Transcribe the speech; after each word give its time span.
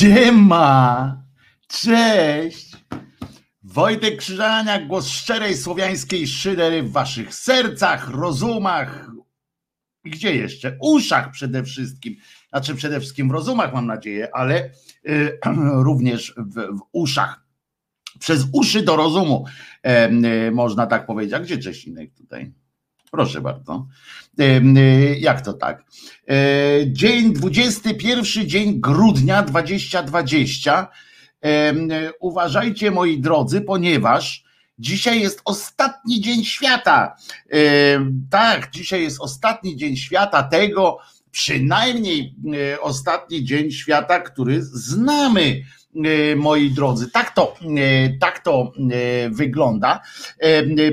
Siema! 0.00 1.22
Cześć! 1.68 2.76
Wojtek 3.62 4.16
Krzyżaniak, 4.16 4.86
głos 4.86 5.08
szczerej 5.08 5.56
słowiańskiej 5.56 6.26
szydery 6.26 6.82
w 6.82 6.92
waszych 6.92 7.34
sercach, 7.34 8.10
rozumach 8.10 9.10
i 10.04 10.10
gdzie 10.10 10.36
jeszcze? 10.36 10.78
Uszach 10.80 11.30
przede 11.30 11.64
wszystkim. 11.64 12.16
Znaczy 12.48 12.74
przede 12.74 13.00
wszystkim 13.00 13.28
w 13.28 13.32
rozumach 13.32 13.74
mam 13.74 13.86
nadzieję, 13.86 14.28
ale 14.32 14.70
y, 15.08 15.38
również 15.88 16.34
w, 16.36 16.54
w, 16.54 16.80
uszach. 16.92 17.44
Przez 18.18 18.46
uszy 18.52 18.82
do 18.82 18.96
rozumu 18.96 19.44
y, 20.46 20.50
można 20.50 20.86
tak 20.86 21.06
powiedzieć. 21.06 21.34
A 21.34 21.40
gdzie 21.40 21.58
Czesinek 21.58 22.14
tutaj? 22.14 22.52
Proszę 23.10 23.40
bardzo. 23.40 23.86
Y, 24.40 25.16
jak 25.20 25.40
to 25.40 25.52
tak? 25.52 25.84
Y, 26.30 26.92
dzień 26.92 27.32
21, 27.32 28.48
dzień 28.48 28.80
grudnia 28.80 29.42
2020. 29.42 30.88
Uważajcie, 32.20 32.90
moi 32.90 33.20
drodzy, 33.20 33.60
ponieważ 33.60 34.44
dzisiaj 34.78 35.20
jest 35.20 35.40
ostatni 35.44 36.20
dzień 36.20 36.44
świata. 36.44 37.16
Tak, 38.30 38.70
dzisiaj 38.70 39.02
jest 39.02 39.20
ostatni 39.20 39.76
dzień 39.76 39.96
świata 39.96 40.42
tego, 40.42 40.98
przynajmniej 41.30 42.34
e, 42.54 42.80
ostatni 42.80 43.44
dzień 43.44 43.70
świata, 43.70 44.20
który 44.20 44.62
znamy 44.62 45.62
E, 45.62 45.79
moi 46.36 46.70
drodzy. 46.70 47.10
Tak 47.10 47.34
to, 47.34 47.54
e, 47.78 48.18
tak 48.18 48.38
to 48.38 48.72
e, 48.92 49.30
wygląda, 49.30 50.00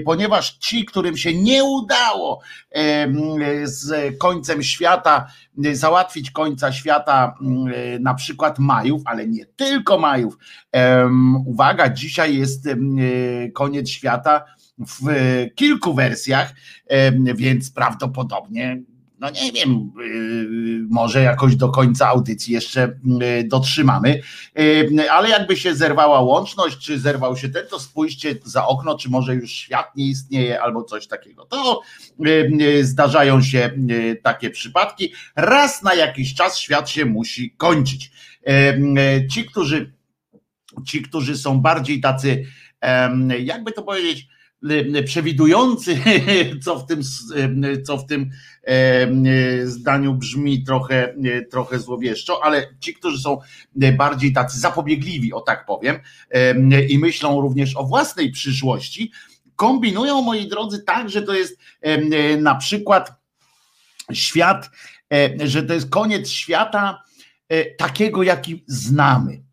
ponieważ 0.05 0.57
ci, 0.57 0.85
którym 0.85 1.17
się 1.17 1.33
nie 1.33 1.63
udało 1.63 2.41
z 3.63 4.17
końcem 4.17 4.63
świata, 4.63 5.27
załatwić 5.71 6.31
końca 6.31 6.71
świata, 6.71 7.35
na 7.99 8.13
przykład 8.13 8.59
Majów, 8.59 9.01
ale 9.05 9.27
nie 9.27 9.45
tylko 9.45 9.99
Majów. 9.99 10.37
Uwaga, 11.45 11.89
dzisiaj 11.89 12.37
jest 12.37 12.69
koniec 13.53 13.89
świata 13.89 14.45
w 14.79 15.05
kilku 15.55 15.93
wersjach, 15.93 16.53
więc 17.35 17.71
prawdopodobnie 17.71 18.81
no 19.19 19.29
nie 19.29 19.51
wiem, 19.51 19.91
y, 20.01 20.85
może 20.89 21.21
jakoś 21.21 21.55
do 21.55 21.69
końca 21.69 22.07
audycji 22.07 22.53
jeszcze 22.53 22.99
y, 23.39 23.43
dotrzymamy, 23.43 24.21
y, 24.59 25.11
ale 25.11 25.29
jakby 25.29 25.57
się 25.57 25.75
zerwała 25.75 26.21
łączność, 26.21 26.77
czy 26.77 26.99
zerwał 26.99 27.37
się 27.37 27.49
ten, 27.49 27.67
to 27.69 27.79
spójrzcie 27.79 28.35
za 28.43 28.67
okno, 28.67 28.97
czy 28.97 29.09
może 29.09 29.35
już 29.35 29.51
świat 29.51 29.95
nie 29.95 30.05
istnieje 30.05 30.61
albo 30.61 30.83
coś 30.83 31.07
takiego. 31.07 31.45
To 31.45 31.81
zdarzają 32.81 33.41
się 33.41 33.71
takie 34.23 34.49
przypadki. 34.49 35.13
Raz 35.35 35.83
na 35.83 35.93
jakiś 35.93 36.35
czas 36.35 36.57
świat 36.57 36.89
się 36.89 37.05
musi 37.05 37.51
kończyć. 37.51 38.11
Ci, 39.31 39.45
którzy, 39.45 39.93
ci, 40.85 41.01
którzy 41.01 41.37
są 41.37 41.59
bardziej 41.59 42.01
tacy, 42.01 42.45
jakby 43.39 43.71
to 43.71 43.83
powiedzieć, 43.83 44.27
przewidujący, 45.05 45.99
co 46.63 46.79
w 46.79 46.85
tym, 46.85 47.01
co 47.85 47.97
w 47.97 48.05
tym 48.05 48.29
zdaniu 49.63 50.13
brzmi 50.13 50.63
trochę, 50.63 51.15
trochę 51.51 51.79
złowieszczo, 51.79 52.43
ale 52.43 52.67
ci, 52.79 52.93
którzy 52.93 53.19
są 53.19 53.39
bardziej 53.97 54.33
tacy 54.33 54.59
zapobiegliwi, 54.59 55.33
o 55.33 55.41
tak 55.41 55.65
powiem, 55.65 55.99
i 56.89 56.99
myślą 56.99 57.41
również 57.41 57.75
o 57.75 57.83
własnej 57.83 58.31
przyszłości, 58.31 59.11
kombinują, 59.55 60.21
moi 60.21 60.47
drodzy, 60.47 60.83
tak, 60.83 61.09
że 61.09 61.21
to 61.21 61.33
jest 61.33 61.59
na 62.37 62.55
przykład 62.55 63.11
świat, 64.13 64.69
że 65.43 65.63
to 65.63 65.73
jest 65.73 65.89
koniec 65.89 66.29
świata 66.29 67.03
e, 67.49 67.65
takiego, 67.65 68.23
jaki 68.23 68.63
znamy. 68.67 69.46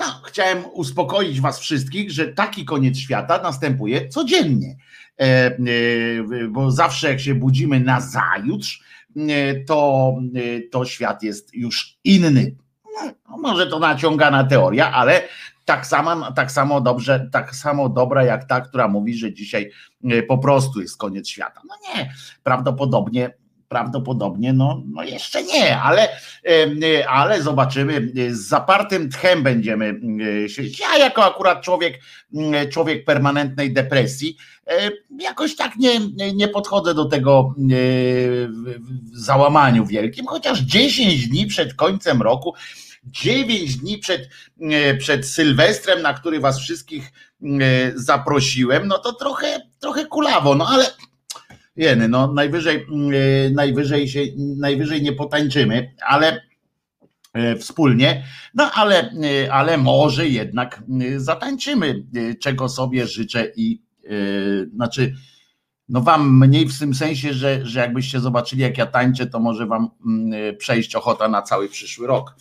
No, 0.00 0.06
chciałem 0.24 0.64
uspokoić 0.72 1.40
Was 1.40 1.60
wszystkich, 1.60 2.10
że 2.10 2.26
taki 2.26 2.64
koniec 2.64 2.98
świata 2.98 3.42
następuje 3.42 4.08
codziennie, 4.08 4.76
e, 5.18 5.24
e, 5.24 5.58
bo 6.48 6.70
zawsze 6.70 7.08
jak 7.08 7.20
się 7.20 7.34
budzimy 7.34 7.80
na 7.80 8.00
zajutrz, 8.00 8.82
e, 9.16 9.54
to, 9.64 10.14
to 10.70 10.84
świat 10.84 11.22
jest 11.22 11.54
już 11.54 11.98
inny. 12.04 12.56
No, 12.96 13.38
może 13.38 13.66
to 13.66 13.78
naciągana 13.78 14.44
teoria, 14.44 14.92
ale 14.92 15.22
tak 15.64 15.86
tak 16.36 16.52
samo 16.52 16.80
dobrze, 16.80 17.28
tak 17.32 17.54
samo 17.54 17.88
dobra 17.88 18.24
jak 18.24 18.44
ta, 18.44 18.60
która 18.60 18.88
mówi, 18.88 19.14
że 19.14 19.32
dzisiaj 19.32 19.70
po 20.28 20.38
prostu 20.38 20.80
jest 20.80 20.96
koniec 20.96 21.28
świata. 21.28 21.60
No 21.68 21.74
nie, 21.94 22.12
prawdopodobnie 22.42 23.39
Prawdopodobnie, 23.70 24.52
no, 24.52 24.82
no 24.86 25.02
jeszcze 25.02 25.42
nie, 25.42 25.78
ale, 25.78 26.08
ale 27.08 27.42
zobaczymy. 27.42 28.12
Z 28.30 28.48
zapartym 28.48 29.10
tchem 29.10 29.42
będziemy 29.42 30.00
siedzieć. 30.48 30.80
Ja, 30.80 30.98
jako 30.98 31.24
akurat 31.24 31.62
człowiek, 31.62 32.00
człowiek 32.72 33.04
permanentnej 33.04 33.72
depresji, 33.72 34.36
jakoś 35.18 35.56
tak 35.56 35.76
nie, 35.76 36.00
nie 36.34 36.48
podchodzę 36.48 36.94
do 36.94 37.04
tego 37.04 37.54
załamaniu 39.12 39.86
wielkim, 39.86 40.26
chociaż 40.26 40.60
10 40.60 41.28
dni 41.28 41.46
przed 41.46 41.74
końcem 41.74 42.22
roku. 42.22 42.54
9 43.04 43.76
dni 43.76 43.98
przed, 43.98 44.28
przed 44.98 45.26
Sylwestrem, 45.26 46.02
na 46.02 46.14
który 46.14 46.40
was 46.40 46.60
wszystkich 46.60 47.12
zaprosiłem, 47.94 48.88
no 48.88 48.98
to 48.98 49.12
trochę, 49.12 49.60
trochę 49.78 50.06
kulawo, 50.06 50.54
no 50.54 50.68
ale 50.68 50.86
jeny, 51.80 52.08
no 52.08 52.32
najwyżej, 52.32 52.86
mm, 52.92 53.10
e, 53.14 53.50
najwyżej 53.50 54.08
się, 54.08 54.20
najwyżej 54.36 55.02
nie 55.02 55.12
potańczymy, 55.12 55.94
ale 56.06 56.40
e, 57.32 57.56
wspólnie, 57.56 58.24
no 58.54 58.70
ale, 58.72 59.10
e, 59.10 59.52
ale 59.52 59.78
może 59.78 60.28
jednak 60.28 60.82
zatańczymy, 61.16 62.04
czego 62.40 62.68
sobie 62.68 63.06
życzę 63.06 63.52
i 63.56 63.82
znaczy 64.74 65.14
no 65.88 66.00
wam 66.00 66.38
mniej 66.38 66.68
w 66.68 66.78
tym 66.78 66.94
sensie, 66.94 67.32
że, 67.32 67.66
że 67.66 67.80
jakbyście 67.80 68.20
zobaczyli 68.20 68.62
jak 68.62 68.78
ja 68.78 68.86
tańczę, 68.86 69.26
to 69.26 69.40
może 69.40 69.66
wam 69.66 69.90
mm, 70.06 70.56
przejść 70.56 70.94
ochota 70.94 71.28
na 71.28 71.42
cały 71.42 71.68
przyszły 71.68 72.06
rok 72.06 72.34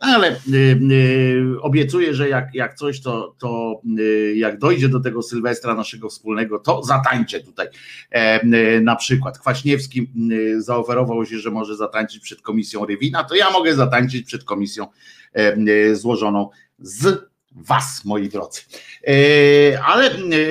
ale 0.00 0.32
y, 0.32 0.56
y, 0.56 1.60
obiecuję, 1.60 2.14
że 2.14 2.28
jak, 2.28 2.54
jak 2.54 2.74
coś, 2.74 3.00
to, 3.00 3.34
to 3.38 3.80
y, 3.98 4.34
jak 4.36 4.58
dojdzie 4.58 4.88
do 4.88 5.00
tego 5.00 5.22
Sylwestra 5.22 5.74
naszego 5.74 6.08
wspólnego, 6.08 6.58
to 6.58 6.82
zatańczę 6.82 7.40
tutaj. 7.40 7.66
E, 8.10 8.80
na 8.80 8.96
przykład 8.96 9.38
Kwaśniewski 9.38 10.10
zaoferował 10.58 11.26
się, 11.26 11.38
że 11.38 11.50
może 11.50 11.76
zatańczyć 11.76 12.22
przed 12.22 12.42
komisją 12.42 12.86
Rywina, 12.86 13.24
to 13.24 13.34
ja 13.34 13.50
mogę 13.50 13.74
zatańczyć 13.74 14.26
przed 14.26 14.44
komisją 14.44 14.86
e, 15.32 15.94
złożoną 15.94 16.50
z 16.78 17.28
was, 17.52 18.04
moi 18.04 18.28
drodzy. 18.28 18.60
E, 19.06 19.82
ale 19.82 20.10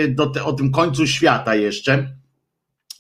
do 0.09 0.31
o 0.45 0.53
tym 0.53 0.71
końcu 0.71 1.07
świata 1.07 1.56
jeszcze 1.56 2.13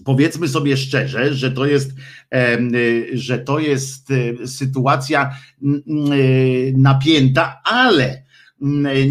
powiedzmy 0.05 0.47
sobie 0.47 0.77
szczerze, 0.77 1.33
że 1.33 1.51
to 1.51 1.65
jest, 1.65 1.91
y, 2.35 3.09
że 3.13 3.39
to 3.39 3.59
jest 3.59 4.11
y, 4.11 4.47
sytuacja 4.47 5.35
y, 5.63 6.73
napięta, 6.77 7.61
ale 7.63 8.23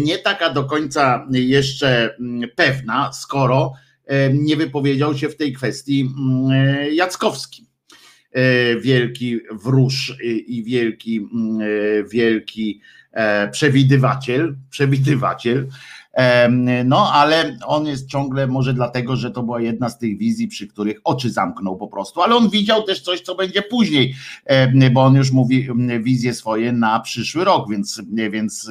nie 0.05 0.17
taka 0.17 0.53
do 0.53 0.63
końca 0.63 1.27
jeszcze 1.31 2.17
pewna, 2.55 3.11
skoro 3.13 3.73
nie 4.33 4.55
wypowiedział 4.55 5.17
się 5.17 5.29
w 5.29 5.35
tej 5.35 5.53
kwestii 5.53 6.09
Jackowski. 6.91 7.67
Wielki 8.81 9.39
wróż 9.51 10.17
i 10.47 10.63
wielki, 10.63 11.27
wielki 12.11 12.81
e, 13.11 13.49
przewidywaciel, 13.49 14.55
przewidywaciel 14.69 15.67
no, 16.85 17.11
ale 17.13 17.57
on 17.65 17.85
jest 17.85 18.09
ciągle, 18.09 18.47
może 18.47 18.73
dlatego, 18.73 19.15
że 19.15 19.31
to 19.31 19.43
była 19.43 19.61
jedna 19.61 19.89
z 19.89 19.97
tych 19.97 20.17
wizji, 20.17 20.47
przy 20.47 20.67
których 20.67 20.97
oczy 21.03 21.31
zamknął 21.31 21.77
po 21.77 21.87
prostu, 21.87 22.21
ale 22.21 22.35
on 22.35 22.49
widział 22.49 22.83
też 22.83 23.01
coś, 23.01 23.21
co 23.21 23.35
będzie 23.35 23.61
później, 23.61 24.15
bo 24.91 25.03
on 25.03 25.15
już 25.15 25.31
mówi 25.31 25.67
wizje 26.03 26.33
swoje 26.33 26.71
na 26.71 26.99
przyszły 26.99 27.43
rok, 27.43 27.69
więc, 27.69 28.01
więc 28.31 28.69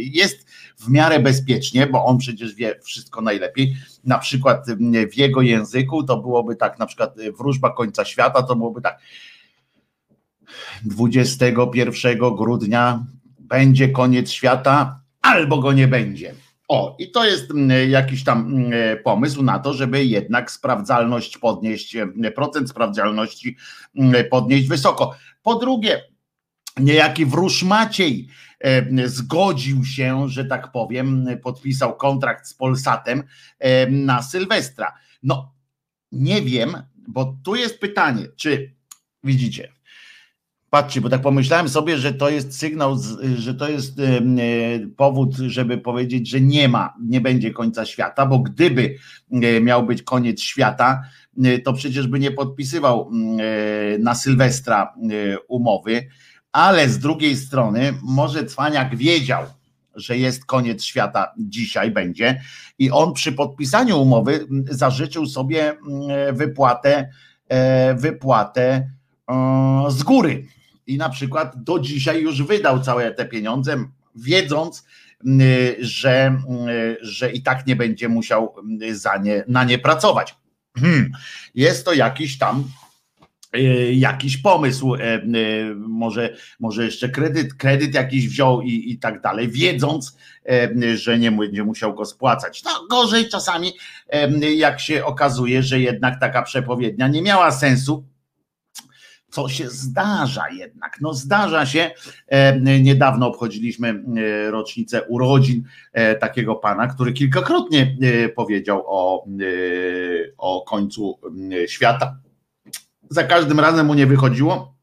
jest 0.00 0.46
w 0.78 0.88
miarę 0.88 1.20
bezpiecznie, 1.20 1.86
bo 1.86 2.04
on 2.04 2.18
przecież 2.18 2.54
wie 2.54 2.78
wszystko 2.82 3.20
najlepiej. 3.20 3.76
Na 4.04 4.18
przykład 4.18 4.66
w 5.12 5.16
jego 5.16 5.42
języku 5.42 6.02
to 6.02 6.16
byłoby 6.16 6.56
tak, 6.56 6.78
na 6.78 6.86
przykład 6.86 7.16
wróżba 7.38 7.70
końca 7.70 8.04
świata 8.04 8.42
to 8.42 8.56
byłoby 8.56 8.80
tak. 8.80 8.98
21 10.84 12.18
grudnia 12.18 13.04
będzie 13.38 13.88
koniec 13.88 14.30
świata, 14.30 15.00
albo 15.22 15.58
go 15.58 15.72
nie 15.72 15.88
będzie. 15.88 16.34
O, 16.70 16.96
i 16.98 17.10
to 17.10 17.24
jest 17.24 17.50
mm, 17.50 17.90
jakiś 17.90 18.24
tam 18.24 18.38
mm, 18.38 18.72
pomysł 19.04 19.42
na 19.42 19.58
to, 19.58 19.74
żeby 19.74 20.04
jednak 20.04 20.50
sprawdzalność 20.50 21.38
podnieść, 21.38 21.96
mm, 21.96 22.32
procent 22.32 22.70
sprawdzalności 22.70 23.56
podnieść 24.30 24.68
wysoko. 24.68 25.14
Po 25.42 25.54
drugie, 25.54 26.02
niejaki 26.76 27.26
wróż 27.26 27.62
Maciej 27.62 28.28
e, 28.60 29.08
zgodził 29.08 29.84
się, 29.84 30.28
że 30.28 30.44
tak 30.44 30.72
powiem, 30.72 31.26
podpisał 31.42 31.96
kontrakt 31.96 32.46
z 32.46 32.54
Polsatem 32.54 33.22
e, 33.58 33.86
na 33.86 34.22
Sylwestra. 34.22 34.92
No, 35.22 35.54
nie 36.12 36.42
wiem, 36.42 36.82
bo 37.08 37.36
tu 37.44 37.54
jest 37.56 37.80
pytanie, 37.80 38.26
czy 38.36 38.74
widzicie, 39.24 39.72
Patrzcie, 40.70 41.00
bo 41.00 41.08
tak 41.08 41.22
pomyślałem 41.22 41.68
sobie, 41.68 41.98
że 41.98 42.14
to 42.14 42.30
jest 42.30 42.58
sygnał, 42.58 42.96
że 43.36 43.54
to 43.54 43.68
jest 43.68 44.00
powód, 44.96 45.36
żeby 45.36 45.78
powiedzieć, 45.78 46.28
że 46.28 46.40
nie 46.40 46.68
ma, 46.68 46.94
nie 47.06 47.20
będzie 47.20 47.50
końca 47.50 47.86
świata, 47.86 48.26
bo 48.26 48.38
gdyby 48.38 48.94
miał 49.60 49.86
być 49.86 50.02
koniec 50.02 50.40
świata, 50.40 51.02
to 51.64 51.72
przecież 51.72 52.06
by 52.06 52.18
nie 52.18 52.30
podpisywał 52.30 53.10
na 53.98 54.14
Sylwestra 54.14 54.94
umowy, 55.48 56.06
ale 56.52 56.88
z 56.88 56.98
drugiej 56.98 57.36
strony 57.36 57.94
może 58.02 58.44
Cwaniak 58.44 58.96
wiedział, 58.96 59.44
że 59.94 60.18
jest 60.18 60.44
koniec 60.44 60.84
świata 60.84 61.32
dzisiaj 61.38 61.90
będzie 61.90 62.40
i 62.78 62.90
on 62.90 63.12
przy 63.12 63.32
podpisaniu 63.32 64.02
umowy 64.02 64.46
zażyczył 64.70 65.26
sobie 65.26 65.76
wypłatę 66.32 67.08
e, 67.48 67.94
wypłatę 67.94 68.90
z 69.88 70.02
góry 70.02 70.44
i 70.86 70.98
na 70.98 71.08
przykład 71.08 71.62
do 71.62 71.78
dzisiaj 71.78 72.22
już 72.22 72.42
wydał 72.42 72.80
całe 72.80 73.14
te 73.14 73.26
pieniądze, 73.26 73.84
wiedząc, 74.14 74.84
że, 75.80 76.36
że 77.00 77.32
i 77.32 77.42
tak 77.42 77.66
nie 77.66 77.76
będzie 77.76 78.08
musiał 78.08 78.54
za 78.92 79.16
nie, 79.16 79.44
na 79.48 79.64
nie 79.64 79.78
pracować. 79.78 80.36
Hmm. 80.78 81.10
Jest 81.54 81.84
to 81.84 81.92
jakiś 81.92 82.38
tam 82.38 82.64
E, 83.52 83.92
jakiś 83.92 84.36
pomysł, 84.36 84.94
e, 84.94 84.98
e, 85.00 85.20
może, 85.74 86.34
może 86.60 86.84
jeszcze 86.84 87.08
kredyt, 87.08 87.54
kredyt 87.54 87.94
jakiś 87.94 88.28
wziął 88.28 88.62
i, 88.62 88.92
i 88.92 88.98
tak 88.98 89.20
dalej, 89.20 89.48
wiedząc, 89.48 90.16
że 90.94 91.18
nie 91.18 91.32
będzie 91.32 91.64
musiał 91.64 91.94
go 91.94 92.04
spłacać. 92.04 92.62
No 92.64 92.70
gorzej 92.90 93.28
czasami, 93.28 93.72
jak 94.56 94.80
się 94.80 95.04
okazuje, 95.04 95.62
że 95.62 95.80
jednak 95.80 96.20
taka 96.20 96.42
przepowiednia 96.42 97.08
nie 97.08 97.22
miała 97.22 97.52
sensu, 97.52 98.04
co 99.30 99.48
się 99.48 99.68
zdarza 99.68 100.50
jednak. 100.50 100.98
No 101.00 101.14
zdarza 101.14 101.66
się. 101.66 101.90
Niedawno 102.80 103.26
obchodziliśmy 103.26 104.02
rocznicę 104.50 105.02
urodzin 105.02 105.62
takiego 106.20 106.54
pana, 106.54 106.86
który 106.86 107.12
kilkakrotnie 107.12 107.96
powiedział 108.36 108.84
o, 108.86 109.26
o 110.38 110.62
końcu 110.62 111.18
świata 111.66 112.16
za 113.10 113.24
każdym 113.24 113.60
razem 113.60 113.86
mu 113.86 113.94
nie 113.94 114.06
wychodziło, 114.06 114.74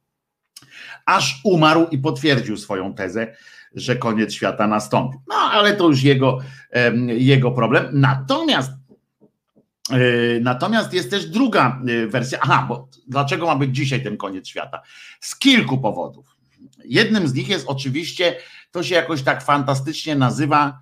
aż 1.05 1.41
umarł 1.43 1.87
i 1.91 1.97
potwierdził 1.97 2.57
swoją 2.57 2.93
tezę, 2.93 3.35
że 3.75 3.95
koniec 3.95 4.33
świata 4.33 4.67
nastąpił. 4.67 5.21
No 5.27 5.35
ale 5.35 5.75
to 5.75 5.87
już 5.87 6.03
jego, 6.03 6.39
jego 7.07 7.51
problem. 7.51 7.85
Natomiast 7.93 8.71
e, 8.71 8.76
Natomiast 10.41 10.93
jest 10.93 11.09
też 11.09 11.25
druga 11.25 11.81
e, 11.87 12.07
wersja. 12.07 12.39
Aha, 12.41 12.65
bo 12.69 12.89
dlaczego 13.07 13.45
ma 13.45 13.55
być 13.55 13.75
dzisiaj 13.75 14.03
ten 14.03 14.17
koniec 14.17 14.47
świata? 14.47 14.81
Z 15.19 15.35
kilku 15.35 15.77
powodów. 15.77 16.35
Jednym 16.85 17.27
z 17.27 17.33
nich 17.33 17.49
jest 17.49 17.67
oczywiście, 17.67 18.35
to 18.71 18.83
się 18.83 18.95
jakoś 18.95 19.23
tak 19.23 19.43
fantastycznie 19.43 20.15
nazywa 20.15 20.79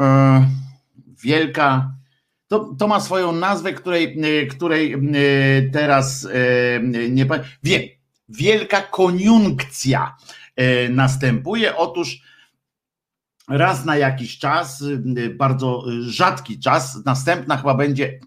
e, 0.00 0.46
Wielka 1.22 2.00
to, 2.50 2.74
to 2.78 2.88
ma 2.88 3.00
swoją 3.00 3.32
nazwę, 3.32 3.72
której, 3.72 4.18
której 4.50 4.94
y, 4.94 5.70
teraz 5.72 6.24
y, 6.24 6.28
nie 7.10 7.26
wiem. 7.26 7.40
Wielka 8.28 8.82
koniunkcja 8.82 10.16
następuje. 10.90 11.76
Otóż 11.76 12.22
raz 13.48 13.84
na 13.84 13.96
jakiś 13.96 14.38
czas, 14.38 14.84
bardzo 15.34 15.84
rzadki 16.00 16.60
czas, 16.60 17.04
następna 17.04 17.56
chyba 17.56 17.74
będzie, 17.74 18.20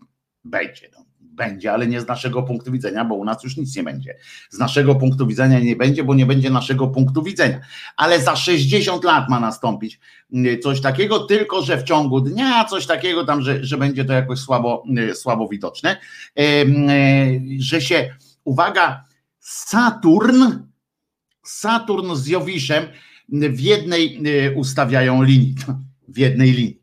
będzie, 0.44 0.90
no, 0.98 1.06
będzie, 1.34 1.74
ale 1.74 1.88
nie 1.88 2.01
z 2.01 2.07
naszego 2.07 2.44
punktu 2.44 2.72
widzenia, 2.72 3.06
bo 3.06 3.16
u 3.16 3.25
nas 3.25 3.44
już 3.44 3.57
nic 3.57 3.75
nie 3.75 3.84
będzie. 3.84 4.16
Z 4.50 4.57
naszego 4.60 4.95
punktu 4.95 5.28
widzenia 5.28 5.60
nie 5.60 5.75
będzie, 5.75 6.04
bo 6.04 6.16
nie 6.16 6.25
będzie 6.25 6.50
naszego 6.50 6.88
punktu 6.88 7.24
widzenia. 7.24 7.60
Ale 7.98 8.22
za 8.22 8.36
60 8.36 9.04
lat 9.04 9.30
ma 9.30 9.40
nastąpić 9.40 10.00
y, 10.34 10.60
coś 10.63 10.81
takiego, 10.81 11.19
tylko 11.19 11.62
że 11.62 11.78
w 11.78 11.84
ciągu 11.84 12.22
dnia 12.22 12.66
coś 12.66 12.86
takiego 12.86 13.25
tam, 13.25 13.42
że, 13.42 13.66
że 13.66 13.78
będzie 13.78 14.06
to 14.06 14.13
jakoś 14.13 14.40
słabo, 14.40 14.84
y, 14.98 15.16
słabo 15.16 15.48
widoczne, 15.48 15.98
y, 16.40 17.42
że 17.60 17.81
się, 17.81 18.16
uwaga, 18.44 19.04
Saturn, 19.39 20.44
Saturn 21.44 22.16
z 22.16 22.28
Jowiszem 22.28 22.84
w 23.30 23.60
jednej 23.60 24.19
ustawiają 24.56 25.24
linii, 25.24 25.56
w 26.16 26.18
jednej 26.18 26.51
linii. 26.51 26.80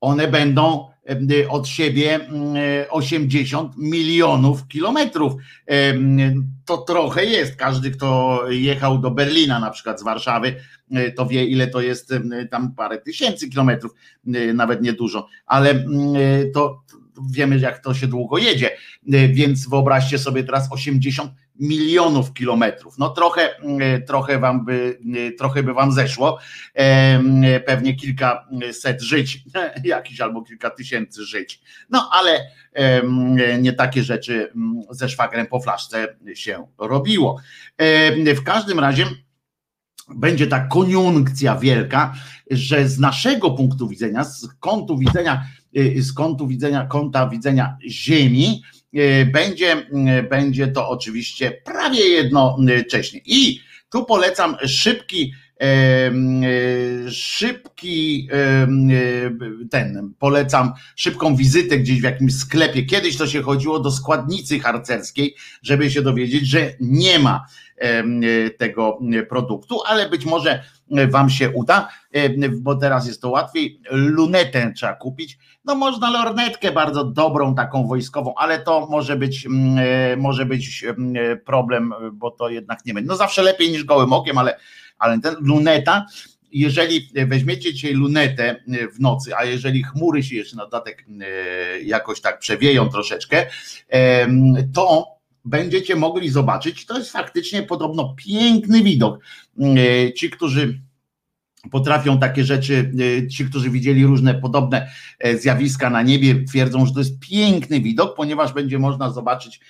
One 0.00 0.28
będą 0.28 0.89
od 1.48 1.68
siebie 1.68 2.20
80 2.90 3.74
mm, 3.76 3.90
milionów 3.90 4.68
kilometrów. 4.68 5.32
To 6.64 6.78
trochę 6.78 7.24
jest. 7.24 7.56
Każdy, 7.56 7.90
kto 7.90 8.40
jechał 8.50 8.98
do 8.98 9.10
Berlina, 9.10 9.60
na 9.60 9.70
przykład 9.70 10.00
z 10.00 10.02
Warszawy, 10.02 10.56
to 11.16 11.26
wie, 11.26 11.44
ile 11.44 11.66
to 11.66 11.80
jest 11.80 12.14
tam 12.50 12.74
parę 12.74 12.98
tysięcy 12.98 13.48
kilometrów, 13.48 13.92
nawet 14.54 14.82
niedużo, 14.82 15.26
ale 15.46 15.70
mm, 15.70 16.14
to 16.54 16.82
wiemy, 17.30 17.58
jak 17.58 17.78
to 17.78 17.94
się 17.94 18.06
długo 18.06 18.38
jedzie. 18.38 18.70
Więc 19.32 19.68
wyobraźcie 19.68 20.18
sobie 20.18 20.44
teraz 20.44 20.72
80 20.72 21.32
milionów 21.60 22.32
kilometrów. 22.32 22.98
No 22.98 23.08
trochę, 23.08 23.56
mm, 23.56 24.02
trochę 24.06 24.38
wam 24.38 24.64
by, 24.64 24.98
trochę 25.38 25.62
by 25.62 25.74
wam 25.74 25.92
zeszło. 25.92 26.38
Pewnie 27.66 27.96
kilka 27.96 28.48
set 28.72 29.02
żyć, 29.02 29.44
jakiś 29.84 30.20
albo 30.20 30.42
kilka 30.42 30.70
tysięcy 30.70 31.24
żyć. 31.24 31.60
No 31.90 32.10
ale 32.12 32.46
nie 33.58 33.72
takie 33.72 34.02
rzeczy 34.02 34.52
ze 34.90 35.08
szwagrem 35.08 35.46
po 35.46 35.60
flaszce 35.60 36.16
się 36.34 36.66
robiło. 36.78 37.40
W 38.36 38.42
każdym 38.44 38.78
razie 38.78 39.06
będzie 40.14 40.46
ta 40.46 40.60
koniunkcja 40.60 41.56
wielka, 41.56 42.14
że 42.50 42.88
z 42.88 42.98
naszego 42.98 43.50
punktu 43.50 43.88
widzenia, 43.88 44.24
z 44.24 44.48
kątu 44.60 44.98
widzenia, 44.98 45.44
z 45.96 46.12
kątu 46.12 46.46
widzenia, 46.46 46.86
kąta 46.86 47.28
widzenia 47.28 47.76
Ziemi, 47.88 48.62
E, 48.62 48.79
będzie, 49.32 49.72
e, 49.72 50.22
będzie 50.22 50.68
to 50.68 50.88
oczywiście 50.88 51.50
prawie 51.50 52.08
jednocześnie. 52.08 53.20
I 53.24 53.60
tu 53.90 54.04
polecam 54.04 54.56
szybki, 54.66 55.32
szybki 57.10 58.28
ten, 59.70 60.12
polecam 60.18 60.72
szybką 60.96 61.36
wizytę 61.36 61.78
gdzieś 61.78 62.00
w 62.00 62.04
jakimś 62.04 62.34
sklepie. 62.34 62.82
Kiedyś 62.82 63.16
to 63.16 63.26
się 63.26 63.42
chodziło 63.42 63.80
do 63.80 63.90
składnicy 63.90 64.60
harcerskiej, 64.60 65.34
żeby 65.62 65.90
się 65.90 66.02
dowiedzieć, 66.02 66.46
że 66.46 66.72
nie 66.80 67.18
ma 67.18 67.46
tego 68.58 68.98
produktu, 69.28 69.80
ale 69.86 70.08
być 70.08 70.26
może 70.26 70.62
Wam 71.08 71.30
się 71.30 71.50
uda, 71.50 71.88
bo 72.52 72.74
teraz 72.74 73.06
jest 73.06 73.22
to 73.22 73.30
łatwiej. 73.30 73.80
Lunetę 73.90 74.72
trzeba 74.76 74.94
kupić. 74.94 75.38
No 75.64 75.74
można 75.74 76.10
lornetkę 76.10 76.72
bardzo 76.72 77.04
dobrą, 77.04 77.54
taką 77.54 77.86
wojskową, 77.86 78.34
ale 78.36 78.58
to 78.58 78.86
może 78.90 79.16
być, 79.16 79.46
może 80.16 80.46
być 80.46 80.84
problem, 81.44 81.94
bo 82.12 82.30
to 82.30 82.48
jednak 82.48 82.86
nie 82.86 82.94
będzie. 82.94 83.08
No 83.08 83.16
zawsze 83.16 83.42
lepiej 83.42 83.70
niż 83.70 83.84
gołym 83.84 84.12
okiem, 84.12 84.38
ale, 84.38 84.56
ale 85.00 85.20
ten 85.20 85.34
luneta 85.40 86.06
jeżeli 86.52 87.10
weźmiecie 87.26 87.74
dzisiaj 87.74 87.94
lunetę 87.94 88.64
w 88.96 89.00
nocy, 89.00 89.36
a 89.36 89.44
jeżeli 89.44 89.82
chmury 89.82 90.22
się 90.22 90.36
jeszcze 90.36 90.56
na 90.56 90.64
dodatek 90.64 91.06
jakoś 91.84 92.20
tak 92.20 92.38
przewieją 92.38 92.88
troszeczkę, 92.88 93.46
to 94.74 95.06
będziecie 95.44 95.96
mogli 95.96 96.28
zobaczyć. 96.28 96.86
To 96.86 96.98
jest 96.98 97.12
faktycznie 97.12 97.62
podobno 97.62 98.14
piękny 98.16 98.82
widok. 98.82 99.18
E, 99.60 100.12
ci, 100.12 100.30
którzy 100.30 100.80
potrafią 101.70 102.18
takie 102.18 102.44
rzeczy, 102.44 102.92
e, 103.24 103.28
ci, 103.28 103.44
którzy 103.44 103.70
widzieli 103.70 104.06
różne 104.06 104.34
podobne 104.34 104.90
e, 105.18 105.36
zjawiska 105.36 105.90
na 105.90 106.02
niebie, 106.02 106.44
twierdzą, 106.44 106.86
że 106.86 106.92
to 106.92 106.98
jest 106.98 107.18
piękny 107.18 107.80
widok, 107.80 108.16
ponieważ 108.16 108.52
będzie 108.52 108.78
można 108.78 109.10
zobaczyć 109.10 109.60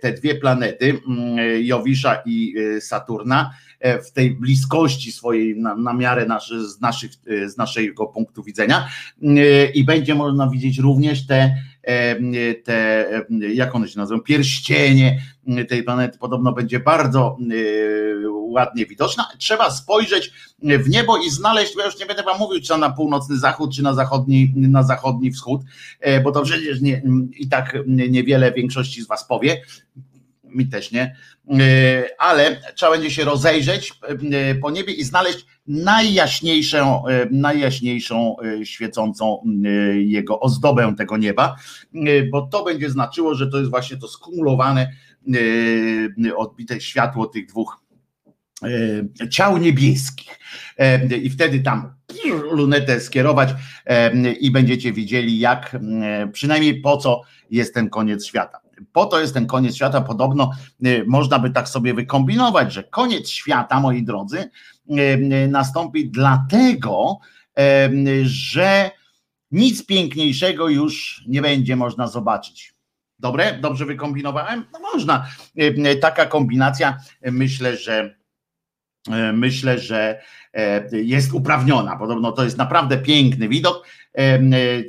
te 0.00 0.12
dwie 0.12 0.34
planety, 0.34 1.00
Jowisza 1.60 2.22
i 2.26 2.54
Saturna, 2.80 3.50
w 4.08 4.12
tej 4.12 4.30
bliskości 4.30 5.12
swojej 5.12 5.56
na, 5.56 5.76
na 5.76 5.92
miarę 5.92 6.26
nasz, 6.26 6.50
z, 6.50 6.80
naszych, 6.80 7.10
z 7.46 7.56
naszego 7.56 8.06
punktu 8.06 8.42
widzenia. 8.42 8.88
I 9.74 9.84
będzie 9.84 10.14
można 10.14 10.50
widzieć 10.50 10.78
również 10.78 11.26
te 11.26 11.54
te, 12.64 13.06
jak 13.54 13.74
one 13.74 13.88
się 13.88 13.98
nazywają, 13.98 14.22
pierścienie 14.22 15.20
tej 15.68 15.82
planety 15.82 16.18
podobno 16.18 16.52
będzie 16.52 16.80
bardzo 16.80 17.36
e, 17.40 18.30
ładnie 18.30 18.86
widoczna. 18.86 19.28
Trzeba 19.38 19.70
spojrzeć 19.70 20.32
w 20.62 20.88
niebo 20.88 21.18
i 21.18 21.30
znaleźć, 21.30 21.76
ja 21.78 21.84
już 21.84 21.98
nie 21.98 22.06
będę 22.06 22.22
wam 22.22 22.38
mówił, 22.38 22.62
czy 22.62 22.78
na 22.78 22.90
północny 22.90 23.38
zachód, 23.38 23.74
czy 23.74 23.82
na 23.82 23.94
zachodni, 23.94 24.52
na 24.56 24.82
zachodni 24.82 25.30
wschód, 25.30 25.60
e, 26.00 26.20
bo 26.20 26.32
to 26.32 26.42
przecież 26.42 26.80
nie, 26.80 27.02
i 27.38 27.48
tak 27.48 27.78
niewiele 27.86 28.52
większości 28.52 29.02
z 29.02 29.06
was 29.06 29.26
powie, 29.26 29.62
mi 30.54 30.68
też 30.68 30.90
nie, 30.90 31.16
e, 31.50 32.04
ale 32.18 32.60
trzeba 32.74 32.92
będzie 32.92 33.10
się 33.10 33.24
rozejrzeć 33.24 33.92
po 34.62 34.70
niebie 34.70 34.92
i 34.92 35.04
znaleźć 35.04 35.46
najjaśniejszą, 35.70 37.06
e, 37.06 37.26
najjaśniejszą 37.30 38.36
e, 38.40 38.66
świecącą 38.66 39.42
e, 39.64 39.68
jego 40.02 40.40
ozdobę 40.40 40.94
tego 40.98 41.16
nieba, 41.16 41.56
bo 42.30 42.42
to 42.42 42.64
będzie 42.64 42.90
znaczyło, 42.90 43.34
że 43.34 43.50
to 43.50 43.58
jest 43.58 43.70
właśnie 43.70 43.96
to 43.96 44.08
skumulowane 44.08 44.92
odbite 46.36 46.80
światło 46.80 47.26
tych 47.26 47.46
dwóch 47.46 47.76
ciał 49.30 49.58
niebieskich. 49.58 50.38
I 51.22 51.30
wtedy 51.30 51.60
tam 51.60 51.94
lunetę 52.52 53.00
skierować 53.00 53.48
i 54.40 54.50
będziecie 54.50 54.92
widzieli, 54.92 55.38
jak 55.38 55.76
przynajmniej 56.32 56.80
po 56.80 56.96
co 56.96 57.22
jest 57.50 57.74
ten 57.74 57.90
koniec 57.90 58.26
świata. 58.26 58.60
Po 58.92 59.06
to 59.06 59.20
jest 59.20 59.34
ten 59.34 59.46
koniec 59.46 59.76
świata. 59.76 60.00
Podobno 60.00 60.50
można 61.06 61.38
by 61.38 61.50
tak 61.50 61.68
sobie 61.68 61.94
wykombinować, 61.94 62.72
że 62.72 62.84
koniec 62.84 63.28
świata, 63.28 63.80
moi 63.80 64.02
drodzy, 64.02 64.50
nastąpi 65.48 66.10
dlatego, 66.10 67.18
że 68.22 68.90
nic 69.50 69.86
piękniejszego 69.86 70.68
już 70.68 71.24
nie 71.28 71.42
będzie 71.42 71.76
można 71.76 72.06
zobaczyć. 72.06 72.74
Dobre? 73.18 73.58
Dobrze 73.58 73.86
wykombinowałem? 73.86 74.64
No 74.72 74.80
można. 74.80 75.26
Taka 76.00 76.26
kombinacja 76.26 76.98
myślę, 77.22 77.76
że 77.76 78.16
myślę, 79.32 79.78
że 79.78 80.22
jest 80.92 81.32
uprawniona. 81.32 81.96
Podobno 81.96 82.32
to 82.32 82.44
jest 82.44 82.58
naprawdę 82.58 82.98
piękny 82.98 83.48
widok. 83.48 83.86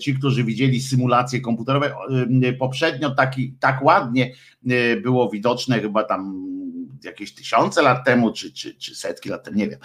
Ci, 0.02 0.16
którzy 0.16 0.44
widzieli 0.44 0.82
symulacje 0.82 1.42
komputerowe, 1.42 1.94
poprzednio 2.60 3.10
taki, 3.10 3.54
tak 3.60 3.84
ładnie 3.84 4.34
było 5.02 5.30
widoczne, 5.30 5.80
chyba 5.80 6.04
tam 6.04 6.52
jakieś 7.04 7.34
tysiące 7.34 7.82
lat 7.82 8.06
temu, 8.06 8.34
czy, 8.34 8.52
czy, 8.52 8.76
czy 8.76 8.96
setki 8.96 9.30
lat 9.30 9.44
temu, 9.44 9.58
nie 9.58 9.70
wiem. 9.70 9.80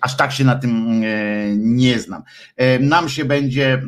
Aż 0.00 0.16
tak 0.16 0.32
się 0.32 0.44
na 0.44 0.56
tym 0.56 1.02
nie 1.56 1.98
znam. 1.98 2.22
Nam 2.80 3.08
się 3.08 3.24
będzie 3.24 3.82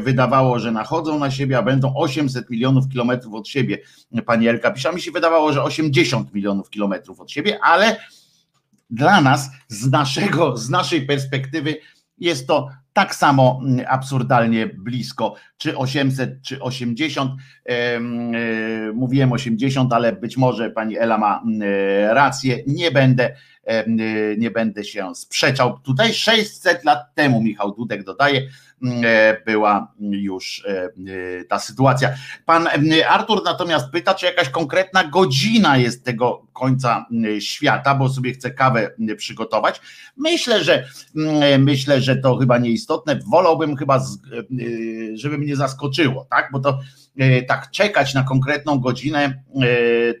wydawało, 0.00 0.58
że 0.58 0.72
nachodzą 0.72 1.18
na 1.18 1.30
siebie, 1.30 1.58
a 1.58 1.62
będą 1.62 1.94
800 1.96 2.50
milionów 2.50 2.88
kilometrów 2.88 3.34
od 3.34 3.48
siebie. 3.48 3.78
Pani 4.26 4.48
Elka 4.48 4.70
pisze, 4.70 4.92
mi 4.92 5.00
się 5.00 5.10
wydawało, 5.10 5.52
że 5.52 5.62
80 5.62 6.34
milionów 6.34 6.70
kilometrów 6.70 7.20
od 7.20 7.30
siebie, 7.30 7.58
ale 7.62 7.96
dla 8.90 9.20
nas, 9.20 9.50
z, 9.68 9.90
naszego, 9.90 10.56
z 10.56 10.70
naszej 10.70 11.06
perspektywy, 11.06 11.76
jest 12.18 12.46
to 12.46 12.68
tak 12.92 13.14
samo 13.14 13.60
mm, 13.64 13.86
absurdalnie 13.88 14.66
blisko, 14.66 15.34
czy 15.56 15.76
800, 15.76 16.42
czy 16.42 16.62
80. 16.62 17.32
Mówiłem 18.94 19.32
80, 19.32 19.92
ale 19.92 20.12
być 20.12 20.36
może 20.36 20.70
pani 20.70 20.98
Ela 20.98 21.18
ma 21.18 21.42
mm, 21.46 21.62
rację. 22.14 22.58
Nie 22.66 22.90
będę, 22.90 23.36
nie 24.38 24.50
będę 24.50 24.84
się 24.84 25.14
sprzeczał. 25.14 25.78
Tutaj 25.78 26.14
600 26.14 26.84
lat 26.84 27.14
temu, 27.14 27.42
Michał 27.42 27.74
Dudek 27.74 28.04
dodaje, 28.04 28.42
E, 28.42 28.69
była 29.46 29.92
już 30.00 30.64
e, 30.68 30.84
e, 30.84 31.44
ta 31.44 31.58
sytuacja. 31.58 32.14
Pan 32.46 32.68
Artur 33.08 33.42
natomiast 33.44 33.90
pyta, 33.90 34.14
czy 34.14 34.26
jakaś 34.26 34.48
konkretna 34.48 35.04
godzina 35.04 35.76
jest 35.76 36.04
tego 36.04 36.46
końca 36.52 37.06
świata, 37.40 37.94
bo 37.94 38.08
sobie 38.08 38.32
chce 38.32 38.50
kawę 38.50 38.90
przygotować. 39.16 39.80
Myślę, 40.16 40.64
że 40.64 40.84
myślę, 41.58 42.00
że 42.00 42.16
to 42.16 42.36
chyba 42.36 42.58
nieistotne. 42.58 43.20
Wolałbym 43.30 43.76
chyba, 43.76 44.00
żeby 45.14 45.38
mnie 45.38 45.56
zaskoczyło, 45.56 46.26
tak? 46.30 46.48
Bo 46.52 46.60
to 46.60 46.80
tak 47.48 47.70
czekać 47.70 48.14
na 48.14 48.22
konkretną 48.22 48.78
godzinę 48.78 49.42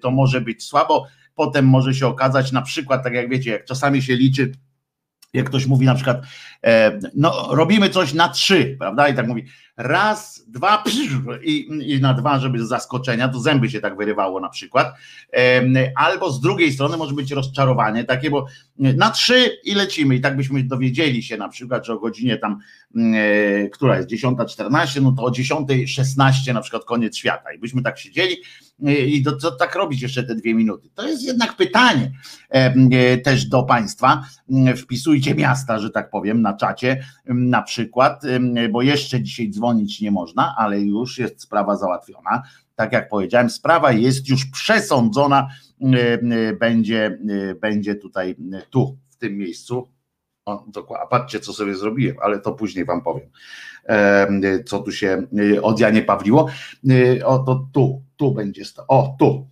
to 0.02 0.10
może 0.10 0.40
być 0.40 0.64
słabo. 0.64 1.06
Potem 1.34 1.64
może 1.64 1.94
się 1.94 2.06
okazać, 2.06 2.52
na 2.52 2.62
przykład, 2.62 3.04
tak 3.04 3.14
jak 3.14 3.28
wiecie, 3.28 3.50
jak 3.50 3.64
czasami 3.64 4.02
się 4.02 4.16
liczy 4.16 4.52
jak 5.32 5.46
ktoś 5.46 5.66
mówi 5.66 5.86
na 5.86 5.94
przykład, 5.94 6.22
e, 6.64 6.98
no 7.14 7.48
robimy 7.50 7.90
coś 7.90 8.14
na 8.14 8.28
trzy, 8.28 8.76
prawda? 8.78 9.08
I 9.08 9.14
tak 9.14 9.28
mówi 9.28 9.44
raz, 9.76 10.44
dwa 10.48 10.84
i, 11.42 11.68
i 11.86 12.00
na 12.00 12.14
dwa, 12.14 12.38
żeby 12.38 12.64
z 12.64 12.68
zaskoczenia, 12.68 13.28
to 13.28 13.40
zęby 13.40 13.70
się 13.70 13.80
tak 13.80 13.96
wyrywało 13.96 14.40
na 14.40 14.48
przykład. 14.48 14.94
E, 15.36 15.62
albo 15.96 16.30
z 16.30 16.40
drugiej 16.40 16.72
strony 16.72 16.96
może 16.96 17.14
być 17.14 17.32
rozczarowanie 17.32 18.04
takie, 18.04 18.30
bo 18.30 18.46
na 18.78 19.10
trzy 19.10 19.50
i 19.64 19.74
lecimy 19.74 20.14
i 20.14 20.20
tak 20.20 20.36
byśmy 20.36 20.64
dowiedzieli 20.64 21.22
się 21.22 21.36
na 21.36 21.48
przykład, 21.48 21.86
że 21.86 21.92
o 21.92 21.98
godzinie 21.98 22.36
tam, 22.36 22.58
e, 22.96 23.68
która 23.68 23.96
jest 23.96 24.08
10.14, 24.08 25.02
no 25.02 25.12
to 25.12 25.22
o 25.22 25.30
10.16 25.30 26.54
na 26.54 26.60
przykład 26.60 26.84
koniec 26.84 27.16
świata 27.16 27.52
i 27.52 27.58
byśmy 27.58 27.82
tak 27.82 27.98
siedzieli 27.98 28.36
i 29.06 29.22
to, 29.22 29.36
co 29.36 29.50
tak 29.50 29.74
robić 29.74 30.02
jeszcze 30.02 30.24
te 30.24 30.34
dwie 30.34 30.54
minuty? 30.54 30.88
To 30.94 31.08
jest 31.08 31.22
jednak 31.22 31.56
pytanie 31.56 32.12
też 33.24 33.44
do 33.46 33.62
Państwa. 33.62 34.24
Wpisujcie 34.76 35.34
miasta, 35.34 35.78
że 35.78 35.90
tak 35.90 36.10
powiem, 36.10 36.42
na 36.42 36.56
czacie 36.56 37.04
na 37.26 37.62
przykład, 37.62 38.22
bo 38.70 38.82
jeszcze 38.82 39.22
dzisiaj 39.22 39.50
dzwonić 39.50 40.00
nie 40.00 40.10
można, 40.10 40.54
ale 40.58 40.80
już 40.80 41.18
jest 41.18 41.42
sprawa 41.42 41.76
załatwiona. 41.76 42.42
Tak 42.74 42.92
jak 42.92 43.08
powiedziałem, 43.08 43.50
sprawa 43.50 43.92
jest 43.92 44.28
już 44.28 44.46
przesądzona, 44.46 45.48
będzie, 46.60 47.18
będzie 47.60 47.94
tutaj, 47.94 48.36
tu, 48.70 48.98
w 49.10 49.16
tym 49.16 49.38
miejscu. 49.38 49.88
O, 50.46 50.66
a 51.02 51.06
patrzcie, 51.06 51.40
co 51.40 51.52
sobie 51.52 51.74
zrobiłem, 51.74 52.16
ale 52.22 52.38
to 52.38 52.52
później 52.52 52.84
Wam 52.84 53.02
powiem, 53.02 53.28
co 54.66 54.78
tu 54.78 54.92
się 54.92 55.22
od 55.62 55.80
Janie 55.80 56.02
Pawliło. 56.02 56.48
O, 57.24 57.38
to 57.38 57.68
tu, 57.72 58.02
tu 58.20 58.32
będzie 58.32 58.64
stał, 58.64 58.84
o, 58.88 59.16
tu, 59.18 59.48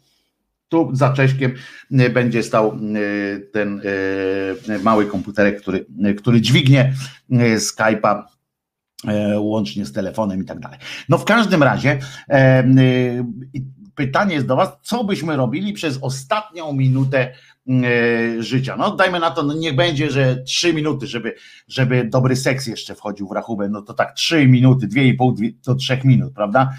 tu 0.69 0.91
za 0.93 1.13
Cześkiem 1.13 1.55
y, 2.01 2.11
będzie 2.11 2.43
stał 2.43 2.79
y, 2.97 3.51
ten 3.53 3.81
y, 4.69 4.79
mały 4.83 5.07
komputerek, 5.07 5.61
który, 5.61 5.87
który 6.19 6.41
dźwignie 6.41 6.95
Skype'a 7.57 8.23
łącznie 9.39 9.87
z 9.87 9.93
telefonem 9.93 10.43
i 10.43 10.45
tak 10.45 10.61
dalej. 10.61 10.79
No 11.09 11.19
w 11.19 11.25
każdym 11.25 11.63
razie 11.63 11.99
pytanie 13.95 14.35
jest 14.35 14.47
do 14.47 14.57
Was, 14.57 14.69
co 14.83 15.05
byśmy 15.05 15.37
robili 15.37 15.73
przez 15.73 15.99
ostatnią 16.03 16.73
minutę 16.73 17.35
życia. 18.39 18.77
No 18.77 18.97
dajmy 18.97 19.21
na 19.21 19.31
to, 19.31 19.43
no 19.43 19.55
niech 19.55 19.77
będzie, 19.77 20.11
że 20.11 20.37
trzy 20.37 20.75
minuty, 20.75 21.07
żeby, 21.07 21.35
żeby 21.69 22.05
dobry 22.05 22.37
seks 22.37 22.67
jeszcze 22.67 22.95
wchodził 22.95 23.29
w 23.29 23.33
rachubę, 23.33 23.69
no 23.69 23.83
to 23.83 23.95
tak 23.95 24.13
trzy 24.13 24.47
minuty, 24.47 24.87
dwie 24.87 25.05
i 25.05 25.15
pół 25.15 25.37
do 25.67 25.75
trzech 25.75 26.05
minut, 26.05 26.35
prawda? 26.35 26.71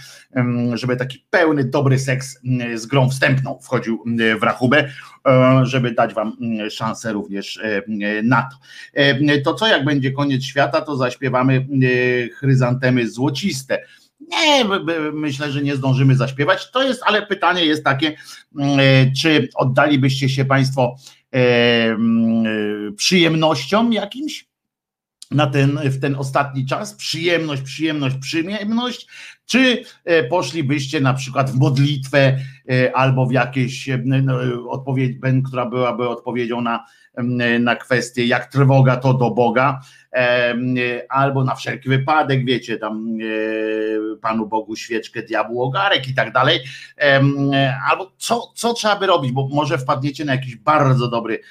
Żeby 0.73 0.95
taki 0.95 1.25
pełny, 1.29 1.63
dobry 1.63 1.99
seks 1.99 2.39
z 2.75 2.85
grą 2.85 3.09
wstępną 3.09 3.59
wchodził 3.61 4.03
w 4.39 4.43
rachubę, 4.43 4.89
e, 5.27 5.61
żeby 5.63 5.91
dać 5.91 6.13
wam 6.13 6.37
szansę 6.69 7.13
również 7.13 7.59
e, 7.63 7.81
na 8.23 8.41
to. 8.41 8.57
To 9.43 9.53
co 9.53 9.67
jak 9.67 9.85
będzie 9.85 10.11
koniec 10.11 10.43
świata, 10.43 10.81
to 10.81 10.95
zaśpiewamy 10.95 11.67
chryzantemy 12.35 13.09
złociste 13.09 13.79
nie, 14.29 14.65
myślę, 15.13 15.51
że 15.51 15.61
nie 15.61 15.75
zdążymy 15.75 16.15
zaśpiewać. 16.15 16.71
To 16.71 16.83
jest, 16.83 17.01
ale 17.05 17.25
pytanie 17.25 17.65
jest 17.65 17.83
takie, 17.83 18.15
mm, 18.55 18.79
e, 18.79 19.11
czy 19.11 19.49
oddalibyście 19.55 20.29
się 20.29 20.45
Państwo 20.45 20.95
e, 21.33 21.37
mm, 21.85 22.45
e, 22.45 22.91
przyjemnościom 22.91 23.93
jakimś 23.93 24.49
na 25.31 25.47
ten, 25.47 25.79
w 25.83 26.01
ten 26.01 26.15
ostatni 26.15 26.65
czas? 26.65 26.93
Przyjemność, 26.93 27.61
przyjemność, 27.61 28.15
przyjemność, 28.15 29.07
czy 29.45 29.83
poszlibyście 30.29 31.01
na 31.01 31.13
przykład 31.13 31.51
w 31.51 31.55
modlitwę 31.55 32.39
albo 32.93 33.25
w 33.25 33.31
jakieś 33.31 33.89
no, 34.05 34.37
odpowiedź, 34.69 35.17
która 35.45 35.65
byłaby 35.65 36.09
odpowiedzią 36.09 36.61
na, 36.61 36.85
na 37.59 37.75
kwestię, 37.75 38.25
jak 38.25 38.45
trwoga 38.45 38.97
to 38.97 39.13
do 39.13 39.31
Boga, 39.31 39.81
albo 41.09 41.43
na 41.43 41.55
wszelki 41.55 41.89
wypadek, 41.89 42.45
wiecie, 42.45 42.77
tam 42.77 43.17
Panu 44.21 44.47
Bogu 44.47 44.75
świeczkę, 44.75 45.23
diabłu 45.23 45.63
ogarek 45.63 46.07
i 46.07 46.13
tak 46.13 46.33
dalej, 46.33 46.59
albo 47.89 48.11
co, 48.17 48.51
co 48.55 48.73
trzeba 48.73 48.95
by 48.95 49.07
robić, 49.07 49.31
bo 49.31 49.47
może 49.51 49.77
wpadniecie 49.77 50.25
na 50.25 50.33
jakiś 50.33 50.55
bardzo 50.55 51.07
dobry 51.07 51.41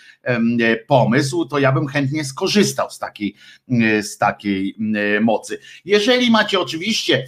pomysł, 0.87 1.45
to 1.45 1.59
ja 1.59 1.73
bym 1.73 1.87
chętnie 1.87 2.25
skorzystał 2.25 2.91
z 2.91 2.99
takiej, 2.99 3.35
z 4.03 4.19
takiej 4.19 4.77
mocy. 5.21 5.59
Jeżeli 5.85 6.31
macie 6.31 6.61
oczywiście, 6.61 7.27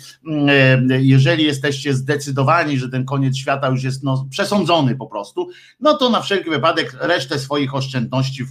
jeżeli 1.00 1.44
jesteście 1.44 1.94
zdecydowani, 1.94 2.78
że 2.78 2.88
ten 2.88 3.04
koniec 3.04 3.36
świata 3.36 3.68
już 3.68 3.84
jest 3.84 4.04
no, 4.04 4.26
przesądzony 4.30 4.96
po 4.96 5.06
prostu, 5.06 5.48
no 5.80 5.94
to 5.94 6.10
na 6.10 6.20
wszelki 6.20 6.50
wypadek 6.50 6.96
resztę 7.00 7.38
swoich 7.38 7.74
oszczędności 7.74 8.44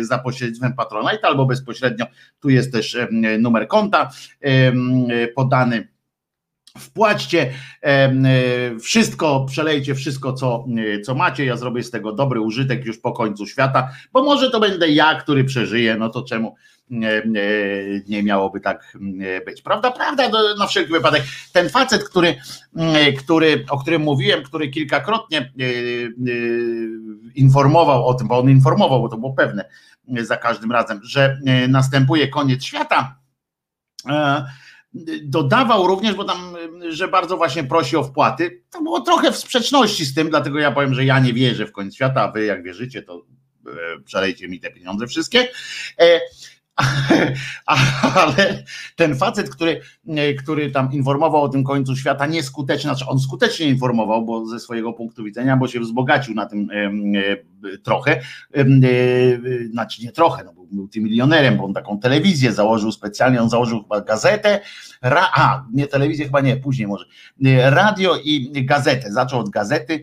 za 0.00 0.18
pośrednictwem 0.18 0.72
Patronite 0.72 1.26
albo 1.26 1.46
bezpośrednio 1.46 1.95
tu 2.40 2.48
jest 2.48 2.72
też 2.72 2.96
numer 3.38 3.68
konta 3.68 4.10
podany. 5.34 5.88
Wpłaćcie 6.78 7.52
wszystko, 8.80 9.46
przelejcie 9.48 9.94
wszystko, 9.94 10.32
co, 10.32 10.64
co 11.04 11.14
macie. 11.14 11.44
Ja 11.44 11.56
zrobię 11.56 11.82
z 11.82 11.90
tego 11.90 12.12
dobry 12.12 12.40
użytek 12.40 12.84
już 12.84 12.98
po 12.98 13.12
końcu 13.12 13.46
świata, 13.46 13.88
bo 14.12 14.22
może 14.24 14.50
to 14.50 14.60
będę 14.60 14.88
ja, 14.88 15.14
który 15.14 15.44
przeżyje, 15.44 15.96
no 15.96 16.08
to 16.08 16.22
czemu 16.22 16.54
nie 18.08 18.22
miałoby 18.22 18.60
tak 18.60 18.96
być. 19.46 19.62
Prawda, 19.62 19.90
prawda, 19.90 20.30
na 20.58 20.66
wszelki 20.66 20.92
wypadek. 20.92 21.22
Ten 21.52 21.68
facet, 21.68 22.04
który, 22.04 22.36
który, 23.18 23.64
o 23.70 23.78
którym 23.78 24.02
mówiłem, 24.02 24.42
który 24.42 24.68
kilkakrotnie 24.68 25.38
e, 25.38 25.42
e, 25.42 25.68
informował 27.34 28.06
o 28.06 28.14
tym, 28.14 28.28
bo 28.28 28.38
on 28.38 28.50
informował, 28.50 29.02
bo 29.02 29.08
to 29.08 29.16
było 29.16 29.32
pewne, 29.32 29.64
za 30.22 30.36
każdym 30.36 30.72
razem, 30.72 31.00
że 31.02 31.38
e, 31.46 31.68
następuje 31.68 32.28
koniec 32.28 32.64
świata. 32.64 33.18
E, 34.08 34.46
dodawał 35.22 35.86
również, 35.86 36.14
bo 36.14 36.24
tam, 36.24 36.56
że 36.88 37.08
bardzo 37.08 37.36
właśnie 37.36 37.64
prosi 37.64 37.96
o 37.96 38.04
wpłaty. 38.04 38.62
To 38.70 38.82
było 38.82 39.00
trochę 39.00 39.32
w 39.32 39.36
sprzeczności 39.36 40.04
z 40.04 40.14
tym, 40.14 40.30
dlatego 40.30 40.58
ja 40.58 40.72
powiem, 40.72 40.94
że 40.94 41.04
ja 41.04 41.18
nie 41.18 41.32
wierzę 41.32 41.66
w 41.66 41.72
koniec 41.72 41.94
świata, 41.94 42.22
a 42.22 42.30
wy 42.32 42.44
jak 42.44 42.62
wierzycie, 42.62 43.02
to 43.02 43.26
przelejcie 44.04 44.48
mi 44.48 44.60
te 44.60 44.70
pieniądze 44.70 45.06
wszystkie. 45.06 45.48
ale 47.66 48.64
ten 48.96 49.16
facet, 49.16 49.50
który, 49.50 49.80
który 50.38 50.70
tam 50.70 50.92
informował 50.92 51.42
o 51.42 51.48
tym 51.48 51.64
końcu 51.64 51.96
świata, 51.96 52.26
nieskutecznie, 52.26 52.90
znaczy 52.90 53.06
on 53.06 53.20
skutecznie 53.20 53.68
informował, 53.68 54.24
bo 54.24 54.46
ze 54.46 54.60
swojego 54.60 54.92
punktu 54.92 55.24
widzenia, 55.24 55.56
bo 55.56 55.68
się 55.68 55.80
wzbogacił 55.80 56.34
na 56.34 56.46
tym 56.46 56.68
trochę, 57.82 58.20
znaczy 59.70 60.02
nie 60.02 60.12
trochę, 60.12 60.44
no 60.44 60.52
był 60.52 60.68
multimilionerem, 60.72 61.56
bo 61.56 61.64
on 61.64 61.74
taką 61.74 62.00
telewizję 62.00 62.52
założył 62.52 62.92
specjalnie, 62.92 63.42
on 63.42 63.50
założył 63.50 63.82
chyba 63.82 64.00
gazetę, 64.00 64.60
ra, 65.02 65.30
a 65.34 65.64
nie 65.72 65.86
telewizję 65.86 66.24
chyba 66.24 66.40
nie, 66.40 66.56
później 66.56 66.88
może, 66.88 67.04
radio 67.70 68.16
i 68.24 68.64
gazetę, 68.64 69.12
zaczął 69.12 69.40
od 69.40 69.50
gazety, 69.50 70.02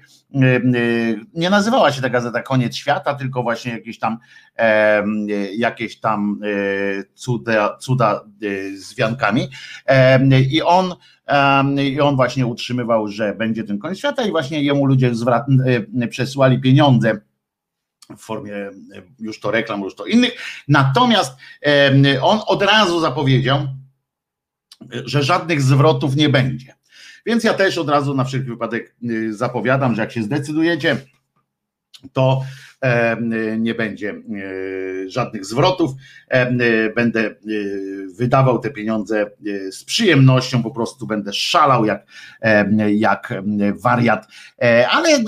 nie 1.33 1.49
nazywała 1.49 1.91
się 1.91 2.01
ta 2.01 2.09
gazeta 2.09 2.41
Koniec 2.41 2.75
Świata, 2.75 3.13
tylko 3.13 3.43
właśnie 3.43 3.71
jakieś 3.71 3.99
tam 3.99 4.17
jakieś 5.57 5.99
tam 5.99 6.39
e, 6.43 7.03
cuda, 7.13 7.77
cuda 7.77 8.13
e, 8.15 8.77
z 8.77 8.95
wiankami. 8.95 9.47
I 10.51 10.61
on 10.61 10.95
i 11.77 12.01
on 12.01 12.15
właśnie 12.15 12.45
utrzymywał, 12.45 13.07
że 13.07 13.35
będzie 13.35 13.63
ten 13.63 13.79
koniec 13.79 13.97
świata 13.97 14.23
i 14.23 14.31
właśnie 14.31 14.63
jemu 14.63 14.85
ludzie 14.85 15.15
zwrat, 15.15 15.45
e, 16.01 16.07
przesyłali 16.07 16.61
pieniądze 16.61 17.21
w 18.09 18.19
formie 18.19 18.53
już 19.19 19.39
to 19.39 19.51
reklam, 19.51 19.81
już 19.81 19.95
to 19.95 20.05
innych. 20.05 20.63
Natomiast 20.67 21.33
on 22.21 22.39
od 22.47 22.61
razu 22.61 22.99
zapowiedział, 22.99 23.67
że 25.05 25.23
żadnych 25.23 25.61
zwrotów 25.61 26.15
nie 26.15 26.29
będzie. 26.29 26.75
Więc 27.25 27.43
ja 27.43 27.53
też 27.53 27.77
od 27.77 27.89
razu 27.89 28.13
na 28.13 28.23
wszelki 28.23 28.47
wypadek 28.47 28.95
y, 29.03 29.33
zapowiadam, 29.33 29.95
że 29.95 30.01
jak 30.01 30.11
się 30.11 30.23
zdecydujecie, 30.23 30.97
to 32.13 32.43
nie 33.59 33.75
będzie 33.75 34.09
e, 34.09 35.09
żadnych 35.09 35.45
zwrotów. 35.45 35.91
Będę 36.95 37.19
e, 37.19 37.35
wydawał 38.15 38.59
te 38.59 38.69
pieniądze 38.69 39.21
e, 39.21 39.71
z 39.71 39.83
przyjemnością, 39.83 40.63
po 40.63 40.71
prostu 40.71 41.07
będę 41.07 41.33
szalał 41.33 41.85
jak, 41.85 42.07
jak 42.87 43.33
wariat, 43.81 44.27
ale 44.89 45.23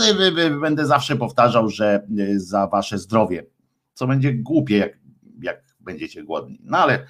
będę 0.62 0.86
zawsze 0.86 1.16
powtarzał, 1.16 1.70
że 1.70 2.08
za 2.36 2.68
wasze 2.68 2.98
zdrowie, 2.98 3.46
co 3.94 4.08
będzie 4.08 4.34
głupie, 4.34 4.78
jak, 4.78 4.98
jak 5.42 5.64
będziecie 5.80 6.24
głodni. 6.24 6.60
No 6.64 6.78
ale 6.78 7.06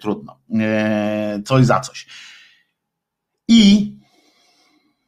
trudno. 0.00 0.40
Coś 1.44 1.66
za 1.66 1.80
coś. 1.80 2.06
I 3.48 3.92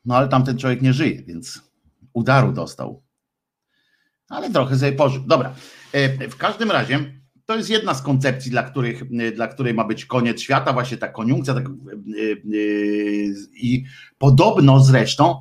no 0.05 0.17
ale 0.17 0.29
tamten 0.29 0.59
człowiek 0.59 0.83
nie 0.83 0.93
żyje, 0.93 1.23
więc 1.23 1.63
udaru 2.13 2.53
dostał 2.53 3.03
ale 4.33 4.51
trochę 4.51 4.79
sobie 4.79 4.93
pożył. 4.93 5.23
Dobra, 5.27 5.55
e, 5.93 6.29
w 6.29 6.37
każdym 6.37 6.71
razie 6.71 6.99
to 7.47 7.57
jest 7.57 7.71
jedna 7.71 7.95
z 7.95 8.03
koncepcji, 8.03 8.51
dla, 8.51 8.63
których, 8.63 9.03
e, 9.03 9.33
dla 9.33 9.49
której 9.49 9.75
ma 9.75 9.85
być 9.85 10.07
koniec 10.07 10.41
świata, 10.41 10.73
właśnie 10.73 10.97
ta 10.97 11.09
koniunkcja. 11.09 11.55
Tak, 11.55 11.67
e, 11.67 11.71
I 13.55 13.85
podobno 14.19 14.81
zresztą 14.81 15.41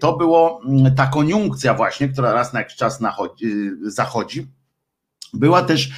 to 0.00 0.16
było 0.16 0.60
mm, 0.68 0.94
ta 0.94 1.06
koniunkcja 1.06 1.74
właśnie, 1.74 2.08
która 2.08 2.32
raz 2.32 2.52
na 2.52 2.58
jakiś 2.58 2.76
czas 2.76 3.00
zachodzi, 3.82 4.46
była 5.32 5.62
też 5.62 5.90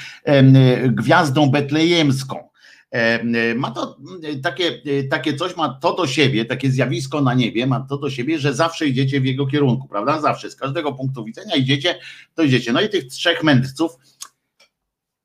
gwiazdą 0.89 1.51
betlejemską. 1.51 2.49
E, 2.91 3.55
ma 3.55 3.71
to 3.71 3.97
e, 4.23 4.37
takie, 4.37 4.83
e, 4.87 5.05
takie 5.05 5.35
coś, 5.35 5.57
ma 5.57 5.69
to 5.69 5.95
do 5.95 6.07
siebie, 6.07 6.45
takie 6.45 6.71
zjawisko 6.71 7.21
na 7.21 7.35
niebie, 7.35 7.67
ma 7.67 7.81
to 7.81 7.99
do 7.99 8.11
siebie, 8.11 8.39
że 8.39 8.55
zawsze 8.55 8.87
idziecie 8.87 9.21
w 9.21 9.25
jego 9.25 9.47
kierunku, 9.47 9.89
prawda? 9.89 10.21
Zawsze, 10.21 10.51
z 10.51 10.57
każdego 10.57 10.93
punktu 10.93 11.25
widzenia 11.25 11.55
idziecie, 11.55 11.99
to 12.35 12.43
idziecie. 12.43 12.73
No 12.73 12.81
i 12.81 12.89
tych 12.89 13.07
trzech 13.07 13.43
mędrców, 13.43 13.93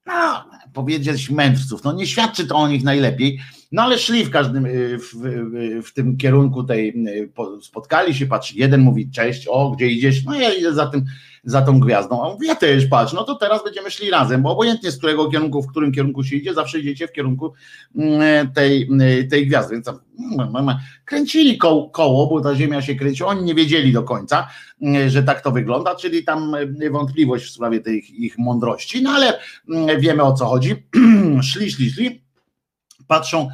no, 0.05 0.45
powiedzieć 0.73 1.29
mędrców, 1.29 1.83
no 1.83 1.93
nie 1.93 2.07
świadczy 2.07 2.47
to 2.47 2.55
o 2.55 2.67
nich 2.67 2.83
najlepiej, 2.83 3.39
no 3.71 3.81
ale 3.81 3.97
szli 3.97 4.25
w 4.25 4.29
każdym, 4.29 4.67
w, 4.97 5.11
w, 5.87 5.93
tym 5.93 6.17
kierunku 6.17 6.63
tej, 6.63 7.03
spotkali 7.61 8.15
się, 8.15 8.25
patrzy, 8.25 8.53
jeden 8.57 8.81
mówi 8.81 9.11
cześć, 9.11 9.47
o 9.47 9.71
gdzie 9.71 9.87
idziesz, 9.87 10.23
no 10.23 10.35
ja 10.35 10.53
idę 10.53 10.73
za 10.73 10.87
tym, 10.87 11.05
za 11.43 11.61
tą 11.61 11.79
gwiazdą. 11.79 12.21
A 12.23 12.27
on 12.27 12.33
mówi, 12.33 12.47
ja 12.47 12.55
też 12.55 12.85
patrz, 12.85 13.13
no 13.13 13.23
to 13.23 13.35
teraz 13.35 13.63
będziemy 13.63 13.91
szli 13.91 14.09
razem, 14.09 14.41
bo 14.41 14.51
obojętnie 14.51 14.91
z 14.91 14.97
którego 14.97 15.29
kierunku, 15.29 15.61
w 15.61 15.67
którym 15.67 15.91
kierunku 15.91 16.23
się 16.23 16.35
idzie, 16.35 16.53
zawsze 16.53 16.79
idziecie 16.79 17.07
w 17.07 17.11
kierunku 17.11 17.53
mm, 17.95 18.53
tej, 18.53 18.83
mm, 18.83 19.29
tej 19.29 19.47
gwiazdy. 19.47 19.73
Więc 19.73 19.85
tam 19.85 19.99
mm, 20.55 20.75
kręcili 21.05 21.57
koło, 21.57 21.89
koło, 21.89 22.27
bo 22.27 22.41
ta 22.41 22.55
ziemia 22.55 22.81
się 22.81 22.95
kręci. 22.95 23.23
Oni 23.23 23.43
nie 23.43 23.55
wiedzieli 23.55 23.93
do 23.93 24.03
końca, 24.03 24.47
że 25.07 25.23
tak 25.23 25.41
to 25.41 25.51
wygląda, 25.51 25.95
czyli 25.95 26.23
tam 26.23 26.55
wątpliwość 26.91 27.45
w 27.45 27.51
sprawie 27.51 27.79
tej 27.79 28.23
ich 28.25 28.37
mądrości, 28.37 29.03
no 29.03 29.09
ale 29.09 29.39
wiemy 29.99 30.23
o 30.23 30.33
co 30.33 30.45
chodzi. 30.45 30.75
szli, 31.51 31.71
szli, 31.71 31.91
szli, 31.91 32.23
patrzą 33.07 33.49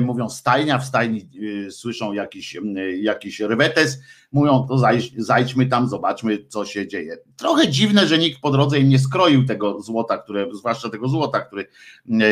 mówią 0.00 0.28
stajnia, 0.28 0.78
w 0.78 0.84
stajni 0.84 1.28
y, 1.66 1.70
słyszą 1.70 2.12
jakiś, 2.12 2.56
jakiś 3.00 3.40
rywetes, 3.40 4.00
mówią 4.32 4.66
to 4.68 4.78
zajdź, 4.78 5.12
zajdźmy 5.16 5.66
tam, 5.66 5.88
zobaczmy 5.88 6.38
co 6.48 6.64
się 6.64 6.88
dzieje. 6.88 7.16
Trochę 7.36 7.68
dziwne, 7.68 8.06
że 8.06 8.18
nikt 8.18 8.40
po 8.40 8.50
drodze 8.50 8.78
im 8.78 8.88
nie 8.88 8.98
skroił 8.98 9.44
tego 9.44 9.80
złota, 9.80 10.18
które, 10.18 10.46
zwłaszcza 10.52 10.90
tego 10.90 11.08
złota, 11.08 11.40
który, 11.40 11.66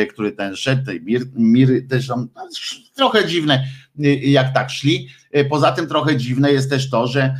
który 0.09 0.31
ten 0.31 0.55
szedł, 0.55 0.85
tej 0.85 1.01
mir, 1.01 1.21
miry 1.35 1.81
też 1.81 2.07
tam, 2.07 2.29
no, 2.35 2.47
trochę 2.95 3.27
dziwne 3.27 3.63
y, 3.99 4.15
jak 4.15 4.53
tak 4.53 4.69
szli. 4.69 5.07
Y, 5.37 5.45
poza 5.45 5.71
tym 5.71 5.87
trochę 5.87 6.17
dziwne 6.17 6.51
jest 6.51 6.69
też 6.69 6.89
to, 6.89 7.07
że 7.07 7.35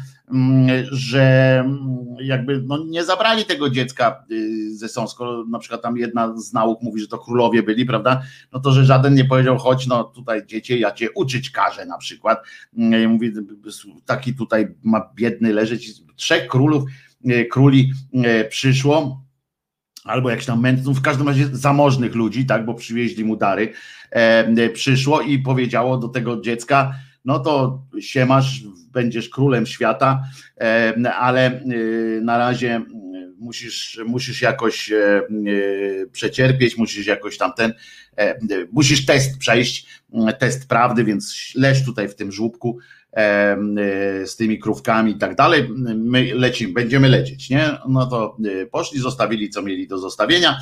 że 0.92 1.60
mm, 1.60 2.16
jakby 2.22 2.62
no 2.62 2.86
nie 2.86 3.04
zabrali 3.04 3.46
tego 3.46 3.70
dziecka 3.70 4.26
y, 4.32 4.78
ze 4.78 4.90
są, 4.90 5.08
skoro 5.08 5.46
na 5.46 5.60
przykład 5.60 5.82
tam 5.82 5.98
jedna 5.98 6.38
z 6.38 6.54
nauk 6.54 6.82
mówi, 6.82 7.02
że 7.02 7.08
to 7.08 7.18
królowie 7.18 7.64
byli, 7.64 7.86
prawda, 7.86 8.22
no 8.54 8.60
to, 8.60 8.72
że 8.72 8.86
żaden 8.86 9.14
nie 9.14 9.26
powiedział, 9.26 9.58
chodź 9.58 9.88
no 9.88 10.04
tutaj 10.04 10.46
dziecię, 10.46 10.78
ja 10.78 10.92
cię 10.92 11.12
uczyć 11.12 11.50
każę 11.50 11.86
na 11.86 11.98
przykład, 11.98 12.40
mm, 12.78 13.12
mówi, 13.12 13.34
taki 14.06 14.36
tutaj 14.36 14.76
ma 14.84 15.10
biedny 15.16 15.54
leżeć, 15.54 15.92
trzech 16.16 16.48
królów, 16.48 16.84
y, 17.32 17.46
króli 17.46 17.92
y, 18.14 18.46
przyszło, 18.50 19.24
albo 20.04 20.30
jakiś 20.30 20.46
tam 20.46 20.62
mędrców, 20.62 20.98
w 20.98 21.02
każdym 21.02 21.28
razie 21.28 21.48
zamożnych 21.52 22.16
ludzi, 22.16 22.46
tak, 22.46 22.66
bo 22.66 22.74
przywieźli 22.74 23.26
mu 23.26 23.36
dary, 23.36 23.74
e, 24.12 24.70
przyszło 24.70 25.22
i 25.22 25.40
powiedziało 25.40 25.98
do 25.98 26.08
tego 26.08 26.42
dziecka, 26.42 26.94
no 27.26 27.40
to 27.40 27.82
się 28.00 28.26
masz, 28.26 28.64
będziesz 28.92 29.30
królem 29.30 29.66
świata, 29.66 30.24
ale 31.20 31.46
e, 31.46 31.62
na 32.22 32.38
razie 32.38 32.76
e, 32.76 32.84
musisz, 33.40 34.00
musisz 34.06 34.42
jakoś 34.42 34.92
przecierpieć, 36.12 36.78
musisz 36.78 37.06
jakoś 37.08 37.38
tam 37.38 37.54
ten, 37.54 37.74
musisz 38.72 39.06
test 39.06 39.38
przejść, 39.38 39.88
test 40.40 40.68
prawdy, 40.68 41.04
więc 41.04 41.52
leż 41.56 41.86
tutaj 41.86 42.10
w 42.10 42.16
tym 42.16 42.32
żłóbku 42.32 42.78
z 44.26 44.36
tymi 44.36 44.60
krówkami 44.60 45.12
i 45.12 45.18
tak 45.18 45.36
dalej, 45.36 45.70
my 45.96 46.34
lecimy, 46.34 46.74
będziemy 46.74 47.10
lecieć, 47.10 47.50
nie? 47.50 47.70
No 47.88 48.06
to 48.06 48.38
poszli, 48.72 49.00
zostawili 49.00 49.50
co 49.50 49.62
mieli 49.62 49.88
do 49.88 49.98
zostawienia 49.98 50.60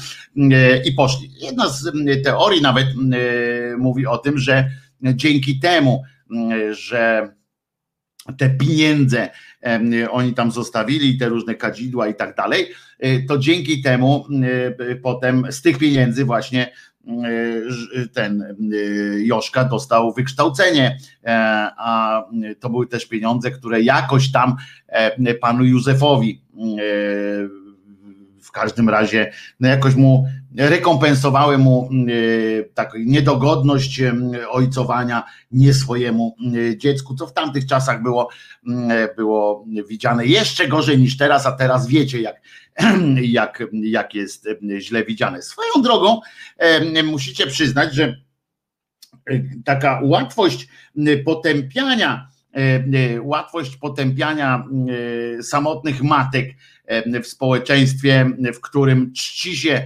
i 0.86 0.92
poszli. 0.98 1.32
Jedna 1.42 1.70
z 1.70 1.92
teorii 2.24 2.62
nawet 2.62 2.88
mówi 3.78 4.06
o 4.06 4.18
tym, 4.18 4.38
że 4.38 4.70
dzięki 5.02 5.60
temu, 5.60 6.04
że 6.72 7.34
te 8.38 8.50
pieniądze 8.50 9.30
oni 10.12 10.34
tam 10.34 10.52
zostawili, 10.52 11.18
te 11.18 11.30
różne 11.30 11.56
kadzidła 11.56 12.08
i 12.08 12.16
tak 12.16 12.36
dalej, 12.36 12.68
e, 13.00 13.24
to 13.24 13.38
dzięki 13.38 13.82
temu 13.82 14.26
e, 14.90 14.96
potem 14.96 15.46
z 15.50 15.62
tych 15.62 15.78
pieniędzy 15.78 16.26
właśnie 16.26 16.72
e, 17.08 18.08
ten 18.13 18.56
Joszka 19.18 19.63
dostał 19.63 20.13
wykształcenie, 20.13 20.98
a 21.78 22.24
to 22.60 22.70
były 22.70 22.88
też 22.88 23.06
pieniądze, 23.06 23.52
które 23.52 23.82
jakoś 23.82 24.32
tam 24.32 24.56
panu 25.42 25.66
Józefowi 25.66 26.42
w 28.42 28.52
każdym 28.52 28.90
razie 28.90 29.32
no 29.60 29.68
jakoś 29.68 29.96
mu 29.96 30.28
rekompensowały 30.58 31.58
mu 31.58 31.89
y, 32.10 32.72
tak, 32.74 32.93
niedogodność 33.06 34.00
y, 34.00 34.50
ojcowania 34.50 35.24
nie 35.52 35.74
swojemu 35.74 36.36
dziecku, 36.78 37.15
co 37.15 37.28
w 37.28 37.34
tamtych 37.34 37.65
czasach 37.65 38.04
było, 38.04 38.30
było 39.15 39.65
widziane 39.89 40.26
jeszcze 40.26 40.67
gorzej 40.67 40.98
niż 41.00 41.17
teraz, 41.17 41.46
a 41.46 41.52
teraz 41.52 41.88
wiecie 41.88 42.22
jak, 42.22 42.41
jak, 43.39 43.63
jak 43.74 44.13
jest 44.13 44.48
źle 44.80 45.06
widziane. 45.06 45.41
Swoją 45.41 45.84
drogą 45.84 46.20
musicie 47.04 47.48
przyznać, 47.48 47.96
że 47.96 48.15
taka 49.65 50.00
łatwość 50.04 50.67
potępiania 51.26 52.28
łatwość 53.22 53.76
potępiania 53.76 54.63
samotnych 55.41 56.04
matek 56.04 56.50
w 57.24 57.28
społeczeństwie, 57.28 58.32
w 58.54 58.60
którym 58.60 59.13
czci 59.13 59.58
się 59.58 59.86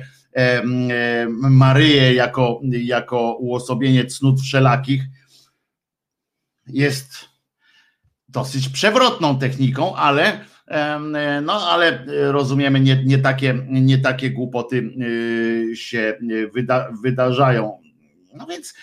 Maryję 1.29 2.13
jako, 2.13 2.61
jako 2.63 3.37
uosobienie 3.39 4.05
cnót 4.05 4.41
wszelakich, 4.41 5.03
jest 6.67 7.29
dosyć 8.29 8.69
przewrotną 8.69 9.39
techniką, 9.39 9.95
ale 9.95 10.45
No 11.41 11.53
ale 11.69 12.05
rozumiemy, 12.07 12.79
nie, 12.79 13.03
nie, 13.05 13.17
takie, 13.17 13.65
nie 13.69 13.97
takie 13.97 14.31
głupoty 14.31 14.91
się 15.73 16.17
wyda, 16.53 16.91
wydarzają. 17.03 17.81
No 18.33 18.45
więc 18.45 18.73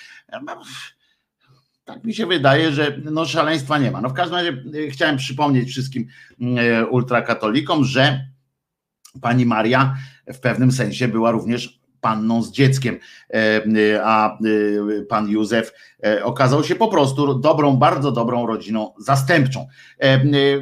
tak 1.84 2.04
mi 2.04 2.14
się 2.14 2.26
wydaje, 2.26 2.72
że 2.72 2.98
no 3.04 3.26
szaleństwa 3.26 3.78
nie 3.78 3.90
ma. 3.90 4.00
No 4.00 4.08
w 4.08 4.14
każdym 4.14 4.36
razie 4.36 4.62
chciałem 4.90 5.16
przypomnieć 5.16 5.68
wszystkim 5.70 6.06
ultrakatolikom, 6.90 7.84
że 7.84 8.28
pani 9.20 9.46
Maria 9.46 9.96
w 10.32 10.40
pewnym 10.40 10.72
sensie 10.72 11.08
była 11.08 11.30
również 11.30 11.80
panną 12.00 12.42
z 12.42 12.52
dzieckiem, 12.52 12.98
e, 13.34 13.62
a 14.04 14.38
e, 14.38 15.02
pan 15.02 15.28
Józef 15.28 15.72
okazał 16.22 16.64
się 16.64 16.74
po 16.74 16.88
prostu 16.88 17.34
dobrą, 17.34 17.76
bardzo 17.76 18.12
dobrą 18.12 18.46
rodziną 18.46 18.94
zastępczą. 18.98 19.66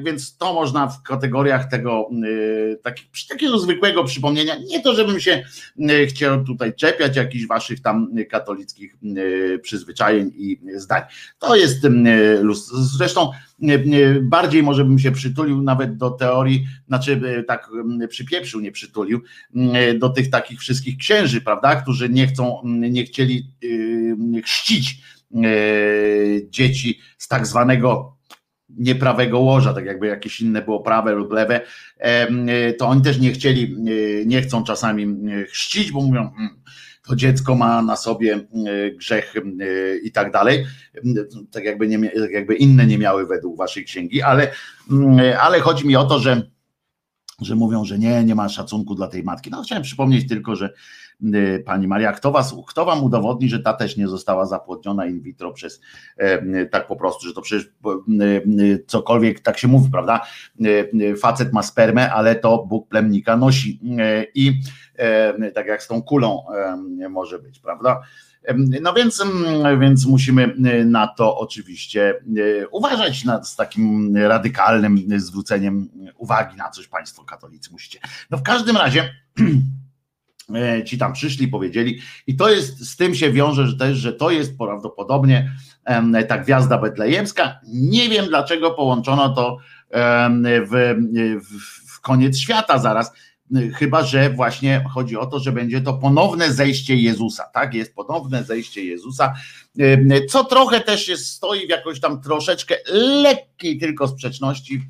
Więc 0.05 0.37
to 0.37 0.55
można 0.55 0.87
w 0.89 1.03
kategoriach 1.03 1.71
tego 1.71 2.09
takiego 3.29 3.59
zwykłego 3.59 4.05
przypomnienia, 4.05 4.55
nie 4.69 4.83
to, 4.83 4.95
żebym 4.95 5.21
się 5.21 5.43
chciał 6.09 6.45
tutaj 6.45 6.75
czepiać 6.75 7.17
jakichś 7.17 7.47
waszych 7.47 7.81
tam 7.81 8.09
katolickich 8.31 8.97
przyzwyczajeń 9.63 10.33
i 10.37 10.61
zdań. 10.75 11.03
To 11.39 11.57
jest 11.57 11.87
zresztą 12.97 13.31
bardziej 14.23 14.63
może 14.63 14.85
bym 14.85 14.99
się 14.99 15.13
przytulił 15.13 15.63
nawet 15.63 15.97
do 15.97 16.11
teorii, 16.11 16.67
znaczy 16.89 17.45
tak 17.49 17.71
przypieprzył, 18.09 18.61
nie 18.61 18.73
przytulił, 18.73 19.23
do 19.99 20.09
tych 20.09 20.31
takich 20.31 20.61
wszystkich 20.61 20.99
księży, 20.99 21.41
prawda, 21.41 21.77
którzy 21.77 22.09
nie 22.09 22.27
chcą, 22.27 22.63
nie 22.65 23.05
chcieli 23.05 23.51
chrzcić 24.45 25.17
dzieci 26.51 27.01
z 27.19 27.29
tak 27.29 27.47
zwanego 27.47 28.17
nieprawego 28.69 29.41
łoża, 29.41 29.75
tak 29.75 29.87
jakby 29.87 30.07
jakieś 30.07 30.41
inne 30.41 30.63
było 30.63 30.81
prawe 30.81 31.13
lub 31.13 31.33
lewe, 31.33 31.61
to 32.79 32.89
oni 32.89 33.03
też 33.03 33.19
nie 33.19 33.33
chcieli, 33.33 33.77
nie 34.27 34.43
chcą 34.43 34.65
czasami 34.65 35.17
chrzcić, 35.49 35.93
bo 35.93 36.01
mówią, 36.01 36.31
hmm, 36.37 36.57
to 37.07 37.17
dziecko 37.17 37.55
ma 37.55 37.83
na 37.83 37.97
sobie 37.97 38.35
e, 38.35 38.91
grzech 38.91 39.35
e, 39.37 39.97
i 39.97 40.13
tak 40.13 40.33
dalej, 40.33 40.67
tak 41.51 41.65
jakby, 41.65 41.89
nie, 41.89 42.11
tak 42.11 42.31
jakby 42.31 42.55
inne 42.55 42.87
nie 42.87 42.99
miały 42.99 43.27
według 43.27 43.57
waszej 43.57 43.85
księgi, 43.85 44.23
ale, 44.23 44.53
ale 45.41 45.61
chodzi 45.61 45.87
mi 45.87 45.97
o 45.97 46.05
to, 46.05 46.19
że, 46.19 46.51
że 47.41 47.55
mówią, 47.55 47.85
że 47.85 47.99
nie, 47.99 48.25
nie 48.25 48.35
ma 48.35 48.49
szacunku 48.49 48.95
dla 48.95 49.09
tej 49.09 49.23
matki. 49.23 49.51
No 49.51 49.63
chciałem 49.63 49.85
przypomnieć 49.85 50.29
tylko, 50.29 50.57
że 50.57 50.73
pani 51.65 51.89
Maria, 51.89 52.13
kto, 52.13 52.33
was, 52.33 52.55
kto 52.67 52.85
wam 52.85 53.05
udowodni, 53.05 53.49
że 53.49 53.61
ta 53.61 53.73
też 53.73 53.97
nie 53.97 54.09
została 54.09 54.47
zapłodniona 54.47 55.07
in 55.07 55.21
vitro 55.21 55.53
przez 55.53 55.81
e, 56.17 56.67
tak 56.67 56.87
po 56.87 56.97
prostu, 56.97 57.27
że 57.27 57.35
to 57.35 57.43
przecież 57.43 57.65
y, 57.65 57.71
y, 58.63 58.85
cokolwiek 58.87 59.41
tak 59.41 59.59
się 59.59 59.69
mówi, 59.69 59.91
prawda? 59.91 60.21
Facet 61.21 61.53
ma 61.53 61.63
spermę, 61.63 62.13
ale 62.13 62.35
to 62.35 62.67
Bóg 62.69 62.89
plemnika 62.89 63.37
nosi 63.37 63.81
i 64.35 64.61
e, 64.97 65.51
tak 65.51 65.67
jak 65.67 65.83
z 65.83 65.89
tą 65.89 66.03
kulą 66.03 66.45
może 67.11 67.39
być, 67.39 67.59
prawda? 67.61 68.01
No 68.81 68.95
więc, 68.95 69.25
więc 69.81 70.07
musimy 70.07 70.55
na 70.85 71.07
to 71.07 71.39
oczywiście 71.39 72.15
uważać 72.71 73.25
nad, 73.25 73.49
z 73.49 73.57
takim 73.57 74.17
radykalnym 74.17 74.99
zwróceniem 75.17 75.89
uwagi 76.17 76.57
na 76.57 76.71
coś 76.71 76.89
państwo 76.89 77.25
katolicy 77.25 77.73
musicie. 77.73 77.99
No 78.31 78.39
w 78.39 78.43
każdym 78.43 78.77
razie 78.77 79.11
E, 79.39 79.43
ci 80.85 80.99
tam 80.99 81.13
przyszli, 81.13 81.49
powiedzieli, 81.49 82.01
i 82.27 82.37
to 82.37 82.51
jest, 82.51 82.91
z 82.91 82.97
tym 82.97 83.15
się 83.15 83.33
wiąże 83.33 83.67
że 83.67 83.77
też, 83.77 83.99
że 83.99 84.13
to 84.13 84.31
jest 84.31 84.59
prawdopodobnie 84.59 85.53
ta 86.29 86.39
gwiazda 86.39 86.79
betlejemska. 86.79 87.61
Nie 87.67 88.09
wiem 88.09 88.27
dlaczego 88.27 88.71
połączono 88.71 89.29
to 89.29 89.59
w, 90.67 90.95
w, 91.51 92.01
koniec 92.01 92.39
świata 92.39 92.79
zaraz, 92.79 93.13
chyba 93.75 94.05
że 94.05 94.31
właśnie 94.31 94.85
chodzi 94.95 95.17
o 95.17 95.27
to, 95.27 95.39
że 95.41 95.53
będzie 95.53 95.81
to 95.81 95.95
ponowne 95.95 96.53
zejście 96.53 96.97
Jezusa, 96.97 97.45
tak? 97.55 97.75
Jest 97.75 97.95
ponowne 97.95 98.45
zejście 98.45 98.85
Jezusa, 98.85 99.35
co 100.29 100.45
trochę 100.45 100.81
też 100.81 101.09
jest, 101.09 101.27
stoi 101.27 101.67
w 101.67 101.71
jakoś 101.71 102.01
tam 102.01 102.21
troszeczkę 102.21 102.77
lekkiej 103.23 103.79
tylko 103.79 104.09
sprzeczności 104.09 104.83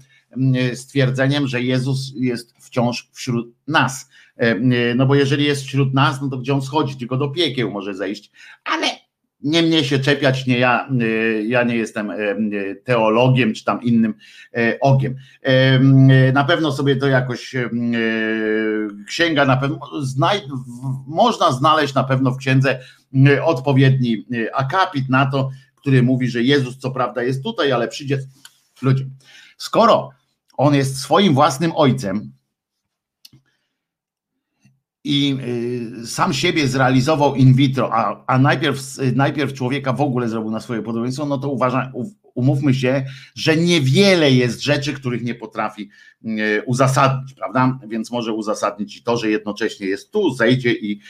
z 0.74 0.86
twierdzeniem, 0.86 1.48
że 1.48 1.62
Jezus 1.62 2.12
jest 2.16 2.54
wciąż 2.58 3.08
wśród 3.12 3.54
nas 3.68 4.08
E, 4.08 4.08
e, 4.08 4.15
no 4.94 5.06
bo 5.06 5.14
jeżeli 5.14 5.44
jest 5.44 5.62
wśród 5.62 5.94
nas, 5.94 6.22
no 6.22 6.28
to 6.28 6.38
gdzie 6.38 6.54
on 6.54 6.62
schodzi, 6.62 6.96
tylko 6.96 7.16
do 7.16 7.28
piekieł 7.28 7.70
może 7.70 7.94
zejść, 7.94 8.30
ale 8.64 8.86
nie 9.40 9.62
mnie 9.62 9.84
się 9.84 9.98
czepiać, 9.98 10.46
nie 10.46 10.58
ja, 10.58 10.88
e, 11.00 11.42
ja 11.42 11.62
nie 11.62 11.76
jestem 11.76 12.12
teologiem 12.84 13.54
czy 13.54 13.64
tam 13.64 13.82
innym 13.82 14.14
ogiem. 14.80 15.16
Na 16.32 16.44
pewno 16.44 16.72
sobie 16.72 16.96
to 16.96 17.08
jakoś 17.08 17.54
księga 19.06 19.44
na 19.44 19.56
pewno 19.56 19.78
znaj, 20.02 20.40
można 21.06 21.52
znaleźć 21.52 21.94
na 21.94 22.04
pewno 22.04 22.30
w 22.30 22.36
księdze 22.36 22.78
odpowiedni 23.44 24.26
akapit 24.54 25.08
na 25.08 25.26
to, 25.26 25.50
który 25.76 26.02
mówi, 26.02 26.28
że 26.28 26.42
Jezus 26.42 26.78
co 26.78 26.90
prawda 26.90 27.22
jest 27.22 27.42
tutaj, 27.42 27.72
ale 27.72 27.88
przyjdzie 27.88 28.18
ludzie. 28.82 29.06
Skoro 29.56 30.10
on 30.56 30.74
jest 30.74 30.98
swoim 30.98 31.34
własnym 31.34 31.72
ojcem, 31.74 32.32
i 35.06 35.36
y, 36.02 36.06
sam 36.06 36.32
siebie 36.32 36.68
zrealizował 36.68 37.34
in 37.34 37.54
vitro, 37.54 37.94
a, 37.94 38.24
a 38.26 38.38
najpierw, 38.38 38.80
najpierw 39.14 39.52
człowieka 39.52 39.92
w 39.92 40.00
ogóle 40.00 40.28
zrobił 40.28 40.50
na 40.50 40.60
swoje 40.60 40.82
podobieństwo, 40.82 41.26
no 41.26 41.38
to 41.38 41.50
uważam, 41.50 41.92
umówmy 42.34 42.74
się, 42.74 43.04
że 43.34 43.56
niewiele 43.56 44.30
jest 44.30 44.62
rzeczy, 44.62 44.92
których 44.92 45.22
nie 45.22 45.34
potrafi 45.34 45.90
y, 46.24 46.62
uzasadnić, 46.66 47.34
prawda? 47.34 47.78
Więc 47.88 48.10
może 48.10 48.32
uzasadnić 48.32 48.96
i 48.96 49.02
to, 49.02 49.16
że 49.16 49.30
jednocześnie 49.30 49.86
jest 49.86 50.10
tu, 50.10 50.30
zejdzie 50.30 50.72
i, 50.72 51.00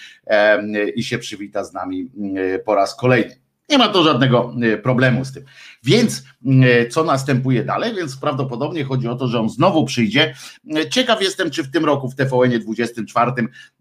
i 0.95 1.03
się 1.03 1.19
przywita 1.19 1.65
z 1.65 1.73
nami 1.73 2.09
y, 2.37 2.63
po 2.65 2.75
raz 2.75 2.97
kolejny. 2.97 3.46
Nie 3.69 3.79
ma 3.79 3.89
to 3.89 4.03
żadnego 4.03 4.55
problemu 4.83 5.25
z 5.25 5.33
tym. 5.33 5.45
Więc 5.85 6.25
e, 6.63 6.89
co 6.89 7.05
następuje 7.05 7.65
dalej? 7.65 7.95
Więc 7.95 8.17
prawdopodobnie 8.17 8.85
chodzi 8.85 9.09
o 9.09 9.15
to, 9.15 9.27
że 9.29 9.41
on 9.41 9.51
znowu 9.51 9.85
przyjdzie. 9.85 10.35
E, 10.77 10.89
ciekaw 10.89 11.23
jestem, 11.23 11.51
czy 11.51 11.63
w 11.63 11.71
tym 11.71 11.85
roku 11.85 12.11
w 12.11 12.15
TVN 12.15 12.61
24 12.61 13.33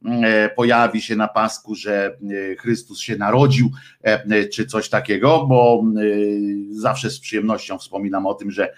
e, 0.05 0.49
pojawi 0.49 1.01
się 1.01 1.15
na 1.15 1.27
pasku, 1.27 1.75
że 1.75 2.17
Chrystus 2.59 2.99
się 2.99 3.15
narodził, 3.15 3.71
czy 4.53 4.65
coś 4.65 4.89
takiego, 4.89 5.45
bo 5.45 5.83
zawsze 6.71 7.09
z 7.09 7.19
przyjemnością 7.19 7.77
wspominam 7.77 8.25
o 8.25 8.33
tym, 8.33 8.51
że 8.51 8.73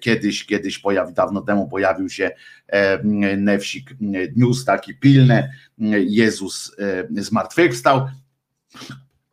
kiedyś, 0.00 0.46
kiedyś 0.46 0.78
pojawi, 0.78 1.14
dawno 1.14 1.40
temu 1.40 1.68
pojawił 1.68 2.08
się 2.08 2.30
Newsik 3.36 3.90
News 4.36 4.64
taki 4.64 4.94
pilne, 4.94 5.50
Jezus 6.08 6.76
zmartwychwstał 7.16 8.08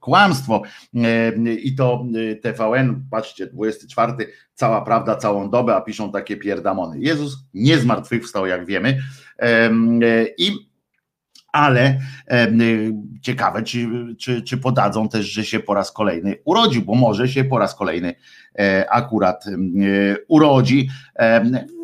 kłamstwo. 0.02 0.62
E, 0.96 1.34
I 1.54 1.76
to 1.76 2.06
e, 2.32 2.36
TVN, 2.36 3.06
patrzcie, 3.12 3.48
24, 3.48 4.14
cała 4.54 4.82
prawda, 4.82 5.16
całą 5.16 5.50
dobę, 5.50 5.76
a 5.76 5.82
piszą 5.82 6.12
takie 6.12 6.38
pierdamony. 6.38 7.00
Jezus 7.00 7.38
nie 7.54 7.78
zmartwychwstał, 7.78 8.46
jak 8.46 8.66
wiemy. 8.66 8.98
E, 9.40 9.70
I 10.38 10.72
ale 11.52 12.00
ciekawe, 13.22 13.64
czy, 13.64 13.88
czy, 14.20 14.42
czy 14.42 14.58
podadzą 14.58 15.10
też, 15.10 15.26
że 15.26 15.46
się 15.46 15.60
po 15.60 15.74
raz 15.74 15.92
kolejny 15.92 16.36
urodził, 16.46 16.82
bo 16.82 16.96
może 16.96 17.28
się 17.28 17.44
po 17.44 17.60
raz 17.60 17.76
kolejny 17.76 18.16
akurat 18.90 19.46
urodzi. 20.28 20.90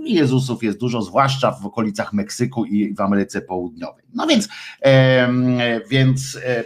Jezusów 0.08 0.64
jest 0.64 0.80
dużo, 0.80 1.02
zwłaszcza 1.02 1.52
w 1.52 1.66
okolicach 1.66 2.14
Meksyku 2.14 2.66
i 2.66 2.96
w 2.96 3.02
Ameryce 3.02 3.42
Południowej. 3.42 4.04
No 4.14 4.28
więc, 4.28 4.50
e, 4.86 5.30
więc 5.90 6.40
e, 6.44 6.64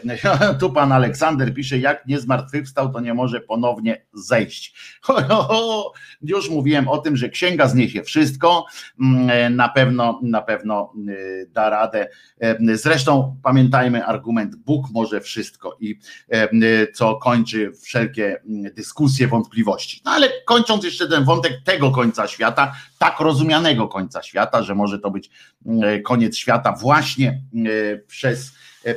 tu 0.60 0.74
pan 0.74 0.92
Aleksander 0.92 1.54
pisze, 1.54 1.78
jak 1.78 2.08
nie 2.08 2.20
zmartwychwstał, 2.20 2.94
to 2.94 3.00
nie 3.00 3.14
może 3.14 3.42
ponownie 3.42 4.06
zejść. 4.14 4.76
Już 6.22 6.50
mówiłem 6.50 6.88
o 6.88 6.98
tym, 6.98 7.18
że 7.18 7.30
księga 7.30 7.68
zniesie 7.68 8.04
wszystko, 8.04 8.66
mm, 9.02 9.56
na 9.56 9.70
pewno, 9.70 10.20
na 10.24 10.42
pewno 10.42 10.94
e, 11.08 11.46
da 11.46 11.70
radę. 11.70 12.08
Zresztą 12.74 13.38
pamiętajmy 13.44 14.06
argument, 14.06 14.56
Bóg 14.56 14.86
może 14.92 15.22
wszystko 15.22 15.78
i 15.80 16.00
co 16.94 17.16
kończy 17.16 17.72
wszelkie 17.82 18.42
mm, 18.42 18.74
dyskusje, 18.74 19.28
wątpliwości. 19.28 19.91
No 20.06 20.12
ale 20.12 20.30
kończąc 20.46 20.84
jeszcze 20.84 21.08
ten 21.08 21.24
wątek 21.24 21.54
tego 21.64 21.92
końca 21.92 22.28
świata, 22.28 22.76
tak 22.98 23.20
rozumianego 23.20 23.88
końca 23.88 24.24
świata, 24.24 24.64
że 24.64 24.76
może 24.76 25.00
to 25.00 25.12
być 25.12 25.30
mm, 25.66 26.04
koniec 26.04 26.38
świata 26.38 26.72
właśnie 26.72 27.30
e, 27.30 27.98
przez 27.98 28.52
e, 28.86 28.90
e, 28.90 28.96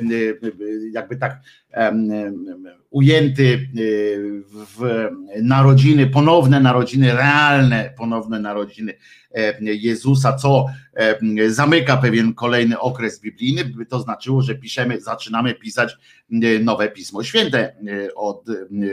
jakby 0.92 1.16
tak 1.16 1.40
ujęty 2.90 3.68
w 4.52 5.08
narodziny, 5.42 6.06
ponowne 6.06 6.60
narodziny, 6.60 7.14
realne 7.14 7.94
ponowne 7.98 8.40
narodziny 8.40 8.94
Jezusa, 9.60 10.32
co 10.32 10.66
zamyka 11.48 11.96
pewien 11.96 12.34
kolejny 12.34 12.78
okres 12.78 13.20
biblijny, 13.20 13.64
by 13.64 13.86
to 13.86 14.00
znaczyło, 14.00 14.42
że 14.42 14.54
piszemy, 14.54 15.00
zaczynamy 15.00 15.54
pisać 15.54 15.96
nowe 16.60 16.88
Pismo 16.88 17.22
Święte 17.22 17.76
od, 18.16 18.46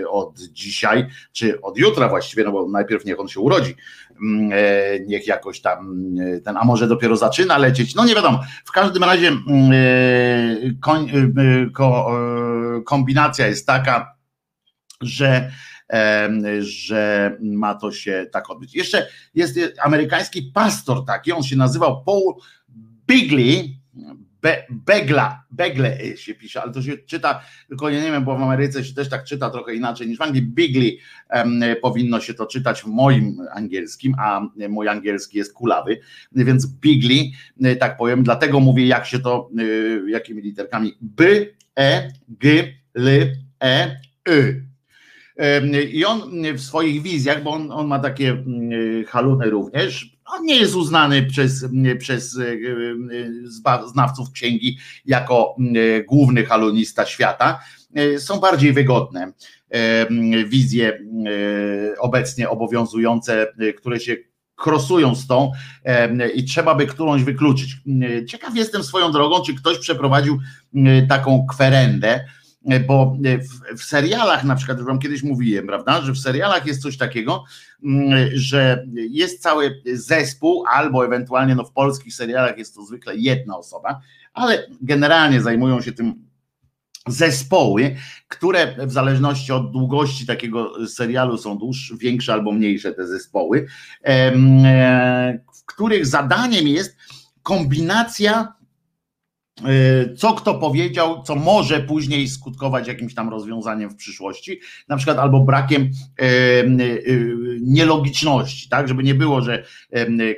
od 0.10 0.39
dzisiaj, 0.39 1.08
czy 1.32 1.62
od 1.62 1.78
jutra 1.78 2.10
właściwie, 2.10 2.44
no 2.44 2.52
bo 2.52 2.70
najpierw 2.70 3.06
niech 3.06 3.20
on 3.20 3.28
się 3.28 3.39
urodzi, 3.39 3.76
niech 5.08 5.28
jakoś 5.28 5.62
tam 5.62 6.06
ten, 6.44 6.58
a 6.58 6.65
może 6.65 6.88
dopiero 6.88 7.17
zaczyna 7.17 7.58
lecieć, 7.58 7.96
no 7.96 8.06
nie 8.06 8.15
wiadomo. 8.15 8.44
W 8.65 8.72
każdym 8.72 9.04
razie 9.04 9.32
kombinacja 12.86 13.48
jest 13.48 13.68
taka, 13.68 14.16
że 15.02 15.52
że 16.60 17.38
ma 17.42 17.76
to 17.76 17.92
się 17.92 18.26
tak 18.32 18.50
odbyć. 18.50 18.76
Jeszcze 18.76 19.08
jest 19.34 19.60
amerykański 19.84 20.52
pastor 20.54 21.06
taki, 21.06 21.32
on 21.32 21.44
się 21.44 21.56
nazywał 21.56 22.04
Paul 22.04 22.34
Bigley, 23.08 23.82
Be, 24.42 24.66
Begla, 24.70 25.44
Begle 25.52 26.18
się 26.18 26.34
pisze, 26.34 26.62
ale 26.62 26.72
to 26.72 26.82
się 26.82 26.98
czyta, 26.98 27.42
tylko 27.68 27.90
ja 27.90 28.02
nie 28.02 28.12
wiem, 28.12 28.24
bo 28.24 28.38
w 28.38 28.42
Ameryce 28.42 28.86
się 28.86 28.94
też 28.94 29.10
tak 29.10 29.24
czyta 29.24 29.50
trochę 29.50 29.76
inaczej 29.76 30.08
niż 30.08 30.18
w 30.18 30.22
Anglii. 30.22 30.42
Bigley 30.42 31.00
um, 31.30 31.62
powinno 31.82 32.20
się 32.20 32.34
to 32.34 32.46
czytać 32.46 32.82
w 32.82 32.86
moim 32.86 33.38
angielskim, 33.54 34.16
a 34.20 34.42
mój 34.70 34.88
angielski 34.88 35.38
jest 35.38 35.54
kulawy, 35.54 36.00
więc 36.32 36.68
Bigley, 36.68 37.34
tak 37.80 37.98
powiem, 37.98 38.24
dlatego 38.24 38.60
mówię, 38.60 38.88
jak 38.88 39.06
się 39.06 39.20
to, 39.20 39.50
y, 39.60 40.04
jakimi 40.08 40.42
literkami 40.42 40.98
B, 41.02 41.26
E, 41.80 42.12
G, 42.28 42.74
L, 42.96 43.08
E, 43.64 44.00
Y. 44.30 44.72
I 45.92 46.06
on 46.06 46.44
w 46.54 46.62
swoich 46.62 47.02
wizjach, 47.02 47.44
bo 47.44 47.52
on, 47.52 47.72
on 47.72 47.88
ma 47.88 48.00
takie 48.00 48.30
mm, 48.30 49.06
haluny 49.06 49.50
również, 49.50 50.12
on 50.32 50.46
nie 50.46 50.56
jest 50.56 50.76
uznany 50.76 51.24
przez, 51.24 51.66
przez 52.00 52.38
e, 52.38 52.44
e, 53.72 53.88
znawców 53.88 54.32
księgi 54.32 54.78
jako 55.06 55.56
e, 55.60 56.04
główny 56.04 56.46
halonista 56.46 57.06
świata. 57.06 57.60
Są 58.18 58.40
bardziej 58.40 58.74
wygodne 58.74 59.32
wizje 60.46 61.00
obecnie 62.00 62.50
obowiązujące, 62.50 63.48
które 63.78 64.00
się 64.00 64.18
krosują 64.62 65.15
z 65.15 65.28
tą 65.28 65.52
i 66.36 66.45
trzeba 66.45 66.76
by 66.76 66.88
którąś 66.88 67.24
wykluczyć. 67.24 67.78
Ciekaw 68.28 68.56
jestem 68.56 68.84
swoją 68.84 69.12
drogą, 69.12 69.41
czy 69.41 69.56
ktoś 69.56 69.78
przeprowadził 69.80 70.39
taką 71.08 71.47
kwerendę, 71.50 72.26
E, 72.65 72.80
bo 72.80 73.17
e, 73.26 73.38
w, 73.38 73.80
w, 73.80 73.84
serialach, 73.84 74.43
na 74.43 74.56
przykład, 74.56 74.78
już 74.78 74.88
wam 74.88 75.00
kiedyś 75.00 75.24
mówiłem, 75.24 75.67
prawda, 75.67 76.02
że 76.02 76.12
w 76.12 76.17
serialach 76.17 76.65
jest 76.65 76.82
coś 76.82 76.97
takiego, 76.97 77.43
mm, 77.84 78.30
że 78.34 78.86
jest 78.93 79.41
cały 79.41 79.82
zespół, 79.93 80.63
albo 80.67 81.06
ewentualnie 81.06 81.56
no 81.56 81.63
w 81.63 81.71
polskich 81.71 82.15
serialach 82.15 82.58
jest 82.58 82.76
to 82.76 82.86
zwykle 82.86 83.17
jedna 83.17 83.58
osoba, 83.58 84.00
ale 84.34 84.67
generalnie 84.82 85.41
zajmują 85.41 85.82
się 85.82 85.91
tym 85.91 86.31
zespoły, 87.08 87.96
które 88.28 88.76
w 88.88 88.92
zależności 88.92 89.52
od 89.52 89.72
długości 89.72 90.26
takiego 90.26 90.88
serialu 90.88 91.38
są 91.38 91.58
dłuższe, 91.58 91.96
większe 91.98 92.34
albo 92.34 92.52
mniejsze 92.52 92.92
te 92.94 93.08
zespoły, 93.08 93.66
e, 94.04 94.32
w 95.54 95.66
których 95.66 96.06
zadaniem 96.06 96.68
jest 96.68 96.98
kombinacja 97.44 98.54
Y, 99.70 100.16
co 100.16 100.34
kto 100.34 100.54
powiedział, 100.54 101.24
co 101.24 101.36
może 101.36 101.80
później 101.80 102.28
skutkować 102.28 102.88
jakimś 102.88 103.16
tam 103.16 103.30
rozwiązaniem 103.30 103.90
w 103.90 103.96
przyszłości, 103.96 104.60
na 104.88 104.98
przykład 104.98 105.18
albo 105.18 105.40
brakiem 105.40 105.92
y, 106.22 107.60
nielogiczności, 107.62 108.70
tak, 108.70 108.88
żeby 108.88 109.04
nie 109.04 109.16
było, 109.16 109.42
że 109.42 109.64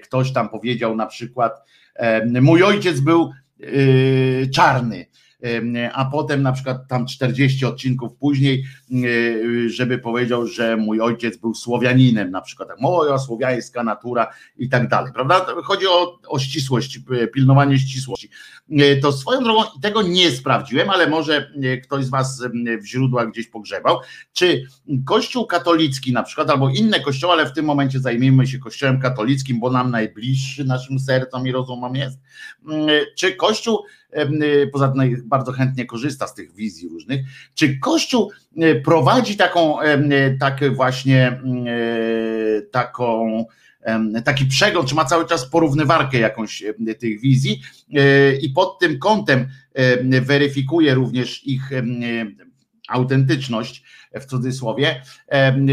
ktoś 0.04 0.34
tam 0.34 0.50
powiedział 0.50 0.96
na 0.96 1.06
przykład 1.06 1.54
mój 2.42 2.64
ojciec 2.64 3.00
był 3.00 3.32
czarny, 4.54 5.06
a 5.94 6.06
potem 6.06 6.42
na 6.42 6.52
przykład 6.52 6.88
tam 6.88 7.06
40 7.06 7.66
odcinków 7.66 8.16
później, 8.16 8.66
żeby 9.68 9.98
powiedział, 9.98 10.48
że 10.48 10.78
mój 10.78 11.02
ojciec 11.02 11.38
był 11.38 11.56
Słowianinem, 11.56 12.32
na 12.32 12.42
przykład 12.42 12.70
tak, 12.70 12.80
moja 12.80 13.18
słowiańska 13.18 13.84
natura 13.84 14.28
i 14.58 14.70
tak 14.70 14.88
dalej, 14.88 15.14
prawda? 15.14 15.46
Chodzi 15.64 15.88
o, 15.88 16.20
o 16.28 16.40
ścisłość, 16.40 17.00
pilnowanie 17.34 17.80
ścisłości. 17.80 18.30
To 19.02 19.12
swoją 19.12 19.44
drogą 19.44 19.62
tego 19.82 20.02
nie 20.02 20.32
sprawdziłem, 20.32 20.90
ale 20.90 21.08
może 21.08 21.54
ktoś 21.84 22.06
z 22.06 22.10
Was 22.10 22.44
w 22.82 22.86
źródłach 22.86 23.32
gdzieś 23.32 23.48
pogrzebał. 23.48 24.00
Czy 24.34 24.64
Kościół 25.06 25.46
katolicki 25.46 26.14
na 26.14 26.24
przykład, 26.24 26.50
albo 26.50 26.70
inne 26.70 27.00
kościoły, 27.00 27.34
ale 27.34 27.46
w 27.46 27.54
tym 27.54 27.66
momencie 27.66 28.00
zajmijmy 28.00 28.48
się 28.48 28.60
Kościołem 28.60 29.00
katolickim, 29.00 29.60
bo 29.60 29.72
nam 29.72 29.92
najbliższy 29.92 30.66
naszym 30.66 31.00
sercom 31.00 31.48
i 31.48 31.52
rozumom 31.52 31.96
jest. 31.96 32.20
Czy 33.18 33.36
Kościół 33.36 33.80
poza 34.72 34.88
tym 34.88 35.24
bardzo 35.26 35.52
chętnie 35.52 35.86
korzysta 35.86 36.28
z 36.28 36.34
tych 36.34 36.56
wizji 36.56 36.90
różnych. 36.90 37.22
Czy 37.56 37.80
Kościół 37.80 38.32
y, 38.64 38.82
prowadzi 38.86 39.38
taką, 39.38 39.82
y, 39.82 40.38
tak 40.40 40.76
właśnie 40.76 41.42
taką 42.72 43.46
taki 44.26 44.46
przegląd, 44.46 44.90
czy 44.90 44.96
ma 44.96 45.06
cały 45.06 45.26
czas 45.26 45.46
porównywarkę 45.46 46.20
jakąś 46.20 46.64
tych 47.00 47.22
wizji 47.22 47.62
i 48.42 48.50
pod 48.50 48.80
tym 48.80 49.00
kątem 49.00 49.48
weryfikuje 50.22 50.94
również 50.94 51.48
ich 51.48 51.70
autentyczność 52.88 53.84
w 54.22 54.26
cudzysłowie, 54.26 55.02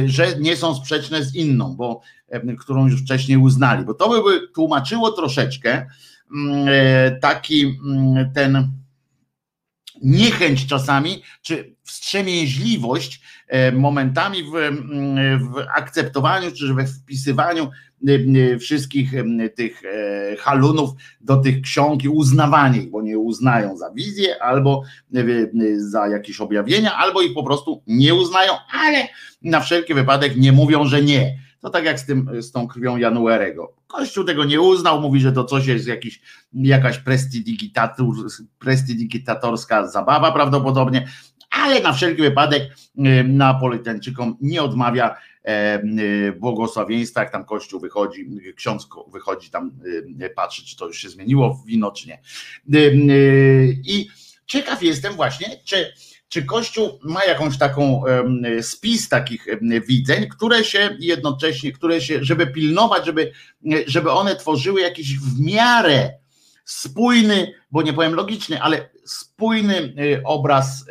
że 0.07 0.27
nie 0.41 0.57
są 0.57 0.75
sprzeczne 0.75 1.25
z 1.25 1.35
inną, 1.35 1.77
bo 1.77 2.01
którą 2.59 2.89
już 2.89 3.03
wcześniej 3.03 3.39
uznali, 3.39 3.85
bo 3.85 3.95
to 3.95 4.23
by 4.23 4.49
tłumaczyło 4.55 5.13
troszeczkę 5.13 5.87
Mm, 5.87 5.91
taki 7.21 7.63
mm, 7.63 8.33
ten 8.33 8.73
niechęć 10.03 10.67
czasami, 10.67 11.23
czy 11.43 11.77
wstrzemięźliwość 11.83 13.21
e, 13.49 13.73
momentami 13.73 14.43
w, 14.43 14.55
mm, 14.55 15.39
w 15.39 15.59
akceptowaniu, 15.77 16.53
czy 16.53 16.75
we 16.75 16.87
wpisywaniu 16.87 17.71
e, 18.09 18.59
wszystkich 18.59 19.13
tych 19.55 19.83
halunów 20.39 20.91
do 21.21 21.37
tych 21.37 21.61
ksiąg 21.61 22.05
i 22.05 22.09
uznawanie 22.09 22.83
ich, 22.83 22.91
bo 22.91 23.03
nie 23.03 23.19
uznają 23.19 23.77
za 23.77 23.91
wizję, 23.91 24.43
albo 24.43 24.83
za 25.77 26.09
jakieś 26.09 26.41
objawienia, 26.41 26.97
albo 26.97 27.23
ich 27.23 27.35
po 27.35 27.45
prostu 27.45 27.83
nie 27.87 28.15
uznają, 28.15 28.53
ale 28.73 29.09
na 29.43 29.61
wszelki 29.61 29.95
wypadek 29.95 30.37
nie 30.37 30.53
mówią, 30.53 30.85
że 30.85 31.03
nie 31.03 31.39
to 31.61 31.71
tak 31.71 31.85
jak 31.85 32.01
z, 32.01 32.07
tym, 32.07 32.43
z 32.43 32.53
tą 32.53 32.69
krwią 32.69 32.97
Januerego. 32.97 33.73
Kościół 33.87 34.25
tego 34.25 34.45
nie 34.45 34.61
uznał, 34.61 35.01
mówi, 35.01 35.21
że 35.21 35.33
to 35.33 35.45
coś 35.45 35.67
jest 35.67 35.87
jakiś, 35.87 36.21
jakaś 36.53 36.99
prestidigitatorska 38.59 39.87
zabawa 39.87 40.33
prawdopodobnie, 40.33 41.09
ale 41.51 41.81
na 41.81 41.93
wszelki 41.93 42.23
wypadek 42.23 42.63
y, 42.63 43.25
Napolitańczykom 43.25 44.37
nie 44.41 44.63
odmawia 44.63 45.17
y, 45.17 46.33
błogosławieństwa, 46.33 47.21
jak 47.21 47.33
tam 47.33 47.45
Kościół 47.45 47.81
wychodzi, 47.81 48.27
ksiądz 48.57 48.89
wychodzi 49.13 49.51
tam, 49.51 49.73
y, 50.23 50.31
patrzy, 50.31 50.67
czy 50.67 50.77
to 50.77 50.87
już 50.87 50.99
się 50.99 51.09
zmieniło 51.09 51.55
w 51.55 51.67
wino, 51.67 51.93
czy 51.93 52.09
nie. 52.09 52.21
I 53.85 54.09
ciekaw 54.47 54.83
jestem 54.83 55.15
właśnie, 55.15 55.61
czy 55.65 55.93
czy 56.31 56.45
Kościół 56.45 56.99
ma 57.03 57.25
jakąś 57.25 57.59
taką 57.59 58.03
spis 58.61 59.09
takich 59.09 59.47
widzeń, 59.89 60.29
które 60.29 60.65
się 60.65 60.97
jednocześnie, 61.01 61.73
które 61.73 62.01
się, 62.01 62.25
żeby 62.25 62.47
pilnować, 62.47 63.07
żeby, 63.07 63.33
żeby 63.87 64.11
one 64.11 64.37
tworzyły 64.37 64.81
jakiś 64.81 65.19
w 65.19 65.41
miarę 65.41 66.21
spójny, 66.65 67.53
bo 67.71 67.83
nie 67.83 67.93
powiem 67.93 68.15
logiczny, 68.15 68.63
ale 68.63 68.91
spójny 69.05 69.77
e, 69.77 70.23
obraz 70.25 70.85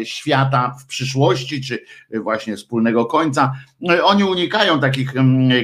e, 0.00 0.06
świata 0.06 0.76
w 0.80 0.86
przyszłości, 0.86 1.60
czy 1.60 1.84
właśnie 2.22 2.56
wspólnego 2.56 3.06
końca. 3.06 3.52
E, 3.90 4.04
oni 4.04 4.24
unikają 4.24 4.80
takich 4.80 5.14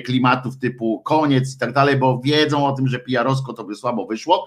klimatów 0.05 0.59
typu 0.59 1.03
koniec 1.05 1.55
i 1.55 1.59
tak 1.59 1.73
dalej, 1.73 1.97
bo 1.97 2.21
wiedzą 2.25 2.67
o 2.67 2.73
tym, 2.73 2.89
że 2.89 2.99
pijarowsko 2.99 3.53
to 3.53 3.65
by 3.65 3.75
słabo 3.75 4.07
wyszło. 4.07 4.47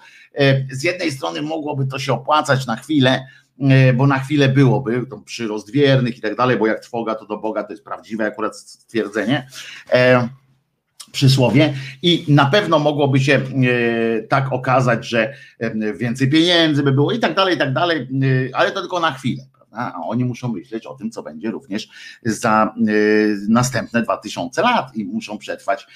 Z 0.71 0.83
jednej 0.83 1.11
strony 1.11 1.41
mogłoby 1.41 1.85
to 1.85 1.99
się 1.99 2.13
opłacać 2.13 2.65
na 2.65 2.75
chwilę, 2.75 3.25
E, 3.48 3.48
bo 3.93 4.07
na 4.07 4.19
chwilę 4.19 4.49
byłoby 4.49 5.05
to 5.09 5.17
przyrost 5.17 5.71
wiernych 5.71 6.17
i 6.17 6.21
tak 6.21 6.35
dalej, 6.35 6.57
bo 6.57 6.67
jak 6.67 6.79
trwoga 6.79 7.15
to 7.15 7.25
do 7.25 7.37
Boga 7.37 7.63
to 7.63 7.73
jest 7.73 7.83
prawdziwe 7.83 8.25
akurat 8.25 8.57
stwierdzenie 8.57 9.47
e, 9.93 10.29
przysłowie 11.11 11.73
i 12.01 12.25
na 12.27 12.45
pewno 12.45 12.79
mogłoby 12.79 13.19
się 13.19 13.33
e, 13.33 13.41
tak 14.21 14.53
okazać, 14.53 15.05
że 15.05 15.33
więcej 15.97 16.29
pieniędzy 16.29 16.83
by 16.83 16.91
było 16.91 17.11
i 17.11 17.19
tak 17.19 17.35
dalej, 17.35 17.55
i 17.55 17.57
tak 17.57 17.73
dalej, 17.73 18.07
ale 18.53 18.71
to 18.71 18.79
tylko 18.79 18.99
na 18.99 19.11
chwilę. 19.11 19.43
A 19.71 20.01
oni 20.03 20.25
muszą 20.25 20.47
myśleć 20.53 20.85
o 20.85 20.95
tym, 20.95 21.11
co 21.11 21.23
będzie 21.23 21.51
również 21.51 21.89
za 22.23 22.73
następne 23.49 24.01
2000 24.01 24.61
lat 24.61 24.95
i 24.95 25.05
muszą 25.05 25.37
przetrwać 25.37 25.87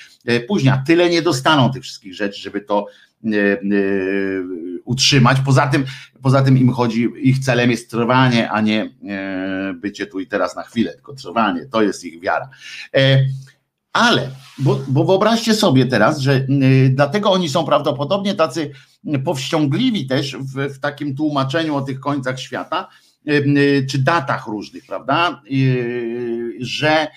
później. 0.48 0.74
A 0.74 0.84
tyle 0.88 1.10
nie 1.10 1.22
dostaną 1.22 1.72
tych 1.72 1.84
wszystkich 1.84 2.16
rzeczy, 2.16 2.42
żeby 2.42 2.62
to 2.62 2.88
utrzymać. 4.86 5.38
Poza 5.46 5.68
tym, 5.68 5.86
poza 6.22 6.42
tym 6.42 6.58
im 6.58 6.74
chodzi, 6.74 7.08
ich 7.22 7.40
celem 7.40 7.72
jest 7.72 7.92
trwanie, 7.92 8.52
a 8.52 8.62
nie 8.62 8.90
bycie 9.76 10.08
tu 10.08 10.20
i 10.20 10.28
teraz 10.28 10.56
na 10.56 10.64
chwilę, 10.64 10.94
tylko 10.94 11.14
trwanie. 11.14 11.66
To 11.66 11.82
jest 11.82 12.04
ich 12.04 12.22
wiara. 12.22 12.50
Ale, 13.94 14.30
bo, 14.58 14.80
bo 14.88 15.04
wyobraźcie 15.04 15.54
sobie 15.54 15.86
teraz, 15.86 16.20
że 16.20 16.46
dlatego 16.90 17.32
oni 17.32 17.50
są 17.50 17.66
prawdopodobnie 17.66 18.36
tacy 18.36 18.72
powściągliwi 19.26 20.08
też 20.08 20.38
w, 20.38 20.76
w 20.76 20.80
takim 20.80 21.16
tłumaczeniu 21.16 21.76
o 21.76 21.82
tych 21.82 22.00
końcach 22.00 22.40
świata, 22.40 22.88
czy 23.90 24.00
datach 24.00 24.48
różnych, 24.48 24.86
prawda? 24.86 25.42
Że 26.60 27.08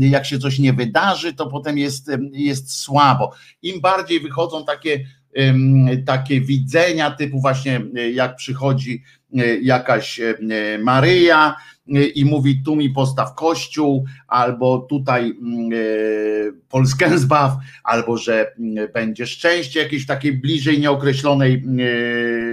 jak 0.00 0.26
się 0.26 0.38
coś 0.38 0.58
nie 0.58 0.72
wydarzy, 0.72 1.34
to 1.34 1.46
potem 1.46 1.78
jest, 1.78 2.10
jest 2.32 2.74
słabo. 2.76 3.32
Im 3.62 3.80
bardziej 3.80 4.20
wychodzą 4.20 4.64
takie, 4.64 5.04
takie 6.06 6.40
widzenia, 6.40 7.10
typu 7.10 7.40
właśnie 7.40 7.80
jak 8.12 8.36
przychodzi 8.36 9.02
jakaś 9.62 10.20
Maryja, 10.78 11.56
i 11.86 12.24
mówi 12.24 12.62
tu 12.62 12.76
mi 12.76 12.90
postaw 12.90 13.34
kościół, 13.34 14.04
albo 14.28 14.78
tutaj 14.78 15.34
mm, 15.42 15.70
e, 15.72 15.76
Polskę 16.68 17.18
zbaw, 17.18 17.52
albo 17.84 18.16
że 18.16 18.52
mm, 18.58 18.92
będzie 18.92 19.26
szczęście 19.26 19.80
jakieś 19.80 20.04
w 20.04 20.06
takiej 20.06 20.32
bliżej 20.32 20.80
nieokreślonej 20.80 21.54
mm, 21.54 21.78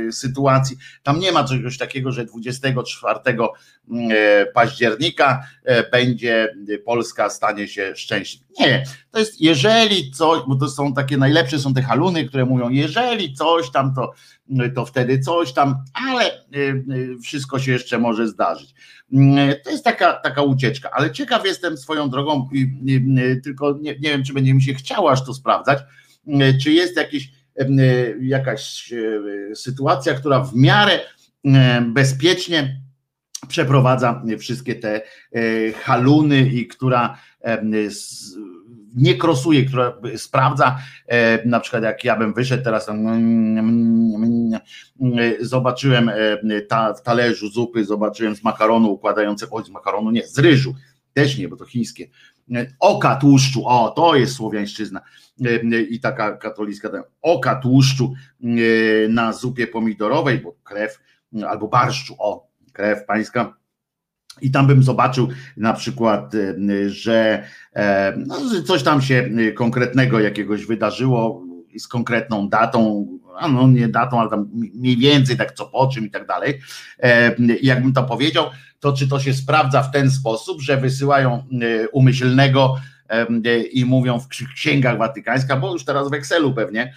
e, 0.08 0.12
sytuacji. 0.12 0.78
Tam 1.04 1.20
nie 1.20 1.32
ma 1.32 1.44
czegoś 1.44 1.78
takiego, 1.78 2.12
że 2.12 2.26
24 2.26 3.20
e, 3.28 4.46
października 4.46 5.48
będzie 5.92 6.56
Polska 6.86 7.30
stanie 7.30 7.68
się 7.68 7.96
szczęśliwa. 7.96 8.46
Nie, 8.60 8.84
to 9.12 9.20
jest 9.20 9.42
jeżeli 9.42 10.12
coś, 10.12 10.42
bo 10.48 10.56
to 10.56 10.70
są 10.70 10.94
takie 10.94 11.18
najlepsze 11.18 11.60
są 11.60 11.74
te 11.74 11.82
haluny, 11.82 12.26
które 12.26 12.46
mówią, 12.46 12.70
jeżeli 12.70 13.34
coś 13.34 13.72
tam, 13.72 13.94
to, 13.96 14.12
to 14.76 14.86
wtedy 14.86 15.20
coś 15.20 15.54
tam, 15.54 15.76
ale 15.94 16.32
wszystko 17.24 17.60
się 17.60 17.72
jeszcze 17.72 18.00
może 18.00 18.28
zdarzyć. 18.28 18.76
Mm, 19.14 19.54
to 19.64 19.72
jest 19.72 19.84
taka, 19.84 20.14
taka 20.14 20.42
ucieczka, 20.42 20.92
ale 20.92 21.12
ciekaw 21.12 21.46
jestem 21.46 21.78
swoją 21.78 22.10
drogą, 22.10 22.50
tylko 23.44 23.78
nie, 23.82 23.92
nie 23.92 24.10
wiem, 24.10 24.24
czy 24.24 24.34
będzie 24.34 24.54
mi 24.54 24.62
się 24.62 24.74
chciało 24.74 25.12
aż 25.12 25.26
to 25.26 25.34
sprawdzać, 25.34 25.80
mm, 26.28 26.60
czy 26.60 26.72
jest 26.72 26.98
jakieś, 26.98 27.32
jakaś 28.22 28.94
sytuacja, 29.56 30.14
która 30.14 30.40
w 30.40 30.56
miarę 30.56 31.00
bezpiecznie 31.82 32.82
przeprowadza 33.48 34.24
wszystkie 34.40 34.76
te 34.76 35.02
haluny 35.84 36.40
i 36.40 36.68
która 36.68 37.18
nie 38.96 39.16
krosuje, 39.16 39.66
która 39.66 39.94
sprawdza, 40.18 40.78
e, 41.08 41.48
na 41.48 41.60
przykład 41.60 41.84
jak 41.84 42.04
ja 42.04 42.16
bym 42.16 42.34
wyszedł 42.34 42.64
teraz, 42.64 42.90
zobaczyłem 45.40 46.10
e, 46.10 46.62
ta, 46.62 46.94
w 46.94 47.02
talerzu 47.02 47.50
zupy, 47.50 47.86
zobaczyłem 47.86 48.36
z 48.36 48.44
makaronu 48.44 48.92
układającego, 48.92 49.64
z 49.64 49.70
makaronu 49.70 50.12
nie, 50.12 50.28
z 50.28 50.40
ryżu, 50.40 50.76
też 51.14 51.38
nie, 51.38 51.48
bo 51.48 51.56
to 51.56 51.66
chińskie, 51.66 52.08
oka 52.80 53.16
tłuszczu, 53.16 53.68
o 53.68 53.90
to 53.90 54.16
jest 54.16 54.34
słowiańszczyzna 54.34 55.02
e, 55.46 55.82
i 55.82 56.00
taka 56.00 56.38
katolicka, 56.38 56.90
oka 57.22 57.56
tłuszczu 57.56 58.14
na 59.10 59.34
zupie 59.34 59.68
pomidorowej, 59.68 60.40
bo 60.40 60.56
krew, 60.64 61.00
albo 61.48 61.68
barszczu, 61.68 62.16
o 62.20 62.48
krew 62.74 63.06
pańska, 63.06 63.61
i 64.42 64.52
tam 64.52 64.68
bym 64.68 64.84
zobaczył 64.84 65.28
na 65.58 65.74
przykład, 65.74 66.36
e, 66.36 66.90
że 66.90 67.44
e, 67.74 68.14
no, 68.18 68.36
coś 68.68 68.84
tam 68.84 69.02
się 69.02 69.30
konkretnego 69.56 70.20
jakiegoś 70.20 70.66
wydarzyło 70.66 71.46
z 71.78 71.88
konkretną 71.88 72.50
datą, 72.50 73.08
a 73.40 73.48
no 73.48 73.68
nie 73.68 73.88
datą, 73.88 74.20
ale 74.20 74.30
tam 74.30 74.50
mniej 74.54 74.98
więcej 74.98 75.38
tak 75.38 75.54
co 75.54 75.66
po 75.66 75.88
czym 75.88 76.06
i 76.06 76.12
tak 76.12 76.28
dalej. 76.28 76.60
E, 77.04 77.36
jakbym 77.62 77.94
to 77.94 78.04
powiedział, 78.04 78.46
to 78.80 78.94
czy 78.94 79.08
to 79.08 79.20
się 79.20 79.34
sprawdza 79.34 79.84
w 79.84 79.92
ten 79.92 80.12
sposób, 80.12 80.62
że 80.62 80.78
wysyłają 80.78 81.44
umyślnego 81.92 82.76
i 83.72 83.86
mówią 83.86 84.20
w 84.20 84.28
księgach 84.28 84.98
watykańskich, 84.98 85.60
bo 85.60 85.74
już 85.74 85.86
teraz 85.86 86.10
w 86.10 86.14
Excelu 86.14 86.54
pewnie 86.54 86.94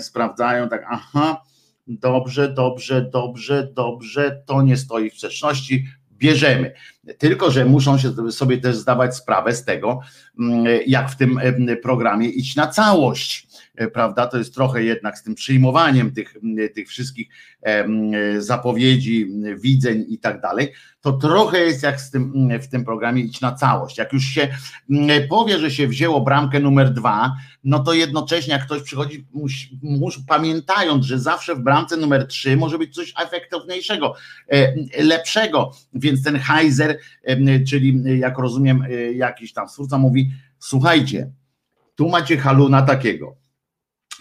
sprawdzają 0.00 0.68
tak, 0.68 0.86
aha, 0.90 1.42
dobrze, 1.88 2.48
dobrze, 2.48 3.02
dobrze, 3.12 3.68
dobrze, 3.74 4.42
to 4.46 4.62
nie 4.62 4.76
stoi 4.76 5.10
w 5.10 5.14
sprzeczności, 5.14 5.86
bierzemy. 6.18 6.72
Tylko, 7.18 7.50
że 7.50 7.64
muszą 7.64 7.98
się 7.98 8.32
sobie 8.32 8.58
też 8.58 8.76
zdawać 8.76 9.16
sprawę 9.16 9.54
z 9.54 9.64
tego, 9.64 10.00
mm, 10.38 10.66
jak 10.86 11.10
w 11.10 11.16
tym 11.16 11.40
programie 11.82 12.28
iść 12.28 12.56
na 12.56 12.66
całość. 12.66 13.47
E, 13.78 13.88
prawda? 13.88 14.26
To 14.26 14.38
jest 14.38 14.54
trochę 14.54 14.84
jednak 14.84 15.18
z 15.18 15.22
tym 15.22 15.34
przyjmowaniem 15.34 16.12
tych, 16.12 16.34
tych 16.74 16.88
wszystkich 16.88 17.28
zapowiedzi, 18.38 19.30
widzeń 19.60 20.04
i 20.08 20.18
tak 20.18 20.40
dalej. 20.40 20.72
To 21.00 21.12
trochę 21.12 21.58
jest 21.58 21.82
jak 21.82 22.00
z 22.00 22.10
tym, 22.10 22.48
w 22.62 22.68
tym 22.68 22.84
programie 22.84 23.22
iść 23.22 23.40
na 23.40 23.52
całość. 23.52 23.98
Jak 23.98 24.12
już 24.12 24.24
się 24.24 24.48
powie, 25.28 25.58
że 25.58 25.70
się 25.70 25.88
wzięło 25.88 26.20
bramkę 26.20 26.60
numer 26.60 26.92
dwa, 26.92 27.36
no 27.64 27.78
to 27.78 27.92
jednocześnie 27.92 28.52
jak 28.52 28.64
ktoś 28.64 28.82
przychodzi, 28.82 29.26
musi, 29.32 29.78
musi, 29.82 30.24
pamiętając, 30.28 31.04
że 31.04 31.18
zawsze 31.18 31.54
w 31.54 31.60
bramce 31.60 31.96
numer 31.96 32.26
trzy 32.26 32.56
może 32.56 32.78
być 32.78 32.94
coś 32.94 33.14
efektowniejszego, 33.26 34.14
e, 34.48 34.72
lepszego, 35.04 35.72
więc 35.94 36.22
ten 36.22 36.38
Heiser, 36.38 36.98
czyli 37.68 38.02
jak 38.18 38.38
rozumiem 38.38 38.82
e, 38.82 39.12
jakiś 39.12 39.52
tam 39.52 39.68
twórca 39.68 39.98
mówi, 39.98 40.30
słuchajcie, 40.58 41.30
tu 41.94 42.08
macie 42.08 42.36
haluna 42.36 42.82
takiego, 42.82 43.36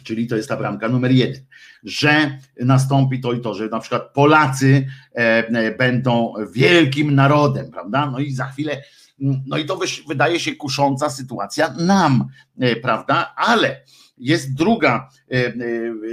czyli 0.03 0.27
to 0.27 0.35
jest 0.35 0.49
ta 0.49 0.57
bramka 0.57 0.89
numer 0.89 1.11
jeden, 1.11 1.41
że 1.83 2.39
nastąpi 2.59 3.19
to 3.21 3.33
i 3.33 3.41
to, 3.41 3.53
że 3.53 3.67
na 3.67 3.79
przykład 3.79 4.13
Polacy 4.13 4.87
e, 5.13 5.71
będą 5.71 6.33
wielkim 6.53 7.15
narodem, 7.15 7.71
prawda? 7.71 8.11
No 8.11 8.19
i 8.19 8.31
za 8.31 8.45
chwilę 8.45 8.81
no 9.19 9.57
i 9.57 9.65
to 9.65 9.79
wydaje 10.07 10.39
się 10.39 10.55
kusząca 10.55 11.09
sytuacja 11.09 11.73
nam, 11.73 12.27
e, 12.59 12.75
prawda? 12.75 13.33
Ale 13.35 13.81
jest 14.17 14.53
druga, 14.53 15.09
e, 15.31 15.35
e, 15.35 15.53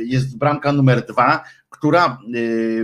jest 0.04 0.38
bramka 0.38 0.72
numer 0.72 1.06
dwa, 1.06 1.44
która 1.70 2.18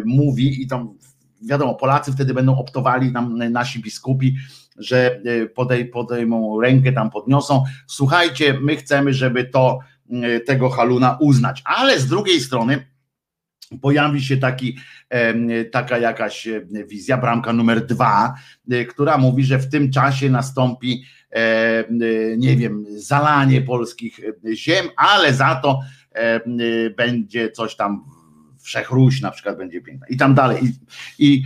mówi 0.05 0.63
i 0.63 0.67
tam 0.67 0.99
wiadomo, 1.43 1.75
Polacy 1.75 2.13
wtedy 2.13 2.35
będą 2.35 2.59
optowali 2.59 3.13
tam 3.13 3.39
nasi 3.39 3.81
biskupi, 3.81 4.37
że 4.77 5.23
podej, 5.55 5.87
podejmą 5.87 6.61
rękę, 6.61 6.93
tam 6.93 7.11
podniosą. 7.11 7.65
Słuchajcie, 7.87 8.59
my 8.61 8.77
chcemy, 8.77 9.15
żeby 9.15 9.45
to 9.45 9.79
tego 10.47 10.71
haluna 10.71 11.19
uznać. 11.21 11.63
Ale 11.65 12.01
z 12.01 12.07
drugiej 12.07 12.41
strony 12.41 12.87
pojawi 13.83 14.23
się 14.23 14.37
taki, 14.37 14.79
taka 15.73 15.99
jakaś 15.99 16.49
wizja, 16.89 17.19
bramka 17.19 17.53
numer 17.53 17.87
dwa, 17.87 18.35
e, 18.71 18.85
która 18.85 19.19
mówi, 19.19 19.45
że 19.45 19.59
w 19.59 19.71
tym 19.71 19.91
czasie 19.93 20.31
nastąpi, 20.31 21.05
nie 22.39 22.57
wiem, 22.57 22.85
zalanie 22.97 23.63
polskich 23.63 24.21
ziem, 24.55 24.87
ale 24.97 25.35
za 25.35 25.55
to 25.55 25.81
będzie 26.97 27.51
coś 27.51 27.77
tam, 27.77 28.05
Wszechruś 28.63 29.21
na 29.21 29.31
przykład 29.31 29.57
będzie 29.59 29.81
piękna 29.81 30.07
i 30.11 30.17
tam 30.17 30.35
dalej. 30.35 30.59
I, 30.65 30.73
i, 31.19 31.43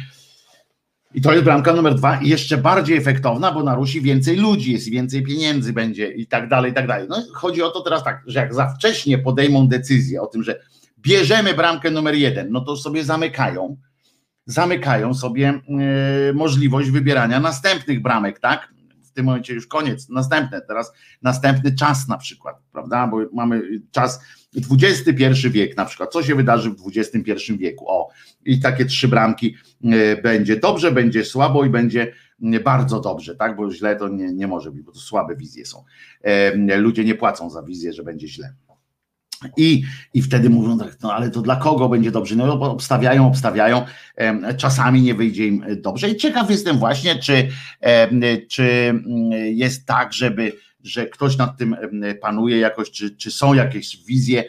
i 1.15 1.21
to 1.21 1.33
jest 1.33 1.45
bramka 1.45 1.73
numer 1.73 1.95
dwa 1.95 2.17
i 2.17 2.29
jeszcze 2.29 2.59
bardziej 2.59 2.97
efektowna, 2.97 3.53
bo 3.53 3.63
na 3.63 3.75
Rusi 3.75 4.01
więcej 4.01 4.37
ludzi 4.37 4.73
jest 4.73 4.91
więcej 4.91 5.23
pieniędzy 5.23 5.73
będzie 5.73 6.09
i 6.09 6.27
tak 6.27 6.49
dalej, 6.49 6.71
i 6.71 6.75
tak 6.75 6.87
dalej. 6.87 7.07
No 7.09 7.23
chodzi 7.35 7.63
o 7.63 7.71
to 7.71 7.81
teraz 7.81 8.05
tak, 8.05 8.23
że 8.27 8.41
jak 8.41 8.55
za 8.55 8.69
wcześnie 8.69 9.19
podejmą 9.19 9.69
decyzję 9.69 10.23
o 10.23 10.27
tym, 10.27 10.43
że 10.43 10.61
bierzemy 10.99 11.55
bramkę 11.55 11.91
numer 11.91 12.15
jeden, 12.15 12.51
no 12.51 12.61
to 12.61 12.77
sobie 12.77 13.05
zamykają, 13.05 13.77
zamykają 14.47 15.15
sobie 15.15 15.61
yy, 15.69 16.35
możliwość 16.35 16.91
wybierania 16.91 17.41
następnych 17.41 18.03
bramek, 18.03 18.39
tak? 18.39 18.75
W 19.05 19.13
tym 19.13 19.27
momencie 19.27 19.55
już 19.55 19.67
koniec, 19.67 20.09
następne, 20.09 20.61
teraz 20.61 20.93
następny 21.23 21.75
czas 21.75 22.09
na 22.09 22.19
przykład, 22.19 22.57
prawda? 22.73 23.07
Bo 23.07 23.19
mamy 23.33 23.63
czas 23.91 24.21
XXI 24.57 25.51
wiek 25.51 25.77
na 25.77 25.85
przykład. 25.85 26.13
Co 26.13 26.23
się 26.23 26.35
wydarzy 26.35 26.71
w 26.71 26.77
XXI 26.97 27.57
wieku? 27.59 27.85
O, 27.89 28.09
i 28.45 28.61
takie 28.61 28.85
trzy 28.85 29.09
bramki 29.09 29.55
yy, 29.81 30.21
będzie 30.23 30.57
dobrze, 30.57 30.93
będzie 30.93 31.25
słabo 31.25 31.65
i 31.65 31.71
będzie 31.71 32.13
bardzo 32.65 33.01
dobrze, 33.01 33.37
tak? 33.37 33.57
Bo 33.57 33.73
źle 33.73 33.97
to 33.97 34.09
nie, 34.09 34.33
nie 34.33 34.47
może 34.47 34.71
być, 34.71 34.83
bo 34.83 34.93
to 34.93 34.99
słabe 34.99 35.37
wizje 35.37 35.67
są. 35.67 35.85
Yy, 36.67 36.77
ludzie 36.77 37.05
nie 37.05 37.15
płacą 37.15 37.51
za 37.51 37.63
wizję, 37.63 37.93
że 37.93 38.03
będzie 38.03 38.29
źle. 38.29 38.55
I, 39.57 39.83
I 40.15 40.23
wtedy 40.23 40.51
mówią 40.51 40.79
tak, 40.79 40.97
no 41.03 41.15
ale 41.15 41.31
to 41.31 41.43
dla 41.43 41.57
kogo 41.57 41.89
będzie 41.89 42.11
dobrze? 42.11 42.37
No 42.37 42.61
obstawiają, 42.61 43.27
obstawiają, 43.27 43.85
czasami 44.57 45.03
nie 45.03 45.15
wyjdzie 45.15 45.47
im 45.47 45.65
dobrze. 45.77 46.09
I 46.09 46.17
ciekaw 46.17 46.51
jestem 46.51 46.79
właśnie, 46.79 47.19
czy, 47.19 47.49
czy 48.49 48.95
jest 49.55 49.87
tak, 49.87 50.13
żeby, 50.13 50.53
że 50.85 51.07
ktoś 51.07 51.37
nad 51.37 51.57
tym 51.57 51.77
panuje 52.21 52.59
jakoś, 52.59 52.91
czy, 52.91 53.17
czy 53.17 53.31
są 53.31 53.55
jakieś 53.55 54.05
wizje 54.05 54.45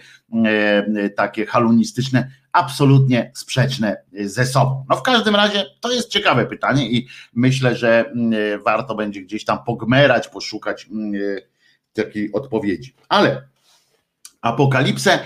takie 1.16 1.46
halunistyczne, 1.46 2.32
absolutnie 2.52 3.32
sprzeczne 3.36 3.98
ze 4.26 4.46
sobą. 4.46 4.86
No 4.90 4.96
w 4.96 5.04
każdym 5.04 5.36
razie 5.36 5.66
to 5.82 5.92
jest 5.92 6.10
ciekawe 6.10 6.46
pytanie 6.46 6.92
i 6.92 7.08
myślę, 7.34 7.76
że 7.76 8.14
warto 8.66 8.96
będzie 8.96 9.22
gdzieś 9.22 9.46
tam 9.46 9.58
pogmerać, 9.66 10.28
poszukać 10.28 10.90
takiej 11.94 12.32
odpowiedzi. 12.34 12.96
Ale 13.10 13.48
apokalipsę. 14.42 15.20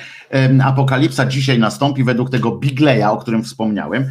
Apokalipsa 0.63 1.25
dzisiaj 1.25 1.59
nastąpi 1.59 2.03
według 2.03 2.29
tego 2.29 2.51
Bigleya, 2.51 3.03
o 3.03 3.17
którym 3.17 3.43
wspomniałem, 3.43 4.09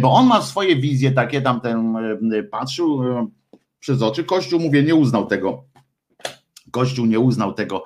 bo 0.00 0.12
on 0.12 0.26
ma 0.26 0.42
swoje 0.42 0.76
wizje 0.76 1.12
takie, 1.12 1.42
tam 1.42 1.60
ten 1.60 1.94
patrzył 2.50 3.02
przez 3.80 4.02
oczy. 4.02 4.24
Kościół, 4.24 4.60
mówię, 4.60 4.82
nie 4.82 4.94
uznał 4.94 5.26
tego. 5.26 5.64
Kościół 6.72 7.06
nie 7.06 7.20
uznał 7.20 7.52
tego 7.52 7.84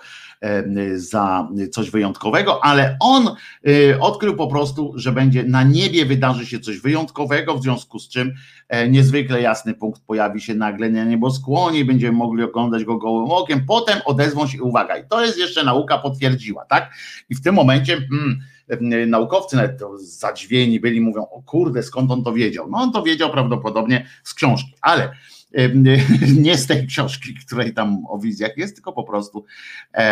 za 0.94 1.48
coś 1.72 1.90
wyjątkowego, 1.90 2.64
ale 2.64 2.96
on 3.00 3.30
y, 3.68 4.00
odkrył 4.00 4.36
po 4.36 4.46
prostu, 4.46 4.92
że 4.96 5.12
będzie 5.12 5.42
na 5.42 5.62
niebie 5.62 6.06
wydarzy 6.06 6.46
się 6.46 6.60
coś 6.60 6.78
wyjątkowego, 6.78 7.54
w 7.54 7.62
związku 7.62 7.98
z 7.98 8.08
czym 8.08 8.34
e, 8.68 8.88
niezwykle 8.88 9.40
jasny 9.40 9.74
punkt 9.74 10.02
pojawi 10.06 10.40
się 10.40 10.54
nagle 10.54 10.90
na 10.90 11.04
nieboskłonie 11.04 11.78
i 11.78 11.84
będziemy 11.84 12.18
mogli 12.18 12.42
oglądać 12.42 12.84
go 12.84 12.96
gołym 12.96 13.30
okiem, 13.30 13.66
potem 13.66 13.98
odezwą 14.04 14.46
się, 14.46 14.62
uwaga, 14.62 14.96
i 14.96 15.08
to 15.08 15.24
jest 15.24 15.38
jeszcze 15.38 15.64
nauka 15.64 15.98
potwierdziła, 15.98 16.64
tak? 16.64 16.90
I 17.28 17.34
w 17.34 17.42
tym 17.42 17.54
momencie 17.54 17.96
hmm, 18.10 18.40
naukowcy 19.10 19.56
nawet 19.56 19.80
zadźwieni 19.96 20.80
byli, 20.80 21.00
mówią, 21.00 21.22
o 21.22 21.42
kurde, 21.42 21.82
skąd 21.82 22.10
on 22.10 22.24
to 22.24 22.32
wiedział? 22.32 22.70
No 22.70 22.78
on 22.78 22.92
to 22.92 23.02
wiedział 23.02 23.30
prawdopodobnie 23.30 24.06
z 24.24 24.34
książki, 24.34 24.74
ale 24.80 25.10
nie 26.42 26.56
z 26.58 26.66
tej 26.66 26.86
książki, 26.86 27.34
której 27.46 27.74
tam 27.74 28.06
o 28.08 28.18
wizjach 28.18 28.56
jest, 28.56 28.74
tylko 28.74 28.92
po 28.92 29.04
prostu 29.04 29.44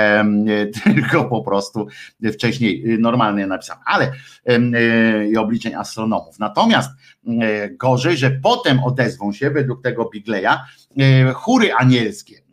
tylko 0.85 1.25
po 1.25 1.43
prostu 1.43 1.87
wcześniej 2.33 2.85
normalnie 2.99 3.47
napisane, 3.47 3.81
ale 3.87 4.13
i 5.33 5.37
obliczeń 5.37 5.75
astronomów. 5.75 6.39
Natomiast 6.39 6.91
gorzej, 7.71 8.17
że 8.17 8.31
potem 8.31 8.85
odezwą 8.85 9.33
się 9.33 9.51
według 9.51 9.83
tego 9.83 10.11
Bigleya 10.11 10.57
chóry 11.35 11.75
anielskie. 11.75 12.45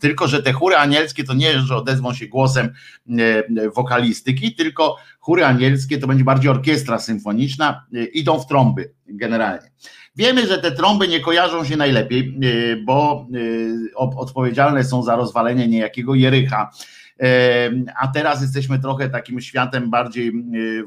Tylko, 0.00 0.28
że 0.28 0.42
te 0.42 0.52
chóry 0.52 0.76
anielskie 0.76 1.24
to 1.24 1.34
nie, 1.34 1.60
że 1.60 1.76
odezwą 1.76 2.14
się 2.14 2.26
głosem 2.26 2.72
wokalistyki, 3.74 4.54
tylko 4.54 4.96
chóry 5.20 5.44
anielskie 5.44 5.98
to 5.98 6.06
będzie 6.06 6.24
bardziej 6.24 6.50
orkiestra 6.50 6.98
symfoniczna, 6.98 7.86
idą 8.12 8.40
w 8.40 8.46
trąby 8.46 8.94
generalnie. 9.06 9.70
Wiemy, 10.16 10.46
że 10.46 10.58
te 10.58 10.72
trąby 10.72 11.08
nie 11.08 11.20
kojarzą 11.20 11.64
się 11.64 11.76
najlepiej, 11.76 12.38
y, 12.44 12.82
bo 12.84 13.26
y, 13.34 13.96
odpowiedzialne 13.96 14.84
są 14.84 15.02
za 15.02 15.16
rozwalenie 15.16 15.68
niejakiego 15.68 16.14
Jericha. 16.14 16.70
A 18.00 18.08
teraz 18.08 18.42
jesteśmy 18.42 18.78
trochę 18.78 19.08
takim 19.08 19.40
światem 19.40 19.90
bardziej 19.90 20.28
y, 20.28 20.84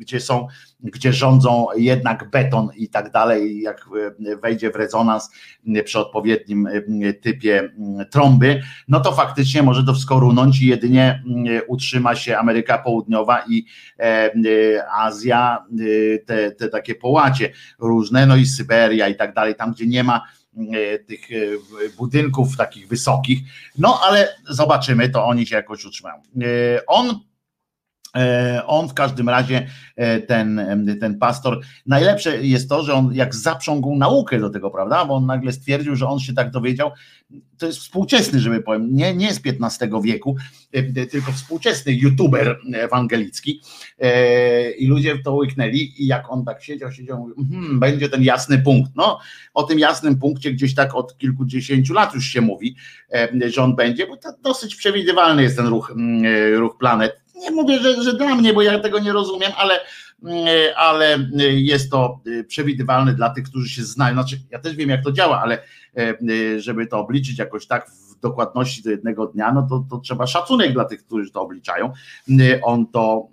gdzie 0.00 0.20
są, 0.20 0.46
gdzie 0.80 1.12
rządzą 1.12 1.66
jednak 1.76 2.30
beton 2.30 2.68
i 2.76 2.88
tak 2.88 3.10
dalej, 3.10 3.60
jak 3.60 3.88
e, 4.26 4.36
wejdzie 4.36 4.70
w 4.70 4.76
rezonans 4.76 5.30
e, 5.66 5.82
przy 5.82 5.98
odpowiednim 5.98 6.66
e, 6.66 7.12
typie 7.12 7.72
trąby, 8.10 8.62
no 8.88 9.00
to 9.00 9.12
faktycznie 9.12 9.62
może 9.62 9.84
to 9.84 9.92
wszystko 9.92 10.20
runąć 10.20 10.62
i 10.62 10.66
jedynie 10.66 11.22
utrzyma 11.68 12.14
się 12.14 12.38
Ameryka 12.38 12.78
Południowa 12.78 13.44
i 13.48 13.64
Azja, 14.96 15.64
te, 16.26 16.50
te 16.50 16.68
takie 16.68 16.94
połacie 16.94 17.52
różne, 17.78 18.26
no 18.26 18.36
i 18.36 18.46
Syberia 18.46 19.08
i 19.08 19.14
tak 19.14 19.34
dalej, 19.34 19.54
tam 19.54 19.72
gdzie 19.72 19.86
nie 19.86 20.04
ma 20.04 20.24
tych 21.06 21.20
budynków 21.98 22.56
takich 22.56 22.88
wysokich, 22.88 23.38
no 23.78 24.00
ale 24.02 24.28
zobaczymy, 24.48 25.08
to 25.08 25.26
oni 25.26 25.46
się 25.46 25.56
jakoś 25.56 25.84
utrzymają. 25.84 26.22
On 26.86 27.06
E, 27.08 27.29
on 28.66 28.88
w 28.88 28.94
każdym 28.94 29.28
razie, 29.28 29.66
e, 29.96 30.20
ten, 30.20 30.60
ten 31.00 31.18
pastor, 31.18 31.60
najlepsze 31.86 32.46
jest 32.46 32.68
to, 32.68 32.82
że 32.82 32.94
on 32.94 33.14
jak 33.14 33.34
zaprzągł 33.34 33.96
naukę 33.96 34.40
do 34.40 34.50
tego, 34.50 34.70
prawda? 34.70 35.04
Bo 35.04 35.14
on 35.14 35.26
nagle 35.26 35.52
stwierdził, 35.52 35.96
że 35.96 36.08
on 36.08 36.20
się 36.20 36.32
tak 36.32 36.50
dowiedział. 36.50 36.90
To 37.58 37.66
jest 37.66 37.78
współczesny, 37.78 38.40
żeby 38.40 38.62
powiem, 38.62 38.94
nie, 38.94 39.14
nie 39.14 39.34
z 39.34 39.40
XV 39.46 40.02
wieku, 40.02 40.36
e, 40.72 41.06
tylko 41.06 41.32
współczesny 41.32 41.92
youtuber 41.92 42.58
ewangelicki. 42.74 43.60
I 44.78 44.86
ludzie 44.86 45.14
w 45.14 45.22
to 45.22 45.34
łyknęli, 45.34 45.94
i 46.02 46.06
jak 46.06 46.32
on 46.32 46.44
tak 46.44 46.62
siedział, 46.62 46.92
siedział, 46.92 47.18
mówił, 47.18 47.36
hmm, 47.50 47.80
będzie 47.80 48.08
ten 48.08 48.22
jasny 48.22 48.58
punkt. 48.58 48.92
No, 48.96 49.18
o 49.54 49.62
tym 49.62 49.78
jasnym 49.78 50.18
punkcie 50.18 50.52
gdzieś 50.52 50.74
tak 50.74 50.94
od 50.94 51.18
kilkudziesięciu 51.18 51.94
lat 51.94 52.14
już 52.14 52.26
się 52.26 52.40
mówi, 52.40 52.76
że 53.46 53.62
on 53.62 53.76
będzie, 53.76 54.06
bo 54.06 54.16
to 54.16 54.28
dosyć 54.42 54.76
przewidywalny 54.76 55.42
jest 55.42 55.56
ten 55.56 55.66
ruch, 55.66 55.94
ruch 56.56 56.78
planet 56.78 57.20
nie 57.40 57.50
mówię, 57.50 57.78
że, 57.78 58.02
że 58.02 58.14
dla 58.14 58.34
mnie, 58.34 58.54
bo 58.54 58.62
ja 58.62 58.78
tego 58.78 58.98
nie 58.98 59.12
rozumiem, 59.12 59.52
ale, 59.56 59.80
mm, 60.22 60.46
ale 60.76 61.18
jest 61.54 61.90
to 61.90 62.20
y, 62.26 62.44
przewidywalne 62.44 63.14
dla 63.14 63.30
tych, 63.30 63.44
którzy 63.44 63.68
się 63.68 63.84
znają. 63.84 64.14
Znaczy, 64.14 64.40
ja 64.50 64.58
też 64.58 64.76
wiem, 64.76 64.88
jak 64.88 65.04
to 65.04 65.12
działa, 65.12 65.40
ale 65.42 65.58
e, 65.96 66.14
y, 66.30 66.60
żeby 66.60 66.86
to 66.86 66.98
obliczyć 66.98 67.38
jakoś 67.38 67.66
tak 67.66 67.90
w 67.90 68.20
dokładności 68.20 68.82
do 68.82 68.90
jednego 68.90 69.26
dnia, 69.26 69.52
no 69.52 69.66
to, 69.70 69.84
to 69.90 69.98
trzeba 69.98 70.26
szacunek 70.26 70.72
dla 70.72 70.84
tych, 70.84 71.04
którzy 71.04 71.30
to 71.30 71.42
obliczają. 71.42 71.92
Y, 72.28 72.60
on 72.62 72.86
to, 72.86 73.28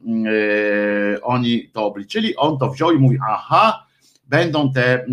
oni 1.22 1.70
to 1.70 1.86
obliczyli, 1.86 2.36
on 2.36 2.58
to 2.58 2.70
wziął 2.70 2.92
i 2.92 3.00
mówi, 3.00 3.18
aha, 3.30 3.88
będą 4.28 4.74
te, 4.74 5.06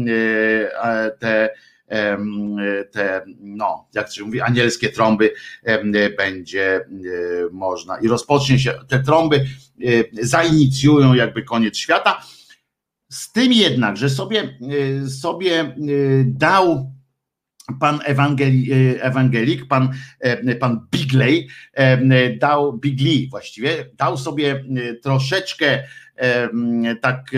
te 1.19 1.51
te, 2.93 3.24
no, 3.41 3.89
jak 3.95 4.12
się 4.12 4.24
mówi, 4.24 4.41
anielskie 4.41 4.89
trąby 4.89 5.35
będzie 6.16 6.76
e, 6.76 6.85
można 7.53 7.99
i 7.99 8.09
rozpocznie 8.09 8.59
się, 8.59 8.72
te 8.89 9.03
trąby 9.03 9.37
e, 9.37 9.45
zainicjują 10.22 11.14
jakby 11.14 11.43
koniec 11.43 11.76
świata. 11.76 12.20
Z 13.09 13.32
tym 13.32 13.53
jednak, 13.53 13.97
że 13.97 14.11
sobie, 14.11 14.59
e, 15.03 15.09
sobie 15.09 15.74
dał 16.24 16.95
pan 17.80 18.01
ewangeli, 18.05 18.68
ewangelik, 19.01 19.68
pan, 19.68 19.93
pan 20.61 20.87
Bigley, 20.91 21.49
dał 22.39 22.78
Bigley 22.78 23.28
właściwie, 23.30 23.91
dał 23.95 24.18
sobie 24.18 24.64
troszeczkę 25.03 25.85
tak 27.01 27.30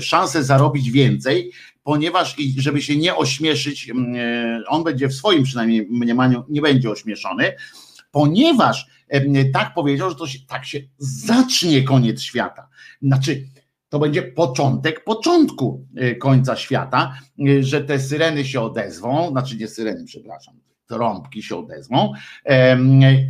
szansę 0.00 0.44
zarobić 0.44 0.90
więcej, 0.90 1.52
ponieważ 1.88 2.38
i 2.38 2.60
żeby 2.60 2.82
się 2.82 2.96
nie 2.96 3.16
ośmieszyć, 3.16 3.90
mm, 3.90 4.14
e, 4.16 4.66
on 4.66 4.84
będzie 4.84 5.08
w 5.08 5.14
swoim 5.14 5.42
przynajmniej 5.42 5.86
mniemaniu 5.90 6.44
nie 6.48 6.62
będzie 6.62 6.90
ośmieszony, 6.90 7.52
ponieważ 8.10 8.86
tak 9.52 9.74
powiedział, 9.74 10.10
że 10.10 10.16
to 10.16 10.26
się, 10.26 10.38
tak 10.48 10.64
się 10.64 10.80
zacznie 10.98 11.82
koniec 11.82 12.22
świata. 12.22 12.68
Znaczy, 13.02 13.46
to 13.88 13.98
będzie 13.98 14.22
początek 14.22 15.04
początku 15.04 15.86
e, 15.96 16.14
końca 16.14 16.56
świata, 16.56 17.14
e, 17.48 17.62
że 17.62 17.80
te 17.80 18.00
syreny 18.00 18.44
się 18.44 18.60
odezwą, 18.60 19.30
znaczy 19.30 19.56
nie 19.56 19.68
syreny, 19.68 20.04
przepraszam, 20.04 20.54
trąbki 20.86 21.42
się 21.42 21.56
odezwą 21.56 22.12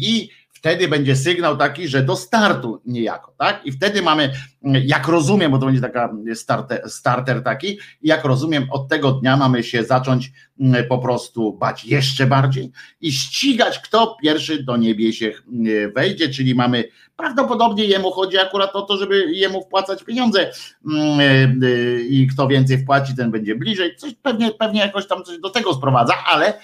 i 0.00 0.30
wtedy 0.58 0.88
będzie 0.88 1.16
sygnał 1.16 1.56
taki, 1.56 1.88
że 1.88 2.02
do 2.02 2.16
startu 2.16 2.80
niejako, 2.86 3.34
tak? 3.38 3.66
I 3.66 3.72
wtedy 3.72 4.02
mamy, 4.02 4.32
jak 4.62 5.08
rozumiem, 5.08 5.50
bo 5.50 5.58
to 5.58 5.66
będzie 5.66 5.80
taka 5.80 6.14
starter, 6.34 6.90
starter 6.90 7.42
taki, 7.42 7.78
jak 8.02 8.24
rozumiem, 8.24 8.66
od 8.70 8.88
tego 8.88 9.12
dnia 9.12 9.36
mamy 9.36 9.64
się 9.64 9.84
zacząć 9.84 10.32
mm, 10.60 10.86
po 10.88 10.98
prostu 10.98 11.52
bać 11.52 11.84
jeszcze 11.84 12.26
bardziej 12.26 12.70
i 13.00 13.12
ścigać, 13.12 13.78
kto 13.78 14.16
pierwszy 14.22 14.62
do 14.62 14.78
się 15.12 15.32
mm, 15.52 15.92
wejdzie, 15.92 16.28
czyli 16.28 16.54
mamy 16.54 16.84
prawdopodobnie 17.16 17.84
jemu 17.84 18.10
chodzi 18.10 18.38
akurat 18.38 18.76
o 18.76 18.82
to, 18.82 18.96
żeby 18.96 19.32
jemu 19.32 19.62
wpłacać 19.62 20.04
pieniądze 20.04 20.50
mm, 20.86 21.62
y, 21.64 22.06
i 22.08 22.26
kto 22.26 22.48
więcej 22.48 22.78
wpłaci, 22.78 23.16
ten 23.16 23.30
będzie 23.30 23.54
bliżej. 23.54 23.96
Coś 23.96 24.14
pewnie, 24.22 24.50
pewnie 24.50 24.80
jakoś 24.80 25.06
tam 25.06 25.24
coś 25.24 25.38
do 25.38 25.50
tego 25.50 25.74
sprowadza, 25.74 26.14
ale 26.26 26.60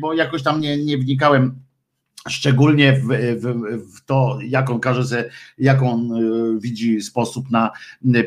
bo 0.00 0.14
jakoś 0.14 0.42
tam 0.42 0.60
nie, 0.60 0.84
nie 0.84 0.98
wnikałem 0.98 1.65
szczególnie 2.28 2.92
w, 2.92 3.06
w, 3.40 3.96
w, 3.96 4.04
to, 4.04 4.38
jaką 4.42 4.80
każe 4.80 5.04
sobie, 5.04 5.30
jaką 5.58 5.94
e, 5.94 6.08
widzi 6.60 7.00
sposób 7.00 7.50
na 7.50 7.70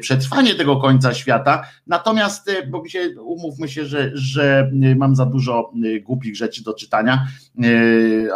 przetrwanie 0.01 0.55
tego 0.55 0.77
końca 0.77 1.13
świata. 1.13 1.63
Natomiast, 1.87 2.49
e, 2.49 2.67
bo 2.67 2.81
mi 2.83 2.89
się, 2.89 3.09
umówmy 3.21 3.69
się, 3.69 3.85
że, 3.85 4.11
że 4.13 4.71
mam 4.95 5.15
za 5.15 5.25
dużo 5.25 5.71
e, 5.85 5.99
głupich 5.99 6.35
rzeczy 6.35 6.63
do 6.63 6.73
czytania 6.73 7.27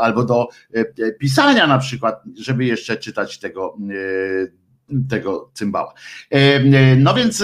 albo 0.01 0.23
do 0.23 0.47
pisania 1.19 1.67
na 1.67 1.77
przykład, 1.77 2.23
żeby 2.39 2.65
jeszcze 2.65 2.97
czytać 2.97 3.39
tego 3.39 3.77
tego 5.09 5.51
cymbała. 5.53 5.93
No 6.97 7.13
więc 7.13 7.43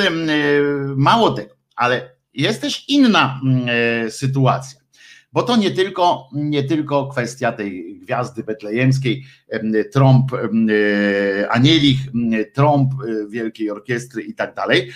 mało 0.96 1.32
tego, 1.32 1.56
ale 1.76 2.16
jest 2.34 2.62
też 2.62 2.90
inna 2.90 3.42
sytuacja 4.10 4.79
bo 5.34 5.44
to 5.44 5.58
nie 5.58 5.72
tylko, 5.72 6.30
nie 6.34 6.64
tylko 6.64 7.08
kwestia 7.08 7.52
tej 7.52 8.00
gwiazdy 8.00 8.44
betlejemskiej, 8.44 9.26
trąb 9.94 10.34
e, 10.34 11.50
anielich, 11.52 12.00
trąb 12.54 12.94
e, 12.94 13.28
Wielkiej 13.30 13.72
Orkiestry 13.72 14.22
i 14.22 14.34
tak 14.34 14.56
dalej, 14.56 14.92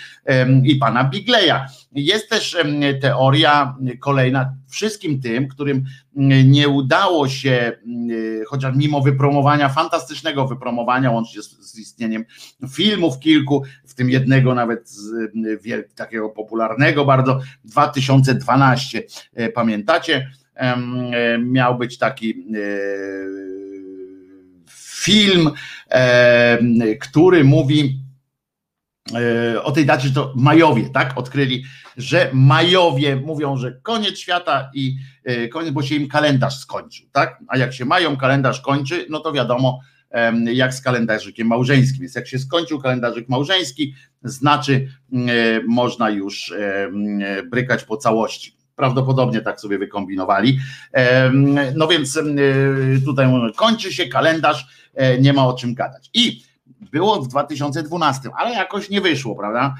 i 0.64 0.76
pana 0.76 1.04
Bigleya. 1.04 1.66
Jest 1.94 2.30
też 2.30 2.56
teoria 3.00 3.76
kolejna 4.00 4.54
wszystkim 4.68 5.20
tym, 5.20 5.48
którym 5.48 5.84
nie 6.44 6.68
udało 6.68 7.28
się, 7.28 7.50
e, 7.50 8.44
chociaż 8.46 8.76
mimo 8.76 9.00
wypromowania, 9.00 9.68
fantastycznego 9.68 10.46
wypromowania, 10.46 11.10
łącznie 11.10 11.42
z, 11.42 11.50
z 11.50 11.78
istnieniem 11.78 12.24
filmów 12.74 13.18
kilku, 13.18 13.62
w 13.86 13.94
tym 13.94 14.10
jednego 14.10 14.54
nawet 14.54 14.90
takiego 15.94 16.28
popularnego 16.28 17.04
bardzo, 17.04 17.40
2012, 17.64 19.02
pamiętacie? 19.54 20.30
Miał 21.38 21.78
być 21.78 21.98
taki 21.98 22.44
film, 24.68 25.50
który 27.00 27.44
mówi 27.44 28.03
o 29.62 29.72
tej 29.72 29.86
dacie, 29.86 30.10
to 30.10 30.32
Majowie, 30.36 30.90
tak? 30.90 31.18
Odkryli, 31.18 31.64
że 31.96 32.30
Majowie 32.32 33.16
mówią, 33.16 33.56
że 33.56 33.72
koniec 33.82 34.18
świata 34.18 34.70
i 34.74 34.96
koniec, 35.52 35.70
bo 35.70 35.82
się 35.82 35.94
im 35.94 36.08
kalendarz 36.08 36.58
skończył, 36.58 37.06
tak? 37.12 37.38
A 37.48 37.58
jak 37.58 37.74
się 37.74 37.84
mają, 37.84 38.16
kalendarz 38.16 38.60
kończy, 38.60 39.06
no 39.10 39.20
to 39.20 39.32
wiadomo, 39.32 39.80
jak 40.52 40.74
z 40.74 40.80
kalendarzykiem 40.80 41.46
małżeńskim. 41.46 42.00
Więc 42.00 42.14
jak 42.14 42.28
się 42.28 42.38
skończył 42.38 42.80
kalendarzyk 42.80 43.28
małżeński, 43.28 43.94
znaczy 44.22 44.88
można 45.68 46.10
już 46.10 46.54
brykać 47.50 47.84
po 47.84 47.96
całości. 47.96 48.56
Prawdopodobnie 48.76 49.40
tak 49.40 49.60
sobie 49.60 49.78
wykombinowali. 49.78 50.58
No 51.74 51.88
więc 51.88 52.20
tutaj 53.04 53.26
kończy 53.56 53.92
się 53.92 54.08
kalendarz, 54.08 54.66
e, 54.94 55.18
nie 55.18 55.32
ma 55.32 55.46
o 55.46 55.54
czym 55.54 55.74
gadać. 55.74 56.10
I 56.14 56.42
było 56.94 57.22
w 57.22 57.28
2012, 57.28 58.30
ale 58.36 58.54
jakoś 58.54 58.90
nie 58.90 59.00
wyszło, 59.00 59.36
prawda? 59.36 59.74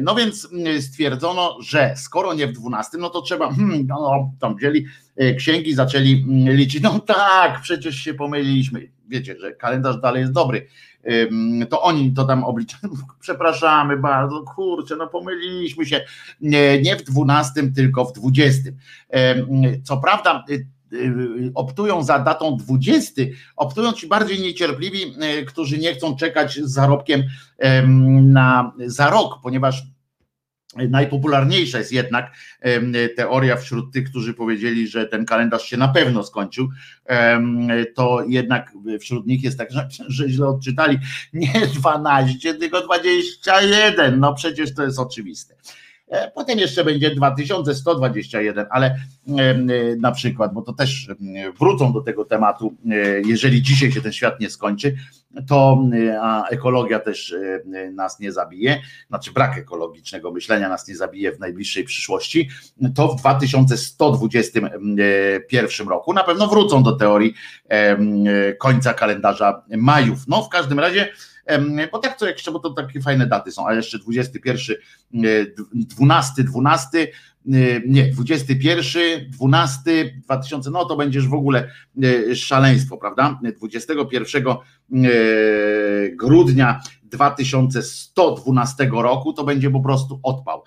No 0.00 0.14
więc 0.14 0.48
stwierdzono, 0.80 1.58
że 1.60 1.94
skoro 1.96 2.34
nie 2.34 2.46
w 2.46 2.52
12, 2.52 2.98
no 2.98 3.10
to 3.10 3.22
trzeba, 3.22 3.52
hmm, 3.52 3.86
no, 3.86 4.00
no, 4.00 4.32
tam 4.40 4.56
wzięli 4.56 4.86
e, 5.16 5.34
księgi, 5.34 5.74
zaczęli 5.74 6.24
liczyć. 6.46 6.82
No 6.82 6.98
tak, 6.98 7.60
przecież 7.60 7.96
się 7.96 8.14
pomyliliśmy. 8.14 8.88
Wiecie, 9.08 9.36
że 9.40 9.52
kalendarz 9.52 10.00
dalej 10.00 10.20
jest 10.20 10.32
dobry. 10.32 10.66
To 11.70 11.82
oni 11.82 12.12
to 12.12 12.24
tam 12.24 12.44
obliczają. 12.44 12.94
Przepraszamy 13.20 13.96
bardzo, 13.96 14.42
kurczę, 14.42 14.96
no 14.96 15.06
pomyliliśmy 15.06 15.86
się. 15.86 16.04
Nie, 16.40 16.96
w 16.96 17.02
12, 17.02 17.62
tylko 17.72 18.04
w 18.04 18.12
20. 18.12 18.70
Co 19.84 19.96
prawda, 19.96 20.44
optują 21.54 22.02
za 22.02 22.18
datą 22.18 22.56
20, 22.56 23.22
optują 23.56 23.92
ci 23.92 24.06
bardziej 24.06 24.40
niecierpliwi, 24.40 25.02
y, 25.40 25.44
którzy 25.44 25.78
nie 25.78 25.94
chcą 25.94 26.16
czekać 26.16 26.54
z 26.54 26.72
zarobkiem 26.72 27.22
na, 28.22 28.72
za 28.86 29.10
rok, 29.10 29.40
ponieważ 29.42 29.82
najpopularniejsza 30.76 31.78
jest 31.78 31.92
jednak 31.92 32.36
teoria 33.16 33.56
wśród 33.56 33.92
tych, 33.92 34.10
którzy 34.10 34.34
powiedzieli, 34.34 34.88
że 34.88 35.06
ten 35.06 35.26
kalendarz 35.26 35.64
się 35.64 35.76
na 35.76 35.88
pewno 35.88 36.24
skończył, 36.24 36.68
to 37.94 38.24
jednak 38.28 38.72
wśród 39.00 39.26
nich 39.26 39.42
jest 39.42 39.58
tak, 39.58 39.68
że 40.08 40.28
źle 40.28 40.46
odczytali. 40.46 40.98
Nie 41.32 41.66
12, 41.74 42.54
tylko 42.54 42.80
21, 42.80 44.20
no 44.20 44.34
przecież 44.34 44.74
to 44.74 44.84
jest 44.84 44.98
oczywiste. 44.98 45.54
E, 46.08 46.30
potem 46.30 46.58
jeszcze 46.58 46.84
będzie 46.84 47.10
2121, 47.10 48.66
ale 48.70 48.86
e, 48.86 48.96
na 49.96 50.12
przykład, 50.12 50.54
bo 50.54 50.62
to 50.62 50.72
też 50.72 51.08
wrócą 51.58 51.92
do 51.92 52.00
tego 52.00 52.24
tematu, 52.24 52.74
e, 52.90 53.20
jeżeli 53.20 53.62
dzisiaj 53.62 53.92
się 53.92 54.00
ten 54.00 54.12
świat 54.12 54.40
nie 54.40 54.50
skończy, 54.50 54.96
to 55.48 55.84
a 56.20 56.48
ekologia 56.48 57.00
też 57.00 57.34
nas 57.92 58.20
nie 58.20 58.32
zabije, 58.32 58.80
znaczy 59.08 59.32
brak 59.32 59.58
ekologicznego 59.58 60.32
myślenia 60.32 60.68
nas 60.68 60.88
nie 60.88 60.96
zabije 60.96 61.32
w 61.32 61.40
najbliższej 61.40 61.84
przyszłości, 61.84 62.48
to 62.94 63.08
w 63.08 63.16
2121 63.16 65.88
roku 65.88 66.12
na 66.12 66.24
pewno 66.24 66.48
wrócą 66.48 66.82
do 66.82 66.92
teorii 66.92 67.34
końca 68.58 68.94
kalendarza 68.94 69.62
majów. 69.76 70.18
No 70.28 70.42
w 70.42 70.48
każdym 70.48 70.80
razie 70.80 71.08
bo 71.92 71.98
tak 71.98 72.16
co 72.16 72.28
jeszcze, 72.28 72.52
bo 72.52 72.58
to 72.58 72.70
takie 72.70 73.00
fajne 73.00 73.26
daty 73.26 73.52
są, 73.52 73.66
a 73.66 73.74
jeszcze 73.74 73.98
21, 73.98 74.76
12, 75.72 76.44
12, 76.44 77.08
nie, 77.86 78.10
21, 78.10 79.30
12, 79.30 80.12
2000, 80.24 80.70
no 80.70 80.84
to 80.84 80.96
będziesz 80.96 81.28
w 81.28 81.34
ogóle 81.34 81.70
e, 82.30 82.36
szaleństwo, 82.36 82.96
prawda? 82.96 83.40
21 83.58 84.44
e, 84.48 84.56
grudnia 86.10 86.80
2112 87.02 88.90
roku 88.92 89.32
to 89.32 89.44
będzie 89.44 89.70
po 89.70 89.80
prostu 89.80 90.20
odpał. 90.22 90.62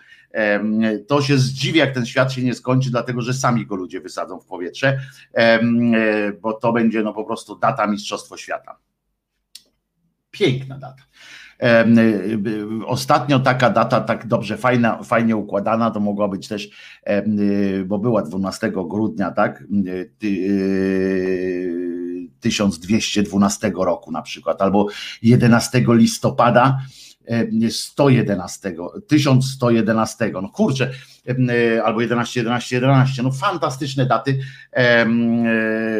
To 1.07 1.21
się 1.21 1.37
zdziwi, 1.37 1.79
jak 1.79 1.93
ten 1.93 2.05
świat 2.05 2.33
się 2.33 2.43
nie 2.43 2.53
skończy, 2.53 2.91
dlatego 2.91 3.21
że 3.21 3.33
sami 3.33 3.65
go 3.65 3.75
ludzie 3.75 4.01
wysadzą 4.01 4.39
w 4.39 4.45
powietrze, 4.45 4.99
e, 5.33 5.59
bo 6.41 6.53
to 6.53 6.73
będzie 6.73 7.03
no 7.03 7.13
po 7.13 7.23
prostu 7.23 7.55
data 7.55 7.87
Mistrzostwo 7.87 8.37
Świata. 8.37 8.77
Piękna 10.31 10.77
data. 10.77 11.03
Y, 11.63 12.85
ostatnio 12.85 13.39
taka 13.39 13.69
data 13.69 14.01
tak 14.01 14.27
dobrze, 14.27 14.57
fajna, 14.57 15.03
fajnie 15.03 15.35
układana, 15.35 15.91
to 15.91 15.99
mogła 15.99 16.27
być 16.27 16.47
też, 16.47 16.69
y, 17.09 17.85
bo 17.85 17.99
była 17.99 18.21
12 18.21 18.71
grudnia, 18.71 19.31
tak? 19.31 19.63
1212 22.39 23.67
y, 23.67 23.71
roku 23.85 24.11
na 24.11 24.21
przykład, 24.21 24.61
albo 24.61 24.87
11 25.21 25.83
listopada 25.87 26.79
111, 27.69 28.75
1111, 29.07 30.31
no 30.41 30.49
kurczę, 30.49 30.91
albo 31.83 32.01
11, 32.01 32.39
11, 32.39 32.75
11, 32.75 33.23
no 33.23 33.31
fantastyczne 33.31 34.05
daty. 34.05 34.39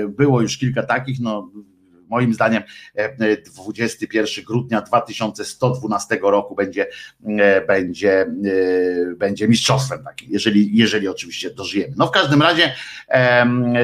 Było 0.10 0.42
już 0.42 0.58
kilka 0.58 0.84
takich, 0.84 1.20
no 1.20 1.52
moim 2.10 2.34
zdaniem 2.34 2.64
21 3.46 4.26
e, 4.26 4.42
grudnia 4.42 4.82
2112 4.82 6.20
roku 6.22 6.56
będzie, 6.56 6.88
e, 7.40 7.66
będzie, 7.66 8.22
e, 8.22 8.28
będzie 9.18 9.48
mistrzostwem 9.48 10.04
takim, 10.04 10.30
jeżeli, 10.32 10.78
jeżeli 10.78 11.08
oczywiście 11.08 11.50
dożyjemy. 11.50 11.94
No 11.98 12.08
w 12.08 12.12
każdym 12.12 12.42
razie 12.42 12.74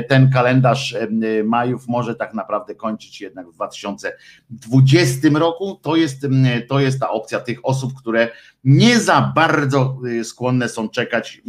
ten 0.08 0.32
kalendarz 0.32 0.96
majów 1.44 1.88
może 1.88 2.16
tak 2.16 2.34
naprawdę 2.34 2.76
kończyć 2.76 3.22
jednak 3.22 3.48
w 3.48 3.54
2020 3.54 5.40
roku. 5.40 5.80
To 5.82 5.96
jest, 5.96 6.28
to 6.68 6.80
jest 6.80 7.00
ta 7.00 7.10
opcja 7.10 7.40
tych 7.40 7.60
osób, 7.64 7.94
które 8.00 8.30
nie 8.64 9.00
za 9.00 9.32
bardzo 9.36 10.00
skłonne 10.24 10.70
są 10.70 10.90
czekać 10.90 11.42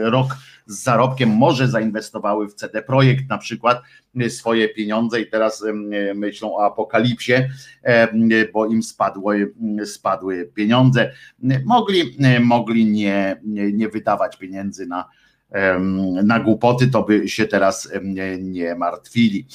rok 0.00 0.36
z 0.66 0.82
zarobkiem, 0.82 1.28
może 1.28 1.68
zainwestowały 1.68 2.48
w 2.48 2.54
CD 2.54 2.82
Projekt 2.82 3.28
na 3.28 3.38
przykład 3.38 3.82
y, 4.20 4.30
swoje 4.30 4.68
pieniądze 4.68 5.20
i 5.20 5.30
teraz 5.30 5.62
y, 5.62 5.72
myślą 6.14 6.56
o 6.56 6.64
apokalipsie, 6.64 7.32
y, 7.32 8.50
bo 8.52 8.66
im 8.66 8.82
spadły, 8.82 9.54
spadły 9.84 10.50
pieniądze. 10.54 11.12
Mogli, 11.64 12.16
mogli 12.40 12.86
nie, 12.86 13.40
nie 13.72 13.88
wydawać 13.88 14.36
pieniędzy 14.36 14.86
na, 14.86 15.08
na 16.24 16.40
głupoty, 16.40 16.88
to 16.88 17.02
by 17.02 17.28
się 17.28 17.46
teraz 17.46 17.88
nie 18.40 18.74
martwili. 18.74 19.46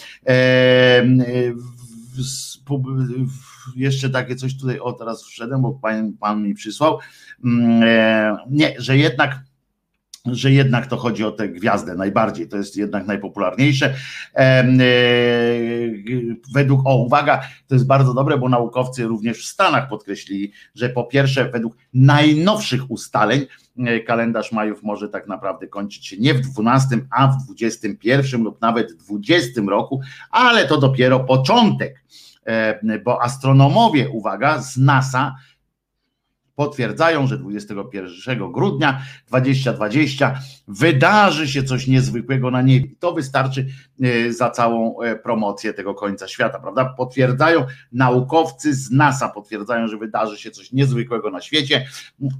Jeszcze 3.76 4.10
takie 4.10 4.36
coś 4.36 4.58
tutaj, 4.58 4.80
o 4.80 4.94
teraz 4.94 5.24
wszedłem, 5.24 5.62
bo 5.62 5.72
pan, 5.72 6.14
pan 6.14 6.44
mi 6.44 6.54
przysłał. 6.54 7.00
Mm, 7.46 7.84
e, 7.84 8.38
nie, 8.50 8.74
że 8.78 8.98
jednak 8.98 9.40
że 10.36 10.52
jednak 10.52 10.88
to 10.88 10.98
chodzi 10.98 11.24
o 11.24 11.32
tę 11.32 11.50
gwiazdę 11.50 11.96
najbardziej, 11.96 12.48
to 12.48 12.58
jest 12.58 12.78
jednak 12.78 13.08
najpopularniejsze. 13.08 13.96
E, 14.36 14.64
według, 16.54 16.82
o 16.86 16.96
uwaga, 16.96 17.42
to 17.68 17.76
jest 17.76 17.88
bardzo 17.88 18.14
dobre, 18.14 18.38
bo 18.38 18.50
naukowcy 18.50 19.04
również 19.04 19.38
w 19.38 19.48
Stanach 19.48 19.90
podkreślili, 19.90 20.52
że 20.76 20.90
po 20.90 21.04
pierwsze, 21.04 21.50
według 21.50 21.78
najnowszych 21.94 22.92
ustaleń, 22.92 23.46
e, 23.80 24.00
kalendarz 24.00 24.52
Majów 24.52 24.84
może 24.84 25.10
tak 25.10 25.28
naprawdę 25.28 25.68
kończyć 25.68 26.08
się 26.08 26.18
nie 26.18 26.34
w 26.34 26.42
12, 26.42 27.00
a 27.12 27.28
w 27.28 27.44
21 27.46 28.44
lub 28.44 28.62
nawet 28.62 28.94
20 28.94 29.62
roku, 29.70 30.02
ale 30.32 30.68
to 30.68 30.78
dopiero 30.78 31.20
początek, 31.20 32.04
e, 32.46 33.00
bo 33.00 33.24
astronomowie, 33.24 34.10
uwaga, 34.10 34.62
z 34.62 34.78
NASA 34.78 35.36
potwierdzają, 36.60 37.28
że 37.28 37.38
21 37.38 38.52
grudnia 38.52 39.02
2020 39.28 40.40
wydarzy 40.68 41.48
się 41.48 41.64
coś 41.64 41.88
niezwykłego 41.88 42.52
na 42.52 42.62
niebie. 42.62 42.90
To 43.00 43.14
wystarczy 43.14 43.68
e, 44.02 44.34
za 44.34 44.50
całą 44.50 45.02
e, 45.02 45.16
promocję 45.16 45.74
tego 45.74 45.94
końca 45.94 46.28
świata, 46.28 46.60
prawda? 46.60 46.86
Potwierdzają 46.86 47.66
naukowcy 47.92 48.74
z 48.74 48.92
NASA, 48.92 49.30
potwierdzają, 49.30 49.88
że 49.88 49.98
wydarzy 49.98 50.38
się 50.38 50.52
coś 50.52 50.72
niezwykłego 50.72 51.32
na 51.32 51.42
świecie. 51.42 51.86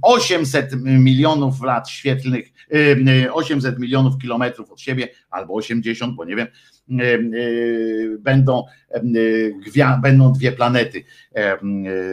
800 0.02 0.70
milionów 0.84 1.62
lat 1.62 1.88
świetlnych, 1.88 2.52
800 3.32 3.76
e, 3.76 3.78
milionów 3.78 4.18
kilometrów 4.18 4.70
od 4.70 4.80
siebie, 4.80 5.08
albo 5.30 5.54
80, 5.54 6.14
bo 6.14 6.24
nie 6.24 6.36
wiem, 6.36 6.46
będą, 8.18 8.64
będą 10.02 10.32
dwie 10.32 10.52
planety. 10.52 11.04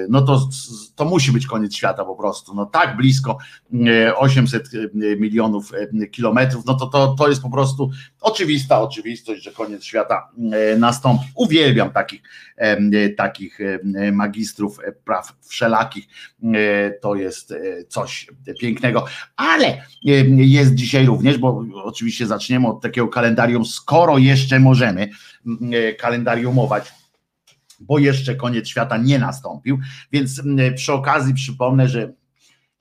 No 0.09 0.21
to, 0.21 0.49
to 0.95 1.05
musi 1.05 1.31
być 1.31 1.47
koniec 1.47 1.75
świata 1.75 2.05
po 2.05 2.15
prostu. 2.15 2.55
No 2.55 2.65
tak 2.65 2.97
blisko 2.97 3.37
800 4.15 4.69
milionów 4.93 5.71
kilometrów, 6.11 6.65
no 6.65 6.73
to, 6.73 6.87
to, 6.87 7.15
to 7.19 7.29
jest 7.29 7.41
po 7.41 7.49
prostu 7.49 7.91
oczywista 8.21 8.81
oczywistość, 8.81 9.43
że 9.43 9.51
koniec 9.51 9.83
świata 9.83 10.29
nastąpi. 10.77 11.25
Uwielbiam 11.35 11.91
takich, 11.91 12.21
takich 13.17 13.59
magistrów 14.11 14.79
praw 15.03 15.33
wszelakich. 15.41 16.07
To 17.01 17.15
jest 17.15 17.53
coś 17.89 18.27
pięknego, 18.59 19.05
ale 19.35 19.81
jest 20.37 20.73
dzisiaj 20.73 21.05
również, 21.05 21.37
bo 21.37 21.63
oczywiście 21.83 22.27
zaczniemy 22.27 22.67
od 22.67 22.81
takiego 22.81 23.07
kalendarium, 23.07 23.65
skoro 23.65 24.17
jeszcze 24.17 24.59
możemy 24.59 25.09
kalendariumować 25.99 26.93
bo 27.79 27.99
jeszcze 27.99 28.35
koniec 28.35 28.67
świata 28.67 28.97
nie 28.97 29.19
nastąpił. 29.19 29.79
Więc 30.11 30.41
przy 30.75 30.93
okazji 30.93 31.33
przypomnę, 31.33 31.87
że 31.87 32.13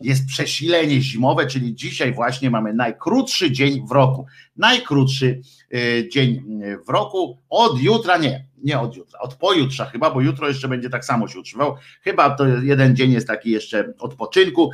jest 0.00 0.26
przesilenie 0.26 1.00
zimowe, 1.00 1.46
czyli 1.46 1.74
dzisiaj 1.74 2.12
właśnie 2.12 2.50
mamy 2.50 2.74
najkrótszy 2.74 3.52
dzień 3.52 3.86
w 3.88 3.90
roku. 3.90 4.26
Najkrótszy 4.56 5.40
y, 5.74 6.08
dzień 6.12 6.60
w 6.86 6.88
roku. 6.88 7.38
Od 7.48 7.80
jutra 7.80 8.16
nie, 8.16 8.44
nie 8.64 8.80
od 8.80 8.96
jutra, 8.96 9.20
od 9.20 9.34
pojutrza 9.34 9.84
chyba, 9.84 10.10
bo 10.10 10.20
jutro 10.20 10.48
jeszcze 10.48 10.68
będzie 10.68 10.90
tak 10.90 11.04
samo 11.04 11.28
się 11.28 11.38
utrzymywał. 11.38 11.74
Chyba 12.02 12.30
to 12.30 12.46
jeden 12.46 12.96
dzień 12.96 13.12
jest 13.12 13.26
taki 13.26 13.50
jeszcze 13.50 13.92
odpoczynku, 13.98 14.70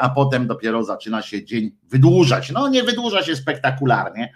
a 0.00 0.10
potem 0.10 0.46
dopiero 0.46 0.84
zaczyna 0.84 1.22
się 1.22 1.44
dzień 1.44 1.70
wydłużać. 1.90 2.50
No 2.50 2.68
nie 2.68 2.82
wydłuża 2.82 3.22
się 3.22 3.36
spektakularnie, 3.36 4.32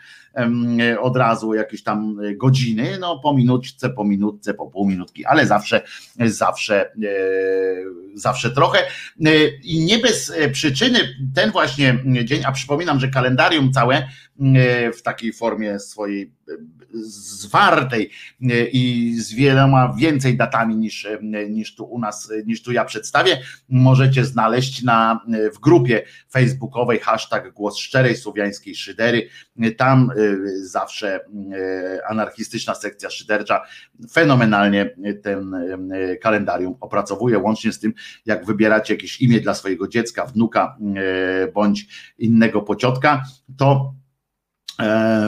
od 1.01 1.17
razu 1.17 1.55
jakieś 1.55 1.83
tam 1.83 2.19
godziny, 2.37 2.99
no 3.01 3.19
po 3.19 3.35
minutce, 3.35 3.91
po 3.91 4.05
minutce, 4.05 4.55
po 4.55 4.67
pół 4.67 4.89
minutki, 4.89 5.25
ale 5.25 5.47
zawsze, 5.47 5.83
zawsze, 6.27 6.91
e, 6.91 6.97
zawsze 8.15 8.51
trochę. 8.51 8.79
E, 8.79 9.47
I 9.65 9.85
nie 9.85 9.99
bez 9.99 10.33
przyczyny 10.53 10.99
ten 11.35 11.51
właśnie 11.51 11.99
dzień, 12.25 12.43
a 12.45 12.53
przypominam, 12.53 13.01
że 13.01 13.09
kalendarium 13.09 13.73
całe 13.73 13.97
e, 13.97 14.07
w 14.97 15.03
takiej 15.03 15.33
formie 15.33 15.79
swojej 15.79 16.33
zwartej 17.03 18.11
i 18.73 19.15
z 19.19 19.35
wieloma 19.35 19.95
więcej 19.99 20.37
datami 20.37 20.77
niż, 20.77 21.09
niż 21.51 21.75
tu 21.75 21.85
u 21.85 21.99
nas, 21.99 22.33
niż 22.47 22.63
tu 22.63 22.73
ja 22.73 22.85
przedstawię, 22.85 23.39
możecie 23.69 24.25
znaleźć 24.25 24.83
na, 24.83 25.21
w 25.55 25.59
grupie 25.59 26.03
facebookowej 26.33 26.99
hashtag 26.99 27.53
głos 27.53 27.79
szczerej 27.79 28.17
słowiańskiej 28.17 28.75
szydery. 28.75 29.29
Tam 29.77 30.11
zawsze 30.63 31.21
anarchistyczna 32.09 32.75
sekcja 32.75 33.11
szydercza 33.11 33.63
fenomenalnie 34.13 34.97
ten 35.23 35.57
kalendarium 36.23 36.77
opracowuje, 36.81 37.39
łącznie 37.39 37.73
z 37.73 37.81
tym, 37.81 37.95
jak 38.27 38.47
wybieracie 38.47 38.95
jakieś 38.95 39.21
imię 39.21 39.41
dla 39.41 39.55
swojego 39.55 39.89
dziecka, 39.89 40.27
wnuka 40.27 40.77
bądź 41.55 41.87
innego 42.19 42.63
pociotka, 42.63 43.23
to 43.59 43.95
E, 43.97 44.06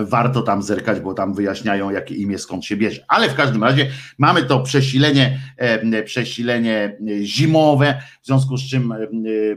warto 0.05 0.43
tam 0.43 0.63
zerkać, 0.63 1.01
bo 1.01 1.15
tam 1.15 1.35
wyjaśniają, 1.35 1.91
jakie 1.91 2.15
imię 2.15 2.39
skąd 2.39 2.65
się 2.65 2.77
bierze. 2.77 3.05
Ale 3.09 3.31
w 3.31 3.35
każdym 3.35 3.65
razie 3.65 3.91
mamy 4.19 4.43
to 4.43 4.61
przesilenie, 4.61 5.41
e, 5.57 6.03
przesilenie 6.03 6.99
zimowe, 7.23 8.03
w 8.23 8.27
związku 8.27 8.57
z 8.57 8.63
czym 8.63 8.93
e, 8.93 8.97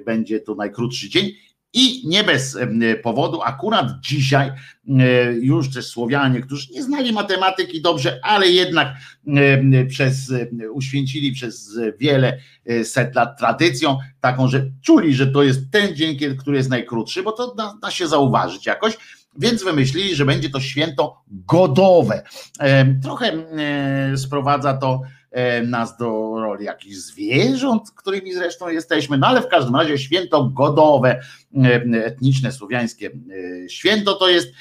będzie 0.05 0.39
to 0.39 0.55
najkrótszy 0.55 1.09
dzień. 1.09 1.31
I 1.73 2.07
nie 2.07 2.23
bez 2.23 2.57
powodu, 3.03 3.41
akurat 3.41 3.87
dzisiaj 4.01 4.51
już 5.41 5.73
też 5.73 5.87
Słowianie, 5.87 6.41
którzy 6.41 6.73
nie 6.73 6.83
znali 6.83 7.13
matematyki 7.13 7.81
dobrze, 7.81 8.19
ale 8.23 8.47
jednak 8.47 8.87
przez, 9.89 10.33
uświęcili 10.71 11.31
przez 11.31 11.79
wiele 11.99 12.37
set 12.83 13.15
lat 13.15 13.39
tradycją, 13.39 13.97
taką, 14.21 14.47
że 14.47 14.71
czuli, 14.81 15.13
że 15.13 15.27
to 15.27 15.43
jest 15.43 15.59
ten 15.71 15.95
dzień, 15.95 16.17
który 16.37 16.57
jest 16.57 16.69
najkrótszy, 16.69 17.23
bo 17.23 17.31
to 17.31 17.55
da, 17.55 17.77
da 17.81 17.91
się 17.91 18.07
zauważyć 18.07 18.65
jakoś 18.65 18.97
więc 19.39 19.63
wymyślili, 19.63 20.15
że 20.15 20.25
będzie 20.25 20.49
to 20.49 20.59
święto 20.59 21.21
godowe. 21.27 22.23
Trochę 23.03 23.31
sprowadza 24.17 24.73
to 24.73 25.01
nas 25.67 25.97
do 25.97 26.05
roli 26.39 26.65
jakichś 26.65 26.95
zwierząt, 26.95 27.91
którymi 27.95 28.33
zresztą 28.33 28.69
jesteśmy, 28.69 29.17
no 29.17 29.27
ale 29.27 29.41
w 29.41 29.47
każdym 29.47 29.75
razie 29.75 29.97
święto 29.97 30.45
godowe, 30.45 31.21
etniczne, 32.03 32.51
słowiańskie 32.51 33.11
święto 33.67 34.13
to 34.13 34.29
jest 34.29 34.53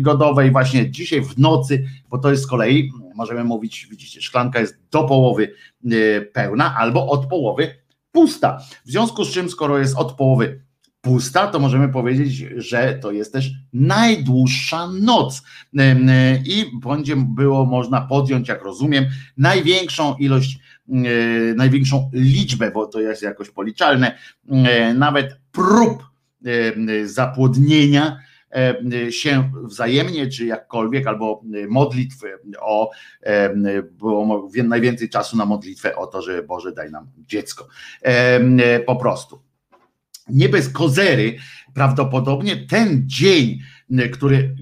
godowe 0.00 0.46
i 0.46 0.50
właśnie 0.50 0.90
dzisiaj 0.90 1.20
w 1.22 1.38
nocy, 1.38 1.84
bo 2.08 2.18
to 2.18 2.30
jest 2.30 2.42
z 2.42 2.46
kolei, 2.46 2.90
możemy 3.14 3.44
mówić, 3.44 3.86
widzicie, 3.90 4.22
szklanka 4.22 4.60
jest 4.60 4.74
do 4.90 5.04
połowy 5.04 5.54
pełna 6.32 6.76
albo 6.78 7.08
od 7.08 7.26
połowy 7.26 7.74
pusta. 8.12 8.58
W 8.86 8.90
związku 8.90 9.24
z 9.24 9.32
czym, 9.32 9.50
skoro 9.50 9.78
jest 9.78 9.96
od 9.96 10.12
połowy 10.12 10.62
pusta, 11.02 11.46
to 11.46 11.58
możemy 11.58 11.88
powiedzieć, 11.88 12.32
że 12.56 12.98
to 13.02 13.12
jest 13.12 13.32
też 13.32 13.50
najdłuższa 13.72 14.86
noc. 14.86 15.42
I 16.44 16.66
będzie 16.84 17.16
było 17.16 17.64
można 17.64 18.00
podjąć, 18.00 18.48
jak 18.48 18.62
rozumiem, 18.62 19.04
największą 19.36 20.16
ilość, 20.16 20.58
największą 21.56 22.10
liczbę, 22.12 22.70
bo 22.70 22.86
to 22.86 23.00
jest 23.00 23.22
jakoś 23.22 23.50
policzalne, 23.50 24.18
nawet 24.94 25.36
prób 25.52 26.02
zapłodnienia 27.04 28.18
się 29.10 29.50
wzajemnie, 29.64 30.28
czy 30.28 30.46
jakkolwiek, 30.46 31.06
albo 31.06 31.42
modlitw 31.68 32.16
o, 32.60 32.90
było 33.82 34.50
najwięcej 34.64 35.08
czasu 35.08 35.36
na 35.36 35.46
modlitwę 35.46 35.96
o 35.96 36.06
to, 36.06 36.22
że 36.22 36.42
Boże 36.42 36.72
daj 36.72 36.90
nam 36.90 37.06
dziecko. 37.18 37.68
Po 38.86 38.96
prostu 38.96 39.42
nie 40.28 40.48
bez 40.48 40.68
kozery, 40.68 41.36
prawdopodobnie 41.74 42.56
ten 42.56 43.02
dzień, 43.06 43.58
który 44.12 44.54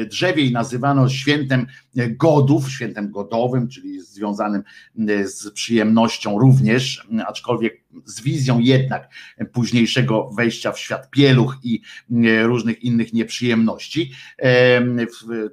e, 0.00 0.04
drzewiej 0.04 0.52
nazywano 0.52 1.08
świętem 1.08 1.66
godów, 2.10 2.70
świętem 2.70 3.10
godowym, 3.10 3.68
czyli 3.68 4.00
związanym 4.00 4.62
e, 5.08 5.28
z 5.28 5.50
przyjemnością 5.50 6.38
również, 6.38 7.08
aczkolwiek 7.26 7.84
z 8.04 8.20
wizją 8.20 8.58
jednak 8.58 9.08
późniejszego 9.52 10.30
wejścia 10.36 10.72
w 10.72 10.78
świat 10.78 11.10
pieluch 11.10 11.56
i 11.62 11.82
e, 12.10 12.42
różnych 12.42 12.82
innych 12.82 13.12
nieprzyjemności, 13.12 14.12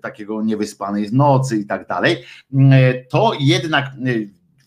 takiego 0.02 0.44
niewyspanej 0.44 1.12
nocy 1.12 1.58
i 1.58 1.66
tak 1.66 1.88
dalej, 1.88 2.18
to 3.10 3.34
jednak 3.40 3.92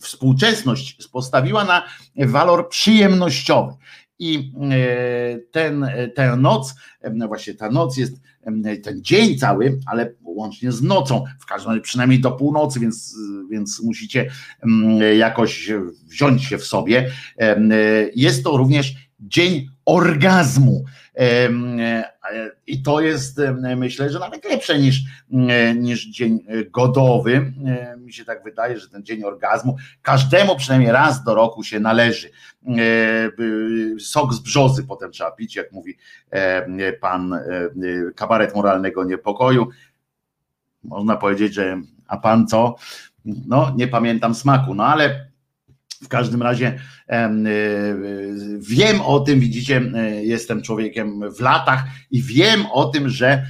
współczesność 0.01 1.09
postawiła 1.13 1.65
na 1.65 1.83
walor 2.17 2.69
przyjemnościowy. 2.69 3.73
I 4.21 4.53
e, 4.71 5.39
ten, 5.51 5.87
tę 6.15 6.37
noc, 6.37 6.75
no 7.15 7.29
właśnie 7.29 7.55
ta 7.55 7.71
noc 7.71 7.97
jest 7.97 8.21
ten 8.83 9.03
dzień 9.03 9.39
cały, 9.39 9.79
ale 9.87 10.13
łącznie 10.23 10.73
z 10.73 10.83
nocą, 10.83 11.25
w 11.41 11.47
każdym 11.47 11.71
razie 11.71 11.83
przynajmniej 11.83 12.21
do 12.21 12.33
północy, 12.33 12.81
więc, 12.81 13.17
więc 13.51 13.83
musicie 13.83 14.31
jakoś 15.17 15.71
wziąć 16.07 16.45
się 16.45 16.59
w 16.59 16.65
sobie. 16.65 17.11
Jest 18.15 18.45
to 18.45 18.57
również 18.57 18.95
dzień 19.21 19.69
orgazmu. 19.85 20.85
I 22.67 22.83
to 22.83 23.01
jest, 23.01 23.41
myślę, 23.77 24.11
że 24.11 24.19
nawet 24.19 24.45
lepsze 24.45 24.79
niż, 24.79 25.01
niż 25.77 26.07
dzień 26.07 26.45
godowy. 26.71 27.53
Mi 27.99 28.13
się 28.13 28.25
tak 28.25 28.45
wydaje, 28.45 28.79
że 28.79 28.89
ten 28.89 29.05
dzień 29.05 29.25
orgazmu 29.25 29.77
każdemu 30.03 30.57
przynajmniej 30.57 30.93
raz 30.93 31.25
do 31.25 31.35
roku 31.35 31.63
się 31.63 31.81
należy. 31.81 32.31
Sok 34.01 34.35
z 34.35 34.41
brzozy 34.41 34.85
potem 34.85 35.11
trzeba 35.11 35.31
pić, 35.31 35.57
jak 35.57 35.73
mówi 35.73 35.99
pan 37.01 37.41
kabaret 38.17 38.55
moralnego 38.55 39.05
niepokoju. 39.05 39.69
Można 40.85 41.17
powiedzieć, 41.17 41.55
że 41.55 41.81
a 42.07 42.17
pan 42.17 42.47
co? 42.47 42.77
No, 43.25 43.75
nie 43.77 43.89
pamiętam 43.89 44.35
smaku, 44.35 44.75
no 44.75 44.85
ale 44.85 45.30
w 46.03 46.09
każdym 46.09 46.43
razie 46.43 46.69
y, 46.69 47.15
y, 47.49 48.59
wiem 48.61 49.01
o 49.01 49.21
tym, 49.21 49.41
widzicie, 49.41 49.79
y, 49.79 50.25
jestem 50.25 50.63
człowiekiem 50.63 51.33
w 51.33 51.41
latach 51.41 51.85
i 52.11 52.23
wiem 52.23 52.67
o 52.67 52.85
tym, 52.85 53.09
że 53.09 53.47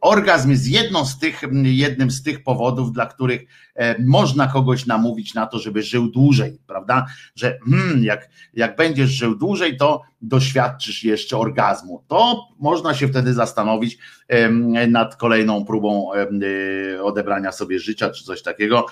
orgazm 0.00 0.50
jest 0.50 0.68
jedną 0.68 1.04
z 1.04 1.18
tych, 1.18 1.42
jednym 1.62 2.10
z 2.10 2.22
tych 2.22 2.42
powodów, 2.42 2.92
dla 2.92 3.06
których 3.06 3.42
e, 3.74 4.02
można 4.02 4.46
kogoś 4.46 4.86
namówić 4.86 5.34
na 5.34 5.46
to, 5.46 5.58
żeby 5.58 5.82
żył 5.82 6.10
dłużej, 6.10 6.58
prawda? 6.66 7.06
Że 7.34 7.58
hmm, 7.70 8.04
jak, 8.04 8.28
jak 8.54 8.76
będziesz 8.76 9.10
żył 9.10 9.34
dłużej, 9.38 9.76
to 9.76 10.02
doświadczysz 10.28 11.04
jeszcze 11.04 11.38
orgazmu. 11.38 12.04
To 12.08 12.48
można 12.58 12.94
się 12.94 13.08
wtedy 13.08 13.34
zastanowić 13.34 13.98
nad 14.88 15.16
kolejną 15.16 15.64
próbą 15.64 16.10
odebrania 17.02 17.52
sobie 17.52 17.78
życia 17.78 18.10
czy 18.10 18.24
coś 18.24 18.42
takiego. 18.42 18.86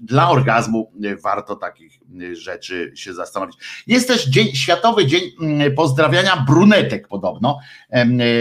Dla 0.00 0.30
orgazmu 0.30 0.92
warto 1.24 1.56
takich 1.56 2.00
rzeczy 2.32 2.92
się 2.94 3.14
zastanowić. 3.14 3.56
Jest 3.86 4.08
też 4.08 4.26
dzień, 4.26 4.46
Światowy 4.54 5.06
Dzień 5.06 5.22
mm, 5.40 5.74
Pozdrawiania 5.74 6.44
Brunetek 6.46 7.08
podobno. 7.08 7.58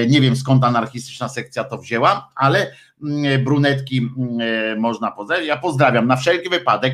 Nie 0.07 0.21
wiem 0.21 0.35
skąd 0.35 0.63
anarchistyczna 0.63 1.29
sekcja 1.29 1.63
to 1.63 1.77
wzięła, 1.77 2.29
ale 2.35 2.71
mm, 3.03 3.43
brunetki 3.43 4.09
mm, 4.17 4.79
można 4.79 5.11
pozdrawiać. 5.11 5.47
Ja 5.47 5.57
pozdrawiam. 5.57 6.07
Na 6.07 6.15
wszelki 6.15 6.49
wypadek 6.49 6.93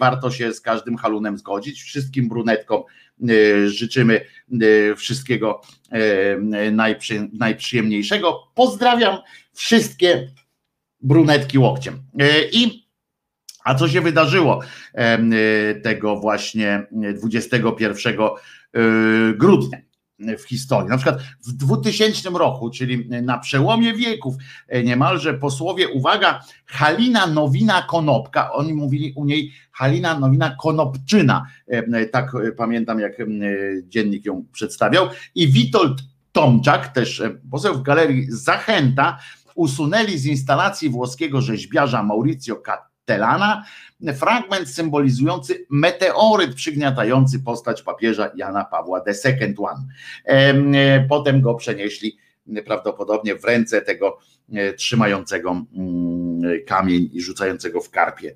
warto 0.00 0.30
się 0.30 0.52
z 0.52 0.60
każdym 0.60 0.96
halunem 0.96 1.38
zgodzić. 1.38 1.82
Wszystkim 1.82 2.28
brunetkom 2.28 2.82
życzymy 3.66 4.20
e, 4.20 4.96
wszystkiego 4.96 5.60
e, 5.90 6.70
najprzy, 6.70 7.28
najprzyjemniejszego. 7.32 8.50
Pozdrawiam 8.54 9.18
wszystkie 9.52 10.30
brunetki 11.00 11.58
łokciem. 11.58 12.02
I 12.52 12.88
a 13.64 13.74
co 13.74 13.88
się 13.88 14.00
wydarzyło 14.00 14.60
tego 15.82 16.16
właśnie 16.16 16.86
21 17.22 18.14
grudnia? 19.36 19.78
W 20.38 20.42
historii. 20.42 20.90
Na 20.90 20.96
przykład 20.96 21.22
w 21.46 21.52
2000 21.52 22.30
roku, 22.30 22.70
czyli 22.70 23.08
na 23.22 23.38
przełomie 23.38 23.94
wieków, 23.94 24.34
niemalże 24.84 25.34
posłowie, 25.34 25.88
uwaga, 25.88 26.44
Halina 26.66 27.26
Nowina 27.26 27.82
Konopka, 27.82 28.52
oni 28.52 28.74
mówili 28.74 29.12
u 29.16 29.24
niej 29.24 29.52
Halina 29.72 30.18
Nowina 30.18 30.56
Konopczyna, 30.60 31.46
tak 32.12 32.32
pamiętam 32.56 33.00
jak 33.00 33.12
dziennik 33.82 34.24
ją 34.24 34.44
przedstawiał, 34.52 35.08
i 35.34 35.48
Witold 35.48 35.98
Tomczak, 36.32 36.88
też 36.88 37.22
poseł 37.50 37.74
w 37.74 37.82
galerii 37.82 38.26
Zachęta, 38.28 39.18
usunęli 39.54 40.18
z 40.18 40.26
instalacji 40.26 40.88
włoskiego 40.88 41.40
rzeźbiarza 41.40 42.02
Maurizio 42.02 42.56
Cattelana 43.08 43.64
fragment 44.14 44.68
symbolizujący 44.68 45.66
meteoryt 45.70 46.54
przygniatający 46.54 47.40
postać 47.40 47.82
papieża 47.82 48.30
Jana 48.36 48.64
Pawła 48.64 49.02
II. 49.24 49.54
E, 50.24 51.06
potem 51.08 51.40
go 51.40 51.54
przenieśli 51.54 52.18
prawdopodobnie 52.66 53.34
w 53.34 53.44
ręce 53.44 53.82
tego 53.82 54.18
e, 54.52 54.72
trzymającego 54.72 55.64
kamień 56.66 57.10
i 57.12 57.22
rzucającego 57.22 57.80
w 57.80 57.90
karpie, 57.90 58.34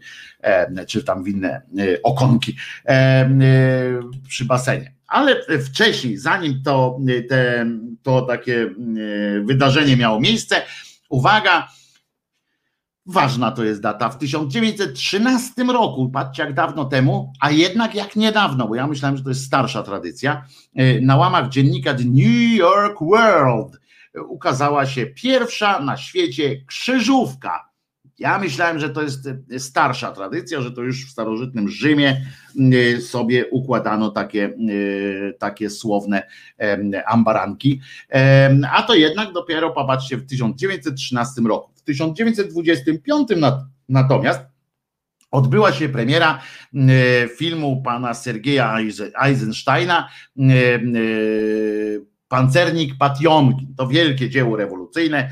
czy 0.88 1.04
tam 1.04 1.24
w 1.24 1.28
inne 1.28 1.48
e, 1.48 2.02
okonki 2.02 2.56
przy 4.28 4.44
basenie. 4.44 4.94
Ale 5.06 5.36
wcześniej, 5.64 6.16
zanim 6.16 6.62
to, 6.64 6.98
te, 7.28 7.66
to 8.02 8.22
takie 8.22 8.74
wydarzenie 9.44 9.96
miało 9.96 10.20
miejsce, 10.20 10.62
Uwaga, 11.08 11.68
ważna 13.06 13.52
to 13.52 13.64
jest 13.64 13.80
data. 13.80 14.08
W 14.08 14.18
1913 14.18 15.64
roku, 15.64 16.10
patrzcie 16.10 16.42
jak 16.42 16.54
dawno 16.54 16.84
temu, 16.84 17.32
a 17.40 17.50
jednak 17.50 17.94
jak 17.94 18.16
niedawno, 18.16 18.68
bo 18.68 18.74
ja 18.74 18.86
myślałem, 18.86 19.16
że 19.16 19.22
to 19.22 19.28
jest 19.28 19.44
starsza 19.44 19.82
tradycja, 19.82 20.44
y, 20.80 21.00
na 21.02 21.16
łamach 21.16 21.48
dziennika 21.48 21.94
The 21.94 22.04
New 22.04 22.56
York 22.56 22.98
World 23.00 23.80
ukazała 24.28 24.86
się 24.86 25.06
pierwsza 25.06 25.80
na 25.80 25.96
świecie 25.96 26.64
krzyżówka 26.66 27.72
ja 28.22 28.38
myślałem, 28.38 28.78
że 28.78 28.90
to 28.90 29.02
jest 29.02 29.28
e, 29.50 29.58
starsza 29.58 30.12
tradycja, 30.12 30.60
że 30.60 30.72
to 30.72 30.82
już 30.82 31.06
w 31.06 31.10
starożytnym 31.10 31.68
Rzymie 31.68 32.26
e, 32.96 33.00
sobie 33.00 33.46
układano 33.50 34.10
takie, 34.10 34.44
e, 34.44 35.32
takie 35.32 35.70
słowne 35.70 36.22
ambaranki, 37.06 37.80
a 38.72 38.82
to 38.82 38.94
jednak 38.94 39.32
dopiero, 39.32 39.70
popatrzcie, 39.70 40.16
w 40.16 40.26
1913 40.26 41.42
roku. 41.42 41.71
W 41.82 41.84
1925 41.84 43.28
natomiast 43.88 44.40
odbyła 45.30 45.72
się 45.72 45.88
premiera 45.88 46.40
filmu 47.36 47.82
pana 47.82 48.14
Sergeja 48.14 48.76
Eisensteina 49.22 50.08
Pancernik 52.28 52.98
Patiomkin, 52.98 53.74
to 53.76 53.86
wielkie 53.86 54.30
dzieło 54.30 54.56
rewolucyjne, 54.56 55.30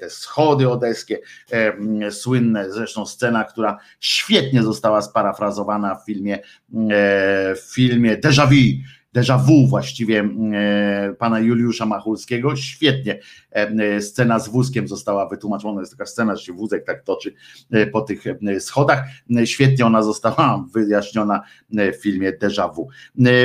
te 0.00 0.10
schody 0.10 0.70
odeskie, 0.70 1.18
e, 1.52 2.10
słynne 2.10 2.72
zresztą 2.72 3.06
scena, 3.06 3.44
która 3.44 3.78
świetnie 4.00 4.62
została 4.62 5.02
sparafrazowana 5.02 5.94
w 5.94 6.04
filmie, 6.06 6.34
e, 6.36 6.40
w 7.54 7.72
filmie 7.74 8.16
Déjà 8.16 8.46
Vu, 8.46 8.82
déjà 9.12 9.38
vu 9.38 9.66
właściwie 9.66 10.20
e, 10.20 11.14
pana 11.18 11.40
Juliusza 11.40 11.86
Machulskiego. 11.86 12.56
Świetnie 12.56 13.12
e, 13.12 13.47
scena 14.00 14.38
z 14.38 14.48
wózkiem 14.48 14.88
została 14.88 15.28
wytłumaczona. 15.28 15.80
Jest 15.80 15.92
taka 15.92 16.06
scena, 16.06 16.36
że 16.36 16.44
się 16.44 16.52
wózek 16.52 16.86
tak 16.86 17.02
toczy 17.02 17.34
e, 17.70 17.86
po 17.86 18.00
tych 18.00 18.24
schodach. 18.58 19.04
Świetnie 19.44 19.86
ona 19.86 20.02
została 20.02 20.64
wyjaśniona 20.74 21.42
w 21.70 22.02
filmie 22.02 22.32
Déjà 22.32 22.74
vu. 22.74 22.88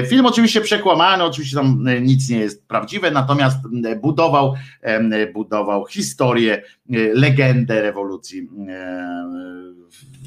Film 0.09 0.25
oczywiście 0.25 0.61
przekłamany, 0.61 1.23
oczywiście 1.23 1.55
tam 1.55 1.85
nic 2.01 2.29
nie 2.29 2.39
jest 2.39 2.67
prawdziwe, 2.67 3.11
natomiast 3.11 3.57
budował, 4.01 4.53
budował 5.33 5.85
historię, 5.85 6.63
legendę 7.13 7.81
rewolucji 7.81 8.49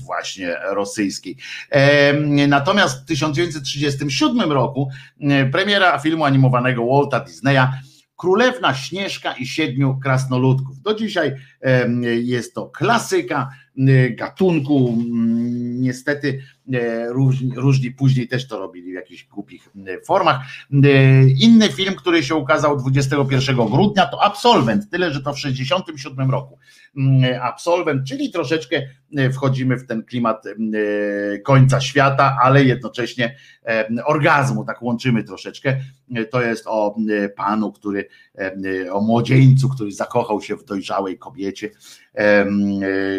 właśnie 0.07 0.57
rosyjskiej. 0.71 1.37
Natomiast 2.49 3.03
w 3.03 3.05
1937 3.05 4.53
roku 4.53 4.89
premiera 5.53 5.99
filmu 5.99 6.25
animowanego 6.25 6.87
Walta 6.87 7.21
Disneya 7.21 7.67
Królewna 8.17 8.75
Śnieżka 8.75 9.33
i 9.33 9.47
Siedmiu 9.47 9.99
Krasnoludków. 10.03 10.81
Do 10.81 10.95
dzisiaj 10.95 11.35
jest 12.23 12.55
to 12.55 12.67
klasyka 12.67 13.51
gatunku. 14.11 14.99
Niestety 15.79 16.43
różni, 17.09 17.53
różni 17.57 17.91
później 17.91 18.29
też 18.29 18.49
to 18.49 18.59
robili 18.59 18.93
w 18.93 18.95
jakichś 18.95 19.25
głupich 19.25 19.69
formach. 20.07 20.41
Inny 21.39 21.69
film, 21.69 21.95
który 21.95 22.23
się 22.23 22.35
ukazał 22.35 22.77
21 22.77 23.57
grudnia 23.57 24.07
to 24.07 24.23
Absolwent, 24.23 24.91
tyle 24.91 25.13
że 25.13 25.21
to 25.21 25.33
w 25.33 25.39
67 25.39 26.31
roku. 26.31 26.59
Absolwent, 27.43 28.09
czyli 28.09 28.31
troszeczkę 28.31 28.83
wchodzimy 29.33 29.77
w 29.77 29.87
ten 29.87 30.03
klimat 30.05 30.45
końca 31.45 31.81
świata, 31.81 32.39
ale 32.43 32.65
jednocześnie 32.65 33.37
orgazmu, 34.05 34.65
tak 34.65 34.83
łączymy 34.83 35.25
troszeczkę. 35.25 35.77
To 36.31 36.43
jest 36.43 36.65
o 36.67 36.97
panu, 37.37 37.73
który, 37.73 38.09
o 38.93 39.01
młodzieńcu, 39.01 39.69
który 39.69 39.93
zakochał 39.93 40.43
się 40.43 40.57
w 40.57 40.65
dojrzałej 40.65 41.19
kobiecie, 41.19 41.71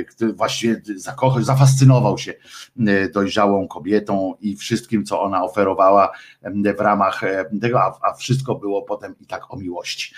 który 0.09 0.33
właściwie 0.33 0.81
zakochał, 0.95 1.43
zafascynował 1.43 2.17
się 2.17 2.33
dojrzałą 3.13 3.67
kobietą 3.67 4.33
i 4.41 4.55
wszystkim, 4.55 5.05
co 5.05 5.21
ona 5.21 5.43
oferowała 5.43 6.11
w 6.77 6.79
ramach 6.79 7.21
tego, 7.61 7.81
a, 7.81 8.13
wszystko 8.13 8.55
było 8.55 8.81
potem 8.81 9.15
i 9.21 9.25
tak 9.25 9.53
o 9.53 9.57
miłości. 9.57 10.13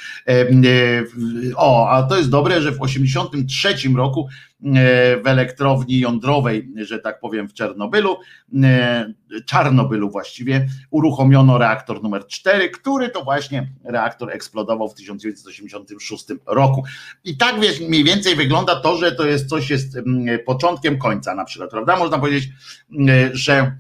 O, 1.55 1.89
a 1.89 2.03
to 2.03 2.17
jest 2.17 2.29
dobre, 2.29 2.61
że 2.61 2.71
w 2.71 2.77
1983 3.49 3.97
roku 3.97 4.27
w 5.23 5.27
elektrowni 5.27 5.99
jądrowej, 5.99 6.71
że 6.75 6.99
tak 6.99 7.19
powiem, 7.19 7.49
w 7.49 7.53
Czernobylu, 7.53 8.17
Czarnobylu 9.45 10.09
właściwie, 10.09 10.67
uruchomiono 10.89 11.57
reaktor 11.57 12.03
numer 12.03 12.27
4, 12.27 12.69
który 12.69 13.09
to 13.09 13.23
właśnie 13.23 13.67
reaktor 13.83 14.31
eksplodował 14.31 14.89
w 14.89 14.93
1986 14.93 16.25
roku. 16.45 16.83
I 17.23 17.37
tak 17.37 17.59
wiesz, 17.59 17.81
mniej 17.81 18.03
więcej 18.03 18.35
wygląda 18.35 18.75
to, 18.75 18.97
że 18.97 19.11
to 19.11 19.25
jest 19.25 19.49
coś 19.49 19.69
jest 19.69 19.97
początkiem 20.45 20.97
końca 20.97 21.35
na 21.35 21.45
przykład, 21.45 21.69
prawda? 21.71 21.97
Można 21.97 22.19
powiedzieć, 22.19 22.49
że 23.33 23.77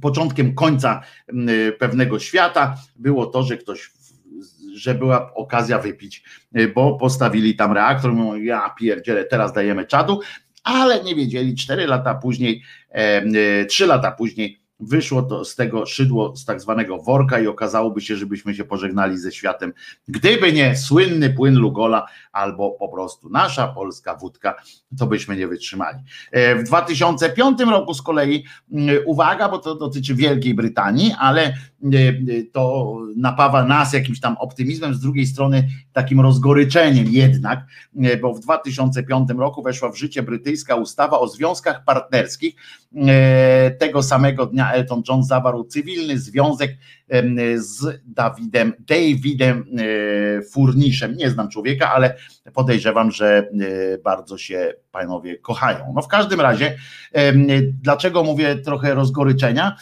początkiem 0.00 0.54
końca 0.54 1.02
pewnego 1.78 2.18
świata 2.18 2.76
było 2.96 3.26
to, 3.26 3.42
że 3.42 3.56
ktoś 3.56 3.90
że 4.82 4.94
była 4.94 5.34
okazja 5.34 5.78
wypić, 5.78 6.22
bo 6.74 6.98
postawili 6.98 7.56
tam 7.56 7.72
reaktor, 7.72 8.12
mówią, 8.12 8.42
ja 8.42 8.74
pierdzielę, 8.80 9.24
teraz 9.24 9.52
dajemy 9.52 9.86
czadu, 9.86 10.20
ale 10.64 11.04
nie 11.04 11.14
wiedzieli, 11.14 11.56
cztery 11.56 11.86
lata 11.86 12.14
później, 12.14 12.62
trzy 13.68 13.86
lata 13.86 14.10
później 14.12 14.59
wyszło 14.80 15.22
to 15.22 15.44
z 15.44 15.56
tego 15.56 15.86
szydło 15.86 16.36
z 16.36 16.44
tak 16.44 16.60
zwanego 16.60 16.98
worka 16.98 17.40
i 17.40 17.46
okazałoby 17.46 18.00
się, 18.00 18.16
żebyśmy 18.16 18.54
się 18.54 18.64
pożegnali 18.64 19.18
ze 19.18 19.32
światem, 19.32 19.72
gdyby 20.08 20.52
nie 20.52 20.76
słynny 20.76 21.30
płyn 21.30 21.54
Lugola 21.54 22.06
albo 22.32 22.70
po 22.70 22.88
prostu 22.88 23.30
nasza 23.30 23.68
polska 23.68 24.14
wódka, 24.14 24.54
to 24.98 25.06
byśmy 25.06 25.36
nie 25.36 25.48
wytrzymali. 25.48 25.98
E, 26.32 26.56
w 26.56 26.62
2005 26.62 27.60
roku 27.60 27.94
z 27.94 28.02
kolei, 28.02 28.44
mm, 28.72 28.96
uwaga, 29.06 29.48
bo 29.48 29.58
to 29.58 29.74
dotyczy 29.74 30.14
Wielkiej 30.14 30.54
Brytanii, 30.54 31.14
ale 31.18 31.42
e, 31.42 31.54
to 32.52 32.96
napawa 33.16 33.64
nas 33.64 33.92
jakimś 33.92 34.20
tam 34.20 34.36
optymizmem, 34.36 34.94
z 34.94 35.00
drugiej 35.00 35.26
strony 35.26 35.68
takim 35.92 36.20
rozgoryczeniem 36.20 37.06
jednak, 37.08 37.60
e, 38.02 38.16
bo 38.16 38.34
w 38.34 38.40
2005 38.40 39.28
roku 39.38 39.62
weszła 39.62 39.90
w 39.90 39.96
życie 39.96 40.22
brytyjska 40.22 40.74
ustawa 40.74 41.18
o 41.18 41.28
związkach 41.28 41.84
partnerskich. 41.84 42.54
Tego 43.78 44.02
samego 44.02 44.46
dnia 44.46 44.69
Elton 44.72 45.02
John 45.08 45.24
zawarł 45.24 45.64
cywilny 45.64 46.18
związek 46.18 46.76
z 47.56 48.02
Dawidem, 48.04 48.72
Davidem 48.78 49.64
Furniszem. 50.52 51.16
Nie 51.16 51.30
znam 51.30 51.48
człowieka, 51.48 51.92
ale 51.92 52.16
podejrzewam, 52.54 53.10
że 53.10 53.48
bardzo 54.04 54.38
się 54.38 54.72
panowie 54.92 55.38
kochają. 55.38 55.92
No 55.94 56.02
w 56.02 56.08
każdym 56.08 56.40
razie, 56.40 56.76
dlaczego 57.82 58.24
mówię 58.24 58.56
trochę 58.56 58.94
rozgoryczenia? 58.94 59.76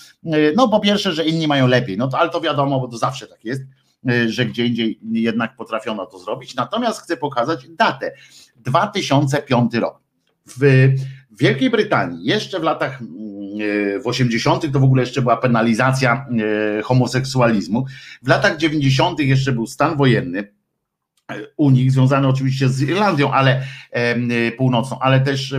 No 0.56 0.68
po 0.68 0.80
pierwsze, 0.80 1.12
że 1.12 1.24
inni 1.24 1.48
mają 1.48 1.66
lepiej, 1.66 1.96
no 1.96 2.08
to 2.08 2.18
ale 2.18 2.30
to 2.30 2.40
wiadomo, 2.40 2.80
bo 2.80 2.88
to 2.88 2.98
zawsze 2.98 3.26
tak 3.26 3.44
jest 3.44 3.62
E, 4.06 4.28
że 4.28 4.46
gdzie 4.46 4.66
indziej 4.66 5.00
jednak 5.12 5.56
potrafiono 5.56 6.06
to 6.06 6.18
zrobić. 6.18 6.54
Natomiast 6.54 7.00
chcę 7.00 7.16
pokazać 7.16 7.68
datę 7.68 8.12
2005 8.56 9.74
rok. 9.74 10.00
W 10.46 10.88
Wielkiej 11.30 11.70
Brytanii, 11.70 12.24
jeszcze 12.24 12.60
w 12.60 12.62
latach 12.62 13.00
mm, 13.00 13.37
w 14.02 14.06
80. 14.06 14.72
to 14.72 14.80
w 14.80 14.84
ogóle 14.84 15.02
jeszcze 15.02 15.22
była 15.22 15.36
penalizacja 15.36 16.26
e, 16.78 16.82
homoseksualizmu. 16.82 17.84
W 18.22 18.28
latach 18.28 18.56
90. 18.56 19.20
jeszcze 19.20 19.52
był 19.52 19.66
stan 19.66 19.96
wojenny 19.96 20.57
Unii, 21.56 21.90
związane 21.90 22.28
oczywiście 22.28 22.68
z 22.68 22.82
Irlandią, 22.82 23.32
ale 23.32 23.62
północną, 24.56 24.98
ale 24.98 25.20
też 25.20 25.54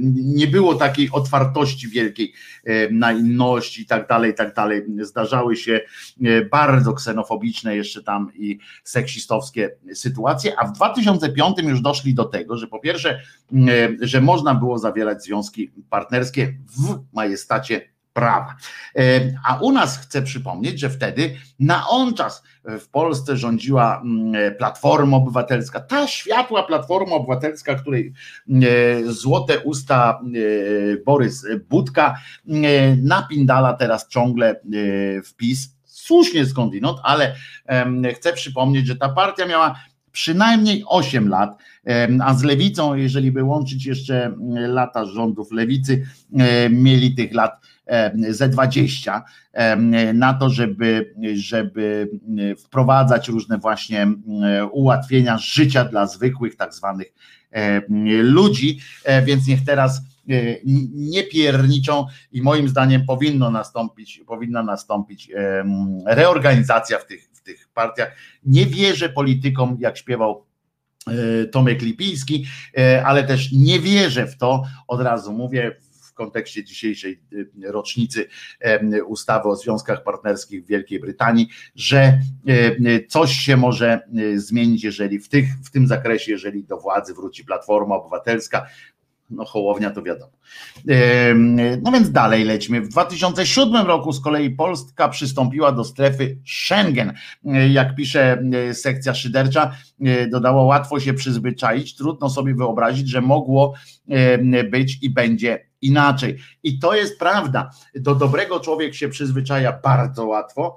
nie 0.00 0.46
było 0.46 0.74
takiej 0.74 1.10
otwartości 1.10 1.88
wielkiej 1.88 2.32
na 2.90 3.12
inność 3.12 3.78
i 3.78 3.86
tak 3.86 4.08
dalej, 4.08 4.30
i 4.30 4.34
tak 4.34 4.54
dalej. 4.54 4.82
Zdarzały 5.00 5.56
się 5.56 5.80
e, 6.24 6.44
bardzo 6.44 6.92
ksenofobiczne 6.92 7.76
jeszcze 7.76 8.02
tam 8.02 8.32
i 8.34 8.58
seksistowskie 8.84 9.70
sytuacje, 9.94 10.58
a 10.58 10.66
w 10.66 10.72
2005 10.72 11.58
już 11.62 11.80
doszli 11.80 12.14
do 12.14 12.24
tego, 12.24 12.56
że 12.56 12.66
po 12.66 12.78
pierwsze, 12.78 13.20
że 14.00 14.20
można 14.20 14.54
było 14.54 14.78
zawierać 14.78 15.24
związki 15.24 15.70
partnerskie 15.90 16.54
w 16.78 16.98
majestacie 17.12 17.90
prawa. 18.12 18.56
E, 18.96 19.02
a 19.44 19.56
u 19.60 19.72
nas 19.72 19.98
chcę 19.98 20.22
przypomnieć, 20.22 20.80
że 20.80 20.90
wtedy 20.90 21.36
na 21.60 21.88
on 21.88 22.14
czas 22.14 22.42
w 22.64 22.88
Polsce 22.88 23.36
rządziła 23.36 24.00
mm, 24.04 24.54
Platforma 24.56 25.16
Obywatelska, 25.16 25.80
ta 25.80 26.06
światła 26.06 26.62
Platforma 26.62 27.12
Obywatelska, 27.12 27.74
której 27.74 28.12
e, 28.48 29.12
złote 29.12 29.58
usta 29.58 30.20
e, 30.20 30.96
Borys 31.04 31.46
Budka 31.68 32.16
napindala 33.02 33.72
teraz 33.72 34.08
ciągle 34.08 34.60
wpis, 35.24 35.76
słusznie 35.84 36.46
skądinąd, 36.46 36.98
ale 37.02 37.34
chcę 38.14 38.32
przypomnieć, 38.32 38.86
że 38.86 38.96
ta 38.96 39.08
partia 39.08 39.46
miała 39.46 39.80
przynajmniej 40.12 40.84
8 40.86 41.28
lat, 41.28 41.58
a 42.24 42.34
z 42.34 42.42
lewicą, 42.42 42.94
jeżeli 42.94 43.32
by 43.32 43.42
łączyć 43.42 43.86
jeszcze 43.86 44.34
lata 44.50 45.04
rządów 45.04 45.52
lewicy, 45.52 46.06
mieli 46.70 47.14
tych 47.14 47.34
lat 47.34 47.60
ze 48.28 48.48
20 48.48 49.24
na 50.14 50.34
to, 50.34 50.50
żeby, 50.50 51.14
żeby 51.34 52.10
wprowadzać 52.58 53.28
różne 53.28 53.58
właśnie 53.58 54.06
ułatwienia 54.72 55.38
życia 55.38 55.84
dla 55.84 56.06
zwykłych, 56.06 56.56
tak 56.56 56.74
zwanych 56.74 57.12
ludzi, 58.22 58.80
e, 59.04 59.22
więc 59.22 59.46
niech 59.46 59.64
teraz 59.64 59.98
e, 59.98 60.02
nie 60.92 61.22
pierniczą 61.24 62.06
i 62.32 62.42
moim 62.42 62.68
zdaniem 62.68 63.04
powinno 63.06 63.50
nastąpić, 63.50 64.20
powinna 64.26 64.62
nastąpić 64.62 65.30
reorganizacja 66.06 66.98
w 66.98 67.06
tych, 67.06 67.28
w 67.32 67.42
tych 67.42 67.68
partiach. 67.74 68.16
Nie 68.44 68.66
wierzę 68.66 69.08
politykom, 69.08 69.76
jak 69.80 69.98
śpiewał 69.98 70.44
e, 71.06 71.46
Tomek 71.46 71.82
Lipiński, 71.82 72.46
ale 73.04 73.24
też 73.24 73.52
nie 73.52 73.80
wierzę 73.80 74.26
w 74.26 74.36
to, 74.36 74.62
od 74.88 75.00
razu 75.00 75.32
mówię, 75.32 75.76
kontekście 76.20 76.64
dzisiejszej 76.64 77.20
y, 77.32 77.50
rocznicy 77.62 78.28
ustawy 79.06 79.48
o 79.48 79.56
związkach 79.56 80.02
partnerskich 80.02 80.64
w 80.64 80.66
Wielkiej 80.66 81.00
Brytanii, 81.00 81.48
że 81.74 82.18
y, 82.48 83.06
coś 83.08 83.32
się 83.32 83.56
może 83.56 84.00
zmienić, 84.34 84.84
jeżeli 84.84 85.18
w, 85.18 85.28
tych, 85.28 85.46
w 85.64 85.70
tym 85.70 85.86
zakresie, 85.86 86.32
jeżeli 86.32 86.64
do 86.64 86.76
władzy 86.76 87.14
wróci 87.14 87.44
Platforma 87.44 87.94
Obywatelska, 87.94 88.66
no 89.30 89.44
Hołownia 89.44 89.90
to 89.90 90.02
wiadomo. 90.02 90.32
No 91.82 91.92
więc 91.92 92.12
dalej 92.12 92.44
lećmy. 92.44 92.80
W 92.80 92.88
2007 92.88 93.86
roku 93.86 94.12
z 94.12 94.20
kolei 94.20 94.50
Polska 94.50 95.08
przystąpiła 95.08 95.72
do 95.72 95.84
strefy 95.84 96.38
Schengen. 96.46 97.12
Jak 97.70 97.94
pisze 97.94 98.42
sekcja 98.72 99.14
szydercza, 99.14 99.74
dodała 100.30 100.64
łatwo 100.64 101.00
się 101.00 101.14
przyzwyczaić, 101.14 101.96
trudno 101.96 102.30
sobie 102.30 102.54
wyobrazić, 102.54 103.08
że 103.08 103.20
mogło 103.20 103.74
być 104.70 104.98
i 105.02 105.10
będzie 105.10 105.66
inaczej. 105.82 106.38
I 106.62 106.78
to 106.78 106.94
jest 106.94 107.18
prawda. 107.18 107.70
Do 107.94 108.14
dobrego 108.14 108.60
człowiek 108.60 108.94
się 108.94 109.08
przyzwyczaja 109.08 109.80
bardzo 109.84 110.26
łatwo. 110.26 110.76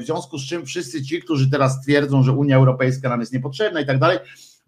W 0.00 0.04
związku 0.04 0.38
z 0.38 0.46
czym 0.46 0.66
wszyscy 0.66 1.02
ci, 1.02 1.22
którzy 1.22 1.50
teraz 1.50 1.80
twierdzą, 1.80 2.22
że 2.22 2.32
Unia 2.32 2.56
Europejska 2.56 3.08
nam 3.08 3.20
jest 3.20 3.32
niepotrzebna 3.32 3.80
i 3.80 3.86
tak 3.86 3.98
dalej, 3.98 4.18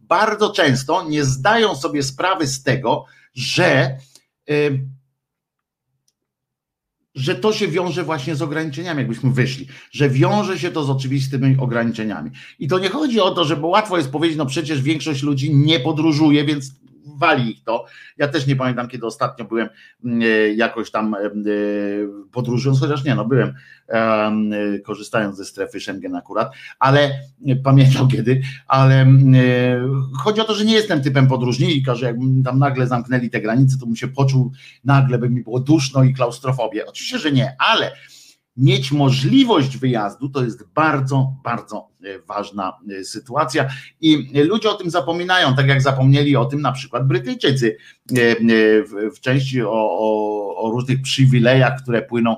bardzo 0.09 0.51
często 0.51 1.09
nie 1.09 1.25
zdają 1.25 1.77
sobie 1.77 2.03
sprawy 2.03 2.47
z 2.47 2.63
tego, 2.63 3.05
że 3.35 3.99
że 7.15 7.35
to 7.35 7.53
się 7.53 7.69
wiąże 7.69 8.05
właśnie 8.05 8.37
z 8.37 8.43
ograniczeniami, 8.43 8.99
jakbyśmy 8.99 9.31
wyszli, 9.31 9.67
że 9.91 10.11
wiąże 10.11 10.59
się 10.59 10.71
to 10.71 10.85
z 10.85 10.91
oczywistymi 10.91 11.57
ograniczeniami. 11.61 12.31
I 12.59 12.69
to 12.69 12.79
nie 12.79 12.89
chodzi 12.89 13.21
o 13.21 13.31
to, 13.31 13.45
że 13.45 13.57
bo 13.57 13.69
łatwo 13.69 13.97
jest 13.97 14.11
powiedzieć, 14.11 14.39
no 14.39 14.47
przecież 14.47 14.83
większość 14.83 15.23
ludzi 15.23 15.55
nie 15.55 15.81
podróżuje, 15.81 16.45
więc 16.45 16.73
wali 17.17 17.51
ich 17.51 17.65
to. 17.65 17.85
Ja 18.17 18.29
też 18.29 18.47
nie 18.47 18.57
pamiętam, 18.57 18.89
kiedy 18.89 19.07
ostatnio 19.07 19.45
byłem 19.45 19.69
mm, 20.05 20.23
e, 20.23 20.25
jakoś 20.55 20.91
tam 20.91 21.15
e, 21.15 21.19
podróżując, 22.33 22.81
chociaż 22.81 23.05
nie, 23.05 23.15
no 23.15 23.25
byłem 23.25 23.55
e, 23.89 24.79
korzystając 24.79 25.37
ze 25.37 25.45
strefy 25.45 25.81
Schengen 25.81 26.17
akurat, 26.17 26.53
ale 26.79 27.11
pamiętam 27.65 28.09
kiedy, 28.17 28.41
ale 28.67 29.07
chodzi 30.19 30.41
o 30.41 30.45
to, 30.45 30.55
że 30.55 30.65
nie 30.65 30.75
jestem 30.75 31.03
typem 31.03 31.29
podróżnika, 31.29 31.95
że 31.95 32.07
jakbym 32.07 32.43
tam 32.43 32.59
nagle 32.59 32.87
zamknęli 32.87 33.31
te 33.31 33.41
granice, 33.41 33.79
to 33.79 33.87
bym 33.87 33.97
się 33.97 34.09
poczuł 34.09 34.53
nagle, 34.85 35.19
by 35.19 35.31
mi 35.31 35.43
było 35.43 35.61
duszno 35.61 36.05
i 36.05 36.15
klaustrofobię. 36.15 36.87
Oczywiście, 36.87 37.19
że 37.19 37.33
nie, 37.33 37.57
ale 37.59 37.93
mieć 38.59 38.93
możliwość 38.93 39.77
wyjazdu 39.77 40.29
to 40.29 40.45
jest 40.45 40.65
bardzo, 40.75 41.37
bardzo 41.45 41.89
e, 41.98 41.98
ważna 42.29 42.79
e, 42.91 43.05
sytuacja 43.05 43.69
i 44.01 44.31
ludzie 44.45 44.71
o 44.71 44.75
tym 44.75 44.91
zapominają, 44.91 45.55
tak 45.55 45.69
jak 45.69 45.83
zapomnieli 45.83 46.37
o 46.37 46.45
tym 46.45 46.61
na 46.61 46.73
przykład 46.73 47.07
Brytyjczycy 47.07 47.77
e, 48.11 48.15
w 49.11 49.21
części 49.21 49.63
o, 49.63 49.71
o, 49.73 50.57
o 50.57 50.71
różnych 50.71 51.03
przywilejach, 51.03 51.83
które 51.83 52.03
płyną 52.03 52.37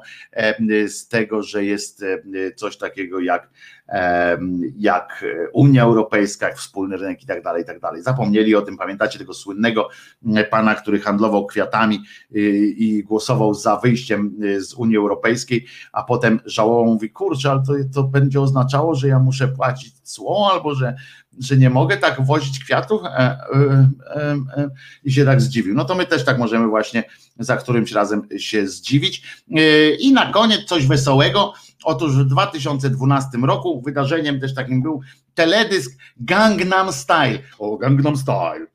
z 0.88 1.08
tego, 1.08 1.42
że 1.42 1.64
jest 1.64 2.04
coś 2.56 2.76
takiego 2.76 3.20
jak 3.20 3.50
jak 4.76 5.24
Unia 5.52 5.82
Europejska, 5.82 6.48
jak 6.48 6.58
wspólny 6.58 6.96
rynek 6.96 7.22
i 7.22 7.26
tak 7.26 7.42
dalej, 7.42 7.62
i 7.62 7.66
tak 7.66 7.80
dalej. 7.80 8.02
Zapomnieli 8.02 8.54
o 8.54 8.62
tym, 8.62 8.76
pamiętacie 8.76 9.18
tego 9.18 9.34
słynnego 9.34 9.88
pana, 10.50 10.74
który 10.74 11.00
handlował 11.00 11.46
kwiatami 11.46 12.00
i 12.76 13.04
głosował 13.06 13.54
za 13.54 13.76
wyjściem 13.76 14.36
z 14.58 14.74
Unii 14.74 14.96
Europejskiej, 14.96 15.66
a 15.92 16.02
potem 16.02 16.40
żałował, 16.46 16.84
mówi, 16.84 17.10
kurczę, 17.10 17.50
ale 17.50 17.62
to, 17.62 17.72
to 17.94 18.02
będzie 18.02 18.40
oznaczało, 18.40 18.94
że 18.94 19.08
ja 19.08 19.18
muszę 19.18 19.48
płacić 19.50 20.00
cło, 20.00 20.50
albo 20.52 20.74
że, 20.74 20.96
że 21.38 21.56
nie 21.56 21.70
mogę 21.70 21.96
tak 21.96 22.26
wozić 22.26 22.64
kwiatów 22.64 23.02
e, 23.04 23.08
e, 23.08 23.38
e, 24.16 24.70
i 25.04 25.12
się 25.12 25.24
tak 25.24 25.40
zdziwił. 25.40 25.74
No 25.74 25.84
to 25.84 25.94
my 25.94 26.06
też 26.06 26.24
tak 26.24 26.38
możemy 26.38 26.68
właśnie 26.68 27.04
za 27.38 27.56
którymś 27.56 27.92
razem 27.92 28.28
się 28.38 28.68
zdziwić. 28.68 29.42
I 30.00 30.12
na 30.12 30.32
koniec 30.32 30.64
coś 30.64 30.86
wesołego, 30.86 31.52
Otóż 31.84 32.16
w 32.16 32.24
2012 32.24 33.38
roku 33.38 33.82
wydarzeniem 33.82 34.40
też 34.40 34.54
takim 34.54 34.82
był 34.82 35.00
teledysk 35.34 35.98
Gangnam 36.16 36.92
Style, 36.92 37.38
o 37.58 37.76
Gangnam 37.76 38.16
Style, 38.16 38.66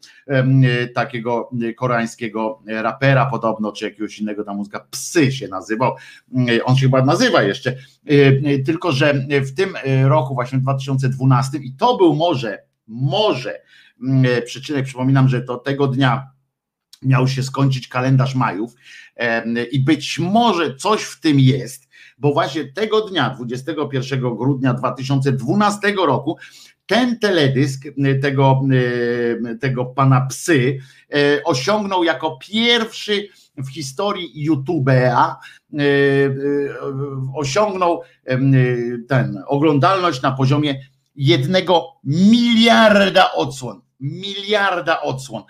takiego 0.96 1.50
koreańskiego 1.78 2.64
rapera 2.68 3.26
podobno, 3.26 3.72
czy 3.72 3.86
jakiegoś 3.86 4.20
innego 4.20 4.44
tam 4.44 4.58
muzyka, 4.58 4.80
Psy 4.92 5.32
się 5.32 5.48
nazywał, 5.48 5.96
e, 6.50 6.66
on 6.66 6.76
się 6.76 6.82
chyba 6.82 7.06
nazywa 7.06 7.44
jeszcze, 7.44 7.76
e, 8.06 8.60
tylko 8.60 8.92
że 8.92 9.14
w 9.30 9.56
tym 9.56 9.78
roku 10.04 10.34
właśnie 10.34 10.60
w 10.60 10.62
2012 10.62 11.58
i 11.58 11.74
to 11.74 11.98
był 11.98 12.16
może, 12.16 12.64
może 12.88 13.62
przyczynek, 14.46 14.86
przypominam, 14.86 15.30
że 15.30 15.42
to 15.42 15.58
tego 15.58 15.88
dnia 15.88 16.28
miał 17.02 17.28
się 17.28 17.44
skończyć 17.44 17.88
kalendarz 17.88 18.36
majów 18.36 18.74
i 19.72 19.80
być 19.80 20.20
może 20.20 20.76
coś 20.76 21.02
w 21.04 21.20
tym 21.20 21.40
jest, 21.40 21.88
bo 22.18 22.34
właśnie 22.34 22.66
tego 22.66 23.02
dnia, 23.02 23.30
21 23.30 24.36
grudnia 24.36 24.74
2012 24.74 25.94
roku, 26.06 26.38
ten 26.86 27.20
teledysk 27.20 27.86
y, 27.86 28.20
tego, 28.22 28.62
y, 28.72 29.58
tego 29.62 29.86
pana 29.86 30.22
psy 30.22 30.80
y, 31.16 31.44
osiągnął 31.44 32.04
jako 32.04 32.38
pierwszy 32.42 33.28
w 33.58 33.70
historii 33.70 34.50
YouTube'a 34.50 35.36
osiągnął 37.36 38.02
ten 39.08 39.44
oglądalność 39.48 40.22
na 40.22 40.32
poziomie 40.32 40.80
jednego 41.16 41.88
miliarda 42.04 43.32
odsłon 43.32 43.82
miliarda 44.00 45.02
odsłon. 45.02 45.44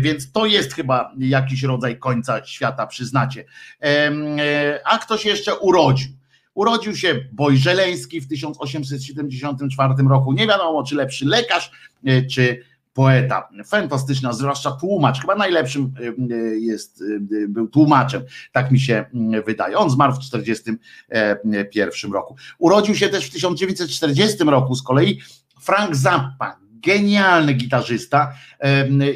Więc 0.00 0.32
to 0.32 0.46
jest 0.46 0.74
chyba 0.74 1.12
jakiś 1.18 1.62
rodzaj 1.62 1.98
końca 1.98 2.46
świata, 2.46 2.86
przyznacie. 2.86 3.44
E, 3.82 4.80
a 4.84 4.98
ktoś 4.98 5.24
jeszcze 5.24 5.58
urodził. 5.58 6.08
Urodził 6.56 6.96
się 6.96 7.24
Boj 7.32 7.56
Żeleński 7.56 8.20
w 8.20 8.28
1874 8.28 9.94
roku. 10.08 10.32
Nie 10.32 10.46
wiadomo, 10.46 10.84
czy 10.84 10.94
lepszy 10.94 11.26
lekarz, 11.26 11.70
e, 12.04 12.26
czy 12.26 12.62
poeta. 12.94 13.48
Fantastyczna, 13.66 14.32
zwłaszcza 14.32 14.70
tłumacz. 14.70 15.20
Chyba 15.20 15.34
najlepszym 15.34 15.94
e, 16.00 16.34
jest, 16.58 17.04
był 17.48 17.68
tłumaczem, 17.68 18.22
tak 18.52 18.70
mi 18.70 18.80
się 18.80 19.04
wydaje. 19.46 19.76
On 19.78 19.90
zmarł 19.90 20.12
w 20.12 20.18
1941 20.18 22.12
roku. 22.12 22.36
Urodził 22.58 22.94
się 22.94 23.08
też 23.08 23.26
w 23.26 23.32
1940 23.32 24.44
roku 24.44 24.74
z 24.74 24.82
kolei 24.82 25.20
Frank 25.60 25.96
Zappa, 25.96 26.56
genialny 26.82 27.54
gitarzysta 27.54 28.32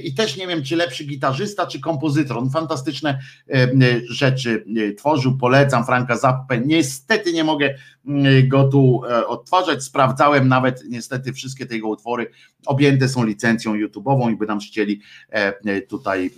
i 0.03 0.15
też 0.15 0.37
nie 0.37 0.47
wiem, 0.47 0.63
czy 0.63 0.77
lepszy 0.77 1.05
gitarzysta, 1.05 1.67
czy 1.67 1.81
kompozytor. 1.81 2.39
On 2.39 2.51
fantastyczne 2.51 3.19
rzeczy 4.09 4.65
tworzył, 4.99 5.39
polecam 5.39 5.87
Franka 5.87 6.17
Zappę. 6.17 6.61
Niestety 6.61 7.33
nie 7.33 7.45
mogę 7.45 7.75
go 8.49 8.69
tu 8.69 9.03
odtwarzać, 9.27 9.85
sprawdzałem 9.85 10.49
nawet 10.49 10.83
niestety 10.89 11.33
wszystkie 11.33 11.67
te 11.67 11.75
jego 11.75 11.89
utwory 11.89 12.31
objęte 12.67 13.09
są 13.09 13.25
licencją 13.25 13.75
YouTube'ową 13.75 14.33
i 14.33 14.37
by 14.37 14.47
nam 14.47 14.61
chcieli 14.61 15.01
tutaj 15.89 16.31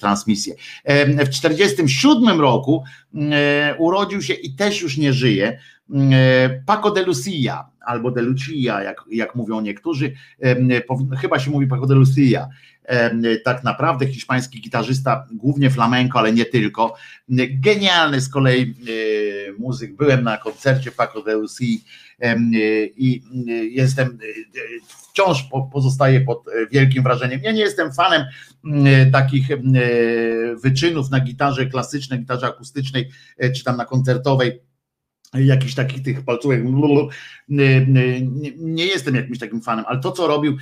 transmisję. 0.00 0.54
W 0.84 1.28
1947 1.28 2.40
roku 2.40 2.84
urodził 3.78 4.22
się 4.22 4.34
i 4.34 4.54
też 4.54 4.82
już 4.82 4.98
nie 4.98 5.12
żyje 5.12 5.58
Paco 6.66 6.90
de 6.90 7.02
Lucia, 7.02 7.68
albo 7.80 8.10
de 8.10 8.22
Lucia, 8.22 8.82
jak, 8.82 9.04
jak 9.10 9.34
mówią 9.34 9.60
niektórzy, 9.60 10.12
chyba 11.20 11.38
się 11.38 11.50
mówi 11.50 11.66
Paco 11.66 11.86
de 11.86 11.94
Lucia, 11.94 12.48
tak 13.44 13.64
naprawdę 13.64 14.06
hiszpański 14.06 14.60
gitarzysta, 14.60 15.26
głównie 15.32 15.70
flamenco, 15.70 16.18
ale 16.18 16.32
nie 16.32 16.44
tylko. 16.44 16.94
Genialny 17.50 18.20
z 18.20 18.28
kolei 18.28 18.62
e, 18.62 19.52
muzyk. 19.58 19.96
Byłem 19.96 20.24
na 20.24 20.38
koncercie 20.38 20.92
Paco 20.92 21.22
de 21.22 21.34
Lucia 21.34 21.78
i 22.96 23.22
jestem 23.70 24.18
wciąż 25.12 25.48
pozostaję 25.72 26.20
pod 26.20 26.44
wielkim 26.70 27.02
wrażeniem. 27.02 27.40
Ja 27.42 27.52
nie 27.52 27.60
jestem 27.60 27.92
fanem 27.92 28.24
takich 29.12 29.48
wyczynów 30.62 31.10
na 31.10 31.20
gitarze 31.20 31.66
klasycznej, 31.66 32.20
gitarze 32.20 32.46
akustycznej, 32.46 33.08
e, 33.38 33.50
czy 33.50 33.64
tam 33.64 33.76
na 33.76 33.84
koncertowej 33.84 34.60
jakichś 35.34 35.74
takich 35.74 36.02
tych 36.02 36.24
palcówek. 36.24 36.62
Nie 38.58 38.86
jestem 38.86 39.14
jakimś 39.14 39.38
takim 39.38 39.60
fanem, 39.60 39.84
ale 39.88 40.00
to, 40.00 40.12
co 40.12 40.26
robił 40.26 40.56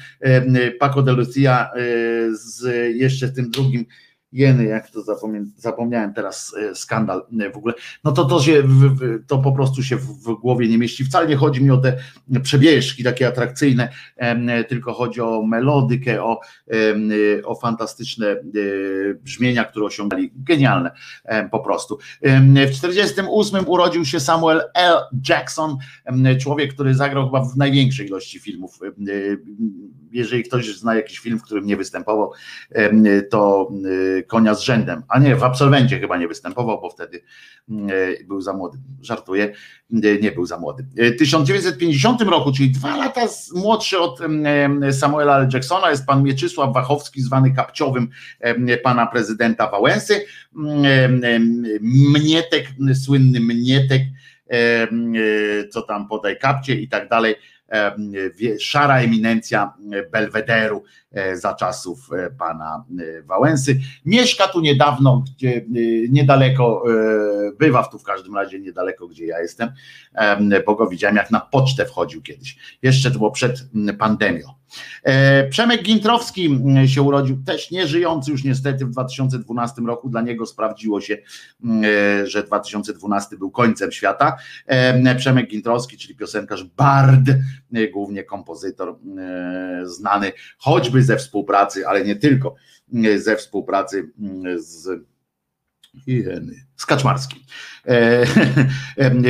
Paco 0.79 1.03
de 1.03 1.12
Lucia 1.12 1.71
z 2.33 2.64
jeszcze 2.97 3.29
tym 3.29 3.51
drugim 3.51 3.85
jeny, 4.33 4.64
jak 4.64 4.91
to 4.91 5.03
zapomniałem 5.57 6.14
teraz, 6.14 6.55
e, 6.70 6.74
skandal 6.74 7.26
e, 7.41 7.51
w 7.51 7.57
ogóle, 7.57 7.74
no 8.05 8.12
to 8.12 8.24
to 8.24 8.43
się, 8.43 8.62
to 9.26 9.39
po 9.39 9.53
prostu 9.53 9.83
się 9.83 9.97
w 9.97 10.35
głowie 10.41 10.68
nie 10.68 10.78
mieści. 10.78 11.05
Wcale 11.05 11.28
nie 11.28 11.37
chodzi 11.37 11.64
mi 11.64 11.70
o 11.70 11.76
te 11.76 11.97
przebieżki 12.43 13.05
takie 13.05 13.28
atrakcyjne, 13.28 13.89
tylko 14.68 14.93
chodzi 14.93 15.20
o 15.20 15.43
melodykę, 15.43 16.24
o, 16.24 16.41
o 17.45 17.55
fantastyczne 17.55 18.26
e, 18.26 18.39
brzmienia, 19.14 19.64
które 19.64 19.87
osiągali, 19.87 20.33
genialne 20.37 20.91
po 21.51 21.61
prostu. 21.61 21.99
W 22.66 22.70
48 22.72 23.68
urodził 23.68 24.05
się 24.05 24.20
Samuel 24.20 24.62
L. 24.74 24.97
Jackson, 25.28 25.76
człowiek, 26.41 26.74
który 26.74 26.95
zagrał 26.95 27.24
chyba 27.24 27.45
w 27.45 27.57
największej 27.57 28.07
ilości 28.07 28.41
filmów. 28.41 28.78
Jeżeli 30.11 30.45
ktoś 30.45 30.77
zna 30.77 30.95
jakiś 30.95 31.19
film, 31.19 31.39
w 31.39 31.43
którym 31.43 31.67
nie 31.67 31.77
występował, 31.77 32.33
to 33.31 33.71
konia 34.27 34.55
z 34.55 34.61
rzędem, 34.61 35.03
a 35.09 35.19
nie, 35.19 35.37
w 35.37 35.45
absolwencie 35.45 36.01
chyba 36.01 36.17
nie 36.17 36.29
występował, 36.29 36.81
bo 36.81 36.91
wtedy 36.91 37.23
e, 37.71 38.25
był 38.25 38.41
za 38.41 38.53
młody. 38.53 38.79
Żartuję, 39.03 39.53
nie 40.23 40.33
był 40.33 40.47
za 40.47 40.59
młody. 40.59 40.87
W 40.97 41.19
1950 41.19 42.23
roku, 42.23 42.53
czyli 42.53 42.71
dwa 42.71 42.97
lata 42.97 43.21
młodszy 43.55 43.99
od 43.99 44.21
Samuela 44.91 45.39
L. 45.39 45.49
Jacksona, 45.53 45.91
jest 45.91 46.07
pan 46.07 46.23
Mieczysław 46.23 46.75
Wachowski, 46.75 47.23
zwany 47.23 47.55
kapciowym 47.55 48.09
pana 48.83 49.07
prezydenta 49.07 49.71
Wałęsy. 49.71 50.25
Mm, 50.57 51.21
mnietek, 51.81 52.67
słynny 53.05 53.41
Mnietek, 53.41 54.03
co 55.71 55.83
tam 55.83 56.09
podaj 56.09 56.39
kapcie 56.39 56.75
i 56.75 56.89
tak 56.89 57.09
dalej 57.09 57.35
szara 58.61 59.01
eminencja 59.01 59.75
Belwederu 60.12 60.83
e, 61.12 61.37
za 61.37 61.55
czasów 61.55 62.12
e, 62.12 62.31
pana 62.31 62.85
e, 63.01 63.23
Wałęsy. 63.23 63.81
Mieszka 64.05 64.49
tu 64.49 64.61
niedawno, 64.61 65.25
gdzie 65.37 65.64
niedaleko, 66.11 66.85
bywa 67.59 67.85
tu 67.85 67.99
w 67.99 68.03
każdym 68.03 68.35
razie 68.35 68.61
niedaleko, 68.61 69.09
gdzie 69.09 69.27
ja 69.27 69.41
jestem, 69.41 69.73
bo 70.66 70.75
go 70.75 70.87
widziałem 70.87 71.16
jak 71.16 71.31
na 71.31 71.41
pocztę 71.41 71.87
wchodził 71.87 72.23
kiedyś. 72.23 72.79
Jeszcze 72.83 73.11
to 73.11 73.18
było 73.18 73.31
przed 73.31 73.68
pandemią. 73.99 74.60
E, 75.03 75.49
Przemek 75.49 75.83
Gintrowski 75.83 76.47
mm, 76.47 76.89
się 76.89 77.03
urodził, 77.03 77.43
też 77.47 77.71
nieżyjący 77.71 78.31
już 78.31 78.45
niestety 78.45 78.87
w 78.87 78.91
2012 78.91 79.83
roku. 79.83 80.09
Dla 80.09 80.21
niego 80.21 80.47
sprawdziło 80.47 81.01
się, 81.01 81.18
mm, 81.64 81.83
e, 81.85 82.27
że 82.27 82.43
2012 82.43 83.37
był 83.37 83.51
końcem 83.51 83.93
świata. 83.93 84.37
E, 84.66 85.14
Przemek 85.14 85.51
Gintrowski, 85.51 85.99
czyli 85.99 86.16
piosenkarz 86.16 86.64
Bard, 86.64 87.31
głównie 87.93 88.25
kompozytor 88.25 88.99
znany 89.85 90.33
choćby 90.59 91.03
ze 91.03 91.16
współpracy, 91.16 91.87
ale 91.87 92.05
nie 92.05 92.16
tylko 92.16 92.55
ze 93.16 93.37
współpracy 93.37 94.11
mm, 94.21 94.59
z 96.07 96.70
z 96.80 96.86
Kaczmarskim. 96.86 97.41
E, 97.86 98.26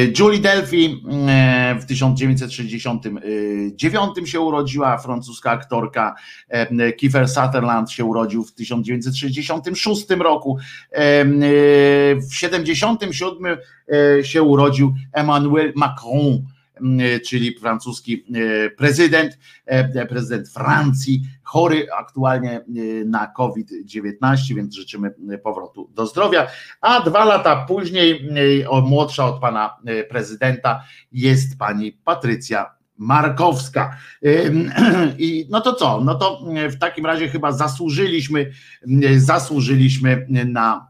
Julie 0.18 0.40
Delphi 0.40 1.02
e, 1.28 1.76
w 1.80 1.86
1969 1.86 4.10
się 4.24 4.40
urodziła, 4.40 4.98
francuska 4.98 5.50
aktorka. 5.50 6.14
E, 6.48 6.92
Kiefer 6.92 7.28
Sutherland 7.28 7.90
się 7.90 8.04
urodził 8.04 8.44
w 8.44 8.52
1966 8.52 10.10
roku. 10.10 10.58
W 10.92 12.28
1977 12.30 13.56
się 14.22 14.42
urodził 14.42 14.94
Emmanuel 15.12 15.72
Macron 15.76 16.42
czyli 17.26 17.58
francuski 17.58 18.24
prezydent, 18.76 19.38
prezydent 20.08 20.48
Francji, 20.48 21.22
chory 21.42 21.86
aktualnie 21.98 22.60
na 23.06 23.26
COVID-19, 23.26 24.54
więc 24.54 24.74
życzymy 24.74 25.14
powrotu 25.42 25.90
do 25.94 26.06
zdrowia. 26.06 26.46
A 26.80 27.00
dwa 27.00 27.24
lata 27.24 27.66
później, 27.66 28.28
młodsza 28.82 29.26
od 29.26 29.40
pana 29.40 29.76
prezydenta, 30.08 30.84
jest 31.12 31.58
pani 31.58 31.92
Patrycja 31.92 32.74
Markowska. 32.98 33.96
I 35.18 35.46
no 35.50 35.60
to 35.60 35.74
co? 35.74 36.00
No 36.04 36.14
to 36.14 36.44
w 36.70 36.78
takim 36.78 37.06
razie 37.06 37.28
chyba 37.28 37.52
zasłużyliśmy, 37.52 38.50
zasłużyliśmy 39.16 40.26
na 40.28 40.89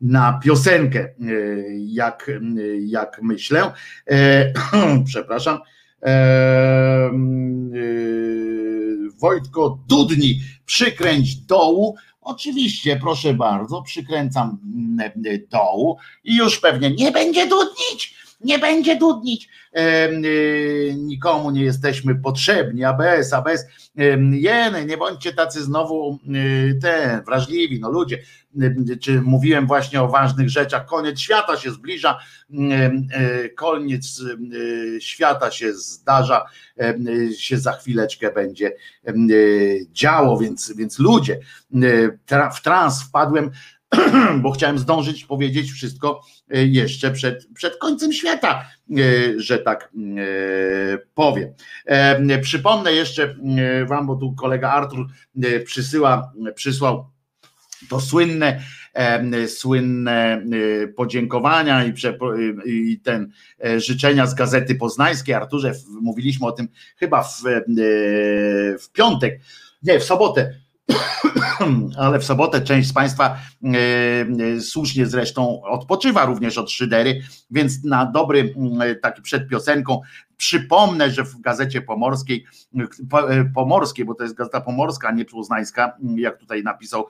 na 0.00 0.40
piosenkę, 0.44 1.00
e, 1.00 1.14
jak, 1.78 2.30
jak 2.80 3.20
myślę. 3.22 3.72
E, 4.10 4.52
przepraszam. 5.06 5.58
Wojtko 9.20 9.78
Dudni, 9.88 10.40
przykręć 10.66 11.36
dołu. 11.36 11.96
Oczywiście, 12.20 12.96
proszę 12.96 13.34
bardzo, 13.34 13.82
przykręcam 13.82 14.58
dołu 15.50 15.98
i 16.24 16.36
już 16.36 16.58
pewnie 16.58 16.90
nie 16.90 17.12
będzie 17.12 17.46
dudnić 17.46 18.16
nie 18.40 18.58
będzie 18.58 18.96
dudnić, 18.96 19.48
y, 19.78 20.94
nikomu 20.96 21.50
nie 21.50 21.62
jesteśmy 21.62 22.14
potrzebni, 22.14 22.84
ABS, 22.84 23.32
ABS, 23.32 23.64
jeny, 24.30 24.86
nie 24.86 24.96
bądźcie 24.96 25.32
tacy 25.32 25.62
znowu 25.62 26.18
y, 26.34 26.78
te 26.82 27.22
wrażliwi, 27.26 27.80
no 27.80 27.90
ludzie, 27.90 28.18
czy 29.00 29.22
mówiłem 29.22 29.66
właśnie 29.66 30.02
o 30.02 30.08
ważnych 30.08 30.50
rzeczach, 30.50 30.86
koniec 30.86 31.20
świata 31.20 31.56
się 31.56 31.70
zbliża, 31.70 32.18
y, 32.50 33.50
koniec 33.56 34.22
świata 35.00 35.50
się 35.50 35.74
zdarza, 35.74 36.44
się 37.38 37.58
za 37.58 37.72
chwileczkę 37.72 38.32
będzie 38.32 38.72
działo, 39.92 40.38
więc, 40.38 40.72
więc 40.76 40.98
ludzie, 40.98 41.38
w 42.56 42.60
trans 42.62 43.02
wpadłem, 43.02 43.50
bo 44.42 44.50
chciałem 44.50 44.78
zdążyć 44.78 45.24
powiedzieć 45.24 45.72
wszystko 45.72 46.20
e, 46.50 46.66
jeszcze 46.66 47.10
przed, 47.10 47.48
przed 47.54 47.76
końcem 47.76 48.12
świata, 48.12 48.64
e, 48.90 49.02
że 49.36 49.58
tak 49.58 49.92
e, 49.94 50.98
powiem. 51.14 51.52
Przypomnę 52.42 52.92
jeszcze 52.92 53.36
Wam, 53.86 54.06
bo 54.06 54.16
tu 54.16 54.34
kolega 54.34 54.70
Artur 54.70 55.06
przysyła, 55.64 56.32
przysłał 56.54 57.10
to 57.88 58.00
słynne, 58.00 58.62
słynne 59.46 60.42
podziękowania 60.96 61.84
i, 61.84 61.92
i 62.66 63.00
ten 63.00 63.32
życzenia 63.76 64.26
z 64.26 64.34
Gazety 64.34 64.74
Poznańskiej. 64.74 65.34
Arturze, 65.34 65.72
mówiliśmy 66.00 66.46
o 66.46 66.52
tym 66.52 66.68
chyba 66.96 67.22
w, 67.22 67.42
w 68.80 68.92
piątek, 68.92 69.40
nie, 69.82 70.00
w 70.00 70.04
sobotę 70.04 70.54
ale 71.98 72.18
w 72.18 72.24
sobotę 72.24 72.60
część 72.60 72.88
z 72.88 72.92
Państwa 72.92 73.24
e, 73.26 73.68
e, 74.56 74.60
słusznie 74.60 75.06
zresztą 75.06 75.62
odpoczywa 75.62 76.24
również 76.24 76.58
od 76.58 76.70
szydery, 76.70 77.20
więc 77.50 77.84
na 77.84 78.06
dobry 78.06 78.54
taki 79.02 79.22
przed 79.22 79.48
piosenką 79.48 80.00
przypomnę, 80.36 81.10
że 81.10 81.24
w 81.24 81.40
Gazecie 81.40 81.82
Pomorskiej, 81.82 82.44
e, 83.12 83.44
Pomorskiej, 83.54 84.04
bo 84.04 84.14
to 84.14 84.22
jest 84.22 84.34
Gazeta 84.34 84.60
Pomorska, 84.60 85.08
a 85.08 85.12
nie 85.12 85.24
Poznańska, 85.24 85.96
jak 86.16 86.38
tutaj 86.38 86.62
napisał, 86.62 87.06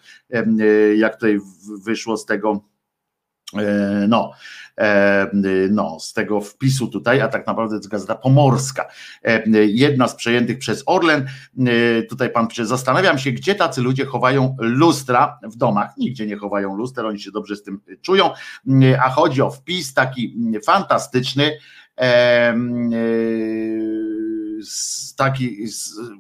jak 0.97 1.15
tutaj 1.15 1.39
wyszło 1.85 2.17
z 2.17 2.27
tego 2.27 2.61
No, 4.09 4.33
no, 5.71 6.01
z 6.01 6.13
tego 6.13 6.41
wpisu 6.41 6.89
tutaj, 6.89 7.21
a 7.21 7.29
tak 7.29 7.47
naprawdę 7.47 7.75
to 7.75 7.77
jest 7.77 7.89
gazeta 7.89 8.15
pomorska. 8.15 8.89
Jedna 9.55 10.09
z 10.09 10.15
przejętych 10.15 10.59
przez 10.59 10.83
Orlen. 10.87 11.27
Tutaj 12.09 12.31
pan 12.31 12.49
pisze, 12.49 12.67
zastanawiam 12.67 13.19
się, 13.19 13.33
gdzie 13.33 13.55
tacy 13.55 13.81
ludzie 13.81 14.05
chowają 14.05 14.57
lustra 14.59 15.39
w 15.43 15.57
domach. 15.57 15.97
Nigdzie 15.97 16.27
nie 16.27 16.37
chowają 16.37 16.77
lustra, 16.77 17.09
oni 17.09 17.21
się 17.21 17.31
dobrze 17.31 17.57
z 17.57 17.63
tym 17.63 17.81
czują, 18.03 18.31
a 19.05 19.11
chodzi 19.11 19.43
o 19.43 19.51
wpis 19.51 19.95
taki 19.95 20.37
fantastyczny 20.67 21.53
taki 25.17 25.67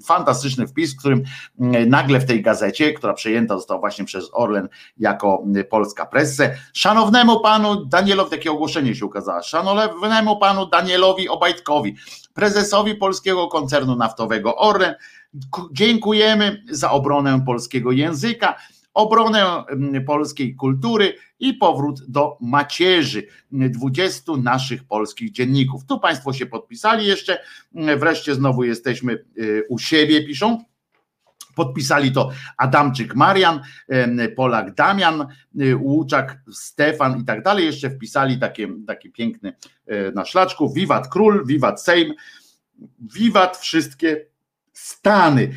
fantastyczny 0.04 0.66
wpis, 0.66 0.94
w 0.94 0.98
którym 0.98 1.22
mm, 1.60 1.88
nagle 1.88 2.20
w 2.20 2.26
tej 2.26 2.42
gazecie, 2.42 2.92
która 2.92 3.14
przejęta 3.14 3.56
została 3.56 3.80
właśnie 3.80 4.04
przez 4.04 4.30
Orlen 4.32 4.68
jako 4.98 5.42
mm, 5.44 5.64
polska 5.70 6.06
presse, 6.06 6.56
szanownemu 6.72 7.40
panu 7.40 7.84
Danielowi, 7.84 8.30
takie 8.30 8.52
ogłoszenie 8.52 8.94
się 8.94 9.06
ukazało, 9.06 9.42
szanownemu 9.42 10.38
panu 10.38 10.66
Danielowi 10.66 11.28
Obajtkowi, 11.28 11.96
prezesowi 12.34 12.94
polskiego 12.94 13.48
koncernu 13.48 13.96
naftowego 13.96 14.56
Orlen, 14.56 14.94
dziękujemy 15.72 16.62
za 16.70 16.90
obronę 16.90 17.42
polskiego 17.46 17.92
języka, 17.92 18.56
obronę 18.96 19.64
mm, 19.68 20.04
polskiej 20.04 20.54
kultury 20.54 21.14
i 21.38 21.54
powrót 21.54 22.00
do 22.08 22.38
macierzy 22.40 23.26
20 23.52 24.32
naszych 24.42 24.84
polskich 24.84 25.32
dzienników. 25.32 25.84
Tu 25.84 26.00
Państwo 26.00 26.32
się 26.32 26.46
podpisali 26.46 27.06
jeszcze, 27.06 27.38
mm, 27.74 27.98
wreszcie 27.98 28.34
znowu 28.34 28.64
jesteśmy 28.64 29.24
y, 29.38 29.66
u 29.68 29.78
siebie, 29.78 30.26
piszą. 30.26 30.64
Podpisali 31.54 32.12
to 32.12 32.30
Adamczyk 32.58 33.14
Marian, 33.14 33.60
Polak 34.36 34.74
Damian, 34.74 35.26
y, 35.60 35.76
Łuczak 35.76 36.40
Stefan 36.52 37.20
i 37.20 37.24
tak 37.24 37.42
dalej. 37.42 37.66
Jeszcze 37.66 37.90
wpisali 37.90 38.38
takie, 38.38 38.68
takie 38.86 39.10
piękne 39.10 39.52
y, 39.88 40.12
na 40.14 40.24
szlaczku. 40.24 40.72
Wiwat 40.72 41.08
Król, 41.08 41.46
wiwat 41.46 41.82
Sejm, 41.82 42.14
wiwat 42.98 43.56
wszystkie 43.56 44.26
Stany. 44.76 45.50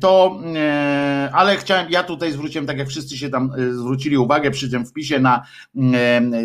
To, 0.00 0.40
e, 0.56 1.30
ale 1.32 1.56
chciałem, 1.56 1.90
ja 1.90 2.02
tutaj 2.02 2.32
zwróciłem, 2.32 2.66
tak 2.66 2.78
jak 2.78 2.88
wszyscy 2.88 3.18
się 3.18 3.28
tam 3.30 3.50
e, 3.58 3.72
zwrócili 3.72 4.18
uwagę 4.18 4.50
przy 4.50 4.70
tym 4.70 4.86
wpisie 4.86 5.20
na 5.20 5.42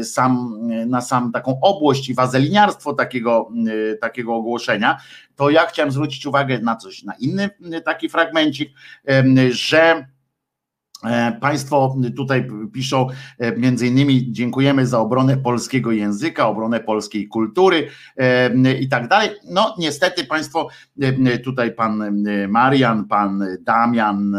sam, 0.03 0.59
na 0.87 1.01
sam 1.01 1.31
taką 1.31 1.59
obłość 1.61 2.09
i 2.09 2.13
wazeliniarstwo 2.13 2.93
takiego, 2.93 3.49
e, 3.93 3.97
takiego 3.97 4.35
ogłoszenia, 4.35 4.97
to 5.35 5.49
ja 5.49 5.65
chciałem 5.65 5.91
zwrócić 5.91 6.25
uwagę 6.25 6.59
na 6.59 6.75
coś, 6.75 7.03
na 7.03 7.13
inny 7.19 7.49
taki 7.85 8.09
fragmencik, 8.09 8.71
że 9.49 10.05
państwo 11.41 11.95
tutaj 12.15 12.47
piszą 12.73 13.07
e, 13.39 13.57
między 13.57 13.87
innymi 13.87 14.31
dziękujemy 14.31 14.87
za 14.87 14.99
obronę 14.99 15.37
polskiego 15.37 15.91
języka, 15.91 16.47
obronę 16.47 16.79
polskiej 16.79 17.27
kultury 17.27 17.87
e, 18.17 18.73
i 18.73 18.87
tak 18.87 19.07
dalej. 19.07 19.29
No 19.49 19.75
niestety 19.79 20.25
Państwo, 20.25 20.67
tutaj 21.43 21.71
pan 21.71 22.25
Marian, 22.49 23.05
pan 23.05 23.45
Damian, 23.61 24.37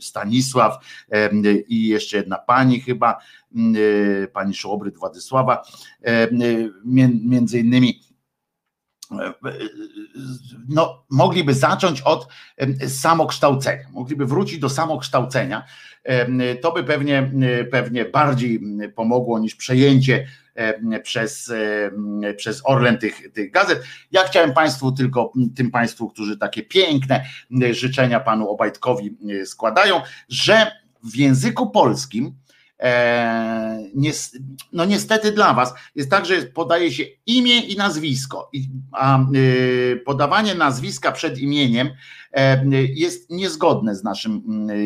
Stanisław 0.00 0.84
i 1.68 1.88
jeszcze 1.88 2.16
jedna 2.16 2.38
pani 2.38 2.80
chyba, 2.80 3.18
pani 4.32 4.54
Szołobryd 4.54 4.98
Władysława, 4.98 5.62
między 7.24 7.58
innymi 7.58 8.00
no, 10.68 11.04
mogliby 11.10 11.54
zacząć 11.54 12.00
od 12.00 12.28
samokształcenia, 12.88 13.84
mogliby 13.90 14.26
wrócić 14.26 14.58
do 14.58 14.68
samokształcenia. 14.68 15.62
To 16.62 16.72
by 16.72 16.84
pewnie, 16.84 17.32
pewnie 17.70 18.04
bardziej 18.04 18.60
pomogło 18.94 19.38
niż 19.38 19.54
przejęcie 19.54 20.26
przez, 21.02 21.52
przez 22.36 22.62
Orlen 22.64 22.98
tych, 22.98 23.32
tych 23.32 23.50
gazet. 23.50 23.82
Ja 24.10 24.22
chciałem 24.22 24.52
Państwu 24.52 24.92
tylko, 24.92 25.32
tym 25.56 25.70
Państwu, 25.70 26.08
którzy 26.08 26.38
takie 26.38 26.62
piękne 26.62 27.24
życzenia 27.70 28.20
Panu 28.20 28.50
Obajtkowi 28.50 29.16
składają, 29.44 30.00
że 30.28 30.72
w 31.04 31.16
języku 31.16 31.70
polskim 31.70 32.34
E, 32.41 32.41
no 34.72 34.84
niestety 34.84 35.32
dla 35.32 35.54
Was. 35.54 35.74
Jest 35.94 36.10
tak, 36.10 36.26
że 36.26 36.42
podaje 36.42 36.92
się 36.92 37.04
imię 37.26 37.60
i 37.60 37.76
nazwisko, 37.76 38.50
a 38.92 39.18
y, 39.34 40.02
podawanie 40.04 40.54
nazwiska 40.54 41.12
przed 41.12 41.38
imieniem 41.38 41.90
e, 42.32 42.64
jest 42.82 43.30
niezgodne 43.30 43.94
z, 43.94 44.04
naszym, 44.04 44.42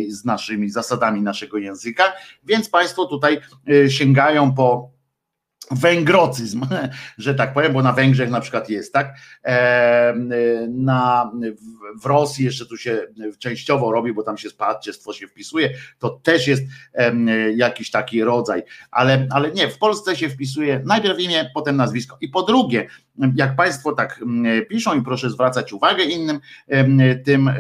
z 0.08 0.24
naszymi 0.24 0.70
zasadami 0.70 1.22
naszego 1.22 1.58
języka, 1.58 2.12
więc 2.44 2.68
Państwo 2.68 3.04
tutaj 3.04 3.40
y, 3.68 3.90
sięgają 3.90 4.54
po 4.54 4.95
węgrocyzm, 5.70 6.66
że 7.18 7.34
tak 7.34 7.54
powiem, 7.54 7.72
bo 7.72 7.82
na 7.82 7.92
Węgrzech 7.92 8.30
na 8.30 8.40
przykład 8.40 8.70
jest, 8.70 8.92
tak? 8.92 9.16
Na, 10.68 11.32
w 12.02 12.06
Rosji 12.06 12.44
jeszcze 12.44 12.66
tu 12.66 12.76
się 12.76 13.06
częściowo 13.38 13.92
robi, 13.92 14.12
bo 14.12 14.22
tam 14.22 14.38
się 14.38 14.50
spadczestwo 14.50 15.12
się 15.12 15.28
wpisuje, 15.28 15.70
to 15.98 16.10
też 16.10 16.48
jest 16.48 16.62
jakiś 17.54 17.90
taki 17.90 18.24
rodzaj, 18.24 18.62
ale, 18.90 19.26
ale 19.30 19.50
nie, 19.52 19.68
w 19.68 19.78
Polsce 19.78 20.16
się 20.16 20.28
wpisuje 20.28 20.82
najpierw 20.84 21.20
imię, 21.20 21.50
potem 21.54 21.76
nazwisko. 21.76 22.18
I 22.20 22.28
po 22.28 22.42
drugie, 22.42 22.86
jak 23.34 23.56
Państwo 23.56 23.92
tak 23.92 24.20
piszą 24.68 25.00
i 25.00 25.02
proszę 25.02 25.30
zwracać 25.30 25.72
uwagę 25.72 26.04
innym 26.04 26.40
tym, 27.24 27.50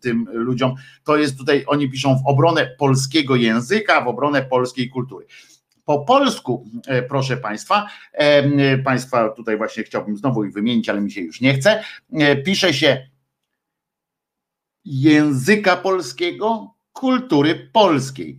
tym 0.00 0.26
ludziom, 0.32 0.74
to 1.04 1.16
jest 1.16 1.38
tutaj, 1.38 1.64
oni 1.66 1.90
piszą 1.90 2.14
w 2.14 2.26
obronę 2.26 2.70
polskiego 2.78 3.36
języka, 3.36 4.00
w 4.00 4.08
obronę 4.08 4.42
polskiej 4.42 4.88
kultury 4.88 5.26
po 5.88 5.98
polsku, 5.98 6.66
e, 6.86 7.02
proszę 7.02 7.36
Państwa, 7.36 7.86
e, 8.12 8.78
Państwa 8.78 9.28
tutaj 9.28 9.56
właśnie 9.56 9.82
chciałbym 9.82 10.16
znowu 10.16 10.44
ich 10.44 10.52
wymienić, 10.52 10.88
ale 10.88 11.00
mi 11.00 11.10
się 11.10 11.20
już 11.20 11.40
nie 11.40 11.54
chce, 11.54 11.84
e, 12.12 12.36
pisze 12.36 12.74
się 12.74 13.08
języka 14.84 15.76
polskiego, 15.76 16.74
kultury 16.92 17.70
polskiej. 17.72 18.38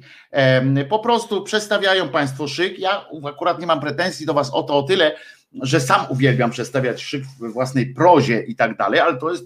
Po 0.90 1.00
prostu 1.00 1.44
przestawiają 1.44 2.10
Państwo 2.10 2.48
szyk. 2.48 2.80
Ja 2.80 3.06
akurat 3.26 3.60
nie 3.60 3.68
mam 3.68 3.80
pretensji 3.80 4.26
do 4.26 4.34
Was 4.34 4.54
o 4.54 4.64
to 4.64 4.78
o 4.78 4.84
tyle, 4.84 5.16
że 5.54 5.80
sam 5.80 6.06
uwielbiam 6.10 6.52
przestawiać 6.52 7.02
szyk 7.02 7.24
we 7.40 7.50
własnej 7.50 7.94
prozie 7.94 8.42
i 8.42 8.56
tak 8.56 8.78
dalej, 8.78 9.00
ale 9.00 9.18
to 9.18 9.32
jest 9.32 9.46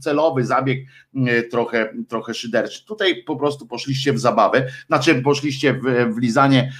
celowy 0.00 0.44
zabieg 0.44 0.86
trochę, 1.50 1.94
trochę 2.08 2.34
szyderczy. 2.34 2.84
Tutaj 2.84 3.22
po 3.24 3.36
prostu 3.36 3.66
poszliście 3.66 4.12
w 4.12 4.20
zabawę, 4.20 4.68
znaczy 4.86 5.22
poszliście 5.22 5.74
w, 5.74 6.14
w 6.14 6.18
lizanie, 6.18 6.72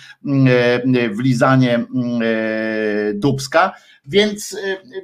w 1.14 1.18
lizanie 1.18 1.86
dubska, 3.14 3.74
więc, 4.04 4.56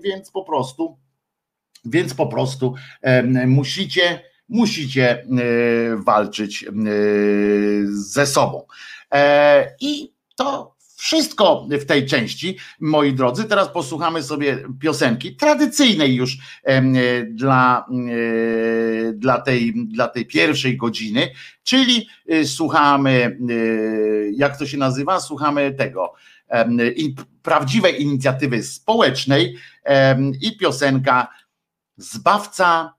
więc 0.02 0.30
po 0.30 0.44
prostu 0.44 0.98
więc 1.84 2.14
po 2.14 2.26
prostu 2.26 2.74
musicie 3.46 4.20
musicie 4.49 5.26
walczyć 5.96 6.64
ze 7.86 8.26
sobą. 8.26 8.66
E, 9.14 9.76
I 9.80 10.12
to 10.36 10.75
wszystko 10.96 11.66
w 11.70 11.84
tej 11.84 12.06
części, 12.06 12.56
moi 12.80 13.12
drodzy. 13.12 13.44
Teraz 13.44 13.68
posłuchamy 13.68 14.22
sobie 14.22 14.58
piosenki 14.80 15.36
tradycyjnej 15.36 16.14
już 16.14 16.38
dla, 17.30 17.86
dla, 19.14 19.40
tej, 19.40 19.74
dla 19.86 20.08
tej 20.08 20.26
pierwszej 20.26 20.76
godziny, 20.76 21.28
czyli 21.62 22.08
y, 22.32 22.46
słuchamy, 22.46 23.38
jak 24.36 24.58
to 24.58 24.66
się 24.66 24.76
nazywa? 24.76 25.20
Słuchamy 25.20 25.72
tego 25.72 26.12
prawdziwej 27.42 28.02
inicjatywy 28.02 28.62
społecznej 28.62 29.56
i 30.40 30.56
piosenka 30.56 31.28
Zbawca 31.96 32.94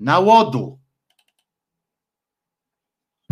nałodu 0.00 0.81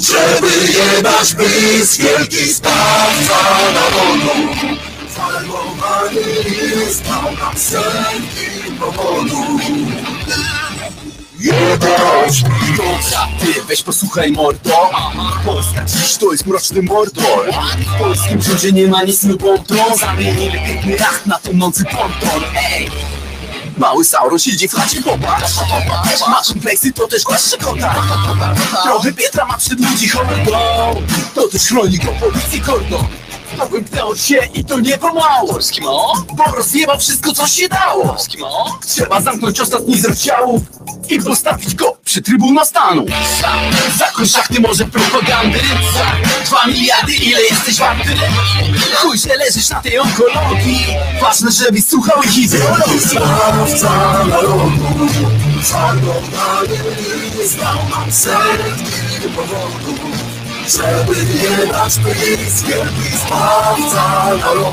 żeby 0.00 0.48
jebać 0.72 1.34
blis, 1.34 1.96
wielki 1.96 2.54
stawca 2.54 3.38
narodu. 3.74 4.54
Farbowany 5.08 6.20
list 6.44 7.02
dał 7.04 7.22
nam 7.22 7.56
setki 7.56 8.72
powodów. 8.80 9.60
Jebać, 11.40 12.42
to 12.76 12.82
ty 13.40 13.62
weź 13.62 13.82
posłuchaj 13.82 14.32
mordo 14.32 14.90
Polska 15.46 15.84
dziś 15.84 16.16
to 16.16 16.32
jest 16.32 16.46
mroczny 16.46 16.82
mordor 16.82 17.52
W 17.78 17.98
polskim 17.98 18.42
rządzie 18.42 18.72
nie 18.72 18.88
ma 18.88 19.02
nic 19.02 19.24
lubomtą 19.24 19.74
Zamienili 20.00 20.58
piękny 20.66 20.96
racht 20.96 21.26
na 21.26 21.38
tonący 21.38 21.84
ponton 21.84 22.42
Ej! 22.56 22.90
Mały 23.78 24.04
Sauron 24.04 24.38
siedzi 24.38 24.68
w 24.68 24.72
chacie, 24.74 25.02
popatrz. 25.02 25.52
Ma 26.28 26.42
kompleksy, 26.48 26.92
to 26.92 27.08
też 27.08 27.22
głaszcze 27.22 27.58
kota 27.58 27.94
Trochę 28.82 29.12
Pietra 29.12 29.44
ma 29.44 29.58
przed 29.58 29.80
ludzi 29.80 30.08
hordą 30.08 30.52
To 31.34 31.48
też 31.48 31.62
chroni 31.62 31.98
go 31.98 32.12
policji 32.12 32.60
kordon 32.60 33.06
Wymknął 33.70 34.16
się 34.16 34.38
i 34.54 34.64
to 34.64 34.80
nie 34.80 34.98
pomału. 34.98 35.48
Polski 35.48 35.80
mo? 35.80 36.24
Bo 36.36 36.44
rozjebał 36.44 36.98
wszystko 36.98 37.32
co 37.32 37.46
się 37.46 37.68
dało. 37.68 38.08
Polski 38.08 38.38
mo? 38.38 38.78
Trzeba 38.86 39.20
zamknąć 39.20 39.60
ostatni 39.60 40.00
z 40.00 40.04
rozdziałów 40.04 40.62
I 41.08 41.22
postawić 41.22 41.74
go 41.74 41.96
przy 42.04 42.22
Trybunał 42.22 42.64
Stanu. 42.64 43.06
Zakoń 43.98 44.26
szachty 44.26 44.60
może 44.60 44.84
propagandy. 44.84 45.58
Za 45.94 46.06
dwa 46.44 46.66
miliardy 46.66 47.14
ile 47.14 47.42
jesteś 47.42 47.78
warty? 47.78 48.08
Chuj, 48.96 49.18
że 49.18 49.36
leżysz 49.36 49.70
na 49.70 49.82
tej 49.82 49.98
onkologii. 49.98 50.86
Ważne, 51.20 51.50
żebyś 51.52 51.84
słuchał 51.86 52.22
ich 52.22 52.38
ideologii 52.38 53.00
Sprawca 53.00 54.24
narodu 54.24 54.72
Farbowany 55.62 56.78
list 57.38 57.58
dał 57.58 57.74
nam 57.90 58.12
setki 58.12 59.28
powodów 59.36 60.33
Żeby 60.68 61.16
nie 61.24 61.72
dać 61.72 61.98
pysk 61.98 62.66
Wielki 62.66 63.16
narodu 63.94 64.72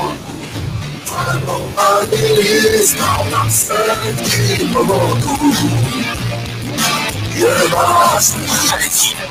Farbowany 1.04 2.16
list 2.42 2.96
dał 2.98 3.30
nam 3.30 3.50
setki 3.50 4.66
powodów 4.74 5.38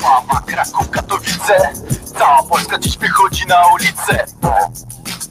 Mama, 0.02 0.40
Kraków, 0.46 0.90
Katowice 0.90 1.72
Cała 2.18 2.42
Polska 2.42 2.78
dziś 2.78 2.98
wychodzi 2.98 3.46
na 3.46 3.66
ulicę 3.74 4.26
Bo 4.40 4.54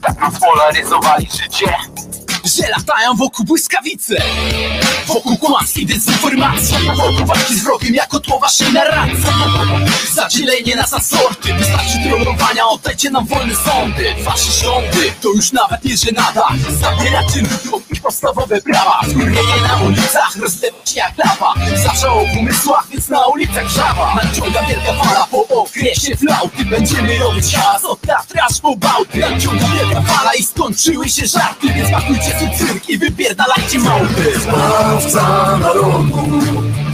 tak 0.02 0.20
nas 0.20 0.40
polaryzowali 0.40 1.28
życie 1.32 1.76
że 2.44 2.68
latają 2.68 3.14
wokół 3.16 3.46
błyskawice 3.46 4.14
Wokół 5.06 5.36
kłamstw 5.36 5.76
i 5.78 5.86
dezinformacji. 5.86 6.76
Wokół 6.96 7.26
walki 7.26 7.54
z 7.56 7.64
wrogiem 7.64 7.94
jako 7.94 8.20
tło 8.20 8.38
waszej 8.38 8.72
narracji. 8.72 9.16
Zadzielenie 10.12 10.76
nas 10.76 10.92
na 10.92 11.00
sorty. 11.00 11.54
Wystarczy 11.54 11.98
trollowania, 12.08 12.66
oddajcie 12.66 13.10
nam 13.10 13.26
wolne 13.26 13.54
sądy. 13.56 14.14
Wasze 14.24 14.52
rządy 14.52 15.12
to 15.20 15.28
już 15.28 15.52
nawet 15.52 15.84
nie 15.84 15.96
żenada. 15.96 16.48
Zabieracie 16.80 17.40
ludziom 17.40 17.82
podstawowe 18.02 18.60
prawa. 18.60 19.00
Skurwienie 19.10 19.60
na 19.68 19.82
ulicach 19.82 20.36
rozlewać 20.36 20.96
jak 20.96 21.12
lawa. 21.18 21.54
Zawsze 21.84 22.10
o 22.10 22.24
pomysłach, 22.62 22.86
więc 22.90 23.08
na 23.08 23.26
ulicach 23.26 23.68
żawa 23.68 24.14
Nadciąga 24.14 24.62
wielka 24.66 25.04
fala 25.04 25.26
po 25.26 25.48
okresie 25.48 26.16
flauty 26.16 26.64
Będziemy 26.64 27.18
robić 27.18 27.54
hałas 27.54 27.84
od 27.84 27.98
aż 28.50 28.60
po 28.60 28.76
Bałty. 28.76 29.18
Nadciąga 29.18 29.66
wielka 29.66 30.02
fala 30.02 30.34
i 30.34 30.42
skończyły 30.42 31.08
się 31.08 31.26
żarty 31.26 31.68
Więc 31.74 31.90
pakujcie 31.90 32.30
swój 32.36 32.50
cyrk 32.58 32.88
i 32.88 32.98
wypierdalajcie 32.98 33.78
małpy. 33.78 34.40
Sprawca 34.40 35.56
narodu 35.58 36.42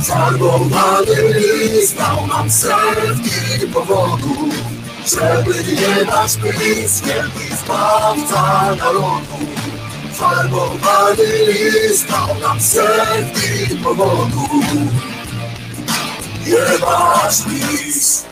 Farbowany 0.05 1.35
list 1.35 1.97
dał 1.97 2.27
nam 2.27 2.51
setki 2.51 3.67
powodów 3.75 4.55
Żeby 5.11 5.55
nie 5.75 6.05
dać 6.05 6.37
pysk 6.37 7.05
Wielki 7.07 7.57
sprawca 7.57 8.75
narodu 8.77 9.39
Farbowany 10.13 11.25
list 11.49 12.09
dał 12.09 12.41
nam 12.41 12.61
setki 12.61 13.77
powodów 13.77 15.18
Jebać 16.49 17.47
list 17.47 18.27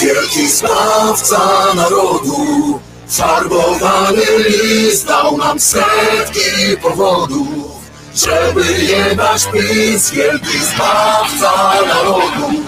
Wielki 0.00 0.48
sprawca 0.48 1.74
narodu 1.74 2.80
Farbowany 3.08 4.22
list 4.48 5.06
dał 5.06 5.36
nam 5.36 5.60
setki 5.60 6.76
powodów 6.82 7.75
Żeby 8.16 8.82
jebać 8.82 9.46
PiS 9.52 10.10
Wielki 10.10 10.58
sprawca 10.58 11.52
narodu. 11.86 12.62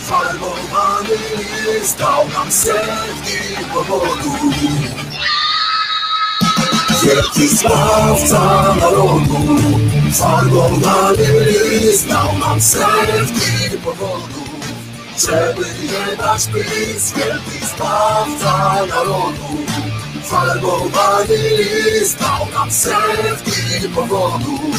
Farbowany 0.00 1.18
list 1.66 1.98
dał 1.98 2.28
nam 2.28 2.52
setki 2.52 3.64
powodów. 3.74 4.40
Wielki 7.02 7.56
sprawca 7.56 8.74
narodu. 8.80 9.36
Farbowany 10.12 11.40
list 11.70 12.08
dał 12.08 12.38
nam 12.38 12.60
setki 12.60 13.78
powodów. 13.84 14.48
Żeby 15.18 15.66
nie 15.82 16.16
dać 16.16 16.46
PiS 16.46 17.12
Wielki 17.12 17.66
sprawca 17.66 18.86
narodu 18.86 19.64
Farbowany 20.24 21.36
list 21.36 22.18
dał 22.18 22.46
nam 22.54 22.70
setki 22.70 23.88
powodów 23.94 24.76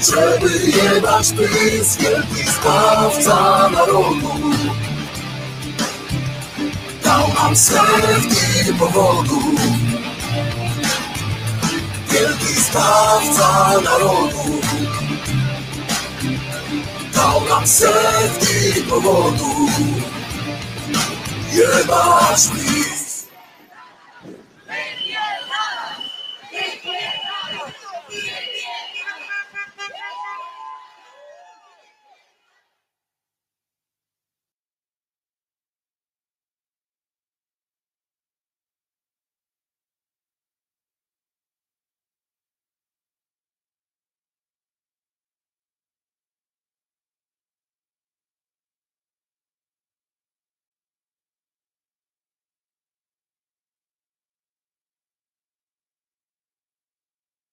Żeby 0.00 1.00
dać 1.00 1.32
PiS 1.32 1.96
Wielki 1.96 2.50
sprawca 2.52 3.68
narodu. 3.68 4.32
Dał 7.04 7.28
nam 7.34 7.56
setki 7.56 8.74
powodów 8.78 9.60
Wielki 12.10 12.60
sprawca 12.60 13.80
narodu. 13.84 14.60
Dał 17.14 17.44
nam 17.48 17.66
setki 17.66 18.82
powodów 18.82 19.70
Jebać 21.52 22.48
PiS 22.48 22.97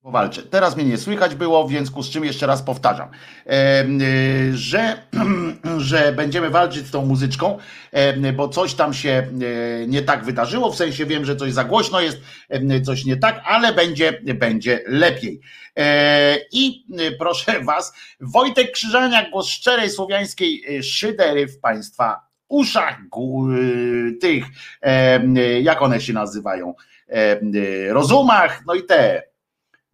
Powalczę. 0.05 0.43
Teraz 0.43 0.75
mnie 0.75 0.85
nie 0.85 0.97
słychać 0.97 1.35
było, 1.35 1.67
w 1.67 1.69
związku 1.69 2.03
z 2.03 2.09
czym 2.09 2.25
jeszcze 2.25 2.47
raz 2.47 2.61
powtarzam, 2.61 3.09
y, 3.11 4.57
że, 4.57 5.01
że 5.77 6.13
będziemy 6.13 6.49
walczyć 6.49 6.87
z 6.87 6.91
tą 6.91 7.05
muzyczką, 7.05 7.57
bo 8.33 8.49
coś 8.49 8.73
tam 8.73 8.93
się 8.93 9.09
e, 9.09 9.87
nie 9.87 10.01
tak 10.01 10.25
wydarzyło, 10.25 10.71
w 10.71 10.75
sensie 10.75 11.05
wiem, 11.05 11.25
że 11.25 11.35
coś 11.35 11.53
za 11.53 11.63
głośno 11.63 12.01
jest, 12.01 12.17
coś 12.85 13.05
nie 13.05 13.17
tak, 13.17 13.41
ale 13.45 13.73
będzie, 13.73 14.21
będzie 14.35 14.83
lepiej. 14.87 15.39
E, 15.77 16.37
I 16.51 16.85
proszę 17.19 17.59
Was, 17.63 17.93
Wojtek 18.19 18.71
Krzyżaniak, 18.71 19.31
głos 19.31 19.47
szczerej 19.47 19.89
słowiańskiej 19.89 20.83
szydery 20.83 21.47
w 21.47 21.59
Państwa 21.59 22.21
uszach 22.47 22.97
tych, 24.21 24.45
jak 25.61 25.81
one 25.81 26.01
się 26.01 26.13
nazywają, 26.13 26.73
rozumach, 27.89 28.63
no 28.67 28.73
i 28.73 28.83
te 28.83 29.34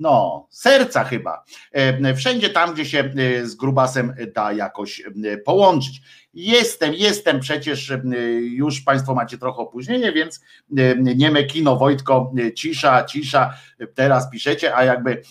no, 0.01 0.47
serca 0.49 1.03
chyba. 1.03 1.43
E, 1.71 2.15
Wszędzie 2.15 2.49
tam, 2.49 2.73
gdzie 2.73 2.85
się 2.85 2.99
e, 2.99 3.45
z 3.45 3.55
grubasem 3.55 4.13
da 4.35 4.51
jakoś 4.51 5.01
e, 5.23 5.37
połączyć. 5.37 6.01
Jestem, 6.33 6.93
jestem 6.93 7.39
przecież, 7.39 7.93
już 8.41 8.81
Państwo 8.81 9.15
macie 9.15 9.37
trochę 9.37 9.57
opóźnienie, 9.57 10.11
więc 10.11 10.41
nieme 11.15 11.43
kino, 11.43 11.77
Wojtko, 11.77 12.33
cisza, 12.55 13.03
cisza, 13.03 13.53
teraz 13.95 14.29
piszecie, 14.29 14.75
a 14.75 14.83
jakby, 14.83 15.21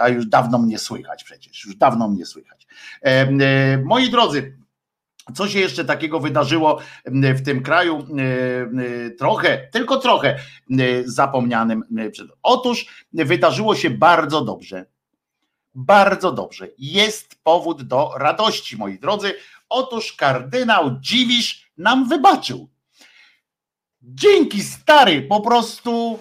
a 0.00 0.08
już 0.08 0.26
dawno 0.26 0.58
mnie 0.58 0.78
słychać 0.78 1.24
przecież, 1.24 1.64
już 1.64 1.76
dawno 1.76 2.08
mnie 2.08 2.26
słychać. 2.26 2.66
Moi 3.84 4.10
drodzy, 4.10 4.56
co 5.34 5.48
się 5.48 5.60
jeszcze 5.60 5.84
takiego 5.84 6.20
wydarzyło 6.20 6.78
w 7.04 7.44
tym 7.44 7.62
kraju, 7.62 8.06
trochę, 9.18 9.68
tylko 9.72 9.96
trochę 9.96 10.38
zapomnianym. 11.04 11.82
Otóż 12.42 12.86
wydarzyło 13.12 13.74
się 13.74 13.90
bardzo 13.90 14.44
dobrze. 14.44 14.86
Bardzo 15.74 16.32
dobrze. 16.32 16.68
Jest 16.78 17.42
powód 17.42 17.82
do 17.82 18.10
radości, 18.16 18.76
moi 18.76 18.98
drodzy. 18.98 19.34
Otóż 19.68 20.12
kardynał 20.12 20.90
Dziwisz 21.00 21.70
nam 21.78 22.08
wybaczył. 22.08 22.68
Dzięki 24.02 24.62
stary, 24.62 25.22
po 25.22 25.40
prostu 25.40 26.18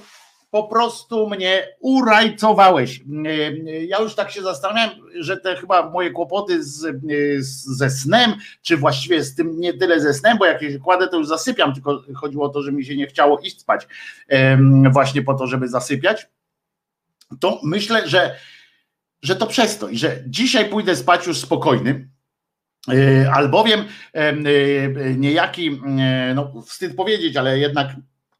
po 0.52 0.64
prostu 0.64 1.30
mnie 1.30 1.68
urajcowałeś. 1.80 3.02
Ja 3.88 4.00
już 4.00 4.16
tak 4.16 4.32
się 4.32 4.42
zastanawiam, 4.42 4.90
że 5.20 5.38
te 5.38 5.56
chyba 5.56 5.90
moje 5.90 6.12
kłopoty 6.12 6.64
z, 6.64 7.02
z, 7.40 7.78
ze 7.78 7.90
snem, 7.90 8.34
czy 8.62 8.78
właściwie 8.78 9.24
z 9.24 9.36
tym 9.36 9.60
nie 9.60 9.74
tyle 9.74 10.02
ze 10.02 10.14
snem, 10.14 10.38
bo 10.38 10.46
jak 10.46 10.62
się 10.62 10.80
kładę, 10.80 11.08
to 11.08 11.18
już 11.18 11.28
zasypiam, 11.28 11.74
tylko 11.74 12.04
chodziło 12.16 12.46
o 12.46 12.50
to, 12.50 12.62
że 12.62 12.72
mi 12.72 12.86
się 12.86 12.96
nie 12.96 13.08
chciało 13.08 13.40
iść 13.40 13.60
spać 13.60 13.88
właśnie 14.92 15.22
po 15.22 15.34
to, 15.34 15.48
żeby 15.48 15.68
zasypiać. 15.68 16.28
To 17.40 17.60
myślę, 17.64 18.10
że, 18.10 18.36
że 19.22 19.36
to 19.36 19.48
przez 19.48 19.78
to 19.78 19.90
i 19.90 19.98
że 19.98 20.24
dzisiaj 20.28 20.70
pójdę 20.70 20.96
spać 20.96 21.28
już 21.28 21.38
spokojny. 21.38 22.10
E, 22.90 23.32
albowiem 23.32 23.86
e, 24.14 24.34
niejaki, 25.16 25.82
no 26.36 26.62
wstyd 26.62 26.96
powiedzieć, 26.96 27.38
ale 27.38 27.60
jednak 27.60 27.88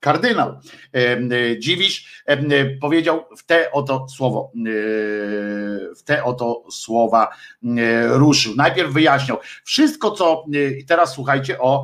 kardynał 0.02 0.60
e, 0.94 1.60
Dziwisz 1.60 2.24
e, 2.26 2.66
powiedział 2.66 3.26
w 3.38 3.46
te 3.46 3.72
oto 3.72 4.08
słowo, 4.10 4.52
e, 4.56 4.62
w 5.96 6.04
te 6.06 6.24
oto 6.24 6.64
słowa 6.72 7.30
ruszył. 8.10 8.56
Najpierw 8.56 8.94
wyjaśniał 8.94 9.38
wszystko, 9.64 10.12
co 10.12 10.46
i 10.80 10.86
teraz 10.86 11.14
słuchajcie 11.14 11.60
o 11.60 11.84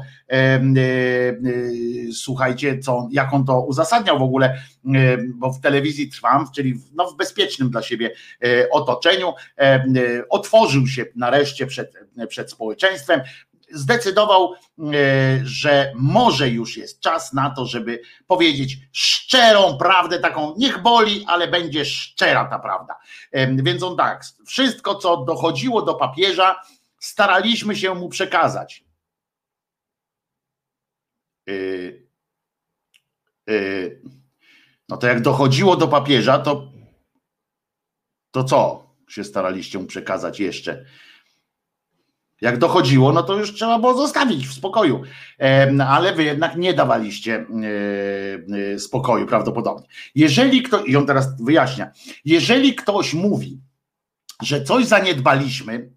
słuchajcie, 2.14 2.80
co, 2.80 3.08
jak 3.12 3.34
on 3.34 3.46
to 3.46 3.62
uzasadniał 3.66 4.20
w 4.20 4.22
ogóle, 4.22 4.62
bo 5.36 5.54
w 5.54 5.62
telewizji 5.62 6.10
trwam, 6.10 6.46
czyli 6.56 6.74
w, 6.74 6.94
no, 6.96 7.12
w 7.12 7.18
bezpiecznym 7.18 7.70
dla 7.70 7.82
siebie 7.82 8.12
otoczeniu, 8.72 9.34
otworzył 10.30 10.88
się 10.88 11.06
nareszcie 11.16 11.68
przed, 11.68 11.94
przed 12.28 12.52
społeczeństwem, 12.52 13.22
zdecydował, 13.72 14.54
e, 14.54 14.58
że 15.44 15.92
może 15.96 16.50
już 16.50 16.78
jest 16.78 17.00
czas 17.00 17.34
na 17.34 17.50
to, 17.50 17.66
żeby 17.66 18.02
powiedzieć 18.28 18.78
szczerą 18.92 19.78
prawdę, 19.78 20.20
taką 20.20 20.54
niech 20.58 20.82
boli, 20.82 21.26
ale 21.28 21.48
będzie 21.48 21.86
szczera 21.86 22.46
ta 22.46 22.60
prawda. 22.60 23.00
E, 23.32 23.56
więc 23.56 23.84
on 23.84 23.98
tak, 23.98 24.24
wszystko 24.46 24.96
co 24.96 25.18
dochodziło 25.18 25.82
do 25.82 25.96
papieża, 25.96 26.62
staraliśmy 27.00 27.76
się 27.76 27.96
mu 27.96 28.10
przekazać. 28.10 28.84
E, 31.50 31.54
no 34.90 34.98
to 34.98 35.08
jak 35.08 35.22
dochodziło 35.22 35.76
do 35.76 35.88
papieża, 35.88 36.40
to 36.40 36.72
to 38.32 38.44
co 38.44 38.88
się 39.10 39.24
staraliście 39.24 39.80
mu 39.80 39.86
przekazać 39.86 40.40
jeszcze? 40.40 40.86
Jak 42.42 42.58
dochodziło, 42.58 43.14
no 43.14 43.24
to 43.24 43.36
już 43.36 43.54
trzeba 43.54 43.80
było 43.80 43.98
zostawić 43.98 44.48
w 44.48 44.54
spokoju, 44.54 45.02
ale 45.88 46.14
wy 46.14 46.24
jednak 46.24 46.56
nie 46.56 46.74
dawaliście 46.74 47.36
e, 47.36 48.74
e, 48.74 48.80
spokoju 48.80 49.26
prawdopodobnie. 49.26 49.88
Jeżeli 50.16 50.62
ktoś, 50.62 50.90
i 50.90 50.96
on 50.96 51.06
teraz 51.06 51.42
wyjaśnia, 51.42 51.92
jeżeli 52.26 52.76
ktoś 52.76 53.14
mówi, 53.14 53.60
że 54.42 54.64
coś 54.64 54.86
zaniedbaliśmy, 54.86 55.92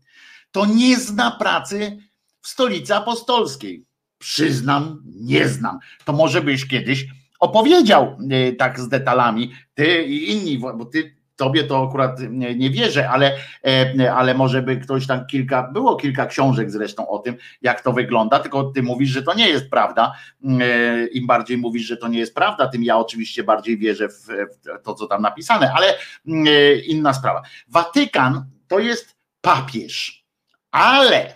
to 0.53 0.67
nie 0.67 0.97
zna 0.97 1.31
pracy 1.31 1.99
w 2.43 2.49
stolicy 2.49 2.95
apostolskiej. 2.95 3.85
Przyznam, 4.19 5.03
nie 5.07 5.49
znam. 5.49 5.79
To 6.05 6.13
może 6.13 6.41
byś 6.41 6.69
kiedyś 6.69 7.07
opowiedział 7.41 8.17
e, 8.31 8.53
tak 8.53 8.81
z 8.81 8.89
detalami, 8.89 9.53
ty 9.75 10.05
i 10.05 10.31
inni, 10.31 10.59
bo 10.59 10.85
ty 10.85 11.20
Tobie 11.41 11.65
to 11.65 11.89
akurat 11.89 12.21
nie, 12.31 12.71
wierzę, 12.71 13.11
ale, 13.11 13.37
e, 13.67 14.15
ale 14.15 14.35
może 14.35 14.63
by 14.63 14.77
ktoś 14.77 15.07
tam 15.07 15.27
kilka, 15.27 15.63
było 15.63 15.97
kilka 15.97 16.27
książek 16.27 16.71
zresztą 16.71 17.09
o 17.09 17.19
tym, 17.19 17.37
jak 17.63 17.81
to 17.81 17.93
wygląda, 17.93 18.39
tylko 18.39 18.65
ty 18.65 18.83
mówisz, 18.83 19.11
że 19.11 19.23
to 19.23 19.35
nie 19.35 19.49
jest 19.49 19.71
prawda. 19.71 20.13
E, 20.61 21.07
Im 21.07 21.27
bardziej 21.27 21.59
mówisz, 21.59 21.87
że 21.87 21.97
to 21.97 22.09
nie 22.09 22.19
jest 22.19 22.35
prawda, 22.35 22.69
tym 22.69 22.85
ja 22.85 22.99
oczywiście 22.99 23.45
bardziej 23.45 23.79
wierzę 23.79 24.09
w, 24.09 24.27
w 24.27 24.83
to, 24.83 24.95
co 24.95 25.07
tam 25.07 25.23
napisane, 25.23 25.73
ale 25.73 25.95
e, 26.29 26.75
inna 26.75 27.15
sprawa. 27.15 27.43
Watykan 27.69 28.45
to 28.69 28.79
jest 28.79 29.17
papież, 29.41 30.25
ale, 30.71 31.35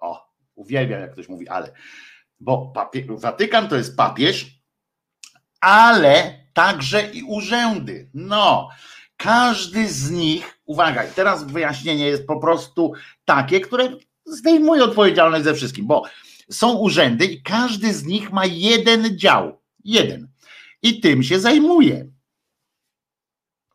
o, 0.00 0.28
uwielbiam 0.54 1.00
jak 1.00 1.12
ktoś 1.12 1.28
mówi 1.28 1.48
ale, 1.48 1.72
bo 2.40 2.72
papie, 2.74 3.06
Watykan 3.08 3.68
to 3.68 3.76
jest 3.76 3.96
papież, 3.96 4.46
ale 5.60 6.42
także 6.52 7.10
i 7.10 7.22
urzędy. 7.22 8.10
No, 8.14 8.68
każdy 9.22 9.88
z 9.88 10.10
nich, 10.10 10.58
uwaga, 10.64 11.04
teraz 11.06 11.44
wyjaśnienie 11.44 12.06
jest 12.06 12.26
po 12.26 12.40
prostu 12.40 12.92
takie, 13.24 13.60
które 13.60 13.96
zdejmuje 14.24 14.84
odpowiedzialność 14.84 15.44
ze 15.44 15.54
wszystkim, 15.54 15.86
bo 15.86 16.02
są 16.50 16.72
urzędy 16.72 17.24
i 17.24 17.42
każdy 17.42 17.94
z 17.94 18.04
nich 18.04 18.32
ma 18.32 18.46
jeden 18.46 19.18
dział. 19.18 19.62
Jeden. 19.84 20.28
I 20.82 21.00
tym 21.00 21.22
się 21.22 21.40
zajmuje. 21.40 22.06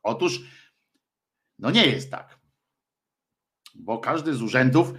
Otóż, 0.04 0.40
no 1.60 1.72
nie 1.72 1.86
jest 1.86 2.12
tak. 2.12 2.40
Bo 3.76 3.98
każdy 3.98 4.34
z 4.34 4.42
urzędów, 4.42 4.94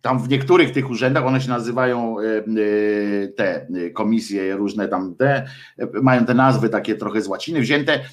tam 0.00 0.22
w 0.22 0.28
niektórych 0.28 0.72
tych 0.72 0.90
urzędach, 0.90 1.26
one 1.26 1.40
się 1.40 1.48
nazywają 1.48 2.20
e, 2.20 2.24
e, 2.24 3.28
te 3.28 3.68
komisje 3.94 4.56
różne 4.56 4.88
tam, 4.88 5.14
te, 5.14 5.48
mają 6.02 6.26
te 6.26 6.34
nazwy 6.34 6.68
takie 6.68 6.94
trochę 6.94 7.22
z 7.22 7.26
łaciny 7.26 7.60
wzięte 7.60 8.04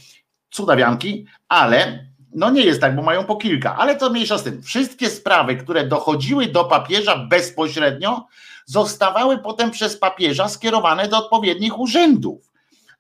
cudawianki, 0.56 1.26
ale 1.50 2.06
no 2.36 2.50
nie 2.50 2.62
jest 2.62 2.82
tak, 2.82 2.96
bo 2.96 3.02
mają 3.02 3.24
po 3.24 3.36
kilka, 3.36 3.76
ale 3.78 3.96
to 3.96 4.10
mniejsza 4.10 4.38
z 4.38 4.44
tym. 4.44 4.64
Wszystkie 4.64 5.10
sprawy, 5.10 5.56
które 5.56 5.88
dochodziły 5.88 6.48
do 6.48 6.64
papieża 6.64 7.18
bezpośrednio, 7.18 8.28
zostawały 8.66 9.38
potem 9.38 9.72
przez 9.72 9.98
papieża 9.98 10.50
skierowane 10.50 11.08
do 11.08 11.18
odpowiednich 11.18 11.80
urzędów 11.80 12.52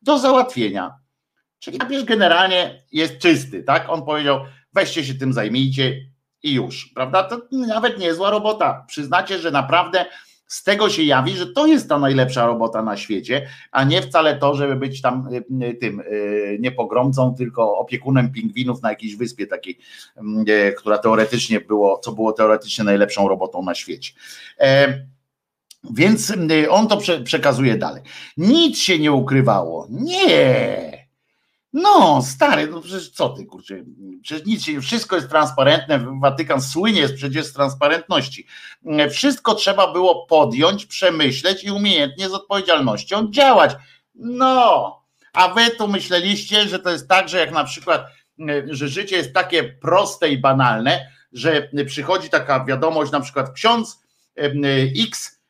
do 0.02 0.19
załatwienia. 0.19 0.94
Czyli 1.60 1.77
papież 1.77 2.03
generalnie 2.03 2.84
jest 2.91 3.18
czysty, 3.18 3.64
tak? 3.64 3.90
On 3.90 4.06
powiedział, 4.06 4.40
weźcie 4.73 5.06
się 5.06 5.14
tym 5.14 5.34
zajmijcie 5.34 6.02
i 6.44 6.53
już, 6.53 6.91
prawda? 6.95 7.23
To 7.23 7.41
nawet 7.52 7.99
niezła 7.99 8.30
robota. 8.30 8.86
Przyznacie, 8.88 9.40
że 9.40 9.52
naprawdę 9.52 10.06
z 10.47 10.63
tego 10.63 10.89
się 10.89 11.03
jawi, 11.03 11.31
że 11.31 11.47
to 11.47 11.67
jest 11.67 11.89
ta 11.89 11.99
najlepsza 11.99 12.45
robota 12.45 12.81
na 12.81 12.97
świecie, 12.97 13.47
a 13.72 13.84
nie 13.84 14.01
wcale 14.01 14.35
to, 14.35 14.55
żeby 14.55 14.76
być 14.76 15.01
tam 15.01 15.27
y, 15.34 15.65
y, 15.65 15.73
tym 15.73 15.99
y, 15.99 16.57
nie 16.59 16.72
pogromcą, 16.72 17.35
tylko 17.35 17.77
opiekunem 17.77 18.31
pingwinów 18.31 18.81
na 18.81 18.89
jakiejś 18.89 19.15
wyspie 19.15 19.47
takiej, 19.47 19.77
mm, 20.17 20.45
która 20.77 20.97
teoretycznie 20.97 21.61
było, 21.61 21.97
co 21.97 22.11
było 22.11 22.34
teoretycznie 22.34 22.84
najlepszą 22.84 23.27
robotą 23.27 23.63
na 23.63 23.76
świecie. 23.76 24.13
E, 24.59 24.99
więc 25.93 26.34
on 26.69 26.88
to 26.88 26.97
przekazuje 27.23 27.77
dalej. 27.77 28.01
Nic 28.38 28.77
się 28.77 28.99
nie 28.99 29.11
ukrywało. 29.11 29.88
Nie. 29.89 30.94
No, 31.77 32.22
stary, 32.22 32.68
no 32.68 32.81
przecież 32.81 33.10
co 33.10 33.30
ty, 33.30 33.45
kurczę, 33.45 33.76
przecież 34.22 34.45
nic 34.45 34.65
wszystko 34.81 35.15
jest 35.15 35.30
transparentne, 35.30 36.19
Watykan 36.22 36.61
słynie 36.61 37.10
przecież 37.10 37.45
z 37.45 37.53
transparentności. 37.53 38.47
Wszystko 39.11 39.56
trzeba 39.56 39.93
było 39.93 40.26
podjąć, 40.26 40.85
przemyśleć 40.85 41.64
i 41.64 41.72
umiejętnie 41.72 42.30
z 42.30 42.34
odpowiedzialnością 42.34 43.31
działać. 43.31 43.76
No, 44.15 45.02
a 45.34 45.47
wy 45.47 45.72
tu 45.72 45.88
myśleliście, 45.88 46.68
że 46.68 46.80
to 46.80 46.89
jest 46.89 47.10
tak, 47.10 47.30
że 47.30 47.38
jak 47.38 47.52
na 47.52 47.64
przykład, 47.64 48.06
że 48.69 48.88
życie 48.88 49.15
jest 49.15 49.34
takie 49.34 49.64
proste 49.64 50.30
i 50.30 50.38
banalne, 50.38 51.11
że 51.31 51.69
przychodzi 51.85 52.30
taka 52.30 52.65
wiadomość, 52.65 53.11
na 53.11 53.19
przykład 53.19 53.53
ksiądz 53.53 53.99
X 54.99 55.41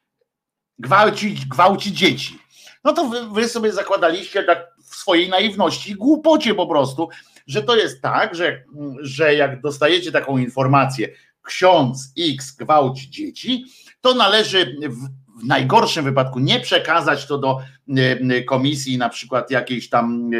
gwałci, 0.80 1.36
gwałci 1.48 1.94
dzieci. 1.94 2.40
No 2.86 2.94
to 2.94 3.10
wy, 3.10 3.30
wy 3.30 3.50
sobie 3.50 3.72
zakładaliście 3.74 4.44
tak 4.44 4.68
w 4.84 4.96
swojej 4.96 5.30
naiwności 5.30 5.92
i 5.92 5.96
głupocie 5.96 6.56
po 6.56 6.68
prostu, 6.68 7.10
że 7.48 7.64
to 7.64 7.76
jest 7.76 8.02
tak, 8.02 8.36
że, 8.36 8.64
że 9.02 9.36
jak 9.36 9.62
dostajecie 9.62 10.12
taką 10.12 10.38
informację, 10.38 11.10
ksiądz 11.42 12.14
X 12.20 12.52
gwałci 12.52 13.10
dzieci, 13.10 13.66
to 14.02 14.14
należy 14.14 14.78
w, 14.90 15.26
w 15.42 15.46
najgorszym 15.46 16.06
wypadku 16.06 16.40
nie 16.40 16.60
przekazać 16.60 17.26
to 17.26 17.38
do 17.38 17.62
e, 17.98 18.44
komisji, 18.44 18.98
na 18.98 19.10
przykład 19.10 19.52
jakiejś 19.52 19.90
tam 19.90 20.32
e, 20.34 20.38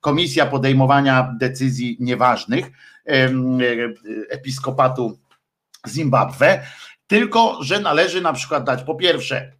komisja 0.00 0.46
podejmowania 0.46 1.34
decyzji 1.38 1.96
nieważnych 2.00 2.66
e, 2.66 3.30
episkopatu 4.28 5.18
Zimbabwe, 5.88 6.62
tylko 7.06 7.58
że 7.62 7.80
należy 7.80 8.20
na 8.20 8.32
przykład 8.32 8.64
dać 8.64 8.82
po 8.82 8.94
pierwsze, 8.94 9.52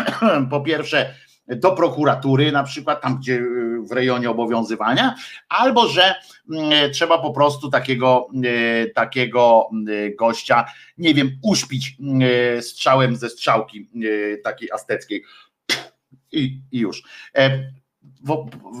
po 0.50 0.60
pierwsze 0.60 1.14
do 1.48 1.72
prokuratury, 1.72 2.52
na 2.52 2.62
przykład 2.62 3.02
tam, 3.02 3.18
gdzie 3.18 3.34
y, 3.34 3.82
w 3.82 3.92
rejonie 3.92 4.30
obowiązywania, 4.30 5.14
albo 5.48 5.88
że 5.88 6.14
mm, 6.50 6.92
trzeba 6.92 7.18
po 7.18 7.30
prostu 7.30 7.70
takiego, 7.70 8.28
y, 8.44 8.92
takiego 8.94 9.70
y, 9.88 10.14
gościa, 10.18 10.64
nie 10.98 11.14
wiem, 11.14 11.38
uśpić 11.42 11.96
strzałem 12.60 13.16
ze 13.16 13.30
strzałki 13.30 13.88
takiej 14.44 14.70
asteckiej. 14.70 15.24
I, 16.32 16.60
i 16.72 16.78
już. 16.78 17.02
E, 17.36 17.72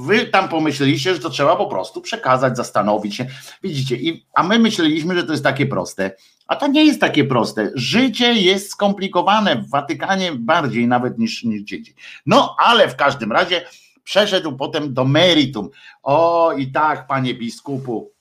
wy 0.06 0.26
tam 0.26 0.48
pomyśleliście, 0.48 1.14
że 1.14 1.20
to 1.20 1.30
trzeba 1.30 1.56
po 1.56 1.66
prostu 1.66 2.00
przekazać, 2.00 2.56
zastanowić 2.56 3.16
się. 3.16 3.26
Widzicie, 3.62 3.96
i, 3.96 4.26
a 4.34 4.42
my 4.42 4.58
myśleliśmy, 4.58 5.14
że 5.14 5.24
to 5.24 5.32
jest 5.32 5.44
takie 5.44 5.66
proste. 5.66 6.10
A 6.46 6.56
to 6.56 6.66
nie 6.66 6.84
jest 6.84 7.00
takie 7.00 7.24
proste. 7.24 7.70
Życie 7.74 8.32
jest 8.32 8.70
skomplikowane 8.70 9.56
w 9.56 9.70
Watykanie 9.70 10.32
bardziej 10.32 10.86
nawet 10.88 11.18
niż, 11.18 11.44
niż 11.44 11.62
dzieci. 11.62 11.94
No, 12.26 12.56
ale 12.58 12.88
w 12.88 12.96
każdym 12.96 13.32
razie 13.32 13.66
przeszedł 14.04 14.56
potem 14.56 14.94
do 14.94 15.04
meritum. 15.04 15.70
O, 16.02 16.52
i 16.52 16.72
tak, 16.72 17.06
panie 17.06 17.34
biskupu, 17.34 18.12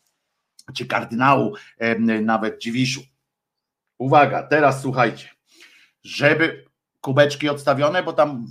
czy 0.73 0.85
kardynału, 0.85 1.53
nawet 2.21 2.61
dziwiszu. 2.61 3.01
Uwaga, 3.97 4.43
teraz 4.43 4.81
słuchajcie, 4.81 5.29
żeby 6.03 6.65
kubeczki 7.01 7.49
odstawione, 7.49 8.03
bo 8.03 8.13
tam 8.13 8.47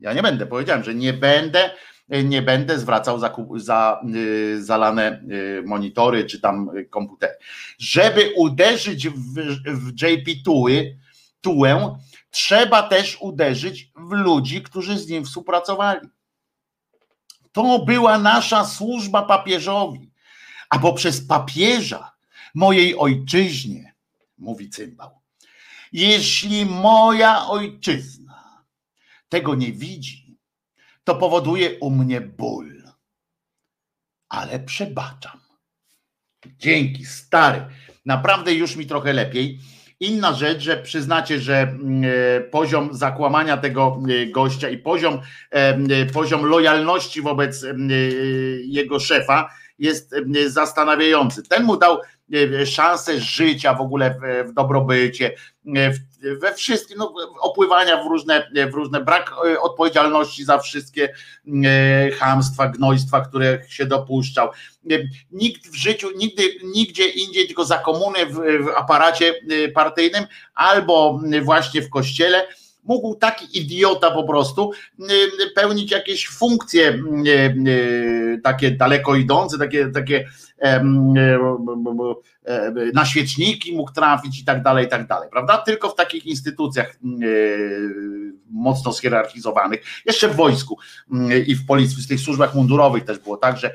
ja 0.00 0.12
nie 0.12 0.22
będę, 0.22 0.46
powiedziałem, 0.46 0.84
że 0.84 0.94
nie 0.94 1.12
będę, 1.12 1.70
nie 2.10 2.42
będę 2.42 2.78
zwracał 2.78 3.18
za, 3.18 3.34
za 3.56 4.00
y, 4.14 4.62
zalane 4.64 5.22
y, 5.30 5.62
monitory 5.66 6.24
czy 6.24 6.40
tam 6.40 6.70
komputery. 6.90 7.34
Żeby 7.78 8.32
uderzyć 8.36 9.08
w, 9.08 9.34
w 9.64 10.02
JP 10.02 10.44
Tułę, 11.40 11.78
trzeba 12.30 12.82
też 12.82 13.18
uderzyć 13.20 13.92
w 13.96 14.12
ludzi, 14.12 14.62
którzy 14.62 14.98
z 14.98 15.08
nim 15.08 15.24
współpracowali. 15.24 16.08
To 17.52 17.78
była 17.78 18.18
nasza 18.18 18.64
służba 18.64 19.22
papieżowi, 19.22 20.10
a 20.70 20.78
poprzez 20.78 21.26
papieża 21.26 22.12
mojej 22.54 22.98
ojczyźnie, 22.98 23.94
mówi 24.38 24.70
cymbał. 24.70 25.20
Jeśli 25.92 26.66
moja 26.66 27.46
ojczyzna 27.46 28.64
tego 29.28 29.54
nie 29.54 29.72
widzi, 29.72 30.19
to 31.04 31.14
powoduje 31.14 31.78
u 31.78 31.90
mnie 31.90 32.20
ból. 32.20 32.82
Ale 34.28 34.60
przebaczam. 34.60 35.40
Dzięki, 36.58 37.04
stary. 37.04 37.66
Naprawdę 38.06 38.54
już 38.54 38.76
mi 38.76 38.86
trochę 38.86 39.12
lepiej. 39.12 39.58
Inna 40.00 40.32
rzecz, 40.32 40.62
że 40.62 40.76
przyznacie, 40.76 41.40
że 41.40 41.60
mm, 41.60 42.02
e, 42.04 42.40
poziom 42.40 42.94
zakłamania 42.94 43.56
tego 43.56 44.00
e, 44.08 44.26
gościa 44.26 44.68
i 44.68 44.78
poziom, 44.78 45.20
e, 45.50 46.06
poziom 46.06 46.46
lojalności 46.46 47.22
wobec 47.22 47.66
jego 48.64 49.00
szefa 49.00 49.50
jest 49.78 50.14
zastanawiający. 50.46 51.42
Ten 51.42 51.64
mu 51.64 51.76
dał 51.76 51.98
szansę 52.66 53.20
życia 53.20 53.74
w 53.74 53.80
ogóle 53.80 54.14
w, 54.14 54.48
w 54.50 54.52
dobrobycie, 54.52 55.34
we 56.40 56.54
wszystkim, 56.54 56.98
no, 56.98 57.14
opływania 57.40 58.02
w 58.02 58.06
różne, 58.06 58.50
w 58.70 58.74
różne, 58.74 59.00
brak 59.00 59.34
odpowiedzialności 59.60 60.44
za 60.44 60.58
wszystkie 60.58 61.14
chamstwa, 62.18 62.68
gnojstwa, 62.68 63.20
które 63.20 63.58
się 63.68 63.86
dopuszczał. 63.86 64.48
Nikt 65.30 65.68
w 65.68 65.74
życiu, 65.74 66.08
nigdy, 66.16 66.42
nigdzie 66.74 67.08
indziej, 67.08 67.46
tylko 67.46 67.64
za 67.64 67.78
komuny 67.78 68.26
w, 68.26 68.34
w 68.34 68.68
aparacie 68.76 69.34
partyjnym 69.74 70.24
albo 70.54 71.20
właśnie 71.42 71.82
w 71.82 71.90
kościele 71.90 72.46
mógł 72.84 73.14
taki 73.14 73.58
idiota 73.58 74.10
po 74.10 74.24
prostu 74.24 74.72
pełnić 75.54 75.90
jakieś 75.90 76.28
funkcje 76.28 77.02
takie 78.42 78.70
daleko 78.70 79.14
idące, 79.14 79.58
takie, 79.58 79.86
takie 79.86 80.28
na 82.94 83.04
świeczniki 83.04 83.76
mógł 83.76 83.92
trafić 83.92 84.40
i 84.40 84.44
tak 84.44 84.62
dalej, 84.62 84.86
i 84.86 84.88
tak 84.88 85.06
dalej, 85.06 85.28
prawda? 85.30 85.58
Tylko 85.58 85.88
w 85.88 85.94
takich 85.94 86.26
instytucjach 86.26 86.98
mocno 88.50 88.92
schierarchizowanych, 88.92 89.82
jeszcze 90.06 90.28
w 90.28 90.36
wojsku 90.36 90.78
i 91.46 91.54
w 91.54 91.66
policji, 91.66 92.02
w 92.02 92.08
tych 92.08 92.20
służbach 92.20 92.54
mundurowych 92.54 93.04
też 93.04 93.18
było 93.18 93.36
tak, 93.36 93.56
że, 93.56 93.72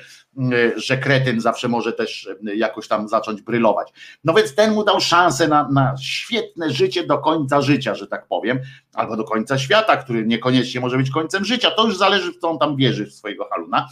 że 0.76 0.98
kretyn 0.98 1.42
zawsze 1.42 1.68
może 1.68 1.94
też 1.94 2.30
jakoś 2.56 2.88
tam 2.88 3.08
zacząć 3.10 3.42
brylować. 3.42 3.94
No 4.24 4.34
więc 4.34 4.56
ten 4.56 4.74
mu 4.74 4.84
dał 4.84 5.02
szansę 5.02 5.48
na, 5.48 5.70
na 5.70 5.96
świetne 6.02 6.70
życie 6.70 7.08
do 7.08 7.18
końca 7.18 7.62
życia, 7.62 7.96
że 7.96 8.08
tak 8.08 8.28
powiem, 8.28 8.60
albo 8.94 9.18
do 9.18 9.24
końca 9.24 9.58
świata, 9.58 9.98
który 9.98 10.26
niekoniecznie 10.26 10.82
może 10.82 10.98
być 10.98 11.10
końcem 11.12 11.46
życia, 11.46 11.72
to 11.72 11.86
już 11.86 11.98
zależy 11.98 12.32
w 12.32 12.38
co 12.38 12.50
on 12.50 12.60
tam 12.60 12.76
wierzy 12.76 13.06
w 13.06 13.14
swojego 13.14 13.48
haluna 13.52 13.88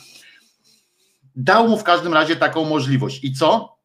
dał 1.35 1.69
mu 1.69 1.77
w 1.77 1.83
każdym 1.83 2.13
razie 2.13 2.35
taką 2.35 2.65
możliwość. 2.65 3.23
I 3.23 3.33
co? 3.33 3.77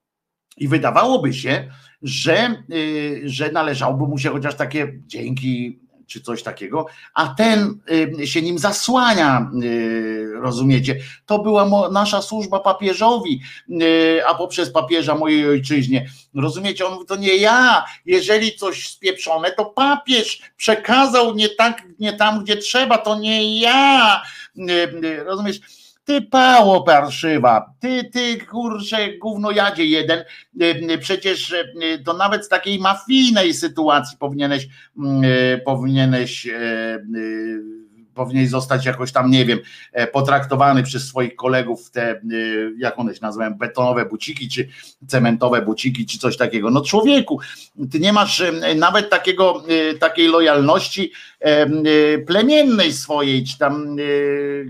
I 0.56 0.68
wydawałoby 0.68 1.34
się, 1.34 1.70
że, 2.02 2.62
y, 2.72 3.22
że 3.24 3.52
należałoby 3.52 4.06
mu 4.06 4.18
się 4.18 4.30
chociaż 4.30 4.54
takie 4.54 5.00
dzięki 5.06 5.78
czy 6.08 6.20
coś 6.20 6.42
takiego, 6.42 6.86
a 7.14 7.26
ten 7.26 7.80
y, 8.20 8.26
się 8.26 8.42
nim 8.42 8.58
zasłania, 8.58 9.50
y, 9.62 10.30
rozumiecie? 10.34 10.96
To 11.26 11.38
była 11.38 11.90
nasza 11.90 12.22
służba 12.22 12.60
papieżowi, 12.60 13.40
a 14.26 14.34
poprzez 14.34 14.70
papieża 14.70 15.14
mojej 15.14 15.48
ojczyźnie. 15.48 16.08
Rozumiecie? 16.34 16.86
On 16.86 16.94
mówi, 16.94 17.06
to 17.06 17.16
nie 17.16 17.36
ja. 17.36 17.84
Jeżeli 18.06 18.56
coś 18.56 18.88
spieprzone, 18.88 19.52
to 19.52 19.64
papież 19.64 20.42
przekazał 20.56 21.34
nie 21.34 21.48
tak, 21.48 21.82
nie 21.98 22.12
tam, 22.12 22.44
gdzie 22.44 22.56
trzeba, 22.56 22.98
to 22.98 23.18
nie 23.18 23.60
ja. 23.60 24.22
Rozumiesz? 25.24 25.60
Ty 26.08 26.22
pało 26.22 26.82
parszywa, 26.82 27.74
ty, 27.80 28.04
ty 28.04 28.38
kurczę 28.46 29.12
gównojadzie 29.18 29.84
jeden, 29.84 30.24
y, 30.90 30.98
przecież 30.98 31.54
to 32.04 32.12
nawet 32.12 32.44
z 32.44 32.48
takiej 32.48 32.78
mafijnej 32.78 33.54
sytuacji 33.54 34.18
powinieneś, 34.18 34.68
mm, 34.98 35.24
y, 35.24 35.62
powinieneś 35.64 36.48
powinien 38.18 38.48
zostać 38.48 38.86
jakoś 38.86 39.12
tam, 39.12 39.30
nie 39.30 39.44
wiem, 39.44 39.58
e, 39.92 40.06
potraktowany 40.06 40.82
przez 40.82 41.08
swoich 41.08 41.36
kolegów 41.36 41.86
w 41.86 41.90
te, 41.90 42.10
e, 42.10 42.20
jak 42.78 42.98
one 42.98 43.14
się 43.14 43.20
nazywają, 43.22 43.54
betonowe 43.54 44.06
buciki, 44.06 44.48
czy 44.48 44.68
cementowe 45.06 45.62
buciki, 45.62 46.06
czy 46.06 46.18
coś 46.18 46.36
takiego. 46.36 46.70
No 46.70 46.80
człowieku, 46.80 47.40
ty 47.90 48.00
nie 48.00 48.12
masz 48.12 48.40
e, 48.40 48.74
nawet 48.74 49.10
takiego, 49.10 49.62
takiej 50.00 50.28
lojalności 50.28 51.12
plemiennej 52.26 52.92
swojej, 52.92 53.44
czy 53.44 53.58
tam 53.58 53.96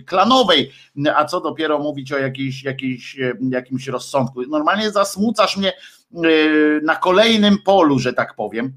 klanowej, 0.06 0.72
a 1.16 1.24
co 1.24 1.40
dopiero 1.40 1.78
mówić 1.78 2.12
o 2.12 2.18
jakiejś, 2.18 2.64
jakiejś, 2.64 3.16
jakimś 3.50 3.86
rozsądku. 3.86 4.42
Normalnie 4.48 4.90
zasmucasz 4.90 5.56
mnie 5.56 5.72
na 6.82 6.96
kolejnym 6.96 7.58
polu, 7.58 7.98
że 7.98 8.12
tak 8.12 8.34
powiem 8.34 8.72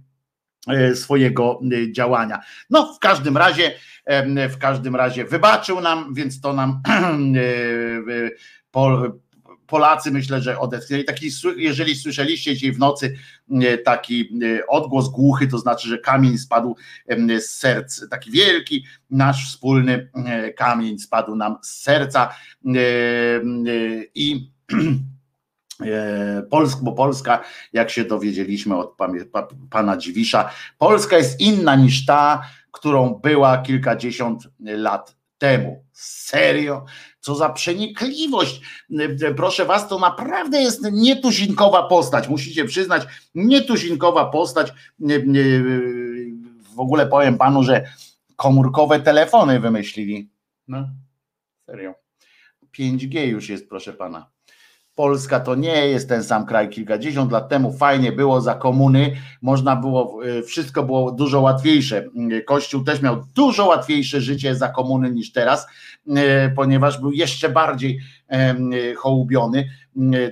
swojego 0.96 1.60
działania. 1.92 2.40
No, 2.70 2.94
w 2.94 3.00
każdym 3.00 3.38
razie 3.38 3.74
w 4.50 4.58
każdym 4.58 4.96
razie 4.96 5.26
wybaczył 5.26 5.82
nam, 5.82 6.14
więc 6.14 6.42
to 6.42 6.54
nam 6.54 6.82
e, 8.76 8.82
Polacy 9.72 10.12
myślę, 10.12 10.42
że 10.42 10.60
odetchnęli. 10.60 11.06
Taki, 11.06 11.30
jeżeli 11.56 11.96
słyszeliście 11.96 12.54
dzisiaj 12.54 12.72
w 12.72 12.80
nocy 12.80 13.18
taki 13.86 14.30
odgłos 14.68 15.10
głuchy, 15.10 15.48
to 15.48 15.58
znaczy, 15.58 15.88
że 15.88 15.98
kamień 15.98 16.38
spadł 16.38 16.76
z 17.40 17.46
serc, 17.46 18.10
taki 18.10 18.32
wielki, 18.32 18.86
nasz 19.10 19.48
wspólny 19.48 20.10
kamień 20.58 21.00
spadł 21.00 21.36
nam 21.36 21.58
z 21.62 21.82
serca 21.82 22.36
i 24.16 24.52
Polsk, 26.50 26.80
bo 26.82 26.92
Polska, 26.92 27.44
jak 27.74 27.90
się 27.90 28.06
dowiedzieliśmy 28.06 28.76
od 28.76 28.98
pana 29.70 29.98
Dziwisza, 29.98 30.50
Polska 30.78 31.18
jest 31.18 31.42
inna 31.42 31.76
niż 31.76 32.06
ta, 32.06 32.42
którą 32.72 33.10
była 33.14 33.58
kilkadziesiąt 33.58 34.48
lat 34.60 35.16
temu. 35.38 35.86
Serio? 35.94 36.86
Co 37.20 37.36
za 37.36 37.50
przenikliwość. 37.50 38.62
Proszę 39.36 39.66
was, 39.66 39.88
to 39.88 40.00
naprawdę 40.00 40.62
jest 40.62 40.92
nietuzinkowa 40.92 41.84
postać. 41.84 42.28
Musicie 42.28 42.66
przyznać, 42.66 43.04
nietuzinkowa 43.36 44.26
postać. 44.26 44.74
W 46.76 46.80
ogóle 46.80 47.08
powiem 47.08 47.38
panu, 47.38 47.64
że 47.64 47.84
komórkowe 48.36 49.00
telefony 49.00 49.60
wymyślili. 49.60 50.30
No, 50.68 50.90
serio. 51.66 51.94
5G 52.80 53.20
już 53.20 53.50
jest, 53.50 53.70
proszę 53.70 53.94
pana. 53.94 54.32
Polska 54.96 55.40
to 55.40 55.56
nie 55.56 55.88
jest 55.88 56.10
ten 56.10 56.24
sam 56.24 56.46
kraj. 56.46 56.70
Kilkadziesiąt 56.70 57.32
lat 57.32 57.50
temu 57.50 57.74
fajnie 57.74 58.12
było 58.12 58.42
za 58.42 58.56
komuny, 58.56 59.16
można 59.42 59.76
było, 59.76 60.26
y, 60.26 60.44
wszystko 60.44 60.84
było 60.84 61.12
dużo 61.12 61.42
łatwiejsze. 61.42 62.06
Y, 62.32 62.44
Kościół 62.44 62.84
też 62.84 63.02
miał 63.02 63.24
dużo 63.36 63.66
łatwiejsze 63.66 64.22
życie 64.22 64.56
za 64.56 64.68
komuny 64.70 65.12
niż 65.12 65.32
teraz, 65.32 65.68
y, 66.08 66.12
ponieważ 66.56 67.00
był 67.00 67.12
jeszcze 67.12 67.50
bardziej 67.50 68.00
hołubiony. 68.98 69.70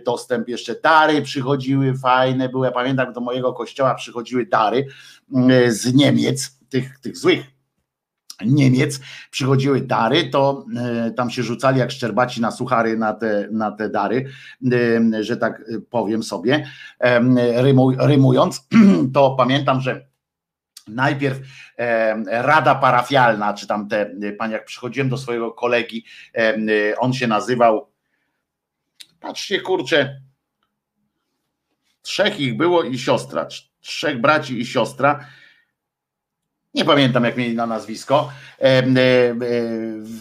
Dostęp 0.05 0.49
jeszcze 0.49 0.75
dary 0.83 1.21
przychodziły, 1.21 1.97
fajne 1.97 2.49
były. 2.49 2.65
Ja 2.67 2.71
pamiętam, 2.71 3.13
do 3.13 3.21
mojego 3.21 3.53
kościoła 3.53 3.95
przychodziły 3.95 4.45
dary 4.45 4.87
z 5.67 5.93
Niemiec, 5.93 6.59
tych, 6.69 6.99
tych 6.99 7.17
złych 7.17 7.58
Niemiec 8.45 8.99
przychodziły 9.31 9.81
dary, 9.81 10.29
to 10.29 10.65
e, 10.77 11.11
tam 11.11 11.29
się 11.29 11.43
rzucali 11.43 11.79
jak 11.79 11.91
szczerbaci 11.91 12.41
na 12.41 12.51
suchary 12.51 12.97
na 12.97 13.13
te, 13.13 13.47
na 13.51 13.71
te 13.71 13.89
dary, 13.89 14.25
e, 14.71 15.23
że 15.23 15.37
tak 15.37 15.63
powiem 15.89 16.23
sobie, 16.23 16.65
rymuj, 17.55 17.95
rymując, 17.99 18.67
to 19.13 19.35
pamiętam, 19.37 19.81
że 19.81 20.09
Najpierw 20.89 21.39
rada 22.27 22.75
parafialna, 22.75 23.53
czy 23.53 23.67
tam 23.67 23.87
te, 23.87 24.11
pan 24.37 24.51
jak 24.51 24.65
przychodziłem 24.65 25.09
do 25.09 25.17
swojego 25.17 25.51
kolegi, 25.51 26.05
on 26.97 27.13
się 27.13 27.27
nazywał, 27.27 27.91
patrzcie 29.19 29.61
kurczę, 29.61 30.21
trzech 32.01 32.39
ich 32.39 32.57
było 32.57 32.83
i 32.83 32.99
siostra, 32.99 33.47
trzech 33.81 34.21
braci 34.21 34.59
i 34.59 34.65
siostra, 34.65 35.25
nie 36.73 36.85
pamiętam 36.85 37.23
jak 37.23 37.37
mieli 37.37 37.55
na 37.55 37.65
nazwisko, 37.65 38.29
e, 38.59 38.63
e, 38.63 38.85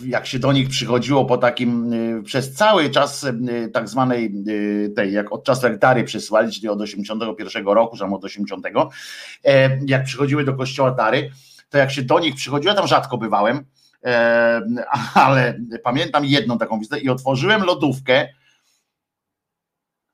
jak 0.07 0.27
się 0.27 0.39
do 0.39 0.53
nich 0.53 0.69
przychodziło 0.69 1.25
po 1.25 1.39
takim, 1.39 1.93
e, 1.93 2.23
przez 2.23 2.55
cały 2.55 2.91
czas 2.91 3.27
tak 3.73 3.89
zwanej 3.89 4.35
tej, 4.97 5.13
jak 5.13 5.33
od 5.33 5.45
czasu 5.45 5.67
jak 5.67 5.79
dary 5.79 6.05
przysłali, 6.05 6.53
czyli 6.53 6.69
od 6.69 6.81
81 6.81 7.67
roku, 7.67 7.97
czy 7.97 8.05
od 8.05 8.25
80, 8.25 8.67
jak 9.87 10.05
przychodziły 10.05 10.45
do 10.45 10.55
kościoła 10.55 10.91
dary, 10.91 11.31
to 11.71 11.79
jak 11.79 11.91
się 11.91 12.03
do 12.03 12.19
nich 12.19 12.35
przychodziło, 12.35 12.73
ja 12.73 12.79
tam 12.79 12.89
rzadko 12.89 13.19
bywałem, 13.19 13.65
ale 15.15 15.61
pamiętam 15.85 16.25
jedną 16.25 16.59
taką 16.59 16.79
wizytę 16.79 16.99
i 16.99 17.09
otworzyłem 17.09 17.63
lodówkę, 17.63 18.29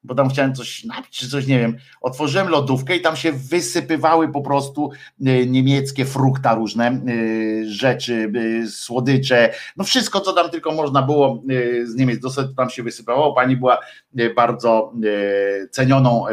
bo 0.05 0.15
tam 0.15 0.29
chciałem 0.29 0.55
coś 0.55 0.85
napić, 0.85 1.19
czy 1.19 1.31
coś, 1.31 1.47
nie 1.47 1.59
wiem. 1.59 1.77
Otworzyłem 2.01 2.49
lodówkę 2.49 2.97
i 2.97 3.01
tam 3.01 3.17
się 3.17 3.33
wysypywały 3.33 4.29
po 4.29 4.41
prostu 4.41 4.91
y, 5.21 5.47
niemieckie 5.47 6.05
frukta 6.05 6.55
różne, 6.55 7.01
y, 7.09 7.65
rzeczy, 7.69 8.33
y, 8.37 8.71
słodycze, 8.71 9.55
no 9.77 9.85
wszystko, 9.85 10.21
co 10.21 10.33
tam 10.33 10.51
tylko 10.51 10.73
można 10.73 11.03
było 11.03 11.43
z 11.85 11.95
Niemiec 11.95 12.21
dostać, 12.21 12.47
tam 12.57 12.71
się 12.71 12.83
wysypało. 12.83 13.33
Pani 13.33 13.57
była 13.57 13.79
bardzo 14.37 14.93
cenioną 15.71 16.25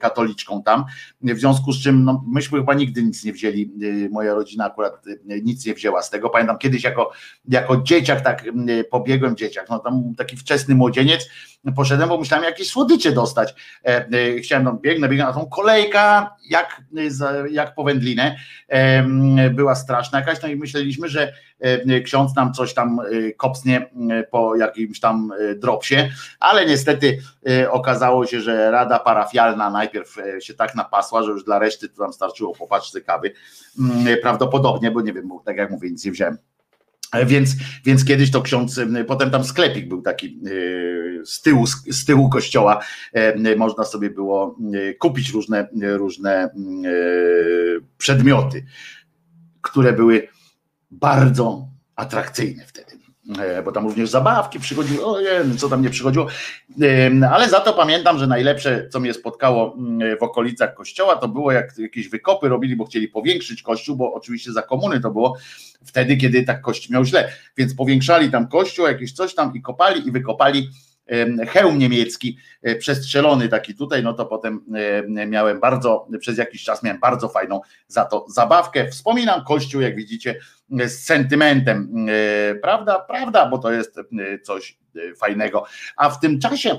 katoliczką 0.00 0.62
tam, 0.62 0.84
w 1.22 1.38
związku 1.38 1.72
z 1.72 1.82
czym 1.82 2.04
no, 2.04 2.24
myśmy 2.28 2.58
chyba 2.58 2.74
nigdy 2.74 3.02
nic 3.02 3.24
nie 3.24 3.32
wzięli, 3.32 3.70
moja 4.10 4.34
rodzina 4.34 4.64
akurat 4.64 5.04
nic 5.42 5.66
nie 5.66 5.74
wzięła 5.74 6.02
z 6.02 6.10
tego. 6.10 6.30
Pamiętam 6.30 6.58
kiedyś 6.58 6.84
jako, 6.84 7.10
jako 7.48 7.82
dzieciak, 7.82 8.20
tak 8.20 8.44
pobiegłem 8.90 9.36
dzieciak, 9.36 9.66
no 9.70 9.78
tam 9.78 10.14
taki 10.16 10.36
wczesny 10.36 10.74
młodzieniec, 10.74 11.28
poszedłem, 11.76 12.08
bo 12.08 12.18
myślałem 12.18 12.44
jakieś 12.44 12.68
słodycze 12.68 13.12
dostać. 13.12 13.54
E, 13.84 13.88
e, 13.88 14.38
chciałem 14.40 14.64
tam 14.64 14.78
biegnę, 14.78 15.08
biegnę 15.08 15.24
na 15.24 15.32
tą 15.32 15.46
kolejka, 15.46 16.36
jak, 16.48 16.82
jak 17.50 17.74
po 17.74 17.84
wędlinę. 17.84 18.36
Była 19.50 19.74
straszna 19.74 20.18
jakaś, 20.18 20.42
no 20.42 20.48
i 20.48 20.56
myśleliśmy, 20.56 21.08
że 21.08 21.32
e, 21.60 22.00
ksiądz 22.00 22.36
nam 22.36 22.52
coś 22.52 22.74
tam 22.74 23.00
kopsnie 23.36 23.90
po 24.30 24.56
jakimś 24.56 25.00
tam 25.00 25.32
dropsie, 25.56 25.96
ale 26.40 26.66
niestety 26.66 27.18
okazało 27.70 28.26
się, 28.26 28.40
że 28.40 28.70
rada 28.70 28.98
parafialna 28.98 29.70
najpierw 29.70 30.16
się 30.40 30.54
tak 30.54 30.74
napasła, 30.74 31.22
że 31.22 31.30
już 31.30 31.44
dla 31.44 31.58
reszty 31.58 31.88
to 31.88 32.02
tam 32.02 32.12
starczyło 32.12 32.54
popatrzeć 32.54 33.04
kawy. 33.04 33.32
Mm, 33.78 34.16
prawdopodobnie, 34.22 34.90
bo 34.90 35.00
nie 35.00 35.12
wiem, 35.12 35.28
bo 35.28 35.42
tak 35.44 35.56
jak 35.56 35.70
mówię, 35.70 35.90
nic 35.90 36.04
nie 36.04 36.12
wziąłem. 36.12 36.38
Więc, 37.26 37.50
więc 37.84 38.04
kiedyś 38.04 38.30
to 38.30 38.42
ksiądz, 38.42 38.80
potem 39.06 39.30
tam 39.30 39.44
sklepik 39.44 39.88
był 39.88 40.02
taki 40.02 40.40
z 41.24 41.42
tyłu, 41.42 41.66
z 41.66 42.04
tyłu 42.04 42.30
kościoła, 42.30 42.80
można 43.56 43.84
sobie 43.84 44.10
było 44.10 44.58
kupić 44.98 45.30
różne, 45.30 45.68
różne 45.82 46.50
przedmioty, 47.98 48.64
które 49.60 49.92
były 49.92 50.28
bardzo 50.90 51.68
atrakcyjne 51.96 52.66
wtedy. 52.66 52.89
E, 53.38 53.62
bo 53.62 53.72
tam 53.72 53.86
również 53.86 54.10
zabawki 54.10 54.60
przychodziły, 54.60 55.04
ojej, 55.04 55.28
no 55.48 55.54
co 55.56 55.68
tam 55.68 55.82
nie 55.82 55.90
przychodziło, 55.90 56.26
ale 57.30 57.48
za 57.48 57.60
to 57.60 57.72
pamiętam, 57.72 58.18
że 58.18 58.26
najlepsze, 58.26 58.88
co 58.88 59.00
mnie 59.00 59.14
spotkało 59.14 59.74
mm, 59.74 60.18
w 60.18 60.22
okolicach 60.22 60.74
kościoła, 60.74 61.16
to 61.16 61.28
było 61.28 61.52
jak 61.52 61.78
jakieś 61.78 62.08
wykopy 62.08 62.48
robili, 62.48 62.76
bo 62.76 62.84
chcieli 62.84 63.08
powiększyć 63.08 63.62
kościół, 63.62 63.96
bo 63.96 64.14
oczywiście 64.14 64.52
za 64.52 64.62
komuny 64.62 65.00
to 65.00 65.10
było 65.10 65.36
wtedy, 65.84 66.16
kiedy 66.16 66.42
tak 66.42 66.60
kościół 66.60 66.92
miał 66.92 67.04
źle, 67.04 67.32
więc 67.56 67.74
powiększali 67.74 68.30
tam 68.30 68.48
kościół, 68.48 68.86
jakieś 68.86 69.12
coś 69.12 69.34
tam 69.34 69.54
i 69.54 69.62
kopali 69.62 70.08
i 70.08 70.12
wykopali 70.12 70.70
hełm 71.48 71.78
niemiecki 71.78 72.36
e, 72.62 72.76
przestrzelony 72.76 73.48
taki 73.48 73.74
tutaj, 73.74 74.02
no 74.02 74.12
to 74.12 74.26
potem 74.26 74.64
miałem 75.26 75.60
bardzo, 75.60 76.08
przez 76.20 76.38
jakiś 76.38 76.64
czas 76.64 76.82
miałem 76.82 77.00
bardzo 77.00 77.28
fajną 77.28 77.60
za 77.86 78.04
to 78.04 78.26
zabawkę. 78.28 78.88
Wspominam 78.88 79.44
Kościół, 79.44 79.80
jak 79.80 79.96
widzicie, 79.96 80.40
z 80.70 81.04
sentymentem, 81.04 82.06
e, 82.08 82.54
prawda? 82.54 83.00
Prawda, 83.00 83.46
bo 83.46 83.58
to 83.58 83.72
jest 83.72 84.00
coś 84.42 84.78
e, 84.96 85.14
fajnego. 85.14 85.64
A 85.96 86.10
w 86.10 86.20
tym 86.20 86.40
czasie 86.40 86.78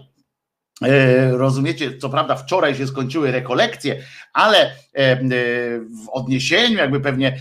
Rozumiecie, 1.31 1.97
co 1.97 2.09
prawda 2.09 2.35
wczoraj 2.35 2.75
się 2.75 2.87
skończyły 2.87 3.31
rekolekcje, 3.31 4.03
ale 4.33 4.71
w 6.05 6.09
odniesieniu, 6.11 6.77
jakby 6.77 6.99
pewnie 6.99 7.37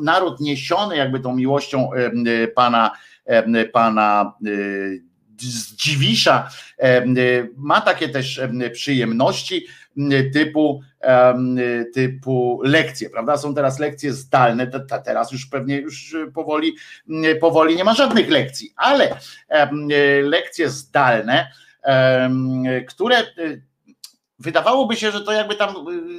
naród 0.00 0.40
niesiony 0.40 0.96
jakby 0.96 1.20
tą 1.20 1.34
miłością 1.34 1.90
pana, 2.54 2.90
pana 3.72 4.32
z 5.38 5.74
Dziwisza 5.74 6.50
ma 7.56 7.80
takie 7.80 8.08
też 8.08 8.40
przyjemności 8.72 9.66
typu, 10.32 10.82
typu 11.94 12.60
lekcje, 12.64 13.10
prawda? 13.10 13.36
Są 13.36 13.54
teraz 13.54 13.78
lekcje 13.78 14.12
zdalne, 14.12 14.70
teraz 15.04 15.32
już 15.32 15.46
pewnie 15.46 15.80
już 15.80 16.16
powoli, 16.34 16.76
powoli 17.40 17.76
nie 17.76 17.84
ma 17.84 17.94
żadnych 17.94 18.30
lekcji, 18.30 18.72
ale 18.76 19.16
lekcje 20.22 20.70
zdalne, 20.70 21.52
które 22.88 23.16
wydawałoby 24.38 24.96
się, 24.96 25.10
że 25.10 25.20
to 25.20 25.32
jakby 25.32 25.54
tam 25.54 25.74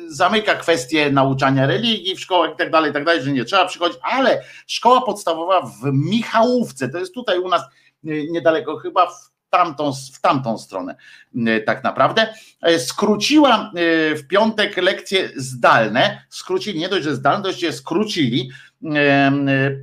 zamyka 0.07 0.56
kwestię 0.56 1.11
nauczania 1.11 1.68
religii 1.68 2.15
w 2.15 2.19
szkołach 2.19 2.53
i 2.53 2.57
tak 2.57 2.72
dalej, 2.72 2.94
tak 2.94 3.06
dalej, 3.06 3.23
że 3.23 3.31
nie 3.31 3.45
trzeba 3.45 3.65
przychodzić, 3.65 3.99
ale 4.02 4.41
szkoła 4.68 5.02
podstawowa 5.02 5.61
w 5.61 5.91
Michałówce, 5.94 6.89
to 6.89 6.98
jest 6.98 7.14
tutaj 7.14 7.39
u 7.39 7.49
nas 7.49 7.61
niedaleko 8.03 8.77
chyba 8.77 9.07
w 9.07 9.31
tamtą, 9.49 9.91
w 10.13 10.21
tamtą 10.21 10.57
stronę 10.57 10.95
tak 11.65 11.83
naprawdę. 11.83 12.33
E, 12.61 12.79
skróciła 12.79 13.71
e, 13.75 14.15
w 14.15 14.27
piątek 14.27 14.77
lekcje 14.77 15.29
zdalne, 15.35 16.21
skrócili, 16.29 16.79
nie 16.79 16.89
dość, 16.89 17.03
że 17.03 17.15
zdalne, 17.15 17.43
to 17.43 17.49
jeszcze 17.49 17.73
skrócili, 17.73 18.49
e, 18.85 19.31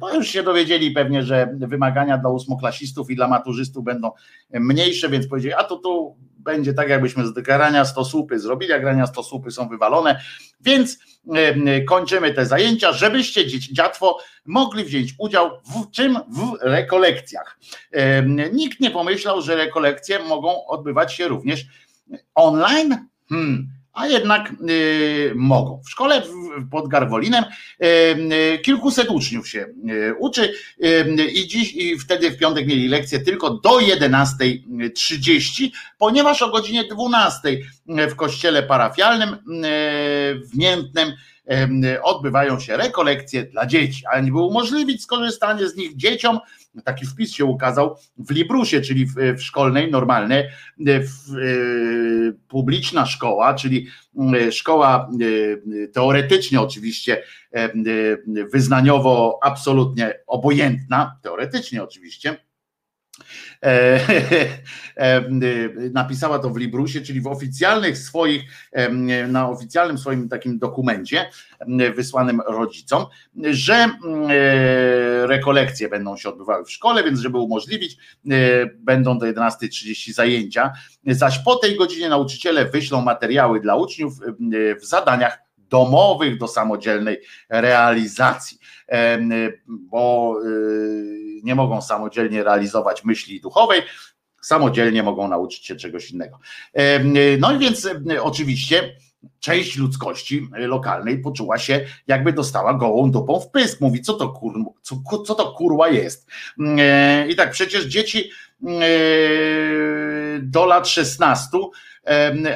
bo 0.00 0.14
już 0.14 0.28
się 0.28 0.42
dowiedzieli 0.42 0.90
pewnie, 0.90 1.22
że 1.22 1.54
wymagania 1.58 2.18
dla 2.18 2.30
ósmoklasistów 2.30 3.10
i 3.10 3.16
dla 3.16 3.28
maturzystów 3.28 3.84
będą 3.84 4.10
mniejsze, 4.50 5.08
więc 5.08 5.26
powiedzieli, 5.26 5.54
a 5.54 5.64
to 5.64 5.76
tu 5.76 6.16
będzie 6.44 6.74
tak, 6.74 6.88
jakbyśmy 6.88 7.26
z 7.26 7.32
grania 7.32 7.84
stosłupy 7.84 8.38
zrobili, 8.38 8.72
a 8.72 8.78
grania 8.78 9.06
stosłupy 9.06 9.50
są 9.50 9.68
wywalone, 9.68 10.20
więc 10.60 10.98
kończymy 11.88 12.34
te 12.34 12.46
zajęcia, 12.46 12.92
żebyście 12.92 13.46
dziatwo 13.58 14.18
mogli 14.44 14.84
wziąć 14.84 15.14
udział 15.18 15.50
w 15.50 15.90
czym? 15.90 16.14
W 16.14 16.56
rekolekcjach. 16.60 17.58
Nikt 18.52 18.80
nie 18.80 18.90
pomyślał, 18.90 19.42
że 19.42 19.56
rekolekcje 19.56 20.18
mogą 20.18 20.66
odbywać 20.66 21.14
się 21.14 21.28
również 21.28 21.66
online. 22.34 23.08
Hmm 23.28 23.83
a 23.94 24.06
jednak 24.06 24.52
y, 24.70 25.32
mogą. 25.34 25.82
W 25.86 25.90
szkole 25.90 26.22
pod 26.70 26.88
Garwolinem 26.88 27.44
y, 27.44 27.86
y, 28.54 28.58
kilkuset 28.58 29.08
uczniów 29.08 29.48
się 29.48 29.66
uczy 30.18 30.54
i 31.34 31.48
dziś 31.48 31.76
i 31.76 31.98
wtedy 31.98 32.30
w 32.30 32.38
piątek 32.38 32.66
mieli 32.66 32.88
lekcję 32.88 33.20
tylko 33.20 33.50
do 33.50 33.70
11.30, 33.70 35.70
ponieważ 35.98 36.42
o 36.42 36.50
godzinie 36.50 36.84
12 36.84 37.58
w 37.86 38.14
kościele 38.14 38.62
parafialnym 38.62 39.36
w 40.52 40.56
Miętnem 40.56 41.12
odbywają 42.02 42.60
się 42.60 42.76
rekolekcje 42.76 43.44
dla 43.44 43.66
dzieci, 43.66 44.02
ale 44.12 44.22
nie 44.22 44.30
było 44.30 44.46
umożliwić 44.46 45.02
skorzystanie 45.02 45.68
z 45.68 45.76
nich 45.76 45.96
dzieciom. 45.96 46.38
Taki 46.84 47.06
wpis 47.06 47.32
się 47.32 47.44
ukazał 47.44 47.96
w 48.18 48.30
Librusie, 48.30 48.80
czyli 48.80 49.06
w, 49.06 49.14
w 49.38 49.42
szkolnej, 49.42 49.90
normalnej, 49.90 50.44
w, 50.78 51.34
e, 51.34 52.32
publiczna 52.48 53.06
szkoła, 53.06 53.54
czyli 53.54 53.86
e, 54.34 54.52
szkoła 54.52 55.10
e, 55.84 55.88
teoretycznie 55.88 56.60
oczywiście 56.60 57.22
wyznaniowo 58.52 59.38
absolutnie 59.42 60.14
obojętna, 60.26 61.18
teoretycznie 61.22 61.82
oczywiście, 61.82 62.36
napisała 65.92 66.38
to 66.38 66.50
w 66.50 66.56
Librusie, 66.56 67.00
czyli 67.00 67.20
w 67.20 67.26
oficjalnych 67.26 67.98
swoich, 67.98 68.42
na 69.28 69.48
oficjalnym 69.48 69.98
swoim 69.98 70.28
takim 70.28 70.58
dokumencie 70.58 71.30
wysłanym 71.94 72.40
rodzicom, 72.40 73.06
że 73.44 73.74
e, 73.74 73.88
rekolekcje 75.26 75.88
będą 75.88 76.16
się 76.16 76.28
odbywały 76.28 76.64
w 76.64 76.70
szkole, 76.70 77.04
więc 77.04 77.20
żeby 77.20 77.38
umożliwić, 77.38 77.96
będą 78.76 79.18
do 79.18 79.26
11.30 79.26 80.12
zajęcia, 80.12 80.72
zaś 81.06 81.38
po 81.38 81.56
tej 81.56 81.76
godzinie 81.76 82.08
nauczyciele 82.08 82.64
wyślą 82.64 83.00
materiały 83.02 83.60
dla 83.60 83.76
uczniów 83.76 84.20
w 84.80 84.84
zadaniach 84.84 85.38
domowych 85.70 86.38
do 86.38 86.48
samodzielnej 86.48 87.20
realizacji, 87.48 88.58
bo 89.66 90.36
nie 91.42 91.54
mogą 91.54 91.82
samodzielnie 91.82 92.44
realizować 92.44 93.04
myśli 93.04 93.40
duchowej, 93.40 93.82
samodzielnie 94.42 95.02
mogą 95.02 95.28
nauczyć 95.28 95.66
się 95.66 95.76
czegoś 95.76 96.10
innego. 96.10 96.38
No 97.38 97.52
i 97.52 97.58
więc 97.58 97.88
oczywiście 98.22 98.96
część 99.40 99.76
ludzkości 99.76 100.48
lokalnej 100.52 101.18
poczuła 101.18 101.58
się, 101.58 101.86
jakby 102.06 102.32
dostała 102.32 102.74
gołą 102.74 103.10
dupą 103.10 103.40
w 103.40 103.50
pysk. 103.50 103.80
Mówi, 103.80 104.02
co 104.02 104.14
to, 104.14 104.28
kur, 104.28 104.54
co, 104.82 105.02
co 105.26 105.34
to 105.34 105.52
kurwa 105.52 105.88
jest. 105.88 106.30
E, 106.78 107.26
I 107.28 107.36
tak 107.36 107.50
przecież 107.50 107.84
dzieci 107.84 108.30
e, 108.66 108.78
do 110.42 110.66
lat 110.66 110.88
16 110.88 111.48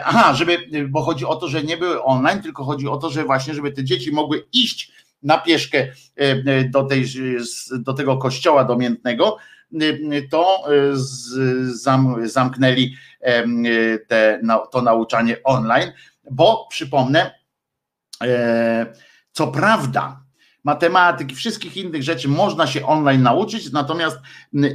Aha, 0.05 0.35
żeby, 0.35 0.59
bo 0.89 1.03
chodzi 1.03 1.25
o 1.27 1.37
to, 1.37 1.49
że 1.49 1.63
nie 1.63 1.77
były 1.77 2.03
online, 2.03 2.43
tylko 2.43 2.65
chodzi 2.65 2.89
o 2.89 2.97
to, 2.97 3.11
że 3.11 3.25
właśnie, 3.25 3.55
żeby 3.55 3.73
te 3.73 3.85
dzieci 3.85 4.13
mogły 4.13 4.47
iść 4.53 4.93
na 5.23 5.39
pieszkę 5.39 5.87
do, 6.71 6.85
tej, 6.85 7.05
do 7.73 7.95
tego 7.95 8.17
kościoła 8.17 8.65
domiętnego, 8.65 9.37
to 10.31 10.65
zamknęli 12.25 12.97
te, 14.09 14.41
to 14.71 14.83
nauczanie 14.83 15.37
online. 15.45 15.93
Bo 16.31 16.67
przypomnę, 16.71 17.35
e, 18.23 18.87
co 19.33 19.47
prawda, 19.47 20.21
matematyki, 20.65 21.35
wszystkich 21.35 21.77
innych 21.77 22.03
rzeczy 22.03 22.29
można 22.29 22.67
się 22.67 22.87
online 22.87 23.23
nauczyć, 23.23 23.73
natomiast 23.73 24.19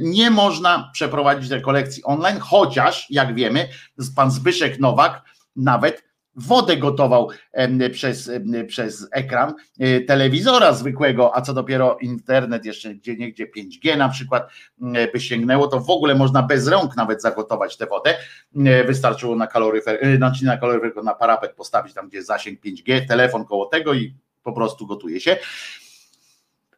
nie 0.00 0.30
można 0.30 0.90
przeprowadzić 0.92 1.50
rekolekcji 1.50 2.04
online, 2.04 2.38
chociaż, 2.40 3.06
jak 3.10 3.34
wiemy, 3.34 3.68
pan 4.16 4.30
Zbyszek 4.30 4.80
Nowak 4.80 5.22
nawet 5.56 6.04
wodę 6.36 6.76
gotował 6.76 7.30
przez, 7.92 8.30
przez 8.68 9.08
ekran 9.12 9.54
e, 9.78 10.00
telewizora 10.00 10.72
zwykłego, 10.72 11.36
a 11.36 11.40
co 11.40 11.54
dopiero 11.54 11.98
internet 12.00 12.64
jeszcze 12.64 12.94
gdzie 12.94 13.16
niegdzie 13.16 13.46
5G 13.56 13.98
na 13.98 14.08
przykład 14.08 14.50
by 15.12 15.20
sięgnęło, 15.20 15.66
to 15.66 15.80
w 15.80 15.90
ogóle 15.90 16.14
można 16.14 16.42
bez 16.42 16.68
rąk 16.68 16.96
nawet 16.96 17.22
zagotować 17.22 17.76
tę 17.76 17.86
wodę. 17.86 18.16
Wystarczyło 18.86 19.36
na 19.36 19.46
kaloryfer, 19.46 19.98
e, 20.02 20.16
znaczy 20.16 20.44
na 20.44 20.56
kaloryfer, 20.56 21.04
na 21.04 21.14
parapet 21.14 21.52
postawić 21.52 21.94
tam, 21.94 22.08
gdzie 22.08 22.16
jest 22.16 22.28
zasięg 22.28 22.60
5G, 22.60 23.06
telefon 23.08 23.44
koło 23.44 23.66
tego 23.66 23.94
i 23.94 24.14
po 24.44 24.52
prostu 24.52 24.86
gotuje 24.86 25.20
się 25.20 25.36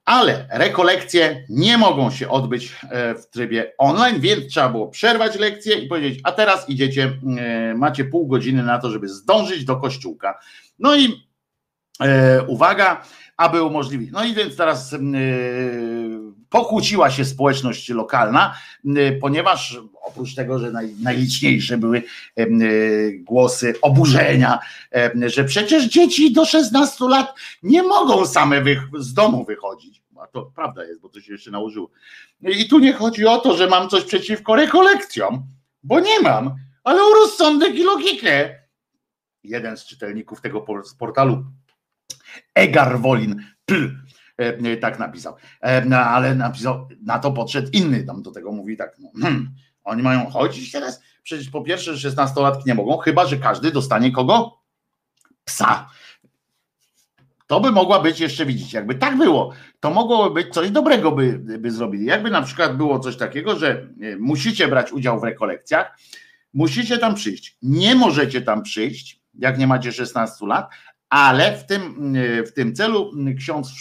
ale 0.06 0.46
rekolekcje 0.50 1.44
nie 1.48 1.78
mogą 1.78 2.10
się 2.10 2.28
odbyć 2.28 2.72
e, 2.90 3.14
w 3.14 3.26
trybie 3.26 3.72
online, 3.78 4.20
więc 4.20 4.46
trzeba 4.52 4.68
było 4.68 4.88
przerwać 4.88 5.38
lekcję 5.38 5.76
i 5.76 5.88
powiedzieć, 5.88 6.20
a 6.24 6.32
teraz 6.32 6.68
idziecie, 6.68 7.18
e, 7.38 7.74
macie 7.74 8.04
pół 8.04 8.26
godziny 8.26 8.62
na 8.62 8.78
to, 8.78 8.90
żeby 8.90 9.08
zdążyć 9.08 9.64
do 9.64 9.76
kościółka. 9.76 10.38
No 10.78 10.96
i 10.96 11.28
e, 12.00 12.42
uwaga, 12.42 13.02
aby 13.36 13.62
umożliwić. 13.62 14.10
No 14.12 14.24
i 14.24 14.34
więc 14.34 14.56
teraz 14.56 14.92
e, 14.92 14.98
pokłóciła 16.48 17.10
się 17.10 17.24
społeczność 17.24 17.88
lokalna, 17.88 18.54
e, 18.96 19.12
ponieważ 19.12 19.78
oprócz 20.02 20.34
tego, 20.34 20.58
że 20.58 20.72
naj, 20.72 20.94
najliczniejsze 21.02 21.78
były 21.78 22.02
e, 22.36 22.46
głosy 23.12 23.74
oburzenia, 23.82 24.58
że 25.26 25.44
przecież 25.44 25.84
dzieci 25.84 26.32
do 26.32 26.44
16 26.44 27.04
lat 27.08 27.34
nie 27.62 27.82
mogą 27.82 28.26
same 28.26 28.62
z 28.98 29.14
domu 29.14 29.44
wychodzić. 29.44 30.02
A 30.22 30.26
to 30.26 30.42
prawda 30.54 30.84
jest, 30.84 31.00
bo 31.00 31.08
to 31.08 31.20
się 31.20 31.32
jeszcze 31.32 31.50
nałożyło. 31.50 31.90
I 32.42 32.68
tu 32.68 32.78
nie 32.78 32.92
chodzi 32.92 33.26
o 33.26 33.38
to, 33.38 33.56
że 33.56 33.66
mam 33.66 33.88
coś 33.88 34.04
przeciwko 34.04 34.56
rekolekcjom, 34.56 35.42
bo 35.82 36.00
nie 36.00 36.20
mam, 36.20 36.54
ale 36.84 37.02
o 37.02 37.14
rozsądek 37.14 37.74
i 37.74 37.82
logikę. 37.82 38.54
Jeden 39.44 39.76
z 39.76 39.86
czytelników 39.86 40.40
tego 40.40 40.64
portalu 40.98 41.44
Egar 42.54 43.00
Wolin 43.00 43.42
pl, 43.64 43.96
e, 44.36 44.76
tak 44.76 44.98
napisał. 44.98 45.36
E, 45.60 45.84
no, 45.84 45.96
ale 45.96 46.34
napisał, 46.34 46.88
na 47.02 47.18
to 47.18 47.32
podszedł 47.32 47.68
inny, 47.72 48.04
tam 48.04 48.22
do 48.22 48.30
tego 48.30 48.52
mówi 48.52 48.76
tak, 48.76 48.96
no, 48.98 49.10
hmm, 49.22 49.54
oni 49.84 50.02
mają 50.02 50.30
chodzić 50.30 50.72
teraz? 50.72 51.00
Przecież 51.22 51.50
po 51.50 51.62
pierwsze 51.62 51.92
16-latki 51.92 52.66
nie 52.66 52.74
mogą, 52.74 52.96
chyba 52.98 53.26
że 53.26 53.36
każdy 53.36 53.72
dostanie 53.72 54.12
kogo? 54.12 54.58
Psa. 55.44 55.88
To 57.46 57.60
by 57.60 57.72
mogła 57.72 58.02
być 58.02 58.20
jeszcze, 58.20 58.46
widzicie, 58.46 58.78
jakby 58.78 58.94
tak 58.94 59.16
było, 59.16 59.52
to 59.80 59.90
mogłoby 59.90 60.42
być 60.42 60.54
coś 60.54 60.70
dobrego 60.70 61.12
by, 61.12 61.38
by 61.38 61.70
zrobili. 61.70 62.04
Jakby 62.04 62.30
na 62.30 62.42
przykład 62.42 62.76
było 62.76 63.00
coś 63.00 63.16
takiego, 63.16 63.58
że 63.58 63.88
e, 64.02 64.16
musicie 64.16 64.68
brać 64.68 64.92
udział 64.92 65.20
w 65.20 65.24
rekolekcjach, 65.24 65.98
musicie 66.54 66.98
tam 66.98 67.14
przyjść. 67.14 67.56
Nie 67.62 67.94
możecie 67.94 68.42
tam 68.42 68.62
przyjść, 68.62 69.20
jak 69.34 69.58
nie 69.58 69.66
macie 69.66 69.92
16 69.92 70.46
lat, 70.46 70.70
ale 71.10 71.56
w 71.58 71.66
tym, 71.66 72.14
w 72.46 72.52
tym 72.52 72.74
celu 72.74 73.12
ksiądz 73.38 73.72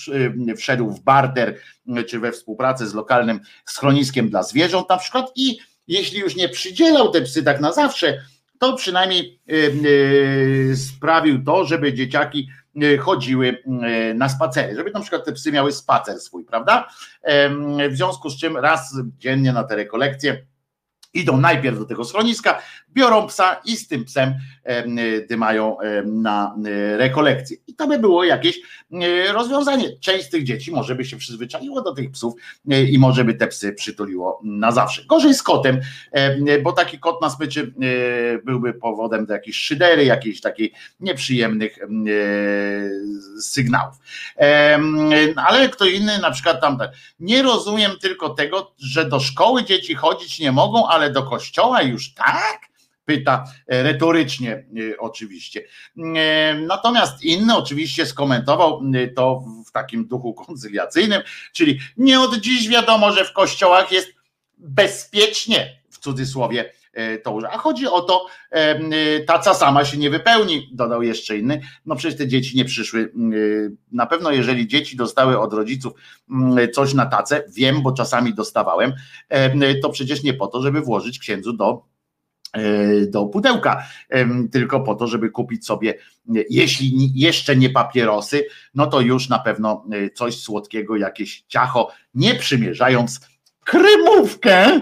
wszedł 0.58 0.92
w 0.92 1.02
barter 1.04 1.60
czy 2.08 2.20
we 2.20 2.32
współpracę 2.32 2.88
z 2.88 2.94
lokalnym 2.94 3.40
schroniskiem 3.66 4.30
dla 4.30 4.44
zwierząt 4.44 4.90
na 4.90 4.98
przykład 4.98 5.32
i 5.36 5.58
jeśli 5.88 6.20
już 6.20 6.36
nie 6.36 6.50
przydzielał 6.50 7.12
te 7.12 7.22
psy 7.22 7.44
tak 7.44 7.62
na 7.62 7.74
zawsze, 7.74 8.22
to 8.60 8.74
przynajmniej 8.74 9.40
sprawił 10.76 11.44
to, 11.44 11.66
żeby 11.66 11.94
dzieciaki 11.94 12.50
chodziły 13.00 13.64
na 14.16 14.30
spacery, 14.30 14.76
żeby 14.76 14.92
na 14.92 15.00
przykład 15.00 15.26
te 15.26 15.32
psy 15.32 15.52
miały 15.52 15.72
spacer 15.72 16.20
swój, 16.20 16.46
prawda? 16.46 16.88
W 17.90 17.96
związku 17.96 18.30
z 18.30 18.38
czym 18.40 18.58
raz 18.58 18.96
dziennie 19.18 19.54
na 19.54 19.64
te 19.64 19.76
rekolekcje 19.76 20.46
idą 21.14 21.38
najpierw 21.38 21.80
do 21.80 21.86
tego 21.86 22.06
schroniska, 22.06 22.62
biorą 22.96 23.28
psa 23.28 23.62
i 23.66 23.78
z 23.78 23.88
tym 23.88 24.06
psem 24.06 24.34
dymają 25.30 25.78
na 26.06 26.56
e, 26.66 26.98
rekolekcję. 26.98 27.58
I 27.68 27.74
to 27.74 27.88
by 27.88 28.00
było 28.00 28.24
jakieś 28.24 28.60
e, 28.92 29.34
rozwiązanie. 29.34 30.00
Część 30.00 30.26
z 30.26 30.30
tych 30.30 30.44
dzieci 30.44 30.72
może 30.72 30.96
by 30.96 31.06
się 31.06 31.18
przyzwyczaiło 31.18 31.82
do 31.82 31.94
tych 31.94 32.12
psów 32.12 32.34
e, 32.72 32.84
i 32.84 33.00
może 33.00 33.24
by 33.24 33.34
te 33.34 33.48
psy 33.48 33.74
przytuliło 33.74 34.42
na 34.44 34.72
zawsze. 34.72 35.06
Gorzej 35.06 35.34
z 35.34 35.44
kotem, 35.44 35.80
bo 36.64 36.72
taki 36.72 37.00
kot 37.00 37.22
na 37.22 37.30
smyczy 37.30 37.74
byłby 38.44 38.74
powodem 38.74 39.26
do 39.26 39.34
jakiejś 39.34 39.58
szydery, 39.58 40.06
jakichś 40.06 40.42
takich 40.42 40.72
nieprzyjemnych 41.00 41.78
sygnałów. 43.40 43.96
Ale 45.36 45.70
kto 45.72 45.86
inny 45.86 46.20
na 46.20 46.32
przykład 46.32 46.62
tam 46.62 46.78
nie 47.20 47.44
rozumiem 47.44 47.92
tylko 48.02 48.30
tego, 48.30 48.74
że 48.78 49.06
do 49.06 49.20
szkoły 49.20 49.64
dzieci 49.64 49.96
chodzić 49.96 50.40
nie 50.40 50.52
mogą, 50.52 50.88
ale 50.88 51.12
do 51.12 51.24
kościoła 51.24 51.82
już 51.82 52.14
tak? 52.14 52.65
Pyta 53.06 53.44
e, 53.68 53.84
retorycznie 53.84 54.52
e, 54.54 54.98
oczywiście. 54.98 55.64
E, 56.16 56.54
natomiast 56.54 57.24
inny 57.24 57.58
oczywiście 57.58 58.06
skomentował 58.06 58.82
to 59.16 59.44
w 59.68 59.72
takim 59.72 60.08
duchu 60.08 60.34
koncyliacyjnym, 60.34 61.22
czyli 61.54 61.80
nie 61.98 62.20
od 62.20 62.36
dziś 62.36 62.70
wiadomo, 62.70 63.12
że 63.12 63.26
w 63.26 63.34
kościołach 63.34 63.92
jest 63.92 64.14
bezpiecznie 64.58 65.80
w 65.90 66.00
cudzysłowie 66.00 66.72
to 67.24 67.40
A 67.52 67.58
chodzi 67.58 67.88
o 67.88 68.02
to, 68.02 68.26
taca 69.28 69.54
sama 69.54 69.86
się 69.86 69.98
nie 69.98 70.10
wypełni, 70.10 70.70
dodał 70.74 71.04
jeszcze 71.04 71.38
inny. 71.38 71.62
No 71.86 71.96
przecież 71.96 72.18
te 72.18 72.28
dzieci 72.28 72.58
nie 72.58 72.66
przyszły. 72.66 73.12
Na 73.92 74.06
pewno, 74.06 74.32
jeżeli 74.32 74.68
dzieci 74.68 74.98
dostały 74.98 75.40
od 75.40 75.54
rodziców 75.54 75.94
coś 76.74 76.94
na 76.94 77.06
tacę, 77.06 77.44
wiem, 77.50 77.82
bo 77.82 77.92
czasami 77.92 78.34
dostawałem, 78.34 78.94
to 79.82 79.90
przecież 79.90 80.24
nie 80.24 80.34
po 80.34 80.48
to, 80.48 80.62
żeby 80.62 80.82
włożyć 80.82 81.20
księdzu 81.20 81.54
do 81.54 81.95
do 83.08 83.26
pudełka, 83.26 83.84
tylko 84.52 84.80
po 84.80 84.96
to, 84.96 85.08
żeby 85.08 85.30
kupić 85.30 85.66
sobie, 85.66 85.94
jeśli 86.50 87.12
jeszcze 87.16 87.56
nie 87.56 87.70
papierosy, 87.70 88.46
no 88.76 88.88
to 88.88 89.02
już 89.02 89.30
na 89.30 89.40
pewno 89.40 89.86
e, 89.92 90.10
coś 90.10 90.38
słodkiego, 90.38 90.98
jakieś 90.98 91.44
ciacho, 91.48 91.92
nie 92.14 92.36
przymierzając 92.36 93.20
krymówkę, 93.66 94.82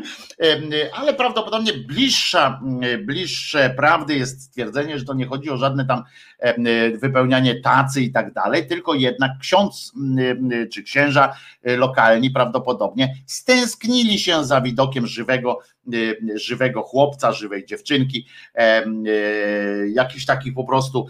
ale 0.93 1.13
prawdopodobnie 1.13 1.73
bliższa, 1.73 2.61
bliższe 3.05 3.69
prawdy 3.77 4.15
jest 4.15 4.43
stwierdzenie, 4.43 4.99
że 4.99 5.05
to 5.05 5.13
nie 5.13 5.25
chodzi 5.25 5.49
o 5.49 5.57
żadne 5.57 5.85
tam 5.85 6.03
wypełnianie 7.01 7.61
tacy 7.61 8.01
i 8.01 8.11
tak 8.11 8.33
dalej, 8.33 8.67
tylko 8.67 8.93
jednak 8.93 9.31
ksiądz 9.41 9.93
czy 10.71 10.83
księża 10.83 11.33
e, 11.63 11.77
lokalni 11.77 12.31
prawdopodobnie 12.31 13.15
stęsknili 13.25 14.19
się 14.19 14.45
za 14.45 14.61
widokiem 14.61 15.07
żywego, 15.07 15.59
żywego 16.35 16.81
chłopca, 16.81 17.31
żywej 17.31 17.65
dziewczynki, 17.65 18.27
jakiś 19.93 20.25
takich 20.25 20.53
po 20.53 20.63
prostu 20.63 21.07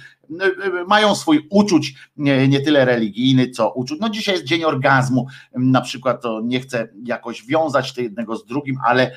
mają 0.87 1.15
swój 1.15 1.47
uczuć 1.49 1.93
nie, 2.17 2.47
nie, 2.47 2.61
tyle 2.61 2.85
religijny, 2.85 3.49
co 3.49 3.71
uczuć. 3.71 3.99
No 3.99 4.09
dzisiaj 4.09 4.35
jest 4.35 4.47
dzień 4.47 4.63
orgazmu, 4.63 5.27
na 5.55 5.81
przykład 5.81 6.21
to 6.21 6.41
nie 6.43 6.59
chcę 6.59 6.87
jakoś 7.05 7.45
wiązać 7.45 7.97
jednego 7.97 8.35
z 8.35 8.45
drugim, 8.45 8.77
ale 8.85 9.11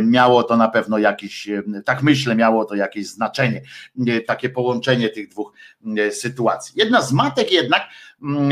miało 0.00 0.42
to 0.42 0.56
na 0.56 0.68
pewno 0.68 0.98
jakieś, 0.98 1.48
tak 1.84 2.02
myślę, 2.02 2.34
miało 2.34 2.64
to 2.64 2.74
jakieś 2.74 3.06
znaczenie, 3.06 3.62
takie 4.26 4.48
połączenie 4.48 5.08
tych 5.08 5.28
dwóch 5.28 5.52
sytuacji. 6.10 6.74
Jedna 6.76 7.02
z 7.02 7.12
matek 7.12 7.52
jednak 7.52 7.82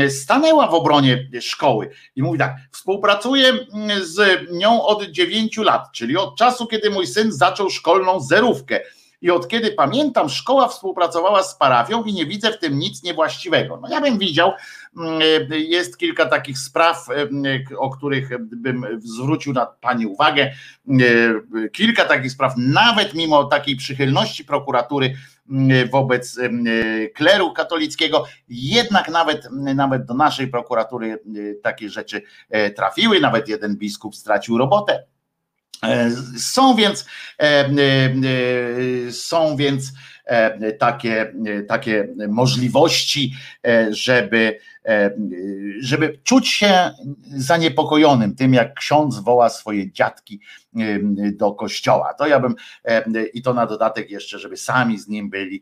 stanęła 0.09 0.67
w 0.67 0.73
obronie 0.73 1.29
szkoły 1.41 1.89
i 2.15 2.23
mówi 2.23 2.39
tak, 2.39 2.55
współpracuję 2.71 3.53
z 4.01 4.41
nią 4.51 4.83
od 4.83 5.03
dziewięciu 5.03 5.63
lat, 5.63 5.91
czyli 5.93 6.17
od 6.17 6.37
czasu, 6.37 6.67
kiedy 6.67 6.89
mój 6.89 7.07
syn 7.07 7.31
zaczął 7.31 7.69
szkolną 7.69 8.19
zerówkę 8.19 8.79
i 9.21 9.31
od 9.31 9.47
kiedy 9.47 9.71
pamiętam, 9.71 10.29
szkoła 10.29 10.67
współpracowała 10.67 11.43
z 11.43 11.55
parafią 11.55 12.03
i 12.03 12.13
nie 12.13 12.25
widzę 12.25 12.51
w 12.51 12.59
tym 12.59 12.79
nic 12.79 13.03
niewłaściwego. 13.03 13.79
No 13.81 13.89
ja 13.89 14.01
bym 14.01 14.17
widział, 14.17 14.51
mm, 14.97 15.21
jest 15.51 15.97
kilka 15.97 16.25
takich 16.25 16.57
spraw, 16.57 17.09
mm, 17.09 17.63
o 17.77 17.89
których 17.89 18.29
bym 18.41 18.85
zwrócił 18.99 19.53
na 19.53 19.65
Pani 19.65 20.05
uwagę. 20.05 20.51
Mm, 20.87 21.69
kilka 21.71 22.05
takich 22.05 22.31
spraw, 22.31 22.53
nawet 22.57 23.13
mimo 23.13 23.43
takiej 23.43 23.75
przychylności 23.75 24.45
prokuratury 24.45 25.15
wobec 25.91 26.39
kleru 27.15 27.53
katolickiego. 27.53 28.25
Jednak 28.49 29.09
nawet, 29.09 29.47
nawet 29.75 30.05
do 30.05 30.13
naszej 30.13 30.47
prokuratury 30.47 31.19
takie 31.63 31.89
rzeczy 31.89 32.21
trafiły, 32.75 33.19
nawet 33.19 33.47
jeden 33.47 33.77
biskup 33.77 34.15
stracił 34.15 34.57
robotę. 34.57 35.03
Są 36.37 36.75
więc, 36.75 37.05
są 39.11 39.55
więc 39.55 39.91
takie, 40.79 41.33
takie 41.67 42.07
możliwości, 42.27 43.33
żeby 43.89 44.59
E, 44.85 45.11
żeby 45.79 46.19
czuć 46.23 46.47
się 46.47 46.91
zaniepokojonym 47.37 48.35
tym, 48.35 48.53
jak 48.53 48.73
ksiądz 48.73 49.19
woła 49.19 49.49
swoje 49.49 49.91
dziadki 49.91 50.39
do 51.33 51.51
kościoła. 51.51 52.13
To 52.13 52.27
ja 52.27 52.39
bym, 52.39 52.55
i 53.33 53.41
to 53.41 53.53
na 53.53 53.65
dodatek 53.65 54.11
jeszcze, 54.11 54.39
żeby 54.39 54.57
sami 54.57 54.99
z 54.99 55.07
nim 55.07 55.29
byli, 55.29 55.61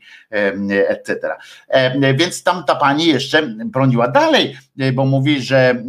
etc. 0.88 1.36
Więc 2.16 2.44
tam 2.44 2.64
ta 2.64 2.76
pani 2.76 3.06
jeszcze 3.06 3.48
broniła 3.48 4.08
dalej, 4.08 4.58
bo 4.94 5.06
mówi, 5.06 5.42
że 5.42 5.70
e, 5.70 5.84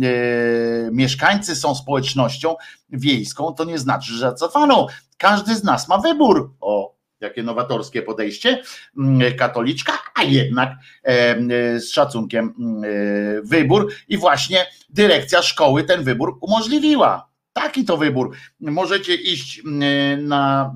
mieszkańcy 0.92 1.56
są 1.56 1.74
społecznością 1.74 2.56
wiejską, 2.88 3.52
to 3.52 3.64
nie 3.64 3.78
znaczy, 3.78 4.12
że 4.12 4.18
zacofano. 4.18 4.86
Każdy 5.18 5.54
z 5.54 5.64
nas 5.64 5.88
ma 5.88 5.98
wybór. 5.98 6.54
O, 6.60 6.99
jakie 7.20 7.42
nowatorskie 7.42 8.02
podejście, 8.02 8.62
mm, 8.98 9.36
katoliczka, 9.36 9.92
a 10.14 10.22
jednak 10.22 10.70
e, 11.02 11.80
z 11.80 11.90
szacunkiem 11.90 12.54
e, 12.84 13.42
wybór 13.42 13.92
i 14.08 14.18
właśnie 14.18 14.66
dyrekcja 14.88 15.42
szkoły 15.42 15.84
ten 15.84 16.04
wybór 16.04 16.38
umożliwiła. 16.40 17.30
Taki 17.52 17.84
to 17.84 17.96
wybór. 17.96 18.36
Możecie 18.60 19.14
iść 19.14 19.62
mm, 19.66 20.28
na 20.28 20.74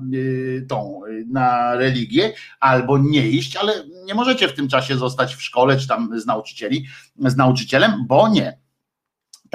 e, 0.57 0.61
tą, 0.61 1.01
na 1.27 1.75
religię, 1.75 2.33
albo 2.59 2.97
nie 2.97 3.27
iść, 3.27 3.55
ale 3.55 3.73
nie 4.05 4.13
możecie 4.13 4.47
w 4.47 4.53
tym 4.53 4.67
czasie 4.67 4.97
zostać 4.97 5.35
w 5.35 5.41
szkole 5.41 5.77
czy 5.77 5.87
tam 5.87 6.19
z 6.19 6.25
nauczycieli, 6.25 6.85
z 7.19 7.35
nauczycielem, 7.35 8.05
bo 8.07 8.29
nie 8.29 8.64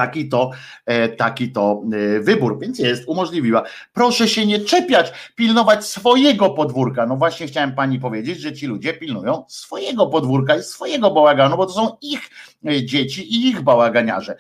Taki 0.01 0.29
to, 0.29 0.51
e, 0.87 1.09
taki 1.09 1.53
to 1.53 1.83
e, 1.93 2.21
wybór, 2.21 2.59
więc 2.61 2.79
jest, 2.79 3.09
umożliwiła. 3.09 3.63
Proszę 3.93 4.29
się 4.29 4.47
nie 4.47 4.61
czepiać, 4.61 5.13
pilnować 5.35 5.87
swojego 5.87 6.51
podwórka. 6.51 7.07
No 7.07 7.17
właśnie 7.17 7.47
chciałem 7.47 7.75
pani 7.75 7.99
powiedzieć, 7.99 8.41
że 8.41 8.53
ci 8.53 8.67
ludzie 8.67 8.95
pilnują 8.95 9.45
swojego 9.49 10.07
podwórka 10.07 10.57
i 10.57 10.63
swojego 10.63 11.11
bałaganu, 11.11 11.57
bo 11.57 11.67
to 11.67 11.73
są 11.73 11.97
ich 12.03 12.21
e, 12.67 12.85
dzieci 12.85 13.35
i 13.35 13.49
ich 13.49 13.63
bałaganiarze. 13.63 14.37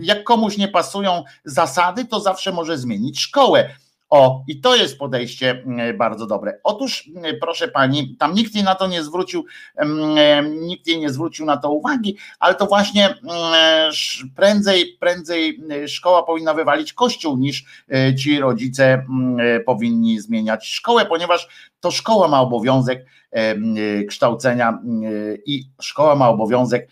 Jak 0.00 0.24
komuś 0.24 0.56
nie 0.56 0.68
pasują 0.68 1.24
zasady, 1.44 2.04
to 2.04 2.20
zawsze 2.20 2.52
może 2.52 2.78
zmienić 2.78 3.20
szkołę 3.20 3.70
o, 4.10 4.44
i 4.46 4.60
to 4.60 4.76
jest 4.76 4.98
podejście 4.98 5.50
mm, 5.50 5.98
bardzo 5.98 6.26
dobre. 6.26 6.58
Otóż, 6.64 7.10
mm, 7.16 7.36
proszę 7.40 7.68
pani, 7.68 8.16
tam 8.18 8.34
nikt 8.34 8.54
jej 8.54 8.64
na 8.64 8.74
to 8.74 8.86
nie 8.86 9.02
zwrócił, 9.02 9.44
mm, 9.76 10.60
nikt 10.60 10.86
jej 10.86 10.98
nie 10.98 11.10
zwrócił 11.10 11.46
na 11.46 11.56
to 11.56 11.70
uwagi, 11.70 12.16
ale 12.38 12.54
to 12.54 12.66
właśnie 12.66 13.14
prędzej, 14.36 14.96
prędzej 15.00 15.60
szkoła 15.86 16.22
powinna 16.22 16.54
wywalić 16.54 16.92
kościół, 16.92 17.36
niż 17.36 17.64
e, 17.92 18.14
ci 18.14 18.40
rodzice 18.40 19.04
e, 19.38 19.60
powinni 19.60 20.20
zmieniać 20.20 20.66
szkołę, 20.66 21.06
ponieważ 21.06 21.48
to 21.80 21.90
szkoła 21.90 22.28
ma 22.28 22.40
obowiązek 22.40 23.06
e, 23.30 24.04
kształcenia 24.04 24.78
i 25.46 25.64
szkoła 25.80 26.14
ma 26.14 26.28
obowiązek 26.28 26.88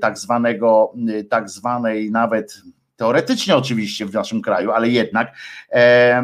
tak 0.00 0.18
zwanego, 0.18 0.92
tak 1.30 1.50
zwanej 1.50 2.10
nawet 2.10 2.62
teoretycznie 2.96 3.56
oczywiście 3.56 4.06
w 4.06 4.12
naszym 4.14 4.42
kraju, 4.42 4.70
ale 4.70 4.88
jednak 4.88 5.36
e, 5.72 6.22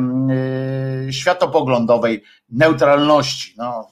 światopoglądowej 1.10 2.22
neutralności. 2.50 3.54
No, 3.56 3.90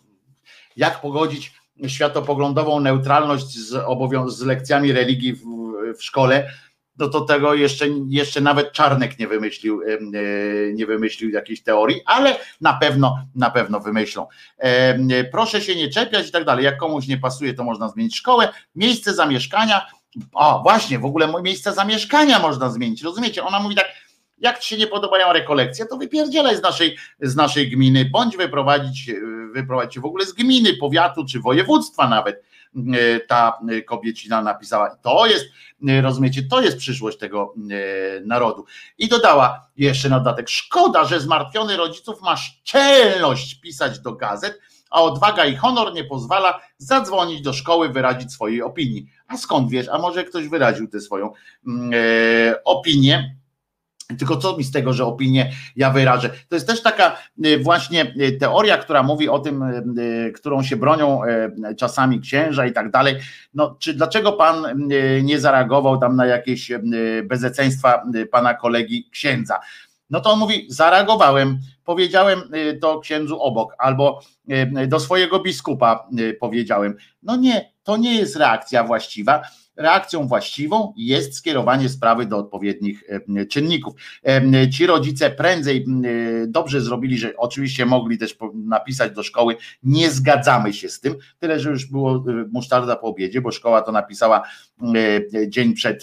jak 0.77 1.01
pogodzić 1.01 1.53
światopoglądową 1.87 2.81
neutralność 2.81 3.47
z, 3.47 3.85
z 4.29 4.43
lekcjami 4.43 4.93
religii 4.93 5.33
w, 5.33 5.43
w 5.99 6.03
szkole, 6.03 6.51
no 6.99 7.09
to 7.09 7.21
tego 7.21 7.55
jeszcze, 7.55 7.87
jeszcze 8.09 8.41
nawet 8.41 8.73
Czarnek 8.73 9.19
nie 9.19 9.29
wymyślił, 9.29 9.83
e, 9.83 9.99
nie 10.73 10.87
wymyślił 10.87 11.31
jakiejś 11.31 11.63
teorii, 11.63 12.01
ale 12.07 12.37
na 12.61 12.75
pewno, 12.75 13.19
na 13.35 13.51
pewno 13.51 13.81
wymyślą. 13.81 14.27
Proszę 15.33 15.61
się 15.61 15.77
nie 15.77 15.89
czepiać 15.89 16.29
i 16.29 16.33
tak 16.33 16.45
dalej. 16.45 16.65
Jak 16.65 16.77
komuś 16.77 17.07
nie 17.07 17.19
pasuje, 17.19 17.55
to 17.55 17.65
można 17.65 17.89
zmienić 17.89 18.17
szkołę. 18.17 18.49
Miejsce 18.75 19.15
zamieszkania 19.15 19.87
o, 20.33 20.63
właśnie, 20.63 20.99
w 20.99 21.05
ogóle 21.05 21.43
miejsce 21.43 21.73
zamieszkania 21.73 22.39
można 22.39 22.71
zmienić. 22.71 23.03
Rozumiecie? 23.03 23.45
Ona 23.45 23.61
mówi 23.61 23.75
tak, 23.75 23.87
jak 24.39 24.59
ci 24.59 24.69
się 24.69 24.77
nie 24.77 24.87
podobają 24.87 25.33
rekolekcje, 25.33 25.87
to 25.87 25.97
wypierdzielaj 25.97 26.57
z 26.57 26.63
naszej, 26.63 26.97
z 27.21 27.37
naszej 27.37 27.71
gminy, 27.71 28.05
bądź 28.05 28.37
wyprowadzić, 28.37 29.11
wyprowadzić 29.55 29.99
w 29.99 30.05
ogóle 30.05 30.27
z 30.27 30.33
gminy, 30.33 30.75
powiatu 30.75 31.27
czy 31.27 31.41
województwa 31.41 32.09
nawet. 32.09 32.43
E, 32.77 33.21
ta 33.21 33.59
kobiecina 33.87 34.43
napisała. 34.43 34.97
To 34.97 35.27
jest, 35.27 35.47
rozumiecie, 36.03 36.43
to 36.43 36.61
jest 36.61 36.79
przyszłość 36.79 37.19
tego 37.19 37.55
narodu. 38.25 38.65
I 38.99 39.09
dodała 39.09 39.69
jeszcze 39.77 40.09
na 40.09 40.19
dodatek, 40.19 40.49
szkoda, 40.49 41.05
że 41.05 41.21
zmartwiony 41.21 41.77
rodziców 41.77 42.23
ma 42.23 42.37
szczelność 42.37 43.61
pisać 43.61 43.99
do 43.99 44.13
gazet, 44.13 44.61
a 44.91 45.03
odwaga 45.03 45.45
i 45.45 45.57
honor 45.57 45.95
nie 45.95 46.05
pozwala 46.05 46.61
zadzwonić 46.79 47.43
do 47.43 47.53
szkoły, 47.53 47.89
wyrazić 47.89 48.33
swojej 48.33 48.63
opinii. 48.63 49.07
A 49.29 49.37
skąd 49.37 49.71
wiesz? 49.71 49.89
A 49.89 49.99
może 49.99 50.25
ktoś 50.25 50.49
wyraził 50.49 50.89
tę 50.89 51.01
swoją 51.01 51.33
mm, 51.67 51.91
e, 51.95 52.65
opinię? 52.65 53.37
Tylko 54.19 54.37
co 54.37 54.57
mi 54.57 54.65
z 54.65 54.71
tego, 54.71 54.93
że 54.93 55.05
opinię 55.05 55.53
ja 55.77 55.91
wyrażę? 55.91 56.31
To 56.49 56.57
jest 56.57 56.67
też 56.67 56.83
taka 56.83 57.17
e, 57.45 57.59
właśnie 57.59 58.15
e, 58.21 58.33
teoria, 58.33 58.79
która 58.79 59.03
mówi 59.03 59.29
o 59.29 59.39
tym, 59.39 59.63
e, 59.63 60.31
którą 60.31 60.63
się 60.63 60.77
bronią 60.77 61.21
czasami 61.79 62.21
księża 62.21 62.67
i 62.67 62.73
tak 62.73 62.91
dalej. 62.91 63.17
No, 63.55 63.77
czy 63.79 63.95
dlaczego 63.95 64.33
pan 64.33 64.89
nie 65.23 65.41
zareagował 65.41 65.99
tam 65.99 66.17
na 66.17 66.27
jakieś 66.27 66.73
bezeceństwa 67.25 68.03
pana 68.31 68.55
kolegi 68.55 69.09
księdza? 69.11 69.61
No 70.11 70.21
to 70.21 70.31
on 70.31 70.39
mówi, 70.39 70.67
zareagowałem, 70.69 71.59
powiedziałem 71.85 72.43
to 72.81 73.01
księdzu 73.01 73.41
obok, 73.41 73.75
albo 73.79 74.21
do 74.89 75.01
swojego 75.01 75.41
biskupa 75.41 76.09
powiedziałem. 76.41 76.97
No 77.23 77.37
nie, 77.37 77.73
to 77.83 77.97
nie 77.97 78.15
jest 78.15 78.37
reakcja 78.37 78.85
właściwa. 78.85 79.43
Reakcją 79.77 80.27
właściwą 80.27 80.93
jest 80.97 81.37
skierowanie 81.37 81.89
sprawy 81.89 82.27
do 82.27 82.39
odpowiednich 82.39 83.05
e, 83.37 83.47
czynników. 83.47 83.95
E, 84.27 84.71
ci 84.71 84.87
rodzice 84.87 85.31
prędzej 85.31 85.77
e, 85.77 86.47
dobrze 86.47 86.81
zrobili, 86.81 87.19
że 87.19 87.37
oczywiście 87.37 87.87
mogli 87.87 88.19
też 88.19 88.37
napisać 88.55 89.13
do 89.13 89.23
szkoły, 89.23 89.57
nie 89.83 90.11
zgadzamy 90.11 90.73
się 90.73 90.89
z 90.89 91.01
tym, 91.01 91.17
tyle, 91.39 91.61
że 91.61 91.71
już 91.71 91.87
było 91.87 92.25
musztarda 92.53 92.97
po 92.97 93.07
obiedzie, 93.07 93.41
bo 93.41 93.53
szkoła 93.53 93.83
to 93.83 93.93
napisała 93.93 94.43
dzień 95.49 95.75
przed 95.75 96.03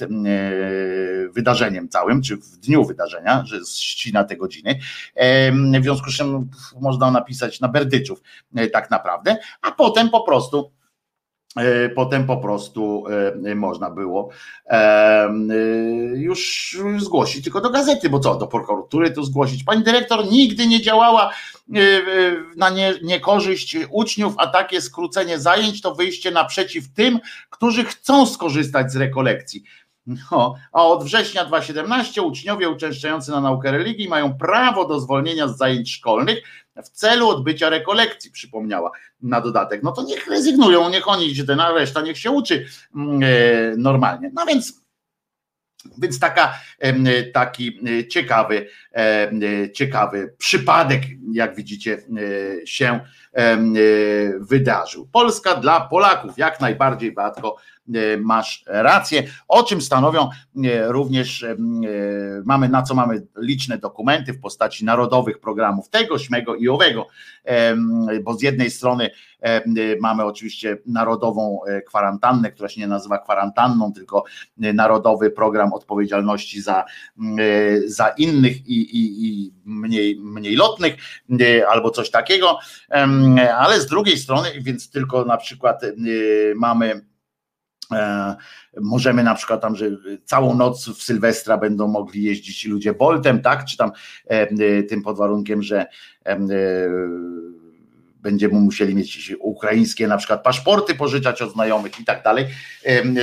wydarzeniem 1.32 1.90
całym, 1.90 2.22
czy 2.22 2.38
w 2.38 2.58
dniu 2.58 2.86
wydarzenia, 2.86 3.44
że 3.46 3.60
ścina 3.76 4.24
te 4.24 4.38
godziny. 4.38 4.80
W 5.80 5.84
związku 5.84 6.10
z 6.10 6.18
czym 6.18 6.50
można 6.82 7.12
napisać 7.12 7.60
na 7.60 7.68
berdyczów 7.68 8.22
tak 8.74 8.92
naprawdę, 8.92 9.38
a 9.62 9.72
potem 9.72 10.10
po 10.10 10.22
prostu 10.22 10.72
potem 11.96 12.26
po 12.28 12.38
prostu 12.38 13.04
e, 13.46 13.56
można 13.56 13.90
było 13.90 14.30
e, 14.68 15.30
już 16.14 16.78
zgłosić 16.98 17.44
tylko 17.44 17.62
do 17.62 17.70
gazety, 17.70 18.10
bo 18.10 18.20
co, 18.20 18.36
do 18.36 18.48
prokuratury 18.48 19.12
to 19.12 19.24
zgłosić. 19.24 19.64
Pani 19.64 19.84
dyrektor 19.84 20.32
nigdy 20.32 20.68
nie 20.68 20.82
działała 20.82 21.34
na 22.56 22.70
nie, 22.70 22.94
niekorzyść 23.04 23.78
uczniów, 23.92 24.34
a 24.38 24.48
takie 24.48 24.82
skrócenie 24.82 25.40
zajęć 25.40 25.82
to 25.82 25.96
wyjście 25.96 26.32
naprzeciw 26.32 26.94
tym, 26.94 27.20
którzy 27.50 27.84
chcą 27.84 28.26
skorzystać 28.26 28.92
z 28.92 28.96
rekolekcji. 28.96 29.64
No, 30.08 30.56
a 30.72 30.84
od 30.84 31.04
września 31.04 31.46
2017 31.46 32.22
uczniowie 32.22 32.70
uczęszczający 32.70 33.32
na 33.32 33.42
naukę 33.42 33.72
religii 33.72 34.10
mają 34.10 34.38
prawo 34.38 34.88
do 34.88 35.00
zwolnienia 35.00 35.48
z 35.48 35.58
zajęć 35.58 35.92
szkolnych 35.92 36.44
w 36.84 36.90
celu 36.90 37.30
odbycia 37.30 37.70
rekolekcji, 37.70 38.32
przypomniała 38.32 38.92
na 39.22 39.42
dodatek. 39.42 39.84
No 39.84 39.92
to 39.92 40.04
niech 40.04 40.28
rezygnują, 40.28 40.90
niech 40.90 41.08
oni 41.08 41.28
idzie, 41.28 41.46
ten, 41.46 41.60
a 41.60 41.72
reszta 41.72 42.02
niech 42.02 42.18
się 42.18 42.32
uczy 42.32 42.66
mm, 42.96 43.20
e, 43.24 43.28
normalnie. 43.78 44.32
No 44.34 44.46
więc 44.46 44.84
więc 45.98 46.20
taka, 46.20 46.54
taki 47.34 47.80
e, 48.00 48.08
ciekawy, 48.08 48.68
e, 48.96 49.72
ciekawy 49.74 50.36
przypadek, 50.38 51.02
jak 51.34 51.56
widzicie, 51.56 52.04
się 52.66 53.00
wydarzył. 54.40 55.08
Polska 55.12 55.56
dla 55.56 55.82
Polaków, 55.82 56.38
jak 56.38 56.62
najbardziej, 56.62 57.12
Batko, 57.12 57.56
masz 58.20 58.64
rację, 58.68 59.24
o 59.48 59.64
czym 59.64 59.82
stanowią 59.82 60.30
e, 60.66 60.92
również, 60.92 61.44
e, 61.44 61.56
mamy 62.46 62.70
na 62.70 62.84
co 62.84 62.96
mamy 62.96 63.28
liczne 63.38 63.78
dokumenty 63.78 64.34
w 64.34 64.40
postaci 64.40 64.86
narodowych 64.86 65.40
programów 65.40 65.90
tego, 65.90 66.20
śmego 66.20 66.56
i 66.56 66.70
owego, 66.70 67.08
bo 68.24 68.34
z 68.34 68.42
jednej 68.42 68.72
strony 68.72 69.10
mamy 70.02 70.26
oczywiście 70.26 70.78
narodową 70.86 71.60
kwarantannę, 71.88 72.52
która 72.52 72.70
się 72.70 72.82
nie 72.82 72.88
nazywa 72.88 73.18
kwarantanną, 73.18 73.94
tylko 73.94 74.24
narodowy 74.58 75.32
program 75.32 75.74
odpowiedzialności 75.74 76.62
za, 76.62 76.86
za 77.86 78.08
innych 78.08 78.68
i, 78.68 78.82
i, 78.82 79.28
i 79.28 79.54
mniej, 79.66 80.20
mniej 80.20 80.56
lotnych 80.56 80.96
albo 81.70 81.90
coś 81.90 82.12
takiego, 82.12 82.60
ale 83.58 83.82
z 83.82 83.86
drugiej 83.88 84.18
strony, 84.18 84.50
więc 84.62 84.90
tylko 84.90 85.26
na 85.26 85.38
przykład 85.38 85.82
mamy 86.56 87.02
E, 87.04 87.13
możemy 88.82 89.24
na 89.24 89.36
przykład 89.36 89.62
tam, 89.62 89.76
że 89.76 89.86
całą 90.26 90.56
noc 90.56 90.90
w 90.90 91.04
Sylwestra 91.04 91.58
będą 91.58 91.88
mogli 91.88 92.24
jeździć 92.24 92.66
ludzie 92.66 92.94
Boltem, 92.94 93.42
tak? 93.42 93.66
Czy 93.66 93.78
tam 93.78 93.92
e, 94.30 94.50
e, 94.50 94.84
tym 94.84 95.02
pod 95.02 95.18
warunkiem, 95.18 95.64
że 95.64 95.86
będziemy 98.24 98.60
musieli 98.60 98.96
mieć 98.96 99.34
ukraińskie 99.40 100.08
na 100.08 100.18
przykład 100.18 100.44
paszporty 100.44 100.96
pożyczać 100.96 101.42
od 101.42 101.54
znajomych 101.54 102.00
i 102.00 102.06
tak 102.06 102.24
dalej, 102.24 102.46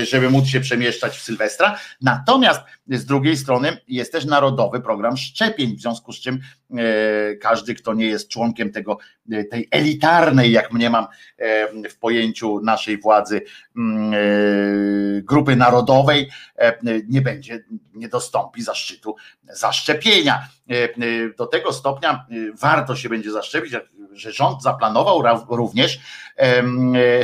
żeby 0.02 0.30
móc 0.30 0.46
się 0.46 0.60
przemieszczać 0.60 1.16
w 1.16 1.22
Sylwestra. 1.22 1.78
Natomiast 2.00 2.60
z 2.88 3.04
drugiej 3.04 3.36
strony 3.36 3.76
jest 3.88 4.12
też 4.12 4.24
narodowy 4.24 4.80
program 4.80 5.16
szczepień, 5.16 5.76
w 5.76 5.80
związku 5.80 6.12
z 6.12 6.20
czym 6.20 6.40
e, 6.70 7.36
każdy, 7.36 7.74
kto 7.74 7.94
nie 7.94 8.06
jest 8.06 8.28
członkiem 8.28 8.72
tego, 8.72 8.98
e, 9.32 9.44
tej 9.44 9.68
elitarnej, 9.70 10.52
jak 10.52 10.72
mnie 10.72 10.90
mam 10.90 11.06
w 11.90 11.98
pojęciu 11.98 12.60
naszej 12.60 12.98
władzy, 12.98 13.42
mm, 13.76 14.14
e, 14.14 14.18
grupy 15.22 15.56
narodowej, 15.56 16.30
nie 17.08 17.22
będzie, 17.22 17.64
nie 17.94 18.08
dostąpi 18.08 18.62
zaszczytu 18.62 19.16
zaszczepienia. 19.52 20.48
Do 21.38 21.46
tego 21.46 21.72
stopnia 21.72 22.26
warto 22.60 22.96
się 22.96 23.08
będzie 23.08 23.32
zaszczepić, 23.32 23.74
że 24.12 24.32
rząd 24.32 24.62
zaplanował 24.62 25.22
również 25.48 26.00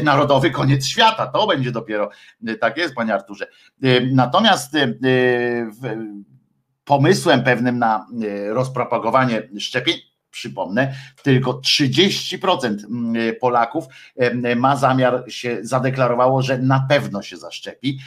narodowy 0.02 0.50
koniec 0.50 0.86
świata. 0.86 1.26
To 1.26 1.46
będzie 1.46 1.72
dopiero, 1.72 2.10
tak 2.60 2.76
jest, 2.76 2.94
panie 2.94 3.14
Arturze. 3.14 3.46
Natomiast 4.12 4.72
pomysłem 6.84 7.42
pewnym 7.42 7.78
na 7.78 8.06
rozpropagowanie 8.48 9.42
szczepień 9.58 9.96
przypomnę, 10.30 10.94
tylko 11.22 11.52
30% 11.52 12.76
Polaków 13.40 13.84
ma 14.56 14.76
zamiar 14.76 15.24
się 15.28 15.58
zadeklarowało, 15.62 16.42
że 16.42 16.58
na 16.58 16.86
pewno 16.88 17.22
się 17.22 17.36
zaszczepi. 17.36 17.98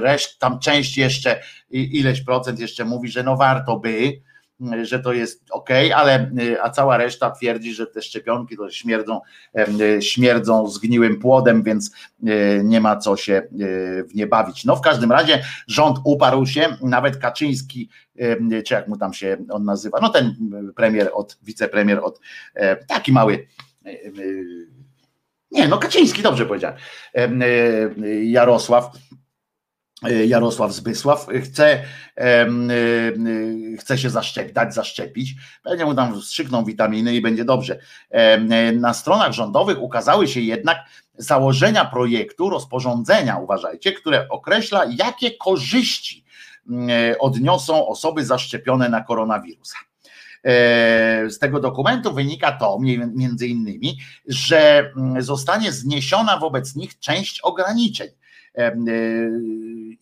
Reszt, 0.00 0.38
tam 0.38 0.58
część 0.58 0.96
jeszcze, 0.96 1.40
ileś 1.70 2.20
procent 2.20 2.60
jeszcze 2.60 2.84
mówi, 2.84 3.08
że 3.08 3.22
no 3.22 3.36
warto 3.36 3.76
by, 3.76 4.20
że 4.82 5.00
to 5.00 5.12
jest 5.12 5.44
ok, 5.50 5.68
ale 5.94 6.30
a 6.62 6.70
cała 6.70 6.96
reszta 6.96 7.30
twierdzi, 7.30 7.74
że 7.74 7.86
te 7.86 8.02
szczepionki 8.02 8.56
to 8.56 8.70
śmierdzą, 8.70 9.20
śmierdzą 10.00 10.68
zgniłym 10.68 11.20
płodem, 11.20 11.62
więc 11.62 11.90
e, 12.26 12.64
nie 12.64 12.80
ma 12.80 12.96
co 12.96 13.16
się 13.16 13.34
e, 13.34 13.48
w 14.04 14.14
nie 14.14 14.26
bawić. 14.26 14.64
No 14.64 14.76
w 14.76 14.80
każdym 14.80 15.12
razie 15.12 15.44
rząd 15.66 15.98
uparł 16.04 16.46
się, 16.46 16.76
nawet 16.82 17.16
Kaczyński, 17.16 17.88
czy 18.66 18.74
jak 18.74 18.88
mu 18.88 18.96
tam 18.96 19.12
się 19.12 19.36
on 19.50 19.64
nazywa, 19.64 19.98
no 20.02 20.08
ten 20.08 20.34
premier 20.76 21.10
od, 21.12 21.38
wicepremier 21.42 22.00
od, 22.02 22.20
e, 22.54 22.76
taki 22.76 23.12
mały 23.12 23.46
nie, 25.50 25.68
no 25.68 25.78
Kaczyński, 25.78 26.22
dobrze 26.22 26.46
powiedziałem. 26.46 26.76
Jarosław 28.22 28.84
E, 28.84 29.23
Jarosław 30.26 30.72
Zbysław 30.72 31.26
chce, 31.42 31.82
e, 32.16 32.46
chce 33.78 33.98
się 33.98 34.10
zaszczepić, 34.10 34.52
dać 34.52 34.74
zaszczepić, 34.74 35.34
pewnie 35.62 35.84
mu 35.84 35.94
tam 35.94 36.20
wstrzykną 36.20 36.64
witaminy 36.64 37.14
i 37.14 37.20
będzie 37.20 37.44
dobrze. 37.44 37.78
Na 38.74 38.94
stronach 38.94 39.32
rządowych 39.32 39.82
ukazały 39.82 40.28
się 40.28 40.40
jednak 40.40 40.78
założenia 41.18 41.84
projektu, 41.84 42.50
rozporządzenia, 42.50 43.36
uważajcie, 43.36 43.92
które 43.92 44.28
określa, 44.28 44.84
jakie 44.98 45.30
korzyści 45.30 46.24
odniosą 47.18 47.86
osoby 47.88 48.24
zaszczepione 48.24 48.88
na 48.88 49.00
koronawirusa. 49.00 49.76
E, 50.44 51.30
z 51.30 51.38
tego 51.38 51.60
dokumentu 51.60 52.14
wynika 52.14 52.52
to 52.52 52.78
między 53.14 53.46
innymi, 53.46 53.98
że 54.26 54.92
zostanie 55.18 55.72
zniesiona 55.72 56.38
wobec 56.38 56.76
nich 56.76 56.98
część 56.98 57.40
ograniczeń 57.40 58.08
Y, 58.58 58.72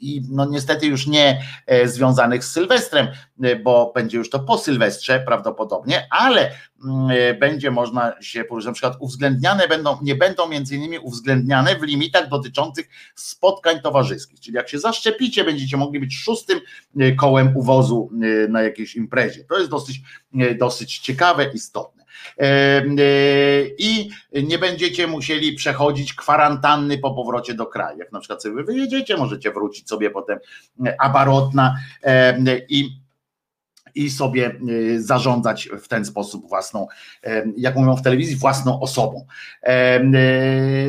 i 0.01 0.23
no 0.31 0.44
niestety 0.44 0.86
już 0.86 1.06
nie 1.06 1.43
e, 1.66 1.89
związanych 1.89 2.44
z 2.44 2.52
Sylwestrem, 2.52 3.09
e, 3.43 3.56
bo 3.56 3.93
będzie 3.94 4.19
już 4.19 4.31
to 4.31 4.40
po 4.40 4.59
Sylwestrze 4.59 5.20
prawdopodobnie, 5.27 6.06
ale 6.10 6.51
mm, 6.85 7.10
e, 7.10 7.35
będzie 7.35 7.70
można 7.70 8.14
się 8.20 8.44
poruszyć, 8.44 8.66
na 8.66 8.73
przykład 8.73 8.97
uwzględniane 9.01 9.69
będą, 9.69 9.98
nie 10.02 10.14
będą 10.14 10.48
między 10.48 10.77
innymi 10.77 10.98
uwzględniane 10.98 11.77
w 11.77 11.82
limitach 11.82 12.28
dotyczących 12.28 12.89
spotkań 13.14 13.81
towarzyskich, 13.81 14.40
czyli 14.40 14.56
jak 14.56 14.69
się 14.69 14.78
zaszczepicie, 14.78 15.44
będziecie 15.44 15.77
mogli 15.77 16.01
być 16.01 16.16
szóstym 16.16 16.60
kołem 17.19 17.56
uwozu 17.56 18.10
na 18.48 18.62
jakiejś 18.62 18.97
imprezie. 18.97 19.44
To 19.44 19.59
jest 19.59 19.70
dosyć, 19.70 20.01
dosyć 20.59 20.98
ciekawe, 20.98 21.51
istotne. 21.55 22.01
E, 22.39 22.82
i 23.78 24.11
nie 24.43 24.59
będziecie 24.59 25.07
musieli 25.07 25.55
przechodzić 25.55 26.15
kwarantanny 26.15 26.99
po 26.99 27.15
powrocie 27.15 27.55
do 27.55 27.66
kraju. 27.66 27.99
Jak 27.99 28.12
na 28.12 28.20
przykład 28.20 28.43
sobie 28.43 28.65
wyjedziecie, 28.65 29.16
możecie 29.16 29.51
wrócić 29.51 29.89
sobie 29.89 30.11
potem 30.11 30.39
abarotna 30.99 31.77
i 32.69 33.03
i 33.94 34.11
sobie 34.11 34.61
zarządzać 34.99 35.69
w 35.82 35.89
ten 35.89 36.05
sposób 36.05 36.49
własną, 36.49 36.86
jak 37.57 37.77
mówią 37.77 37.97
w 37.97 38.03
telewizji, 38.03 38.36
własną 38.36 38.81
osobą. 38.81 39.27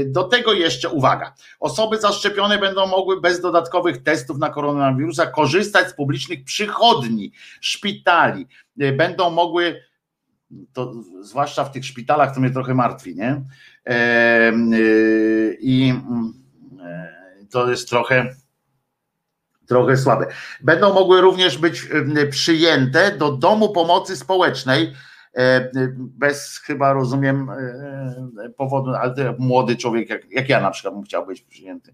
Do 0.05 0.23
tego 0.23 0.53
jeszcze 0.53 0.89
uwaga. 0.89 1.33
Osoby 1.59 1.99
zaszczepione 1.99 2.57
będą 2.57 2.87
mogły 2.87 3.21
bez 3.21 3.41
dodatkowych 3.41 4.03
testów 4.03 4.37
na 4.37 4.49
koronawirusa 4.49 5.25
korzystać 5.25 5.89
z 5.89 5.93
publicznych 5.93 6.43
przychodni, 6.43 7.31
szpitali. 7.61 8.47
Będą 8.75 9.29
mogły 9.29 9.81
to 10.73 10.93
zwłaszcza 11.21 11.65
w 11.65 11.71
tych 11.71 11.85
szpitalach, 11.85 12.33
to 12.33 12.41
mnie 12.41 12.49
trochę 12.49 12.73
martwi, 12.73 13.15
nie? 13.15 13.41
Y, 13.89 15.57
I 15.59 15.89
mm, 15.89 16.33
e, 16.81 17.13
to 17.49 17.69
jest 17.69 17.89
trochę 17.89 18.35
trochę 19.67 19.97
słabe. 19.97 20.25
Będą 20.61 20.93
mogły 20.93 21.21
również 21.21 21.57
być 21.57 21.87
przyjęte 22.29 23.17
do 23.17 23.31
domu 23.31 23.73
pomocy 23.73 24.15
społecznej, 24.15 24.93
e, 25.37 25.71
bez 25.97 26.57
chyba 26.57 26.93
rozumiem 26.93 27.49
e, 27.49 28.49
powodu, 28.57 28.91
ale 28.91 29.35
młody 29.39 29.75
człowiek, 29.75 30.09
jak, 30.09 30.31
jak 30.31 30.49
ja 30.49 30.61
na 30.61 30.71
przykład 30.71 30.93
bym 30.93 31.03
chciał 31.03 31.25
być 31.25 31.41
przyjęty 31.41 31.93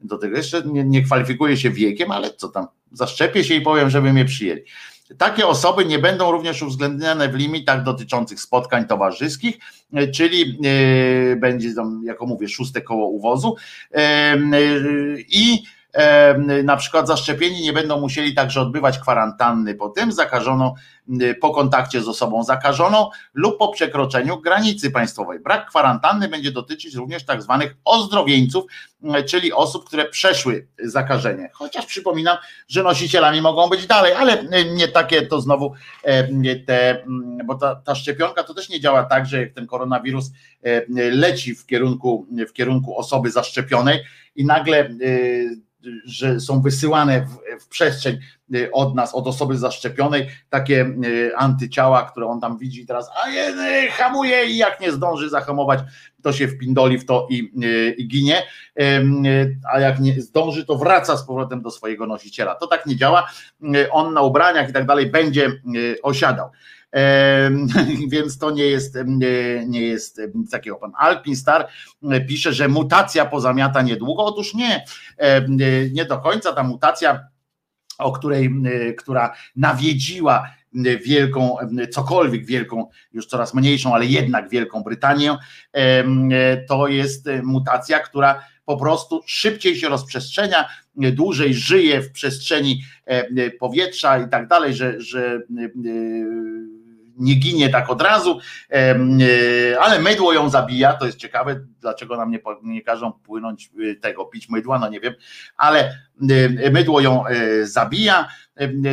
do 0.00 0.18
tego. 0.18 0.36
Jeszcze 0.36 0.62
nie, 0.62 0.84
nie 0.84 1.02
kwalifikuje 1.02 1.56
się 1.56 1.70
wiekiem, 1.70 2.10
ale 2.10 2.30
co 2.30 2.48
tam, 2.48 2.66
zaszczepię 2.92 3.44
się 3.44 3.54
i 3.54 3.60
powiem, 3.60 3.90
żeby 3.90 4.12
mnie 4.12 4.24
przyjęli. 4.24 4.62
Takie 5.18 5.46
osoby 5.46 5.84
nie 5.84 5.98
będą 5.98 6.32
również 6.32 6.62
uwzględniane 6.62 7.28
w 7.28 7.34
limitach 7.34 7.82
dotyczących 7.82 8.40
spotkań 8.40 8.86
towarzyskich, 8.86 9.58
e, 9.94 10.08
czyli 10.08 10.58
e, 11.32 11.36
będzie 11.36 11.74
tam, 11.74 12.02
jako 12.04 12.26
mówię, 12.26 12.48
szóste 12.48 12.80
koło 12.80 13.06
uwozu. 13.06 13.56
E, 13.94 14.36
i 15.28 15.62
na 16.64 16.76
przykład 16.76 17.08
zaszczepieni 17.08 17.62
nie 17.62 17.72
będą 17.72 18.00
musieli 18.00 18.34
także 18.34 18.60
odbywać 18.60 18.98
kwarantanny 18.98 19.74
po 19.74 19.88
tym 19.88 20.12
zakażoną, 20.12 20.74
po 21.40 21.50
kontakcie 21.50 22.02
z 22.02 22.08
osobą 22.08 22.44
zakażoną 22.44 23.10
lub 23.34 23.58
po 23.58 23.68
przekroczeniu 23.68 24.40
granicy 24.40 24.90
państwowej. 24.90 25.40
Brak 25.40 25.68
kwarantanny 25.68 26.28
będzie 26.28 26.52
dotyczyć 26.52 26.94
również 26.94 27.24
tak 27.24 27.42
zwanych 27.42 27.76
ozdrowieńców, 27.84 28.64
czyli 29.28 29.52
osób, 29.52 29.84
które 29.84 30.04
przeszły 30.04 30.68
zakażenie. 30.84 31.50
Chociaż 31.52 31.86
przypominam, 31.86 32.36
że 32.68 32.82
nosicielami 32.82 33.40
mogą 33.40 33.68
być 33.68 33.86
dalej, 33.86 34.12
ale 34.12 34.44
nie 34.74 34.88
takie 34.88 35.26
to 35.26 35.40
znowu 35.40 35.72
te, 36.66 37.04
bo 37.44 37.54
ta, 37.54 37.74
ta 37.74 37.94
szczepionka 37.94 38.42
to 38.42 38.54
też 38.54 38.68
nie 38.68 38.80
działa 38.80 39.04
tak, 39.04 39.26
że 39.26 39.40
jak 39.40 39.52
ten 39.52 39.66
koronawirus 39.66 40.30
leci 40.96 41.54
w 41.54 41.66
kierunku, 41.66 42.26
w 42.48 42.52
kierunku 42.52 42.98
osoby 42.98 43.30
zaszczepionej 43.30 44.00
i 44.36 44.44
nagle 44.44 44.90
że 46.04 46.40
są 46.40 46.62
wysyłane 46.62 47.20
w, 47.20 47.62
w, 47.64 47.68
przestrzeń 47.68 48.18
y, 48.54 48.72
od 48.72 48.94
nas, 48.94 49.14
od 49.14 49.26
osoby 49.26 49.58
zaszczepionej, 49.58 50.28
takie 50.50 50.94
y, 51.04 51.32
antyciała, 51.36 52.02
które 52.02 52.26
on 52.26 52.40
tam 52.40 52.58
widzi 52.58 52.86
teraz, 52.86 53.10
a 53.24 53.28
je, 53.28 53.90
hamuje 53.90 54.46
i 54.46 54.56
jak 54.56 54.80
nie 54.80 54.92
zdąży 54.92 55.30
zahamować, 55.30 55.80
to 56.22 56.32
się 56.32 56.48
wpindoli 56.48 56.98
w 56.98 57.06
to 57.06 57.26
i, 57.30 57.52
y, 57.64 57.94
i 57.98 58.08
ginie, 58.08 58.42
a 59.72 59.80
jak 59.80 60.00
nie 60.00 60.22
zdąży, 60.22 60.66
to 60.66 60.76
wraca 60.76 61.16
z 61.16 61.26
powrotem 61.26 61.62
do 61.62 61.70
swojego 61.70 62.06
nosiciela. 62.06 62.54
To 62.54 62.66
tak 62.66 62.86
nie 62.86 62.96
działa. 62.96 63.30
On 63.90 64.14
na 64.14 64.20
ubraniach 64.22 64.70
i 64.70 64.72
tak 64.72 64.86
dalej 64.86 65.06
będzie 65.06 65.52
osiadał. 66.02 66.50
więc 68.12 68.38
to 68.38 68.50
nie 68.50 68.64
jest, 68.64 68.98
nie 69.66 69.82
jest 69.82 70.20
nic 70.34 70.50
takiego. 70.50 70.76
Pan 70.76 70.92
Alpin 70.96 71.36
Star 71.36 71.68
pisze, 72.28 72.52
że 72.52 72.68
mutacja 72.68 73.26
pozamiata 73.26 73.82
niedługo. 73.82 74.24
Otóż 74.24 74.54
nie, 74.54 74.84
nie 75.92 76.04
do 76.04 76.18
końca 76.18 76.52
ta 76.52 76.62
mutacja, 76.62 77.28
o 77.98 78.12
której, 78.12 78.50
która 78.98 79.34
nawiedziła 79.56 80.50
wielką, 81.06 81.56
cokolwiek 81.90 82.46
wielką, 82.46 82.86
już 83.12 83.26
coraz 83.26 83.54
mniejszą, 83.54 83.94
ale 83.94 84.06
jednak 84.06 84.48
Wielką 84.48 84.82
Brytanię, 84.82 85.36
to 86.68 86.88
jest 86.88 87.28
mutacja, 87.42 87.98
która 87.98 88.44
po 88.64 88.76
prostu 88.76 89.22
szybciej 89.26 89.76
się 89.76 89.88
rozprzestrzenia, 89.88 90.68
dłużej 90.96 91.54
żyje 91.54 92.02
w 92.02 92.12
przestrzeni 92.12 92.82
powietrza 93.60 94.18
i 94.18 94.28
tak 94.28 94.48
dalej, 94.48 94.74
że, 94.74 95.00
że 95.00 95.40
nie 97.20 97.34
ginie 97.34 97.68
tak 97.68 97.90
od 97.90 98.02
razu, 98.02 98.38
e, 98.70 98.94
ale 99.80 100.00
mydło 100.00 100.32
ją 100.32 100.50
zabija, 100.50 100.92
to 100.92 101.06
jest 101.06 101.18
ciekawe, 101.18 101.60
dlaczego 101.80 102.16
nam 102.16 102.30
nie, 102.30 102.40
nie 102.62 102.82
każą 102.82 103.12
płynąć 103.12 103.70
e, 103.90 103.94
tego, 103.94 104.24
pić 104.24 104.48
mydła, 104.48 104.78
no 104.78 104.88
nie 104.88 105.00
wiem, 105.00 105.14
ale 105.56 105.98
e, 106.64 106.70
mydło 106.70 107.00
ją 107.00 107.24
zabija, 107.62 108.28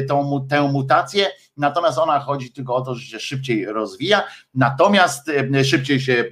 tą, 0.08 0.48
tę 0.50 0.62
mutację, 0.62 1.28
natomiast 1.58 1.98
ona 1.98 2.20
chodzi 2.20 2.52
tylko 2.52 2.76
o 2.76 2.82
to, 2.82 2.96
że 2.96 3.06
się 3.06 3.20
szybciej 3.20 3.66
rozwija, 3.66 4.24
natomiast 4.54 5.32
szybciej 5.64 6.00
się 6.00 6.26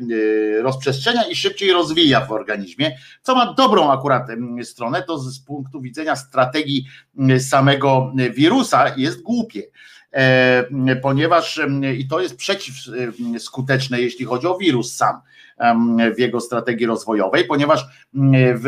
rozprzestrzenia 0.62 1.24
i 1.24 1.36
szybciej 1.36 1.72
rozwija 1.72 2.26
w 2.26 2.32
organizmie, 2.32 2.98
co 3.22 3.36
ma 3.36 3.54
dobrą 3.54 3.92
akurat 3.92 4.28
stronę, 4.64 5.04
to 5.04 5.18
z 5.18 5.40
punktu 5.40 5.82
widzenia 5.82 6.16
strategii 6.16 6.86
samego 7.40 8.14
wirusa 8.36 8.96
jest 8.98 9.22
głupie 9.22 9.64
ponieważ 11.02 11.62
i 11.98 12.08
to 12.08 12.20
jest 12.20 12.36
przeciwskuteczne, 12.36 14.02
jeśli 14.02 14.26
chodzi 14.26 14.48
o 14.48 14.58
wirus 14.58 14.96
sam 14.96 15.22
w 16.16 16.20
jego 16.20 16.42
strategii 16.42 16.86
rozwojowej, 16.86 17.46
ponieważ 17.46 17.86
w, 18.14 18.64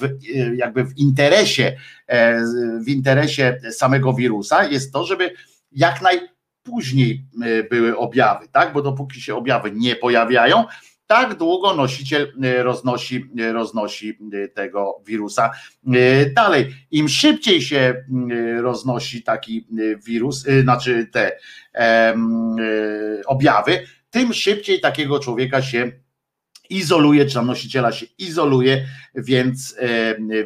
w, 0.00 0.08
jakby 0.56 0.84
w 0.84 0.98
interesie, 0.98 1.76
e, 2.06 2.40
w 2.84 2.88
interesie 2.88 3.60
samego 3.70 4.12
wirusa 4.12 4.64
jest 4.64 4.92
to, 4.92 5.04
żeby 5.04 5.30
jak 5.72 6.02
najpóźniej 6.02 7.24
e, 7.42 7.62
były 7.62 7.96
objawy, 7.96 8.48
tak? 8.52 8.72
Bo 8.72 8.82
dopóki 8.82 9.20
się 9.20 9.34
objawy 9.34 9.72
nie 9.72 9.96
pojawiają, 9.96 10.64
tak 11.10 11.34
długo 11.34 11.74
nosiciel 11.74 12.32
e, 12.42 12.62
roznosi, 12.62 13.30
e, 13.38 13.52
roznosi 13.52 14.18
e, 14.32 14.48
tego 14.48 15.02
wirusa 15.06 15.50
dalej. 16.34 16.74
Im 16.90 17.08
szybciej 17.08 17.62
się 17.62 18.04
roznosi 18.60 19.22
taki 19.22 19.66
wirus, 20.06 20.46
znaczy 20.62 21.06
te 21.12 21.38
objawy, 23.26 23.82
tym 24.10 24.32
szybciej 24.32 24.80
takiego 24.80 25.18
człowieka 25.18 25.62
się 25.62 25.92
izoluje, 26.70 27.26
czy 27.26 27.34
tam 27.34 27.46
nosiciela 27.46 27.92
się 27.92 28.06
izoluje, 28.18 28.86
więc, 29.14 29.76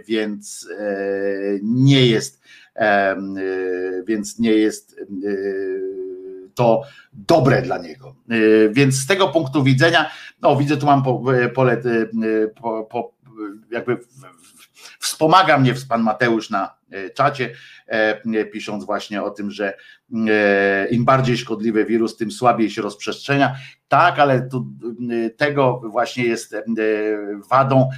więc 0.08 0.68
nie 1.62 2.06
jest, 2.06 2.42
więc 4.06 4.38
nie 4.38 4.52
jest 4.52 5.00
to 6.55 6.82
dobre 7.12 7.62
dla 7.62 7.78
niego. 7.78 8.14
Y, 8.32 8.70
więc 8.72 8.94
z 8.94 9.06
tego 9.06 9.28
punktu 9.28 9.62
widzenia, 9.62 10.10
no 10.43 10.56
widzę, 10.56 10.76
tu 10.76 10.86
mam 10.86 11.02
pole, 11.55 11.76
y, 12.24 12.52
po, 12.62 12.85
po, 12.85 13.12
jakby 13.70 13.98
wspomaga 14.98 15.59
mnie 15.59 15.74
pan 15.89 16.02
Mateusz 16.02 16.51
na 16.51 16.74
czacie, 17.14 17.54
e, 17.86 18.44
pisząc 18.44 18.84
właśnie 18.84 19.22
o 19.22 19.30
tym, 19.30 19.50
że 19.50 19.74
e, 20.28 20.88
im 20.90 21.04
bardziej 21.04 21.36
szkodliwy 21.36 21.84
wirus, 21.84 22.16
tym 22.16 22.30
słabiej 22.30 22.70
się 22.70 22.82
rozprzestrzenia. 22.82 23.56
Tak, 23.88 24.18
ale 24.18 24.48
tu, 24.48 24.66
tego 25.36 25.80
właśnie 25.84 26.24
jest 26.24 26.56
wadą 27.50 27.88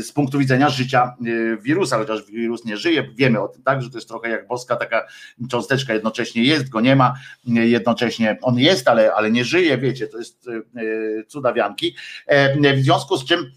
z 0.00 0.12
punktu 0.12 0.38
widzenia 0.38 0.68
życia 0.68 1.16
wirusa, 1.60 1.98
chociaż 1.98 2.26
wirus 2.26 2.64
nie 2.64 2.76
żyje, 2.76 3.08
wiemy 3.14 3.40
o 3.40 3.48
tym, 3.48 3.62
tak, 3.62 3.82
że 3.82 3.90
to 3.90 3.98
jest 3.98 4.08
trochę 4.08 4.28
jak 4.28 4.46
boska 4.46 4.76
taka 4.76 5.06
cząsteczka, 5.50 5.94
jednocześnie 5.94 6.44
jest, 6.44 6.68
go 6.68 6.80
nie 6.80 6.96
ma, 6.96 7.14
jednocześnie 7.46 8.36
on 8.42 8.58
jest, 8.58 8.88
ale, 8.88 9.14
ale 9.14 9.30
nie 9.30 9.44
żyje, 9.44 9.78
wiecie, 9.78 10.06
to 10.06 10.18
jest 10.18 10.48
cudawianki. 11.28 11.96
W 12.76 12.82
związku 12.82 13.16
z 13.16 13.24
czym, 13.24 13.50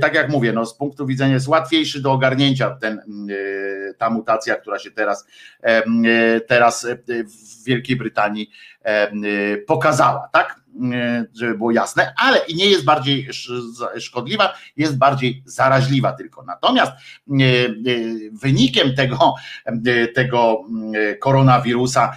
tak 0.00 0.14
jak 0.14 0.28
mówię, 0.28 0.52
no, 0.52 0.66
z 0.66 0.76
punktu 0.76 1.06
widzenia 1.06 1.34
jest 1.34 1.48
łatwiejszy 1.48 2.02
do 2.02 2.12
ogarnięcia 2.12 2.70
ten, 2.70 3.00
ta 3.98 4.10
mutacja, 4.10 4.56
która 4.56 4.78
się 4.78 4.90
teraz, 4.90 5.26
teraz 6.46 6.86
w 7.06 7.64
Wielkiej 7.64 7.96
Brytanii 7.96 8.50
pokazała, 9.66 10.28
tak? 10.32 10.64
Żeby 11.34 11.58
było 11.58 11.70
jasne, 11.70 12.14
ale 12.16 12.38
i 12.48 12.54
nie 12.54 12.66
jest 12.66 12.84
bardziej 12.84 13.28
szkodliwa, 13.98 14.54
jest 14.76 14.98
bardziej 14.98 15.42
zaraźliwa 15.46 16.12
tylko. 16.12 16.42
Natomiast 16.42 16.92
wynikiem 18.32 18.94
tego, 18.94 19.34
tego 20.14 20.64
koronawirusa 21.20 22.12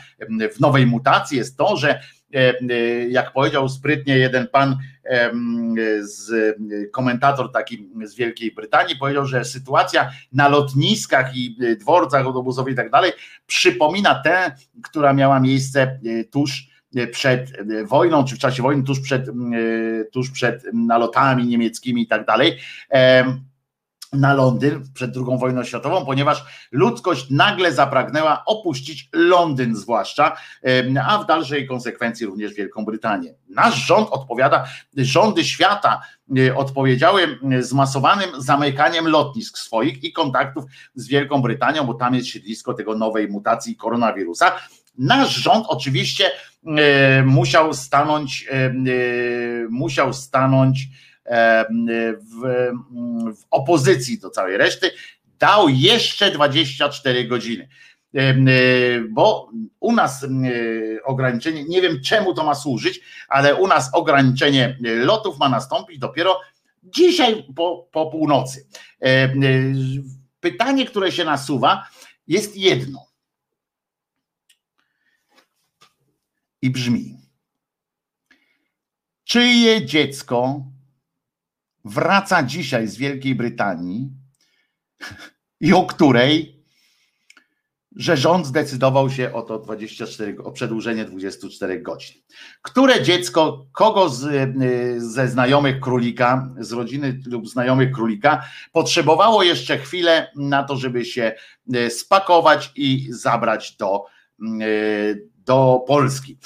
w 0.55 0.59
nowej 0.59 0.85
mutacji 0.85 1.37
jest 1.37 1.57
to, 1.57 1.77
że 1.77 1.99
jak 3.09 3.33
powiedział 3.33 3.69
sprytnie 3.69 4.17
jeden 4.17 4.47
pan 4.47 4.77
z 5.99 6.55
komentator 6.91 7.51
taki 7.51 7.89
z 8.03 8.15
Wielkiej 8.15 8.51
Brytanii 8.51 8.95
powiedział, 8.95 9.25
że 9.25 9.45
sytuacja 9.45 10.11
na 10.33 10.47
lotniskach 10.47 11.35
i 11.35 11.57
dworcach 11.79 12.25
autobusowych 12.25 12.73
i 12.73 12.77
tak 12.77 12.89
dalej 12.91 13.11
przypomina 13.47 14.21
tę, 14.23 14.51
która 14.83 15.13
miała 15.13 15.39
miejsce 15.39 15.99
tuż 16.31 16.67
przed 17.11 17.51
wojną, 17.85 18.23
czy 18.23 18.35
w 18.35 18.39
czasie 18.39 18.63
wojny, 18.63 18.83
tuż 18.83 18.99
przed, 18.99 19.25
tuż 20.11 20.31
przed 20.31 20.63
nalotami 20.73 21.47
niemieckimi 21.47 22.01
i 22.01 22.07
tak 22.07 22.25
dalej 22.25 22.59
na 24.13 24.33
Londyn 24.33 24.83
przed 24.93 25.15
II 25.15 25.39
wojną 25.39 25.63
światową, 25.63 26.05
ponieważ 26.05 26.43
ludzkość 26.71 27.29
nagle 27.29 27.73
zapragnęła 27.73 28.43
opuścić 28.45 29.09
Londyn 29.13 29.75
zwłaszcza, 29.75 30.35
a 31.07 31.17
w 31.17 31.25
dalszej 31.25 31.67
konsekwencji 31.67 32.25
również 32.25 32.53
Wielką 32.53 32.85
Brytanię. 32.85 33.33
Nasz 33.49 33.75
rząd 33.75 34.09
odpowiada, 34.09 34.65
rządy 34.97 35.43
świata 35.43 36.01
e, 36.37 36.55
odpowiedziały 36.55 37.39
zmasowanym 37.59 38.29
zamykaniem 38.37 39.07
lotnisk 39.07 39.57
swoich 39.57 40.03
i 40.03 40.13
kontaktów 40.13 40.63
z 40.95 41.07
Wielką 41.07 41.41
Brytanią, 41.41 41.83
bo 41.83 41.93
tam 41.93 42.15
jest 42.15 42.27
siedlisko 42.27 42.73
tego 42.73 42.95
nowej 42.95 43.27
mutacji 43.27 43.75
koronawirusa. 43.75 44.51
Nasz 44.97 45.35
rząd 45.35 45.65
oczywiście 45.67 46.31
E, 46.77 47.23
musiał 47.23 47.73
stanąć, 47.73 48.45
e, 48.51 48.73
musiał 49.69 50.13
stanąć 50.13 50.87
w, 52.19 52.71
w 53.37 53.43
opozycji 53.51 54.19
do 54.19 54.29
całej 54.29 54.57
reszty, 54.57 54.91
dał 55.39 55.69
jeszcze 55.69 56.31
24 56.31 57.27
godziny 57.27 57.67
bo 59.09 59.51
u 59.79 59.93
nas 59.93 60.25
ograniczenie, 61.03 61.63
nie 61.63 61.81
wiem 61.81 62.01
czemu 62.01 62.33
to 62.33 62.43
ma 62.43 62.55
służyć, 62.55 63.01
ale 63.27 63.55
u 63.55 63.67
nas 63.67 63.89
ograniczenie 63.93 64.77
lotów 64.81 65.39
ma 65.39 65.49
nastąpić 65.49 65.99
dopiero 65.99 66.39
dzisiaj 66.83 67.45
po, 67.55 67.87
po 67.91 68.11
północy. 68.11 68.67
Pytanie, 70.39 70.85
które 70.85 71.11
się 71.11 71.25
nasuwa, 71.25 71.87
jest 72.27 72.57
jedno. 72.57 73.07
i 76.61 76.69
brzmi: 76.69 77.17
Czyje 79.23 79.85
dziecko 79.85 80.65
wraca 81.87 82.43
dzisiaj 82.43 82.87
z 82.87 82.97
Wielkiej 82.97 83.35
Brytanii 83.35 84.09
i 85.59 85.73
o 85.73 85.85
której, 85.85 86.57
że 87.95 88.17
rząd 88.17 88.45
zdecydował 88.45 89.09
się 89.09 89.33
o 89.33 89.41
to 89.41 89.59
24, 89.59 90.37
o 90.43 90.51
przedłużenie 90.51 91.05
24 91.05 91.81
godzin. 91.81 92.21
Które 92.61 93.03
dziecko, 93.03 93.67
kogo 93.71 94.09
z, 94.09 94.23
y, 94.23 95.11
ze 95.11 95.27
znajomych 95.27 95.79
królika, 95.79 96.49
z 96.59 96.71
rodziny 96.71 97.19
lub 97.25 97.47
znajomych 97.47 97.91
królika, 97.91 98.43
potrzebowało 98.71 99.43
jeszcze 99.43 99.77
chwilę 99.77 100.31
na 100.35 100.63
to, 100.63 100.75
żeby 100.77 101.05
się 101.05 101.35
y, 101.75 101.89
spakować 101.89 102.71
i 102.75 103.07
zabrać 103.09 103.75
do, 103.77 104.05
do 105.47 105.83
Polski 105.87 106.37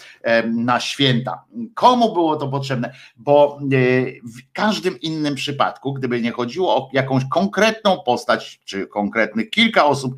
na 0.45 0.79
święta. 0.79 1.43
Komu 1.73 2.13
było 2.13 2.35
to 2.35 2.47
potrzebne? 2.47 2.93
Bo 3.17 3.59
e, 3.61 3.65
w 4.11 4.53
każdym 4.53 4.99
innym 4.99 5.35
przypadku, 5.35 5.93
gdyby 5.93 6.21
nie 6.21 6.31
chodziło 6.31 6.75
o 6.75 6.89
jakąś 6.93 7.23
konkretną 7.31 7.97
postać, 8.05 8.61
czy 8.65 8.87
konkretnych 8.87 9.49
kilka 9.49 9.85
osób 9.85 10.15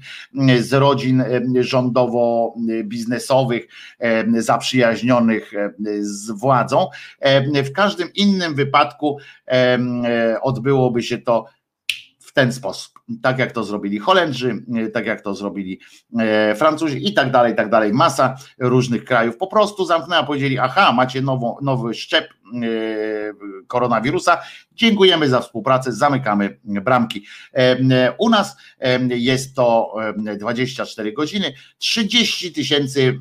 z 0.60 0.74
rodzin 0.74 1.24
rządowo-biznesowych, 1.60 3.68
zaprzyjaźnionych 4.38 5.54
z 6.02 6.32
władzą, 6.32 6.88
w 7.64 7.72
każdym 7.72 8.14
innym 8.14 8.56
wypadku 8.56 9.18
odbyłoby 10.42 11.04
się 11.04 11.18
to 11.18 11.46
w 12.20 12.34
ten 12.34 12.54
sposób. 12.54 13.03
Tak 13.22 13.40
jak 13.40 13.52
to 13.52 13.64
zrobili 13.64 14.00
Holendrzy, 14.00 14.64
tak 14.94 15.06
jak 15.06 15.22
to 15.22 15.36
zrobili 15.36 15.80
e, 16.20 16.56
Francuzi 16.56 17.08
i 17.08 17.14
tak 17.14 17.32
dalej, 17.32 17.54
i 17.54 17.56
tak 17.56 17.70
dalej. 17.70 17.94
Masa 17.94 18.36
różnych 18.60 19.06
krajów 19.06 19.38
po 19.38 19.48
prostu 19.48 19.86
zamknęła, 19.86 20.24
powiedzieli, 20.24 20.60
aha, 20.60 20.92
macie 20.92 21.22
nową, 21.22 21.58
nowy 21.62 21.94
szczep 21.94 22.28
koronawirusa. 23.68 24.38
Dziękujemy 24.72 25.30
za 25.30 25.40
współpracę, 25.40 25.92
zamykamy 25.92 26.60
bramki. 26.64 27.26
U 28.18 28.30
nas 28.30 28.58
jest 29.10 29.56
to 29.56 29.96
24 30.40 31.14
godziny, 31.14 31.54
30 31.78 32.54
tysięcy 32.54 33.20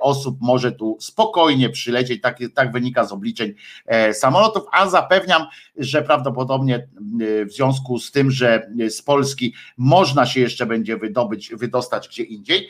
osób 0.00 0.38
może 0.40 0.72
tu 0.72 0.96
spokojnie 1.00 1.70
przylecieć, 1.70 2.22
tak, 2.22 2.38
tak 2.54 2.72
wynika 2.72 3.04
z 3.04 3.12
obliczeń 3.12 3.54
samolotów, 4.12 4.62
a 4.72 4.88
zapewniam, 4.88 5.42
że 5.76 6.02
prawdopodobnie 6.02 6.88
w 7.46 7.52
związku 7.52 7.98
z 7.98 8.10
tym, 8.10 8.30
że 8.30 8.70
z 8.88 9.02
Polski 9.02 9.23
można 9.76 10.26
się 10.26 10.40
jeszcze 10.40 10.66
będzie 10.66 10.96
wydobyć, 10.96 11.54
wydostać 11.54 12.08
gdzie 12.08 12.22
indziej, 12.22 12.68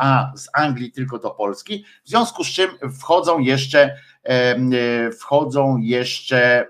a 0.00 0.32
z 0.36 0.48
Anglii 0.52 0.92
tylko 0.92 1.18
do 1.18 1.30
Polski, 1.30 1.84
w 2.04 2.08
związku 2.08 2.44
z 2.44 2.48
czym 2.48 2.70
wchodzą 3.00 3.38
jeszcze 3.38 3.96
wchodzą 5.20 5.76
jeszcze 5.76 6.66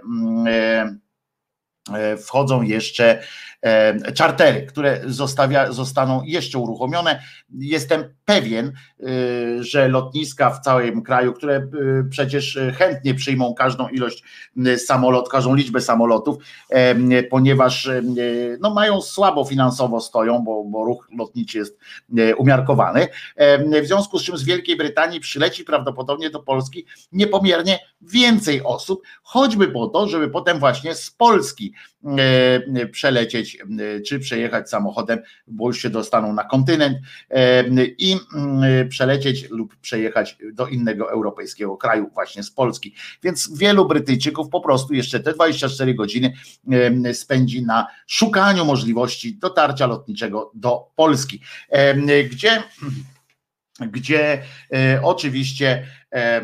wchodzą 2.24 2.62
jeszcze 2.62 3.22
czartery, 4.14 4.66
które 4.66 5.00
zostawia, 5.06 5.72
zostaną 5.72 6.22
jeszcze 6.24 6.58
uruchomione. 6.58 7.22
Jestem 7.58 8.04
pewien, 8.24 8.72
y, 9.00 9.64
że 9.64 9.88
lotniska 9.88 10.50
w 10.50 10.60
całym 10.60 11.02
kraju, 11.02 11.32
które 11.32 11.56
y, 11.56 12.04
przecież 12.10 12.58
chętnie 12.74 13.14
przyjmą 13.14 13.54
każdą 13.54 13.88
ilość 13.88 14.22
y, 14.66 14.78
samolot, 14.78 15.28
każdą 15.28 15.54
liczbę 15.54 15.80
samolotów, 15.80 16.36
ponieważ 17.30 17.88
no, 18.60 18.74
mają 18.74 19.00
słabo 19.00 19.44
finansowo 19.44 20.00
stoją, 20.00 20.38
bo, 20.38 20.64
bo 20.64 20.84
ruch 20.84 21.08
lotniczy 21.18 21.58
jest 21.58 21.78
umiarkowany. 22.38 23.08
W 23.82 23.86
związku 23.86 24.18
z 24.18 24.22
czym 24.22 24.36
z 24.36 24.44
Wielkiej 24.44 24.76
Brytanii 24.76 25.20
przyleci 25.20 25.64
prawdopodobnie 25.64 26.30
do 26.30 26.40
Polski 26.40 26.86
niepomiernie 27.12 27.78
więcej 28.00 28.62
osób, 28.62 29.02
choćby 29.22 29.68
po 29.68 29.88
to, 29.88 30.08
żeby 30.08 30.30
potem 30.30 30.58
właśnie 30.58 30.94
z 30.94 31.10
Polski 31.10 31.72
przelecieć 32.92 33.49
czy 34.06 34.18
przejechać 34.18 34.70
samochodem, 34.70 35.18
bo 35.46 35.66
już 35.66 35.78
się 35.82 35.90
dostaną 35.90 36.32
na 36.32 36.44
kontynent 36.44 36.98
i 37.98 38.16
Mm, 38.34 38.88
przelecieć 38.88 39.50
lub 39.50 39.76
przejechać 39.76 40.36
do 40.52 40.66
innego 40.66 41.10
europejskiego 41.10 41.76
kraju, 41.76 42.10
właśnie 42.14 42.42
z 42.42 42.50
Polski. 42.50 42.94
Więc 43.22 43.58
wielu 43.58 43.88
Brytyjczyków 43.88 44.48
po 44.48 44.60
prostu 44.60 44.94
jeszcze 44.94 45.20
te 45.20 45.32
24 45.32 45.94
godziny 45.94 46.32
spędzi 47.12 47.66
na 47.66 47.86
szukaniu 48.06 48.64
możliwości 48.64 49.34
dotarcia 49.36 49.86
lotniczego 49.86 50.50
do 50.54 50.86
Polski, 50.96 51.40
gdzie 52.30 52.62
gdzie 53.80 54.42
e, 54.72 55.00
oczywiście 55.02 55.86
e, 56.12 56.42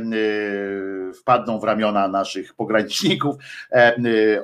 wpadną 1.15 1.61
w 1.61 1.65
ramiona 1.65 2.09
naszych 2.09 2.55
pograniczników, 2.55 3.37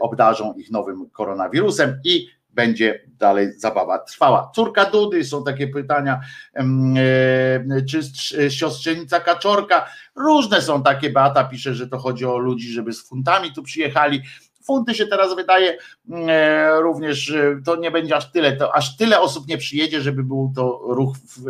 obdarzą 0.01 0.55
ich 0.55 0.71
nowym 0.71 1.11
koronawirusem 1.11 2.01
i 2.05 2.29
będzie 2.53 3.01
dalej 3.19 3.53
zabawa 3.57 3.99
trwała. 3.99 4.51
Córka 4.55 4.85
Dudy, 4.85 5.25
są 5.25 5.45
takie 5.45 5.69
pytania, 5.69 6.21
e, 6.55 7.83
czy 7.89 8.03
siostrzenica 8.51 9.21
Kaczorka, 9.21 9.89
różne 10.17 10.63
są 10.63 10.83
takie, 10.83 11.11
Beata 11.11 11.45
pisze, 11.45 11.75
że 11.75 11.89
to 11.89 11.99
chodzi 11.99 12.25
o 12.25 12.39
ludzi, 12.39 12.73
żeby 12.73 12.93
z 12.93 13.09
funtami 13.09 13.53
tu 13.53 13.63
przyjechali, 13.63 14.23
funty 14.65 14.95
się 14.95 15.07
teraz 15.07 15.37
wydaje 15.37 15.79
mm, 16.09 16.27
e, 16.29 16.81
również, 16.81 17.33
to 17.65 17.77
nie 17.77 17.91
będzie 17.91 18.17
aż 18.17 18.33
tyle, 18.33 18.57
to 18.57 18.77
aż 18.77 18.97
tyle 18.97 19.21
osób 19.21 19.49
nie 19.49 19.59
przyjedzie, 19.59 20.01
żeby 20.01 20.25
był 20.25 20.53
to 20.57 20.81
ruch 20.83 21.17
w, 21.17 21.45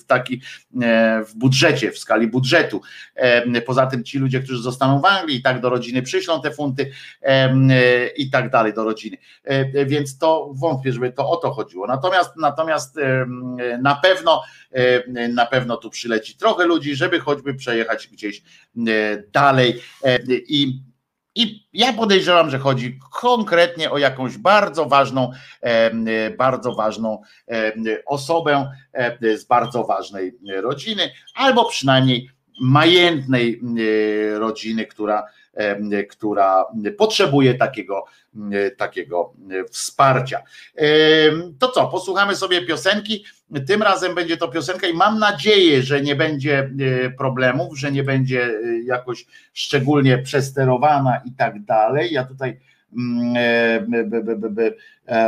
w 0.00 0.04
taki 0.04 0.42
e, 0.82 1.24
w 1.24 1.34
budżecie, 1.34 1.92
w 1.92 1.98
skali 1.98 2.26
budżetu. 2.26 2.80
E, 3.14 3.60
poza 3.60 3.86
tym 3.86 4.04
ci 4.04 4.18
ludzie, 4.18 4.40
którzy 4.40 4.62
zostaną 4.62 5.00
w 5.00 5.04
Anglii 5.04 5.38
i 5.38 5.42
tak 5.42 5.60
do 5.60 5.70
rodziny 5.70 6.02
przyślą 6.02 6.42
te 6.42 6.50
funty 6.50 6.90
i 8.16 8.30
tak 8.30 8.50
dalej 8.50 8.74
do 8.74 8.84
rodziny. 8.84 9.16
Więc 9.86 10.18
to 10.18 10.50
wątpię, 10.54 10.92
żeby 10.92 11.12
to 11.12 11.30
o 11.30 11.36
to 11.36 11.50
chodziło. 11.50 11.86
Natomiast 11.86 12.30
natomiast 12.36 12.96
na 13.82 13.94
pewno 13.94 14.42
na 15.34 15.46
pewno 15.46 15.76
tu 15.76 15.90
przyleci 15.90 16.36
trochę 16.36 16.66
ludzi, 16.66 16.94
żeby 16.94 17.20
choćby 17.20 17.54
przejechać 17.54 18.08
gdzieś 18.08 18.42
dalej 19.32 19.82
i 20.48 20.82
i 21.38 21.66
ja 21.72 21.92
podejrzewam, 21.92 22.50
że 22.50 22.58
chodzi 22.58 22.98
konkretnie 23.20 23.90
o 23.90 23.98
jakąś 23.98 24.38
bardzo 24.38 24.86
ważną, 24.86 25.30
bardzo 26.38 26.72
ważną 26.72 27.22
osobę 28.06 28.70
z 29.36 29.44
bardzo 29.44 29.84
ważnej 29.84 30.38
rodziny, 30.60 31.10
albo 31.34 31.64
przynajmniej 31.64 32.30
majętnej 32.60 33.60
rodziny, 34.34 34.86
która, 34.86 35.26
która 36.10 36.64
potrzebuje 36.98 37.54
takiego, 37.54 38.04
takiego 38.76 39.32
wsparcia. 39.70 40.42
To 41.58 41.68
co, 41.68 41.86
posłuchamy 41.86 42.36
sobie 42.36 42.66
piosenki. 42.66 43.24
Tym 43.66 43.82
razem 43.82 44.14
będzie 44.14 44.36
to 44.36 44.48
piosenka 44.48 44.86
i 44.86 44.94
mam 44.94 45.18
nadzieję, 45.18 45.82
że 45.82 46.00
nie 46.00 46.16
będzie 46.16 46.58
e, 46.58 47.10
problemów, 47.10 47.78
że 47.78 47.92
nie 47.92 48.04
będzie 48.04 48.44
e, 48.44 48.52
jakoś 48.84 49.26
szczególnie 49.52 50.18
przesterowana 50.18 51.20
i 51.24 51.32
tak 51.32 51.64
dalej. 51.64 52.12
Ja 52.12 52.24
tutaj 52.24 52.60
mm, 52.96 53.36
e, 53.36 55.26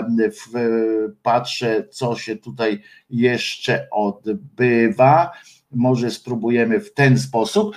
patrzę, 1.23 1.85
co 1.91 2.16
się 2.16 2.37
tutaj 2.37 2.82
jeszcze 3.11 3.89
odbywa. 3.91 5.31
Może 5.73 6.11
spróbujemy 6.11 6.81
w 6.81 6.95
ten 6.95 7.19
sposób, 7.19 7.77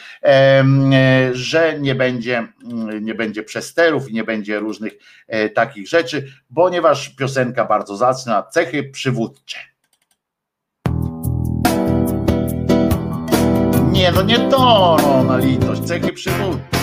że 1.31 1.79
nie 1.79 1.95
będzie, 1.95 2.47
mm, 2.71 3.05
nie 3.05 3.15
będzie 3.15 3.43
przesterów 3.43 4.09
i 4.09 4.13
nie 4.13 4.23
będzie 4.23 4.59
różnych 4.59 4.93
takich 5.55 5.87
rzeczy, 5.87 6.27
ponieważ 6.55 7.09
piosenka 7.09 7.65
bardzo 7.65 7.97
zacna, 7.97 8.43
cechy 8.43 8.83
przywódcze. 8.83 9.57
Nie, 13.91 14.11
no 14.11 14.21
nie 14.21 14.39
to, 14.39 14.97
no 15.03 15.23
na 15.23 15.37
litość, 15.37 15.81
cechy 15.81 16.13
przywód. 16.13 16.82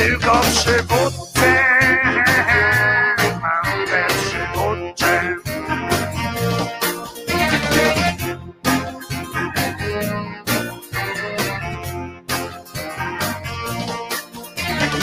tylko 0.00 0.40
przywódcze. 0.40 1.64
Mam 3.40 3.86
te 3.86 4.06
przywódcze. 4.08 5.36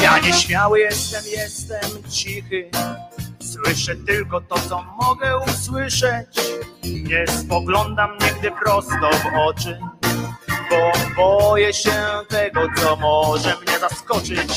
Ja 0.02 0.20
nieśmiały 0.20 0.80
jestem, 0.80 1.24
jestem 1.32 2.04
cichy. 2.10 2.70
Słyszę 3.40 3.96
tylko 3.96 4.42
to, 4.42 4.56
co 4.70 4.84
mogę 5.02 5.38
usłyszeć. 5.38 6.28
Nie 6.84 7.28
spoglądam 7.28 8.10
nigdy 8.22 8.52
prosto 8.64 9.10
w 9.12 9.26
oczy, 9.50 9.80
bo 10.70 10.92
boję 11.16 11.74
się 11.74 11.92
tego, 12.30 12.62
co 12.76 12.96
może 12.96 13.56
mnie 13.62 13.80
zaskoczyć. 13.80 14.52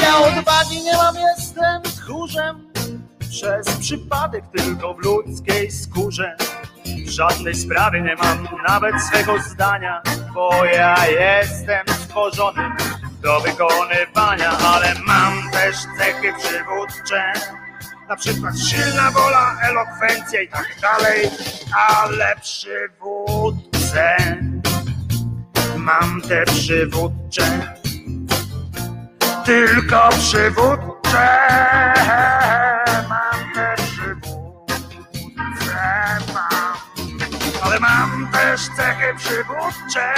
Ja 0.00 0.18
odwagi 0.18 0.82
nie 0.82 0.96
mam, 0.96 1.14
jestem 1.16 1.82
tchórzem, 1.82 2.72
przez 3.30 3.76
przypadek 3.76 4.44
tylko 4.56 4.94
w 4.94 5.04
ludzkiej 5.04 5.70
skórze. 5.70 6.36
Żadnej 7.06 7.54
sprawy 7.54 8.00
nie 8.00 8.16
mam, 8.16 8.48
nawet 8.68 8.94
swego 9.02 9.38
zdania, 9.38 10.02
bo 10.34 10.64
ja 10.64 10.96
jestem 11.06 11.88
stworzony 11.88 12.70
do 13.22 13.40
wykonywania, 13.40 14.50
ale 14.50 14.94
mam 15.06 15.50
też 15.50 15.76
cechy 15.98 16.32
przywódcze 16.38 17.32
na 18.10 18.16
przykład 18.16 18.54
silna 18.58 19.10
wola, 19.10 19.56
elokwencja 19.62 20.42
i 20.42 20.48
tak 20.48 20.66
dalej, 20.82 21.30
ale 21.88 22.36
przywódcę. 22.40 24.16
Mam 25.76 26.22
te 26.22 26.44
przywódcze, 26.44 27.74
tylko 29.44 30.08
przywódcze. 30.08 31.38
Mam 33.08 33.54
te 33.54 33.74
przywódcze 33.76 34.70
mam, 36.34 36.74
ale 37.62 37.80
mam 37.80 38.28
też 38.32 38.60
cechy 38.76 39.14
przywódcze, 39.16 40.12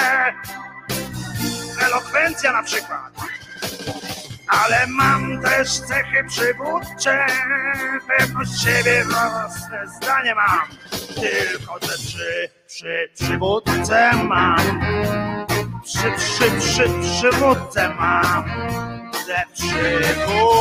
elokwencja 1.87 2.53
na 2.53 2.63
przykład 2.63 3.13
ale 4.53 4.87
mam 4.87 5.43
też 5.43 5.81
cechy 5.81 6.25
przywódcze, 6.29 7.27
pewność 8.09 8.63
siebie, 8.63 9.05
własne 9.05 9.87
zdanie 9.97 10.35
mam, 10.35 10.69
tylko 11.15 11.81
te 11.81 11.99
przy, 11.99 12.49
przy, 12.67 13.11
przywódce 13.15 14.13
mam, 14.25 14.81
przy, 15.85 16.13
przy, 16.17 16.51
przy, 16.61 16.85
przywódce 17.01 17.89
mam, 17.89 18.45
te 19.27 19.43
przywódcze, 19.53 20.52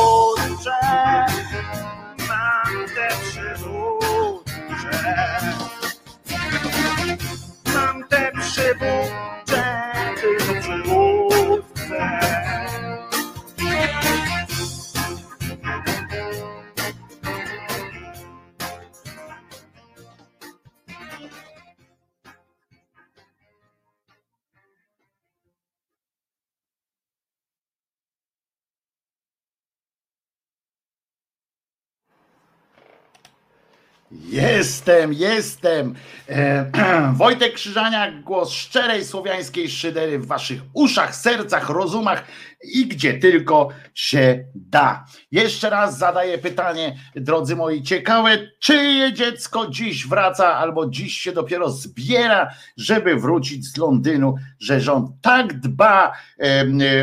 Jestem, 34.62 35.12
jestem. 35.12 35.94
E, 36.28 36.70
Wojtek 37.12 37.54
Krzyżaniak, 37.54 38.22
głos 38.22 38.50
szczerej 38.52 39.04
słowiańskiej 39.04 39.70
szydery 39.70 40.18
w 40.18 40.26
waszych 40.26 40.60
uszach, 40.72 41.16
sercach, 41.16 41.68
rozumach 41.68 42.24
i 42.64 42.86
gdzie 42.86 43.14
tylko 43.14 43.68
się 43.94 44.44
da. 44.54 45.04
Jeszcze 45.30 45.70
raz 45.70 45.98
zadaję 45.98 46.38
pytanie, 46.38 46.96
drodzy 47.16 47.56
moi, 47.56 47.82
ciekawe, 47.82 48.38
czyje 48.60 49.12
dziecko 49.12 49.66
dziś 49.70 50.06
wraca 50.06 50.56
albo 50.56 50.86
dziś 50.86 51.18
się 51.18 51.32
dopiero 51.32 51.70
zbiera, 51.70 52.50
żeby 52.76 53.16
wrócić 53.16 53.66
z 53.66 53.76
Londynu, 53.76 54.34
że 54.60 54.80
rząd 54.80 55.10
tak 55.22 55.60
dba 55.60 56.12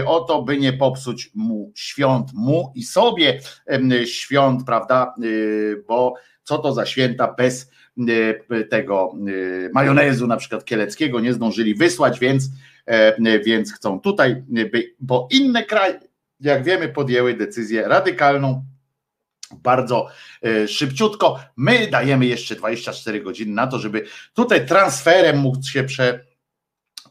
o 0.05 0.19
to, 0.19 0.41
by 0.41 0.57
nie 0.57 0.73
popsuć 0.73 1.31
mu 1.35 1.71
świąt, 1.75 2.33
mu 2.33 2.71
i 2.75 2.83
sobie 2.83 3.39
świąt, 4.05 4.65
prawda? 4.65 5.13
Y, 5.23 5.83
Bo 5.87 6.13
co 6.49 6.57
to 6.57 6.73
za 6.73 6.85
święta 6.85 7.33
bez 7.37 7.71
e, 8.49 8.63
tego 8.63 9.13
e, 9.13 9.69
majonezu 9.73 10.27
na 10.27 10.37
przykład 10.37 10.65
kieleckiego 10.65 11.19
nie 11.19 11.33
zdążyli 11.33 11.75
wysłać, 11.75 12.19
więc, 12.19 12.49
więc 13.45 13.73
chcą 13.73 13.99
tutaj, 13.99 14.43
by- 14.47 14.95
bo 14.99 15.27
inne 15.31 15.63
kraje, 15.63 15.99
jak 16.39 16.63
wiemy, 16.63 16.89
podjęły 16.89 17.33
decyzję 17.33 17.87
radykalną, 17.87 18.65
bardzo 19.57 20.07
e, 20.43 20.67
szybciutko. 20.67 21.39
My 21.57 21.87
dajemy 21.87 22.25
jeszcze 22.25 22.55
24 22.55 23.21
godziny 23.21 23.53
na 23.53 23.67
to, 23.67 23.79
żeby 23.79 24.05
tutaj 24.33 24.67
transferem 24.67 25.37
móc 25.37 25.67
się 25.67 25.83
prze, 25.83 26.25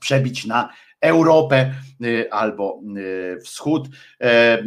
przebić 0.00 0.46
na 0.46 0.72
Europę 1.00 1.56
e, 1.56 2.34
albo 2.34 2.80
e, 3.36 3.40
wschód 3.40 3.88
e, 3.88 4.24
e, 4.24 4.62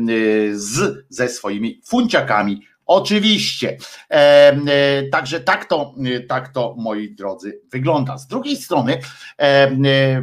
z, 0.54 1.06
ze 1.10 1.30
swoimi 1.30 1.82
funciakami. 1.86 2.62
Oczywiście. 2.86 3.78
E, 4.10 4.16
e, 4.68 5.04
Także 5.04 5.40
tak 5.40 5.66
to, 5.66 5.96
e, 6.06 6.20
tak 6.20 6.50
to, 6.50 6.76
moi 6.78 7.16
drodzy, 7.16 7.60
wygląda. 7.72 8.18
Z 8.18 8.28
drugiej 8.28 8.56
strony, 8.56 8.98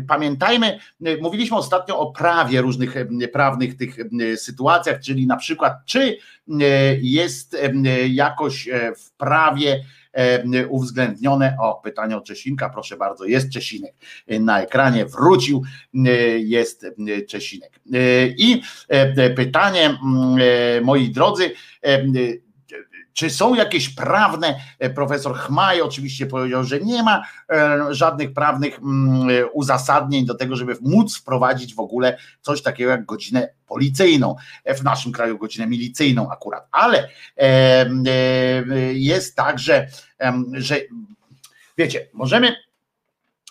pamiętajmy, 0.08 0.78
mówiliśmy 1.20 1.56
ostatnio 1.56 1.98
o 1.98 2.12
prawie 2.12 2.60
różnych 2.60 2.94
prawnych 3.32 3.76
tych 3.76 3.96
sytuacjach, 4.36 5.00
czyli 5.00 5.26
na 5.26 5.36
przykład, 5.36 5.72
czy 5.86 6.16
jest 7.00 7.56
jakoś 8.08 8.68
w 8.98 9.10
prawie 9.16 9.84
uwzględnione, 10.68 11.56
o 11.60 11.80
pytanie 11.84 12.16
o 12.16 12.20
Czesinka, 12.20 12.70
proszę 12.70 12.96
bardzo, 12.96 13.24
jest 13.24 13.52
Czesinek 13.52 13.94
na 14.40 14.62
ekranie, 14.62 15.06
wrócił, 15.06 15.62
jest 16.38 16.86
Czesinek. 17.28 17.80
I 18.38 18.62
pytanie, 19.36 19.98
moi 20.82 21.10
drodzy, 21.10 21.50
czy 23.18 23.30
są 23.30 23.54
jakieś 23.54 23.88
prawne, 23.88 24.60
e, 24.78 24.90
profesor 24.90 25.36
Chmaj 25.36 25.80
oczywiście 25.80 26.26
powiedział, 26.26 26.64
że 26.64 26.80
nie 26.80 27.02
ma 27.02 27.22
e, 27.52 27.78
żadnych 27.90 28.32
prawnych 28.32 28.78
mm, 28.78 29.30
e, 29.30 29.46
uzasadnień 29.46 30.26
do 30.26 30.34
tego, 30.34 30.56
żeby 30.56 30.76
móc 30.80 31.16
wprowadzić 31.16 31.74
w 31.74 31.80
ogóle 31.80 32.18
coś 32.40 32.62
takiego 32.62 32.90
jak 32.90 33.04
godzinę 33.04 33.48
policyjną, 33.66 34.36
w 34.66 34.82
naszym 34.84 35.12
kraju 35.12 35.38
godzinę 35.38 35.66
milicyjną 35.66 36.30
akurat, 36.30 36.68
ale 36.70 37.08
jest 38.92 39.36
tak, 39.36 39.58
że, 39.58 39.88
że 40.52 40.76
wiecie, 41.78 42.08
możemy 42.12 42.56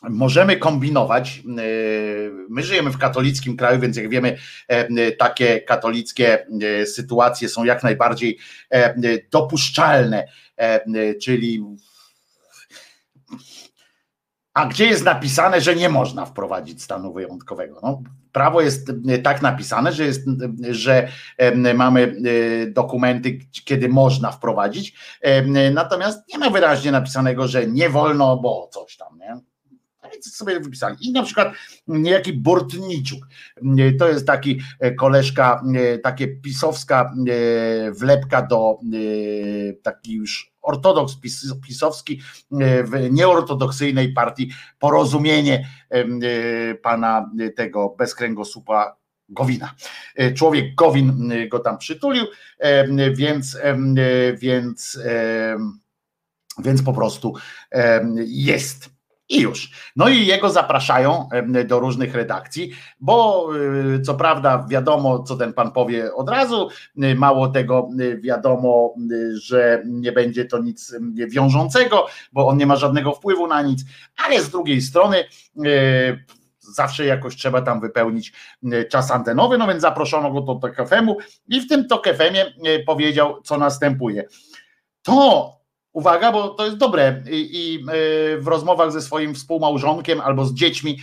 możemy 0.03 0.57
kombinować. 0.57 1.37
Yy, 1.37 2.37
My 2.49 2.63
żyjemy 2.63 2.91
w 2.91 2.97
katolickim 2.97 3.57
kraju, 3.57 3.79
więc 3.79 3.97
jak 3.97 4.09
wiemy, 4.09 4.37
e, 4.67 5.11
takie 5.11 5.61
katolickie 5.61 6.47
e, 6.81 6.85
sytuacje 6.85 7.49
są 7.49 7.63
jak 7.63 7.83
najbardziej 7.83 8.37
e, 8.69 9.19
dopuszczalne, 9.31 10.27
czyli 11.21 11.63
a 14.53 14.65
gdzie 14.65 14.85
jest 14.85 15.05
napisane, 15.05 15.61
że 15.61 15.75
nie 15.75 15.89
można 15.89 16.25
wprowadzić 16.25 16.83
stanu 16.83 17.13
wyjątkowego? 17.13 17.79
No, 17.83 18.01
prawo 18.31 18.61
jest 18.61 18.91
tak 19.23 19.41
napisane, 19.41 19.91
że, 19.91 20.05
jest, 20.05 20.21
że 20.69 21.07
mamy 21.75 22.15
dokumenty, 22.67 23.39
kiedy 23.65 23.89
można 23.89 24.31
wprowadzić, 24.31 24.93
natomiast 25.71 26.27
nie 26.33 26.37
ma 26.37 26.49
wyraźnie 26.49 26.91
napisanego, 26.91 27.47
że 27.47 27.67
nie 27.67 27.89
wolno, 27.89 28.37
bo 28.37 28.69
coś 28.71 28.97
tam, 28.97 29.19
nie? 29.19 29.37
Więc 30.17 30.35
sobie 30.35 30.59
wypisali. 30.59 30.95
I 31.01 31.11
na 31.11 31.23
przykład 31.23 31.53
niejaki 31.87 32.33
Bortniciuk, 32.33 33.27
to 33.99 34.09
jest 34.09 34.27
taki 34.27 34.59
e, 34.79 34.91
koleżka, 34.91 35.63
e, 35.75 35.97
takie 35.97 36.27
pisowska 36.27 37.13
e, 37.27 37.91
wlepka 37.91 38.41
do 38.41 38.79
taki 39.83 40.13
już 40.13 40.53
ortodoks 40.61 41.15
pis, 41.15 41.53
pisowski 41.67 42.21
w 42.83 43.07
nieortodoksyjnej 43.11 44.13
partii 44.13 44.51
Porozumienie 44.79 45.67
pana 46.81 47.31
tego 47.55 47.95
bezkręgosłupa 47.97 48.97
Gowina. 49.29 49.75
Człowiek 50.35 50.75
Gowin 50.75 51.33
go 51.51 51.59
tam 51.59 51.77
przytulił, 51.77 52.25
więc, 53.13 53.57
więc, 54.37 54.99
więc 56.59 56.81
po 56.81 56.93
prostu 56.93 57.33
jest. 58.25 58.96
I 59.29 59.41
już. 59.41 59.71
No 59.95 60.09
i 60.09 60.25
jego 60.25 60.49
zapraszają 60.49 61.29
do 61.65 61.79
różnych 61.79 62.15
redakcji, 62.15 62.71
bo 62.99 63.47
y, 63.95 64.01
co 64.01 64.13
prawda 64.13 64.65
wiadomo, 64.69 65.23
co 65.23 65.37
ten 65.37 65.53
pan 65.53 65.71
powie 65.71 66.13
od 66.13 66.29
razu, 66.29 66.69
y, 67.03 67.15
mało 67.15 67.47
tego 67.47 67.89
y, 67.99 68.21
wiadomo, 68.21 68.93
że 69.33 69.81
nie 69.85 70.11
będzie 70.11 70.45
to 70.45 70.59
nic 70.59 70.95
wiążącego, 71.13 72.07
bo 72.33 72.47
on 72.47 72.57
nie 72.57 72.65
ma 72.65 72.75
żadnego 72.75 73.13
wpływu 73.13 73.47
na 73.47 73.61
nic, 73.61 73.83
ale 74.25 74.41
z 74.41 74.49
drugiej 74.49 74.81
strony 74.81 75.23
zawsze 76.59 77.05
jakoś 77.05 77.35
trzeba 77.35 77.61
tam 77.61 77.81
wypełnić 77.81 78.33
czas 78.89 79.11
antenowy, 79.11 79.57
no 79.57 79.67
więc 79.67 79.81
zaproszono 79.81 80.31
go 80.31 80.41
do 80.41 80.55
TKFM-u 80.55 81.17
i 81.47 81.61
w 81.61 81.69
tym 81.69 81.87
TKFM-ie 81.87 82.45
y, 82.45 82.83
powiedział, 82.85 83.41
co 83.41 83.57
następuje. 83.57 84.23
To, 85.01 85.56
Uwaga, 85.93 86.31
bo 86.31 86.49
to 86.49 86.65
jest 86.65 86.77
dobre. 86.77 87.23
I 87.31 87.85
w 88.37 88.47
rozmowach 88.47 88.91
ze 88.91 89.01
swoim 89.01 89.35
współmałżonkiem 89.35 90.21
albo 90.21 90.45
z 90.45 90.53
dziećmi 90.53 90.97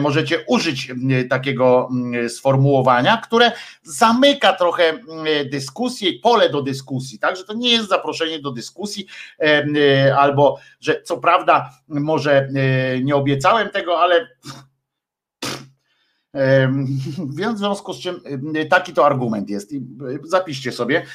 możecie 0.00 0.44
użyć 0.48 0.92
takiego 1.30 1.88
sformułowania, 2.28 3.16
które 3.16 3.52
zamyka 3.82 4.52
trochę 4.52 4.98
dyskusję, 5.50 6.10
pole 6.22 6.50
do 6.50 6.62
dyskusji, 6.62 7.18
tak, 7.18 7.36
że 7.36 7.44
to 7.44 7.54
nie 7.54 7.70
jest 7.70 7.88
zaproszenie 7.88 8.38
do 8.38 8.50
dyskusji 8.50 9.06
albo, 10.18 10.58
że 10.80 11.02
co 11.02 11.16
prawda 11.16 11.70
może 11.88 12.48
nie 13.02 13.16
obiecałem 13.16 13.68
tego, 13.68 14.00
ale 14.00 14.28
więc 17.38 17.54
w 17.54 17.58
związku 17.58 17.92
z 17.92 18.00
czym 18.00 18.20
taki 18.70 18.92
to 18.92 19.06
argument 19.06 19.50
jest. 19.50 19.72
I 19.72 19.86
zapiszcie 20.24 20.72
sobie, 20.72 21.06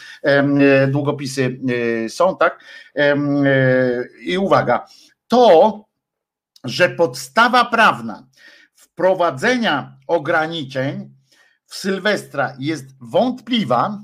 długopisy 0.88 1.60
e, 2.06 2.10
są, 2.10 2.38
tak? 2.38 2.64
I 4.22 4.38
uwaga, 4.38 4.86
to, 5.28 5.86
że 6.64 6.90
podstawa 6.90 7.66
prawna 7.66 8.28
wprowadzenia 8.76 9.98
ograniczeń 10.08 11.16
w 11.66 11.76
Sylwestra 11.76 12.56
jest 12.60 12.86
wątpliwa, 13.00 14.00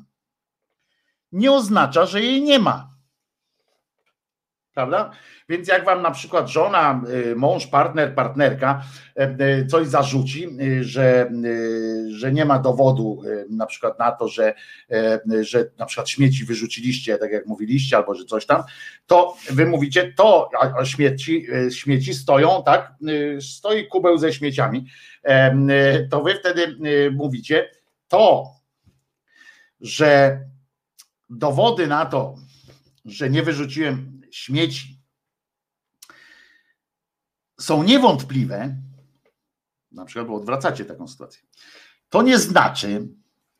nie 1.31 1.51
oznacza, 1.51 2.05
że 2.05 2.21
jej 2.21 2.41
nie 2.41 2.59
ma. 2.59 2.97
Prawda? 4.73 5.11
Więc 5.49 5.67
jak 5.67 5.85
wam 5.85 6.01
na 6.01 6.11
przykład 6.11 6.47
żona, 6.49 7.01
y, 7.31 7.35
mąż, 7.35 7.67
partner, 7.67 8.15
partnerka 8.15 8.83
e, 9.17 9.21
e, 9.39 9.65
coś 9.65 9.87
zarzuci, 9.87 10.47
y, 10.61 10.83
że, 10.83 11.31
y, 11.45 12.17
że 12.17 12.31
nie 12.31 12.45
ma 12.45 12.59
dowodu 12.59 13.21
na 13.49 13.65
przykład 13.65 13.99
na 13.99 14.11
to, 14.11 14.27
że, 14.27 14.53
że 15.41 15.65
na 15.77 15.85
przykład 15.85 16.09
śmieci 16.09 16.45
wyrzuciliście, 16.45 17.17
tak 17.17 17.31
jak 17.31 17.45
mówiliście, 17.45 17.97
albo 17.97 18.15
że 18.15 18.25
coś 18.25 18.45
tam, 18.45 18.63
to 19.07 19.35
wy 19.49 19.65
mówicie, 19.65 20.13
to 20.13 20.49
a 20.79 20.85
śmieci, 20.85 21.47
śmieci 21.71 22.13
stoją, 22.13 22.63
tak? 22.65 22.93
Stoi 23.39 23.87
kubeł 23.87 24.17
ze 24.17 24.33
śmieciami. 24.33 24.85
To 26.09 26.23
wy 26.23 26.35
wtedy 26.35 26.77
mówicie, 27.11 27.69
to, 28.07 28.51
że 29.81 30.39
dowody 31.29 31.87
na 31.87 32.05
to, 32.05 32.35
że 33.05 33.29
nie 33.29 33.43
wyrzuciłem 33.43 34.21
śmieci 34.31 34.96
są 37.59 37.83
niewątpliwe, 37.83 38.75
na 39.91 40.05
przykład, 40.05 40.27
bo 40.27 40.35
odwracacie 40.35 40.85
taką 40.85 41.07
sytuację, 41.07 41.41
to 42.09 42.21
nie 42.21 42.39
znaczy, 42.39 43.07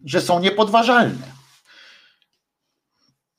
że 0.05 0.21
są 0.21 0.39
niepodważalne. 0.39 1.37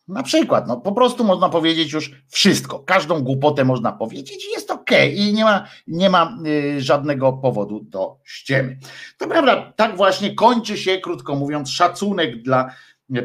Na 0.09 0.23
przykład, 0.23 0.69
no 0.69 0.77
po 0.77 0.93
prostu 0.93 1.25
można 1.25 1.49
powiedzieć 1.49 1.93
już 1.93 2.13
wszystko, 2.29 2.79
każdą 2.79 3.21
głupotę 3.21 3.65
można 3.65 3.93
powiedzieć 3.93 4.47
i 4.47 4.51
jest 4.51 4.71
ok, 4.71 4.91
i 5.15 5.33
nie 5.33 5.45
ma, 5.45 5.69
nie 5.87 6.11
ma 6.11 6.39
y, 6.47 6.81
żadnego 6.83 7.33
powodu 7.33 7.81
do 7.81 8.17
ściemy. 8.25 8.79
To 9.19 9.27
prawda, 9.27 9.73
tak 9.77 9.97
właśnie 9.97 10.35
kończy 10.35 10.77
się, 10.77 10.99
krótko 10.99 11.35
mówiąc, 11.35 11.71
szacunek 11.71 12.43
dla 12.43 12.75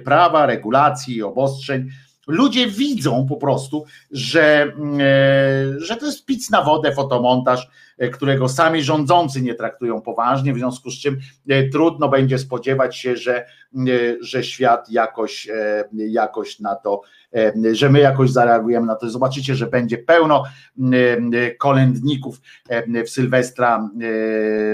prawa, 0.05 0.45
regulacji 0.45 1.15
i 1.15 1.23
obostrzeń 1.23 1.89
Ludzie 2.27 2.67
widzą 2.67 3.25
po 3.29 3.35
prostu, 3.35 3.85
że, 4.11 4.73
e, 4.99 5.79
że 5.79 5.97
to 5.97 6.05
jest 6.05 6.25
pic 6.25 6.49
na 6.49 6.63
wodę, 6.63 6.93
fotomontaż, 6.93 7.69
e, 7.97 8.09
którego 8.09 8.49
sami 8.49 8.83
rządzący 8.83 9.41
nie 9.41 9.55
traktują 9.55 10.01
poważnie, 10.01 10.53
w 10.53 10.57
związku 10.57 10.91
z 10.91 10.99
czym 10.99 11.19
e, 11.49 11.69
trudno 11.69 12.09
będzie 12.09 12.39
spodziewać 12.39 12.97
się, 12.97 13.17
że, 13.17 13.45
że 14.21 14.43
świat 14.43 14.89
jakoś, 14.91 15.47
jakoś 15.93 16.59
na 16.59 16.75
to, 16.75 17.01
że 17.71 17.89
my 17.89 17.99
jakoś 17.99 18.31
zareagujemy 18.31 18.87
na 18.87 18.95
to. 18.95 19.09
Zobaczycie, 19.09 19.55
że 19.55 19.67
będzie 19.67 19.97
pełno 19.97 20.43
kolędników 21.59 22.41
w 23.05 23.09
Sylwestra, 23.09 23.89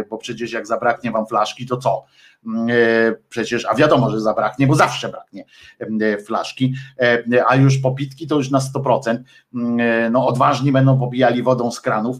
bo 0.09 0.17
przecież 0.17 0.51
jak 0.51 0.67
zabraknie 0.67 1.11
wam 1.11 1.27
flaszki, 1.27 1.65
to 1.65 1.77
co? 1.77 2.05
E, 2.48 3.16
przecież, 3.30 3.66
a 3.66 3.76
wiadomo, 3.76 4.11
że 4.11 4.22
zabraknie, 4.22 4.68
bo 4.68 4.76
zawsze 4.76 5.10
braknie 5.10 5.45
e, 5.80 6.18
flaszki, 6.18 6.74
e, 6.99 7.44
a 7.48 7.56
już 7.56 7.78
popitki 7.78 8.28
to 8.28 8.36
już 8.36 8.52
na 8.52 8.60
100%. 8.60 9.18
No 10.11 10.28
odważni 10.28 10.72
będą 10.72 10.99
pobijali 10.99 11.44
wodą 11.44 11.72
z 11.72 11.82
kranów, 11.82 12.18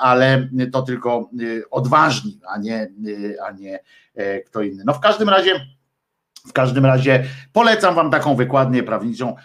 ale 0.00 0.48
to 0.72 0.82
tylko 0.82 1.30
odważni, 1.70 2.40
a 2.48 2.58
nie, 2.58 2.88
a 3.46 3.50
nie 3.50 3.80
kto 4.46 4.62
inny. 4.62 4.82
No 4.86 4.92
w 4.92 5.00
każdym 5.00 5.28
razie 5.28 5.60
w 6.48 6.52
każdym 6.52 6.86
razie 6.86 7.24
polecam 7.52 7.94
Wam 7.94 8.10
taką 8.10 8.36
wykładnię 8.36 8.82
prawniczą. 8.82 9.36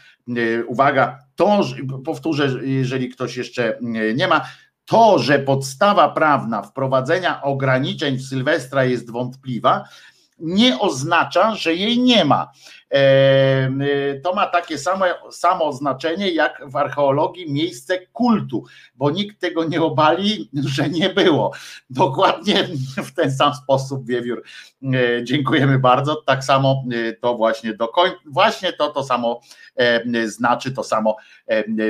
Uwaga, 0.67 1.19
to 1.35 1.61
powtórzę, 2.05 2.49
jeżeli 2.61 3.09
ktoś 3.09 3.37
jeszcze 3.37 3.77
nie 4.15 4.27
ma, 4.27 4.41
to, 4.85 5.19
że 5.19 5.39
podstawa 5.39 6.09
prawna 6.09 6.61
wprowadzenia 6.61 7.41
ograniczeń 7.41 8.17
w 8.17 8.27
Sylwestra 8.27 8.83
jest 8.85 9.11
wątpliwa, 9.11 9.83
nie 10.39 10.79
oznacza, 10.79 11.55
że 11.55 11.75
jej 11.75 11.99
nie 11.99 12.25
ma. 12.25 12.51
Y, 12.93 14.21
to 14.23 14.33
ma 14.33 14.47
takie 14.47 14.77
samo, 14.77 15.05
samo 15.31 15.73
znaczenie 15.73 16.31
jak 16.31 16.61
w 16.65 16.75
archeologii 16.75 17.51
miejsce 17.51 18.07
kultu, 18.07 18.63
bo 18.95 19.11
nikt 19.11 19.41
tego 19.41 19.63
nie 19.63 19.81
obali, 19.81 20.49
że 20.53 20.89
nie 20.89 21.09
było. 21.09 21.51
Dokładnie 21.89 22.67
w 23.07 23.11
ten 23.11 23.31
sam 23.31 23.53
sposób, 23.53 24.07
Wiewiór. 24.07 24.43
E, 24.83 25.23
dziękujemy 25.23 25.79
bardzo. 25.79 26.15
Tak 26.15 26.43
samo 26.43 26.83
e, 26.91 27.13
to 27.13 27.35
właśnie 27.35 27.73
do 27.73 27.87
końca, 27.87 28.17
właśnie 28.25 28.73
to 28.73 28.89
to 28.89 29.03
samo 29.03 29.41
e, 29.75 30.27
znaczy, 30.27 30.71
to 30.71 30.83
samo 30.83 31.15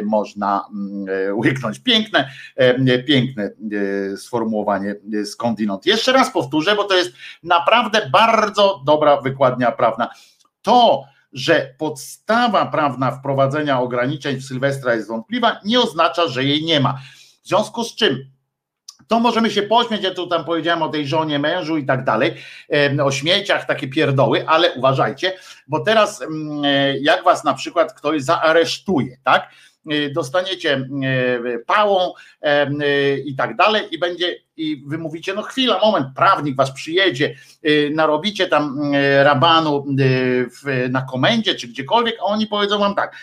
można 0.03 0.65
mm, 0.71 1.37
łyknąć. 1.37 1.79
Piękne, 1.79 2.31
piękne 3.07 3.49
sformułowanie 4.17 4.95
skądinąd. 5.25 5.85
Jeszcze 5.85 6.11
raz 6.11 6.31
powtórzę, 6.31 6.75
bo 6.75 6.83
to 6.83 6.95
jest 6.95 7.11
naprawdę 7.43 8.09
bardzo 8.11 8.81
dobra 8.85 9.21
wykładnia 9.21 9.71
prawna 9.71 10.09
to, 10.63 11.03
że 11.33 11.75
podstawa 11.77 12.65
prawna 12.65 13.11
wprowadzenia 13.11 13.79
ograniczeń 13.79 14.37
w 14.37 14.45
Sylwestra 14.45 14.95
jest 14.95 15.07
wątpliwa, 15.07 15.59
nie 15.65 15.79
oznacza, 15.79 16.27
że 16.27 16.43
jej 16.43 16.63
nie 16.63 16.79
ma. 16.79 16.99
W 17.43 17.47
związku 17.47 17.83
z 17.83 17.95
czym 17.95 18.33
to 19.07 19.19
możemy 19.19 19.51
się 19.51 19.63
pośmiać, 19.63 20.03
ja 20.03 20.13
tu 20.13 20.27
tam 20.27 20.45
powiedziałem 20.45 20.81
o 20.81 20.89
tej 20.89 21.07
żonie, 21.07 21.39
mężu 21.39 21.77
i 21.77 21.85
tak 21.85 22.03
dalej, 22.03 22.35
o 23.03 23.11
śmieciach, 23.11 23.65
takie 23.65 23.87
pierdoły, 23.87 24.47
ale 24.47 24.73
uważajcie, 24.73 25.33
bo 25.67 25.79
teraz 25.79 26.21
mm, 26.21 26.65
e, 26.65 26.99
jak 26.99 27.23
was 27.23 27.43
na 27.43 27.53
przykład 27.53 27.93
ktoś 27.93 28.23
zaaresztuje, 28.23 29.17
tak? 29.23 29.49
E, 29.91 30.09
dostaniecie 30.09 30.73
e, 30.73 31.59
pałą 31.59 32.13
i 33.25 33.35
tak 33.35 33.55
dalej 33.55 33.87
i 33.91 33.99
będzie 33.99 34.35
i 34.57 34.83
wy 34.87 34.97
mówicie, 34.97 35.33
no 35.33 35.41
chwila, 35.41 35.79
moment, 35.79 36.07
prawnik 36.15 36.55
was 36.55 36.71
przyjedzie, 36.71 37.35
narobicie 37.91 38.47
tam 38.47 38.91
rabanu 39.23 39.85
na 40.89 41.01
komendzie 41.01 41.55
czy 41.55 41.67
gdziekolwiek, 41.67 42.15
a 42.19 42.23
oni 42.23 42.47
powiedzą 42.47 42.79
wam 42.79 42.95
tak, 42.95 43.15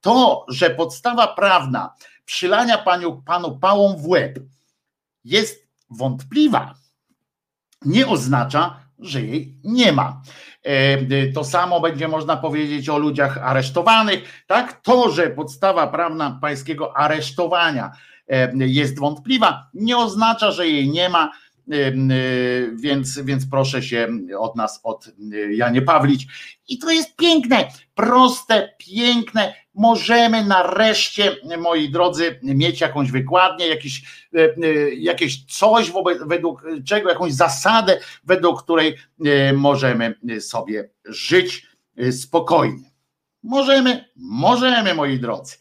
to, 0.00 0.46
że 0.48 0.70
podstawa 0.70 1.26
prawna 1.28 1.94
przylania 2.24 2.78
panu, 2.78 3.22
panu 3.26 3.58
pałą 3.58 3.96
w 3.96 4.08
łeb 4.08 4.38
jest 5.24 5.66
wątpliwa, 5.90 6.74
nie 7.84 8.06
oznacza, 8.06 8.80
że 8.98 9.22
jej 9.22 9.54
nie 9.64 9.92
ma. 9.92 10.22
E, 10.64 11.32
to 11.32 11.44
samo 11.44 11.80
będzie 11.80 12.08
można 12.08 12.36
powiedzieć 12.36 12.88
o 12.88 12.98
ludziach 12.98 13.38
aresztowanych. 13.38 14.44
Tak, 14.46 14.80
to, 14.80 15.10
że 15.10 15.30
podstawa 15.30 15.86
prawna 15.86 16.38
pańskiego 16.40 16.96
aresztowania 16.96 17.92
e, 18.28 18.52
jest 18.56 18.98
wątpliwa, 18.98 19.66
nie 19.74 19.96
oznacza, 19.96 20.50
że 20.50 20.68
jej 20.68 20.88
nie 20.88 21.08
ma. 21.08 21.32
E, 21.72 21.92
więc, 22.74 23.18
więc 23.18 23.46
proszę 23.46 23.82
się 23.82 24.08
od 24.38 24.56
nas, 24.56 24.80
od 24.82 25.08
Janie 25.50 25.82
Pawlić. 25.82 26.26
I 26.68 26.78
to 26.78 26.90
jest 26.90 27.16
piękne, 27.16 27.68
proste, 27.94 28.74
piękne. 28.78 29.54
Możemy 29.74 30.44
nareszcie, 30.44 31.36
moi 31.58 31.90
drodzy, 31.90 32.38
mieć 32.42 32.80
jakąś 32.80 33.10
wykładnię, 33.10 33.66
jakiś, 33.66 34.02
jakieś 34.96 35.44
coś, 35.44 35.90
wobec, 35.90 36.18
według 36.26 36.64
czego, 36.86 37.08
jakąś 37.08 37.32
zasadę, 37.32 38.00
według 38.24 38.62
której 38.62 38.96
możemy 39.54 40.14
sobie 40.40 40.90
żyć 41.04 41.66
spokojnie. 42.10 42.90
Możemy, 43.42 44.04
możemy, 44.16 44.94
moi 44.94 45.18
drodzy. 45.18 45.56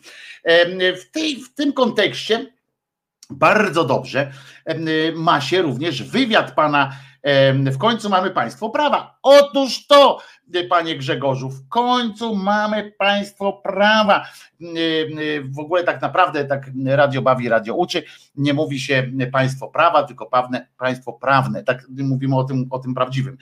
W, 0.77 1.11
tej, 1.11 1.35
w 1.35 1.53
tym 1.53 1.73
kontekście 1.73 2.53
bardzo 3.31 3.83
dobrze 3.83 4.31
ma 5.15 5.41
się 5.41 5.61
również 5.61 6.03
wywiad 6.03 6.51
pana 6.51 6.91
W 7.71 7.77
końcu 7.77 8.09
mamy 8.09 8.31
państwo 8.31 8.69
prawa. 8.69 9.17
Otóż 9.21 9.87
to, 9.87 10.19
panie 10.69 10.97
Grzegorzu, 10.97 11.49
w 11.49 11.67
końcu 11.69 12.35
mamy 12.35 12.91
państwo 12.97 13.53
prawa. 13.53 14.25
W 15.43 15.59
ogóle 15.59 15.83
tak 15.83 16.01
naprawdę 16.01 16.45
tak 16.45 16.71
radio 16.85 17.21
bawi, 17.21 17.49
radio 17.49 17.75
uczy. 17.75 18.03
Nie 18.35 18.53
mówi 18.53 18.79
się 18.79 19.11
państwo 19.31 19.67
prawa, 19.67 20.03
tylko 20.03 20.29
państwo 20.77 21.13
prawne. 21.13 21.63
Tak 21.63 21.87
mówimy 21.89 22.37
o 22.37 22.43
tym, 22.43 22.67
o 22.69 22.79
tym 22.79 22.93
prawdziwym 22.93 23.37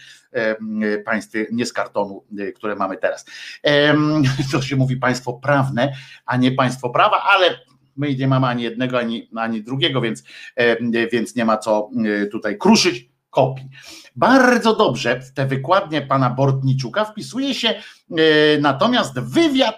państwie, 1.05 1.45
nie 1.51 1.65
z 1.65 1.73
kartonu, 1.73 2.23
które 2.55 2.75
mamy 2.75 2.97
teraz. 2.97 3.25
To 4.51 4.61
się 4.61 4.75
mówi 4.75 4.97
państwo 4.97 5.33
prawne, 5.33 5.93
a 6.25 6.37
nie 6.37 6.51
państwo 6.51 6.89
prawa, 6.89 7.23
ale 7.23 7.59
my 7.99 8.15
nie 8.15 8.27
mamy 8.27 8.47
ani 8.47 8.63
jednego, 8.63 8.99
ani, 8.99 9.29
ani 9.35 9.63
drugiego, 9.63 10.01
więc, 10.01 10.23
więc 11.11 11.35
nie 11.35 11.45
ma 11.45 11.57
co 11.57 11.89
tutaj 12.31 12.57
kruszyć 12.57 13.09
kopii. 13.29 13.69
Bardzo 14.15 14.75
dobrze 14.75 15.21
w 15.21 15.33
te 15.33 15.45
wykładnie 15.45 16.01
pana 16.01 16.29
Bortniczuka 16.29 17.05
wpisuje 17.05 17.53
się 17.55 17.69
e, 17.69 17.81
natomiast 18.61 19.19
wywiad 19.19 19.75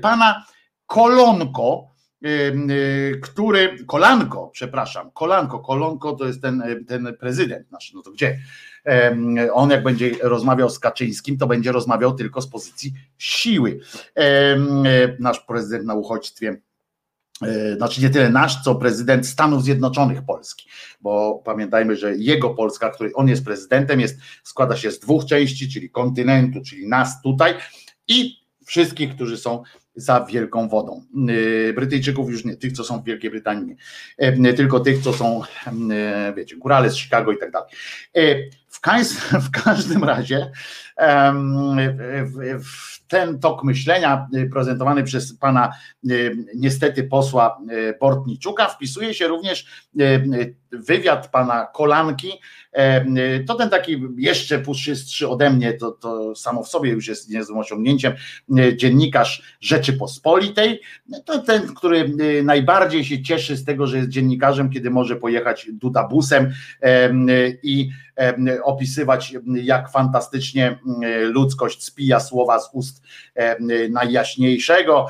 pana 0.00 0.44
Kolonko, 0.86 1.88
e, 2.24 2.28
e, 2.28 2.52
który, 3.22 3.84
Kolanko, 3.86 4.50
przepraszam, 4.52 5.10
Kolanko, 5.10 5.58
Kolonko 5.58 6.12
to 6.12 6.26
jest 6.26 6.42
ten, 6.42 6.84
ten 6.88 7.16
prezydent 7.20 7.70
nasz, 7.70 7.92
no 7.94 8.02
to 8.02 8.10
gdzie? 8.10 8.38
On 9.52 9.70
jak 9.70 9.82
będzie 9.82 10.10
rozmawiał 10.22 10.70
z 10.70 10.78
Kaczyńskim, 10.78 11.38
to 11.38 11.46
będzie 11.46 11.72
rozmawiał 11.72 12.14
tylko 12.14 12.42
z 12.42 12.48
pozycji 12.48 12.92
siły. 13.18 13.80
Nasz 15.18 15.40
prezydent 15.40 15.86
na 15.86 15.94
uchodźstwie 15.94 16.56
E, 16.56 16.71
znaczy 17.76 18.02
nie 18.02 18.10
tyle 18.10 18.30
nasz, 18.30 18.62
co 18.62 18.74
prezydent 18.74 19.26
Stanów 19.26 19.64
Zjednoczonych 19.64 20.22
Polski, 20.22 20.68
bo 21.00 21.42
pamiętajmy, 21.44 21.96
że 21.96 22.16
jego 22.16 22.50
Polska, 22.50 22.90
której 22.90 23.12
on 23.16 23.28
jest 23.28 23.44
prezydentem, 23.44 24.00
jest, 24.00 24.18
składa 24.44 24.76
się 24.76 24.90
z 24.90 24.98
dwóch 24.98 25.24
części, 25.24 25.68
czyli 25.68 25.90
kontynentu, 25.90 26.60
czyli 26.66 26.88
nas 26.88 27.22
tutaj 27.22 27.54
i 28.08 28.42
wszystkich, 28.66 29.14
którzy 29.14 29.36
są 29.36 29.62
za 29.96 30.24
wielką 30.24 30.68
wodą. 30.68 31.02
E, 31.68 31.72
Brytyjczyków 31.72 32.30
już 32.30 32.44
nie, 32.44 32.56
tych, 32.56 32.72
co 32.72 32.84
są 32.84 33.02
w 33.02 33.04
Wielkiej 33.04 33.30
Brytanii, 33.30 33.76
nie, 34.38 34.50
e, 34.50 34.54
tylko 34.54 34.80
tych, 34.80 35.02
co 35.02 35.12
są, 35.12 35.42
wiecie, 36.36 36.56
górale 36.56 36.90
z 36.90 36.96
Chicago 36.96 37.32
i 37.32 37.38
tak 37.38 37.50
dalej. 37.50 37.68
W, 38.68 38.80
w 39.46 39.50
każdym 39.50 40.04
razie 40.04 40.50
ten 43.12 43.38
tok 43.38 43.64
myślenia 43.64 44.28
prezentowany 44.52 45.02
przez 45.04 45.38
pana 45.38 45.72
y, 46.10 46.36
niestety 46.54 47.04
posła 47.04 47.60
y, 47.70 47.94
Bortniczuka 48.00 48.68
wpisuje 48.68 49.14
się 49.14 49.28
również 49.28 49.66
wywiad 50.72 51.28
pana 51.28 51.66
Kolanki, 51.74 52.30
to 53.46 53.54
ten 53.54 53.70
taki 53.70 54.02
jeszcze 54.16 54.58
puszystszy 54.58 55.28
ode 55.28 55.50
mnie, 55.50 55.72
to, 55.72 55.90
to 55.90 56.34
samo 56.34 56.62
w 56.62 56.68
sobie 56.68 56.90
już 56.90 57.08
jest 57.08 57.30
niezłym 57.30 57.58
osiągnięciem, 57.58 58.12
dziennikarz 58.76 59.56
Rzeczypospolitej, 59.60 60.80
to 61.24 61.38
ten, 61.38 61.74
który 61.74 62.14
najbardziej 62.44 63.04
się 63.04 63.22
cieszy 63.22 63.56
z 63.56 63.64
tego, 63.64 63.86
że 63.86 63.96
jest 63.96 64.08
dziennikarzem, 64.08 64.70
kiedy 64.70 64.90
może 64.90 65.16
pojechać 65.16 65.68
dudabusem 65.72 66.52
i 67.62 67.90
opisywać, 68.64 69.34
jak 69.46 69.90
fantastycznie 69.90 70.78
ludzkość 71.20 71.84
spija 71.84 72.20
słowa 72.20 72.60
z 72.60 72.70
ust 72.72 73.02
najjaśniejszego. 73.90 75.06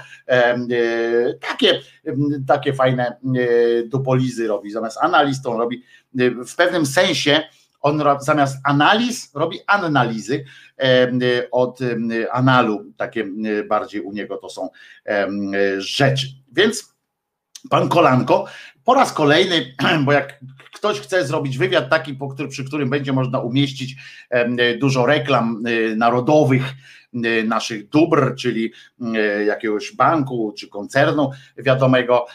Takie, 1.40 1.80
takie 2.46 2.72
fajne 2.72 3.16
dupolizy 3.86 4.46
robi, 4.46 4.70
zamiast 4.70 4.98
analistą 5.00 5.58
robi 5.58 5.82
w 6.46 6.56
pewnym 6.56 6.86
sensie 6.86 7.42
on 7.80 8.02
zamiast 8.20 8.56
analiz 8.64 9.30
robi 9.34 9.58
analizy 9.66 10.44
od 11.50 11.78
analu, 12.32 12.92
takie 12.96 13.26
bardziej 13.68 14.00
u 14.00 14.12
niego 14.12 14.36
to 14.36 14.48
są 14.48 14.68
rzeczy. 15.78 16.26
Więc 16.52 16.91
pan 17.70 17.88
Kolanko. 17.88 18.46
Po 18.84 18.94
raz 18.94 19.12
kolejny, 19.12 19.74
bo 20.04 20.12
jak 20.12 20.40
ktoś 20.74 21.00
chce 21.00 21.26
zrobić 21.26 21.58
wywiad 21.58 21.90
taki, 21.90 22.16
przy 22.48 22.64
którym 22.64 22.90
będzie 22.90 23.12
można 23.12 23.38
umieścić 23.38 23.96
dużo 24.80 25.06
reklam 25.06 25.64
e, 25.66 25.96
narodowych, 25.96 26.74
naszych 27.44 27.88
dóbr, 27.88 28.34
czyli 28.34 28.72
e, 29.14 29.44
jakiegoś 29.44 29.96
banku 29.96 30.54
czy 30.58 30.68
koncernu 30.68 31.30
wiadomego 31.56 32.26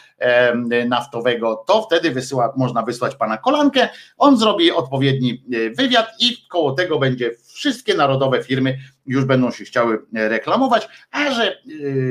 naftowego, 0.88 1.64
to 1.66 1.82
wtedy 1.82 2.10
wysyła, 2.10 2.52
można 2.56 2.82
wysłać 2.82 3.16
pana 3.16 3.36
kolankę, 3.36 3.88
on 4.16 4.36
zrobi 4.36 4.72
odpowiedni 4.72 5.44
wywiad 5.76 6.06
i 6.20 6.36
koło 6.48 6.72
tego 6.72 6.98
będzie 6.98 7.30
wszystkie 7.54 7.94
narodowe 7.94 8.42
firmy 8.42 8.78
już 9.06 9.24
będą 9.24 9.50
się 9.50 9.64
chciały 9.64 9.98
reklamować, 10.12 10.88
a 11.10 11.30
że 11.30 11.58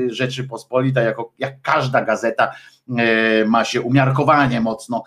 Rzeczypospolita, 0.08 1.02
jako, 1.02 1.34
jak 1.40 1.62
każda 1.62 2.02
gazeta, 2.02 2.52
ma 3.46 3.66
się 3.66 3.82
umiarkowanie 3.82 4.62
mocno 4.62 5.04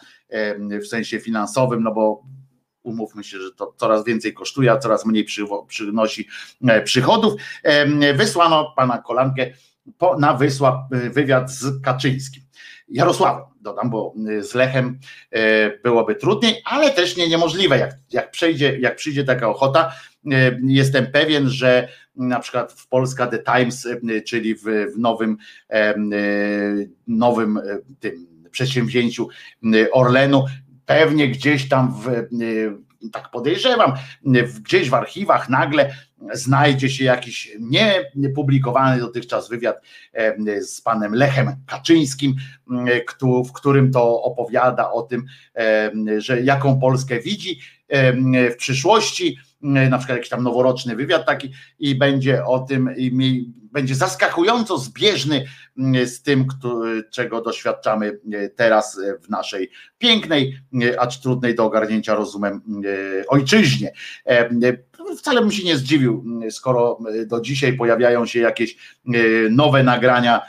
w 0.82 0.87
sensie 0.87 1.20
finansowym, 1.20 1.82
no 1.82 1.93
bo 1.93 2.23
umówmy 2.91 3.25
się, 3.25 3.39
że 3.41 3.53
to 3.53 3.75
coraz 3.77 4.05
więcej 4.05 4.35
kosztuje, 4.35 4.73
a 4.73 4.79
coraz 4.79 5.07
mniej 5.07 5.27
przynosi 5.69 6.29
e, 6.69 6.83
przychodów. 6.83 7.35
Wysłano 8.15 8.73
pana 8.77 8.99
Kolankę 8.99 9.47
na 10.19 10.35
wysła, 10.35 10.89
e, 10.93 11.11
wywiad 11.11 11.53
z 11.53 11.83
Kaczyńskim. 11.83 12.43
Jarosławem, 12.89 13.45
dodam, 13.61 13.91
bo 13.91 14.15
e, 14.39 14.43
z 14.43 14.55
Lechem 14.55 14.99
byłoby 15.83 16.15
trudniej, 16.15 16.62
ale 16.65 16.91
też 16.91 17.17
nie 17.17 17.29
niemożliwe. 17.29 17.79
Jak, 17.79 17.95
jak, 18.12 18.31
przejdzie, 18.31 18.79
jak 18.79 18.97
przyjdzie 18.97 19.25
taka 19.25 19.49
ochota, 19.49 19.93
jestem 20.62 21.07
pewien, 21.07 21.49
że 21.49 21.89
na 22.17 22.41
przykład 22.41 22.73
w 22.73 22.89
Polska 22.89 23.27
The 23.27 23.39
Times, 23.39 23.89
czyli 24.27 24.55
w, 24.55 24.62
w 24.95 24.99
nowym, 24.99 25.37
nowym 27.07 27.61
tym 28.01 28.27
przedsięwzięciu 28.51 29.29
Orlenu, 29.93 30.45
pewnie 30.91 31.29
gdzieś 31.29 31.69
tam 31.69 31.95
w, 31.95 32.29
tak 33.12 33.31
podejrzewam, 33.31 33.93
gdzieś 34.61 34.91
w 34.91 34.95
archiwach 34.95 35.49
nagle 35.49 35.95
znajdzie 36.33 36.91
się 36.91 37.05
jakiś 37.05 37.57
niepublikowany 38.17 39.01
dotychczas 39.01 39.49
wywiad 39.49 39.77
z 40.61 40.81
panem 40.81 41.15
Lechem 41.15 41.57
Kaczyńskim, 41.67 42.35
w 43.49 43.53
którym 43.53 43.93
to 43.93 44.23
opowiada 44.23 44.93
o 44.93 45.03
tym, 45.03 45.27
że 46.19 46.41
jaką 46.41 46.81
Polskę 46.81 47.21
widzi 47.21 47.61
w 48.51 48.57
przyszłości, 48.59 49.39
na 49.62 49.99
przykład 49.99 50.17
jakiś 50.17 50.31
tam 50.31 50.43
noworoczny 50.43 50.97
wywiad 50.97 51.27
taki 51.27 51.51
i 51.79 51.95
będzie 51.95 52.45
o 52.45 52.59
tym 52.59 52.95
i 52.97 53.11
będzie 53.73 53.95
zaskakująco 53.95 54.79
zbieżny 54.79 55.45
z 56.05 56.23
tym, 56.23 56.47
czego 57.11 57.41
doświadczamy 57.41 58.19
teraz 58.57 59.01
w 59.23 59.29
naszej 59.29 59.71
pięknej, 59.99 60.61
acz 60.99 61.21
trudnej 61.21 61.55
do 61.55 61.65
ogarnięcia 61.65 62.15
rozumem 62.15 62.63
ojczyźnie. 63.29 63.93
Wcale 65.19 65.41
bym 65.41 65.53
się 65.53 65.65
nie 65.65 65.77
zdziwił, 65.77 66.25
skoro 66.51 66.99
do 67.27 67.41
dzisiaj 67.41 67.73
pojawiają 67.73 68.27
się 68.27 68.41
jakieś 68.41 68.77
nowe 69.51 69.83
nagrania 69.83 70.41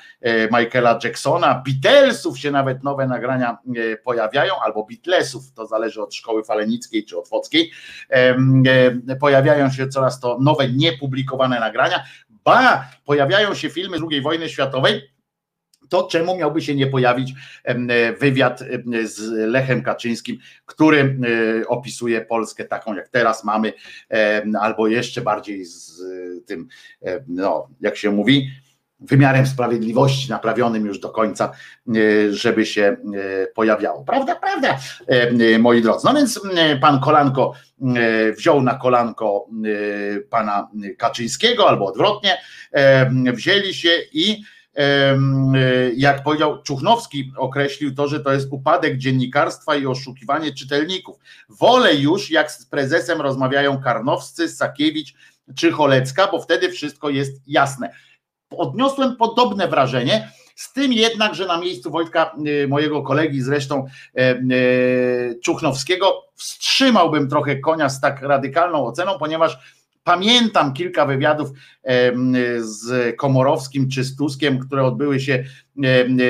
Michaela 0.52 1.00
Jacksona, 1.04 1.64
Beatlesów 1.66 2.40
się 2.40 2.52
nawet 2.52 2.84
nowe 2.84 3.08
nagrania 3.08 3.58
pojawiają, 4.04 4.54
albo 4.66 4.86
Beatlesów, 4.86 5.54
to 5.54 5.68
zależy 5.68 6.02
od 6.02 6.16
szkoły 6.16 6.44
falenickiej 6.44 7.06
czy 7.06 7.18
otwockiej, 7.18 7.72
pojawiają 9.20 9.72
się 9.72 9.88
coraz 9.88 10.20
to 10.20 10.38
nowe, 10.42 10.70
niepublikowane 10.70 11.60
nagrania, 11.60 12.04
ba, 12.44 12.90
pojawiają 13.06 13.54
się 13.54 13.70
filmy 13.70 13.98
II 14.12 14.22
wojny 14.22 14.50
światowej, 14.50 15.02
to 15.90 16.08
czemu 16.08 16.38
miałby 16.38 16.62
się 16.62 16.76
nie 16.76 16.88
pojawić 16.88 17.34
wywiad 18.20 18.64
z 19.04 19.20
Lechem 19.32 19.84
Kaczyńskim, 19.84 20.38
który 20.66 21.18
opisuje 21.68 22.22
Polskę 22.22 22.66
taką, 22.66 22.96
jak 22.96 23.10
teraz 23.10 23.44
mamy, 23.44 23.74
albo 24.60 24.88
jeszcze 24.88 25.22
bardziej 25.22 25.66
z 25.66 26.02
tym, 26.46 26.68
no, 27.28 27.68
jak 27.82 27.98
się 27.98 28.12
mówi, 28.12 28.52
wymiarem 29.02 29.48
sprawiedliwości 29.48 30.30
naprawionym 30.30 30.86
już 30.86 31.00
do 31.00 31.10
końca, 31.10 31.52
żeby 32.30 32.66
się 32.66 32.98
pojawiało. 33.56 34.04
Prawda, 34.04 34.36
prawda, 34.36 34.80
moi 35.60 35.82
drodzy. 35.82 36.06
No 36.06 36.14
więc 36.14 36.40
pan 36.82 37.00
Kolanko 37.00 37.54
wziął 38.38 38.62
na 38.62 38.74
kolanko 38.74 39.48
pana 40.30 40.70
Kaczyńskiego 40.98 41.70
albo 41.70 41.86
odwrotnie, 41.86 42.38
wzięli 43.34 43.74
się 43.74 43.90
i 44.14 44.44
jak 45.96 46.24
powiedział 46.24 46.64
Czuchnowski, 46.64 47.32
określił 47.38 47.96
to, 47.96 48.08
że 48.08 48.20
to 48.20 48.34
jest 48.34 48.48
upadek 48.52 48.98
dziennikarstwa 48.98 49.76
i 49.76 49.86
oszukiwanie 49.86 50.54
czytelników. 50.54 51.18
Wolę 51.50 51.96
już, 51.96 52.32
jak 52.32 52.52
z 52.52 52.66
prezesem 52.66 53.22
rozmawiają 53.22 53.82
Karnowscy, 53.82 54.50
Sakiewicz 54.50 55.14
czy 55.56 55.72
Cholecka, 55.72 56.28
bo 56.32 56.42
wtedy 56.42 56.70
wszystko 56.70 57.10
jest 57.10 57.42
jasne. 57.48 57.94
Odniosłem 58.52 59.16
podobne 59.16 59.68
wrażenie, 59.68 60.32
Z 60.56 60.74
tym 60.74 60.94
jednak, 60.94 61.36
że 61.36 61.46
na 61.46 61.58
miejscu 61.58 61.92
Wojtka, 61.92 62.36
mojego 62.68 63.04
kolegi 63.04 63.42
zresztą 63.42 63.88
Czuchnowskiego, 65.44 66.24
wstrzymałbym 66.36 67.30
trochę 67.30 67.56
konia 67.56 67.90
z 67.90 68.02
tak 68.02 68.22
radykalną 68.22 68.86
oceną, 68.86 69.20
ponieważ 69.20 69.58
Pamiętam 70.04 70.74
kilka 70.74 71.06
wywiadów 71.06 71.50
z 72.60 73.16
Komorowskim 73.18 73.90
czy 73.90 74.04
z 74.04 74.16
Tuskiem, 74.16 74.60
które 74.60 74.84
odbyły 74.84 75.20
się 75.20 75.44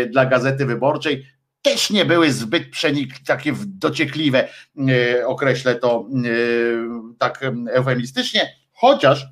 dla 0.10 0.26
Gazety 0.26 0.66
Wyborczej. 0.66 1.26
Też 1.62 1.90
nie 1.90 2.06
były 2.06 2.32
zbyt 2.32 2.70
przenik, 2.70 3.14
takie 3.26 3.54
dociekliwe, 3.68 4.48
określę 5.26 5.76
to 5.76 6.06
tak 7.18 7.46
eufemistycznie, 7.72 8.56
chociaż 8.74 9.28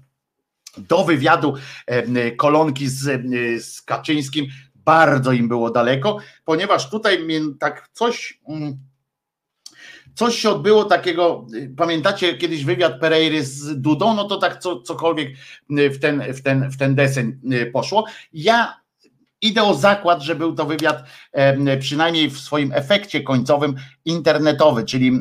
do 0.78 1.04
wywiadu 1.04 1.54
kolonki 2.38 2.88
z, 2.88 3.22
z 3.66 3.82
Kaczyńskim 3.82 4.48
bardzo 4.76 5.32
im 5.32 5.48
było 5.48 5.70
daleko, 5.70 6.18
ponieważ 6.46 6.90
tutaj 6.90 7.28
tak 7.60 7.90
coś 7.94 8.40
coś 10.16 10.40
się 10.40 10.50
odbyło 10.50 10.86
takiego, 10.86 11.48
pamiętacie 11.78 12.38
kiedyś 12.38 12.66
wywiad 12.66 13.00
Pereiry 13.00 13.46
z 13.46 13.82
Dudą, 13.82 14.14
no 14.14 14.24
to 14.24 14.38
tak 14.38 14.60
co, 14.60 14.82
cokolwiek 14.82 15.30
w 15.70 16.00
ten, 16.00 16.34
w, 16.34 16.42
ten, 16.42 16.72
w 16.72 16.78
ten 16.78 16.96
deseń 16.96 17.40
poszło. 17.74 18.06
Ja 18.34 18.80
idę 19.42 19.64
o 19.64 19.74
zakład, 19.74 20.22
że 20.22 20.36
był 20.36 20.56
to 20.56 20.66
wywiad 20.66 21.04
przynajmniej 21.80 22.30
w 22.30 22.40
swoim 22.40 22.72
efekcie 22.74 23.22
końcowym 23.24 23.76
internetowy, 24.06 24.84
czyli 24.84 25.12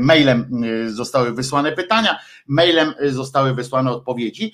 mailem 0.00 0.62
zostały 0.86 1.32
wysłane 1.32 1.72
pytania, 1.72 2.18
mailem 2.46 2.94
zostały 3.10 3.54
wysłane 3.54 3.90
odpowiedzi. 3.90 4.52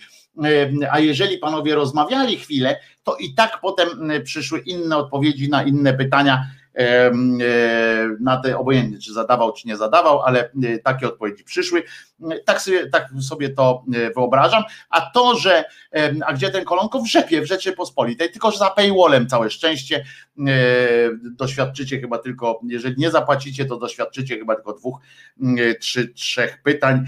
A 0.90 1.00
jeżeli 1.00 1.38
panowie 1.38 1.74
rozmawiali 1.74 2.36
chwilę, 2.36 2.80
to 3.04 3.16
i 3.16 3.34
tak 3.34 3.58
potem 3.62 3.88
przyszły 4.24 4.58
inne 4.58 4.96
odpowiedzi 4.96 5.48
na 5.50 5.62
inne 5.62 5.94
pytania, 5.94 6.46
E, 6.76 7.12
na 8.20 8.36
te 8.36 8.58
obojętnie, 8.58 8.98
czy 8.98 9.12
zadawał, 9.12 9.52
czy 9.52 9.68
nie 9.68 9.76
zadawał, 9.76 10.22
ale 10.22 10.50
e, 10.62 10.78
takie 10.78 11.08
odpowiedzi 11.08 11.44
przyszły. 11.44 11.82
Tak 12.44 12.60
sobie, 12.62 12.86
tak 12.86 13.08
sobie 13.20 13.48
to 13.48 13.84
e, 13.94 14.10
wyobrażam. 14.10 14.62
A 14.90 15.00
to, 15.00 15.36
że 15.36 15.64
a 16.26 16.32
gdzie 16.32 16.50
ten 16.50 16.64
kolonko 16.64 17.00
w 17.00 17.06
rzepie, 17.06 17.42
w 17.42 17.46
Rzeczypospolitej, 17.46 18.30
tylko 18.30 18.50
że 18.50 18.58
za 18.58 18.70
paywallem 18.70 19.28
całe 19.28 19.50
szczęście 19.50 20.04
doświadczycie 21.22 22.00
chyba 22.00 22.18
tylko, 22.18 22.60
jeżeli 22.68 22.94
nie 22.98 23.10
zapłacicie, 23.10 23.64
to 23.64 23.76
doświadczycie 23.76 24.38
chyba 24.38 24.54
tylko 24.54 24.72
dwóch, 24.72 24.98
trzy, 25.80 26.08
trzech 26.08 26.62
pytań. 26.62 27.04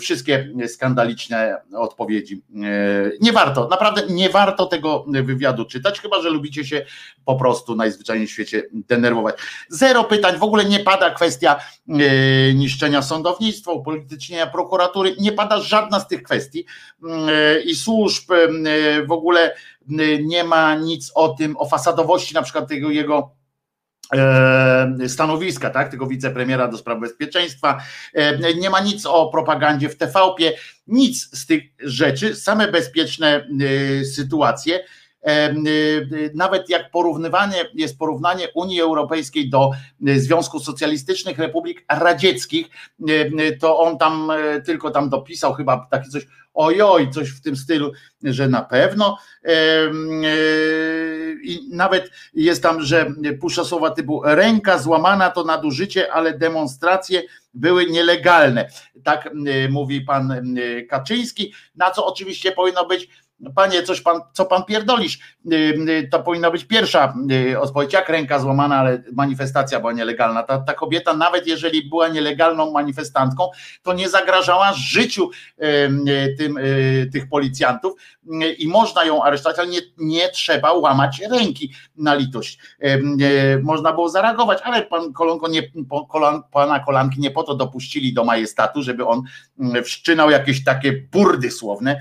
Wszystkie 0.00 0.52
skandaliczne 0.66 1.56
odpowiedzi. 1.72 2.42
Nie 3.20 3.32
warto, 3.32 3.68
naprawdę 3.68 4.02
nie 4.08 4.30
warto 4.30 4.66
tego 4.66 5.04
wywiadu 5.08 5.64
czytać, 5.64 6.00
chyba 6.00 6.22
że 6.22 6.30
lubicie 6.30 6.64
się 6.64 6.86
po 7.24 7.36
prostu 7.36 7.76
najzwyczajniej 7.76 8.26
w 8.26 8.30
świecie 8.30 8.62
denerwować. 8.72 9.36
Zero 9.68 10.04
pytań, 10.04 10.38
w 10.38 10.42
ogóle 10.42 10.64
nie 10.64 10.80
pada 10.80 11.10
kwestia 11.10 11.56
e, 11.56 11.60
niszczenia 12.54 13.02
sądownictwa, 13.02 13.72
upolitycznienia 13.72 14.46
prokuratury, 14.46 15.16
nie 15.20 15.32
pada 15.32 15.60
żadna 15.60 16.00
z 16.00 16.08
tych 16.08 16.22
kwestii. 16.22 16.66
E, 17.28 17.60
i 17.60 17.74
służb 17.74 18.30
e, 18.32 19.06
w 19.06 19.12
ogóle 19.12 19.54
nie 20.22 20.44
ma 20.44 20.74
nic 20.74 21.12
o 21.14 21.28
tym, 21.28 21.56
o 21.56 21.68
fasadowości 21.68 22.34
na 22.34 22.42
przykład 22.42 22.68
tego 22.68 22.90
jego 22.90 23.36
stanowiska, 25.08 25.70
tak, 25.70 25.90
tego 25.90 26.06
wicepremiera 26.06 26.68
do 26.68 26.78
spraw 26.78 27.00
bezpieczeństwa. 27.00 27.78
Nie 28.60 28.70
ma 28.70 28.80
nic 28.80 29.06
o 29.06 29.28
propagandzie 29.28 29.88
w 29.88 29.96
TVP, 29.96 30.42
nic 30.86 31.38
z 31.38 31.46
tych 31.46 31.62
rzeczy, 31.78 32.36
same 32.36 32.72
bezpieczne 32.72 33.48
sytuacje 34.14 34.84
nawet 36.34 36.70
jak 36.70 36.90
porównywanie 36.90 37.56
jest 37.74 37.98
porównanie 37.98 38.48
Unii 38.54 38.80
Europejskiej 38.80 39.50
do 39.50 39.70
y, 40.08 40.20
Związku 40.20 40.60
Socjalistycznych 40.60 41.38
Republik 41.38 41.84
Radzieckich, 41.88 42.66
to 43.60 43.78
on 43.78 43.98
tam 43.98 44.32
tylko 44.64 44.90
tam 44.90 45.08
dopisał 45.08 45.54
chyba 45.54 45.86
takie 45.90 46.08
coś, 46.08 46.26
ojoj, 46.54 47.10
coś 47.10 47.30
w 47.30 47.40
tym 47.40 47.56
stylu, 47.56 47.92
że 48.22 48.48
na 48.48 48.62
pewno 48.62 49.18
i 51.42 51.68
nawet 51.72 52.10
jest 52.34 52.62
tam, 52.62 52.82
że 52.82 53.06
puszcza 53.40 53.64
słowa 53.64 53.90
typu 53.90 54.22
ręka 54.24 54.78
złamana 54.78 55.30
to 55.30 55.44
nadużycie, 55.44 56.12
ale 56.12 56.38
demonstracje 56.38 57.22
były 57.54 57.86
nielegalne. 57.86 58.68
Tak 59.04 59.30
mówi 59.70 60.00
pan 60.00 60.56
Kaczyński, 60.88 61.54
na 61.76 61.90
co 61.90 62.06
oczywiście 62.06 62.52
powinno 62.52 62.86
być 62.86 63.08
panie, 63.54 63.82
coś 63.82 64.00
pan, 64.00 64.20
co 64.32 64.44
pan 64.44 64.64
pierdolisz? 64.64 65.18
Y, 65.52 65.54
y, 65.88 66.08
to 66.10 66.22
powinna 66.22 66.50
być 66.50 66.64
pierwsza 66.64 67.14
y, 67.50 67.60
odpowiedź, 67.60 67.92
jak 67.92 68.08
ręka 68.08 68.38
złamana, 68.38 68.76
ale 68.76 69.02
manifestacja 69.12 69.80
była 69.80 69.92
nielegalna. 69.92 70.42
Ta, 70.42 70.58
ta 70.58 70.74
kobieta, 70.74 71.16
nawet 71.16 71.46
jeżeli 71.46 71.88
była 71.88 72.08
nielegalną 72.08 72.72
manifestantką, 72.72 73.48
to 73.82 73.92
nie 73.92 74.08
zagrażała 74.08 74.72
życiu 74.72 75.30
tym, 76.38 76.58
tych 77.12 77.28
policjantów 77.28 77.92
i 78.58 78.68
można 78.68 79.04
ją 79.04 79.22
aresztować, 79.22 79.58
ale 79.58 79.68
nie, 79.68 79.80
nie 79.98 80.28
trzeba 80.28 80.72
łamać 80.72 81.22
ręki 81.30 81.72
na 81.96 82.14
litość. 82.14 82.58
Można 83.62 83.92
było 83.92 84.08
zareagować, 84.08 84.58
ale 84.64 84.82
pan 84.82 85.12
Kolonko 85.12 85.48
nie, 85.48 85.62
kolan, 86.08 86.42
pana 86.52 86.80
Kolanki 86.80 87.20
nie 87.20 87.30
po 87.30 87.42
to 87.42 87.54
dopuścili 87.54 88.14
do 88.14 88.24
majestatu, 88.24 88.82
żeby 88.82 89.06
on 89.06 89.22
wszczynał 89.84 90.30
jakieś 90.30 90.64
takie 90.64 90.92
burdy 90.92 91.50
słowne. 91.50 92.00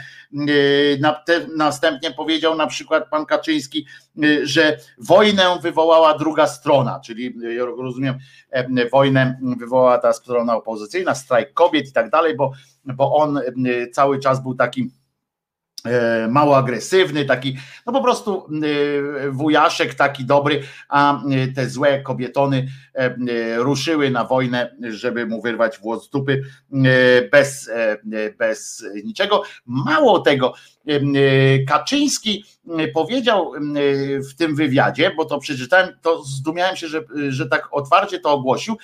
Na 0.99 1.13
następnie 1.55 2.11
powiedział 2.11 2.55
na 2.55 2.67
przykład 2.67 3.09
pan 3.09 3.25
Kaczyński, 3.25 3.85
y, 4.23 4.47
że 4.47 4.77
wojnę 4.97 5.59
wywołała 5.61 6.17
druga 6.17 6.47
strona, 6.47 6.99
czyli 6.99 7.27
y, 7.43 7.65
rozumiem, 7.65 8.17
wojnę 8.91 9.39
wywołała 9.57 9.97
ta 9.97 10.13
strona 10.13 10.55
opozycyjna, 10.55 11.15
strajk 11.15 11.53
kobiet 11.53 11.87
i 11.87 11.93
tak 11.93 12.09
dalej, 12.09 12.35
bo, 12.35 12.51
bo 12.85 13.15
on 13.15 13.37
y, 13.37 13.89
cały 13.93 14.19
czas 14.19 14.43
był 14.43 14.55
taki 14.55 14.91
mało 16.29 16.57
agresywny, 16.57 17.25
taki, 17.25 17.57
no 17.85 17.93
po 17.93 18.01
prostu 18.01 18.47
e, 19.25 19.31
wujaszek 19.31 19.93
taki 19.93 20.25
dobry, 20.25 20.61
a 20.89 21.23
e, 21.23 21.47
te 21.47 21.69
złe 21.69 22.01
kobietony 22.01 22.67
ruszyły 23.57 24.09
na 24.09 24.25
wojnę, 24.25 24.75
żeby 24.89 25.25
mu 25.25 25.41
wyrwać 25.41 25.79
włos 25.79 26.05
z 26.05 26.09
dupy 26.09 26.43
bez, 27.31 27.69
bez 28.37 28.85
niczego. 29.03 29.43
Mało 29.65 30.19
tego, 30.19 30.53
Kaczyński 31.67 32.45
powiedział 32.93 33.51
w 34.31 34.35
tym 34.37 34.55
wywiadzie, 34.55 35.11
bo 35.17 35.25
to 35.25 35.39
przeczytałem, 35.39 35.89
to 36.01 36.23
zdumiałem 36.23 36.75
się, 36.75 36.87
że, 36.87 37.01
że 37.29 37.49
tak 37.49 37.67
otwarcie 37.71 38.19
to 38.19 38.31
ogłosił 38.31 38.77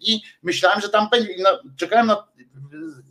i 0.00 0.20
myślałem, 0.42 0.80
że 0.80 0.88
tam 0.88 1.08
będzie, 1.10 1.28
no, 1.42 1.50
czekałem 1.76 2.06
na, 2.06 2.24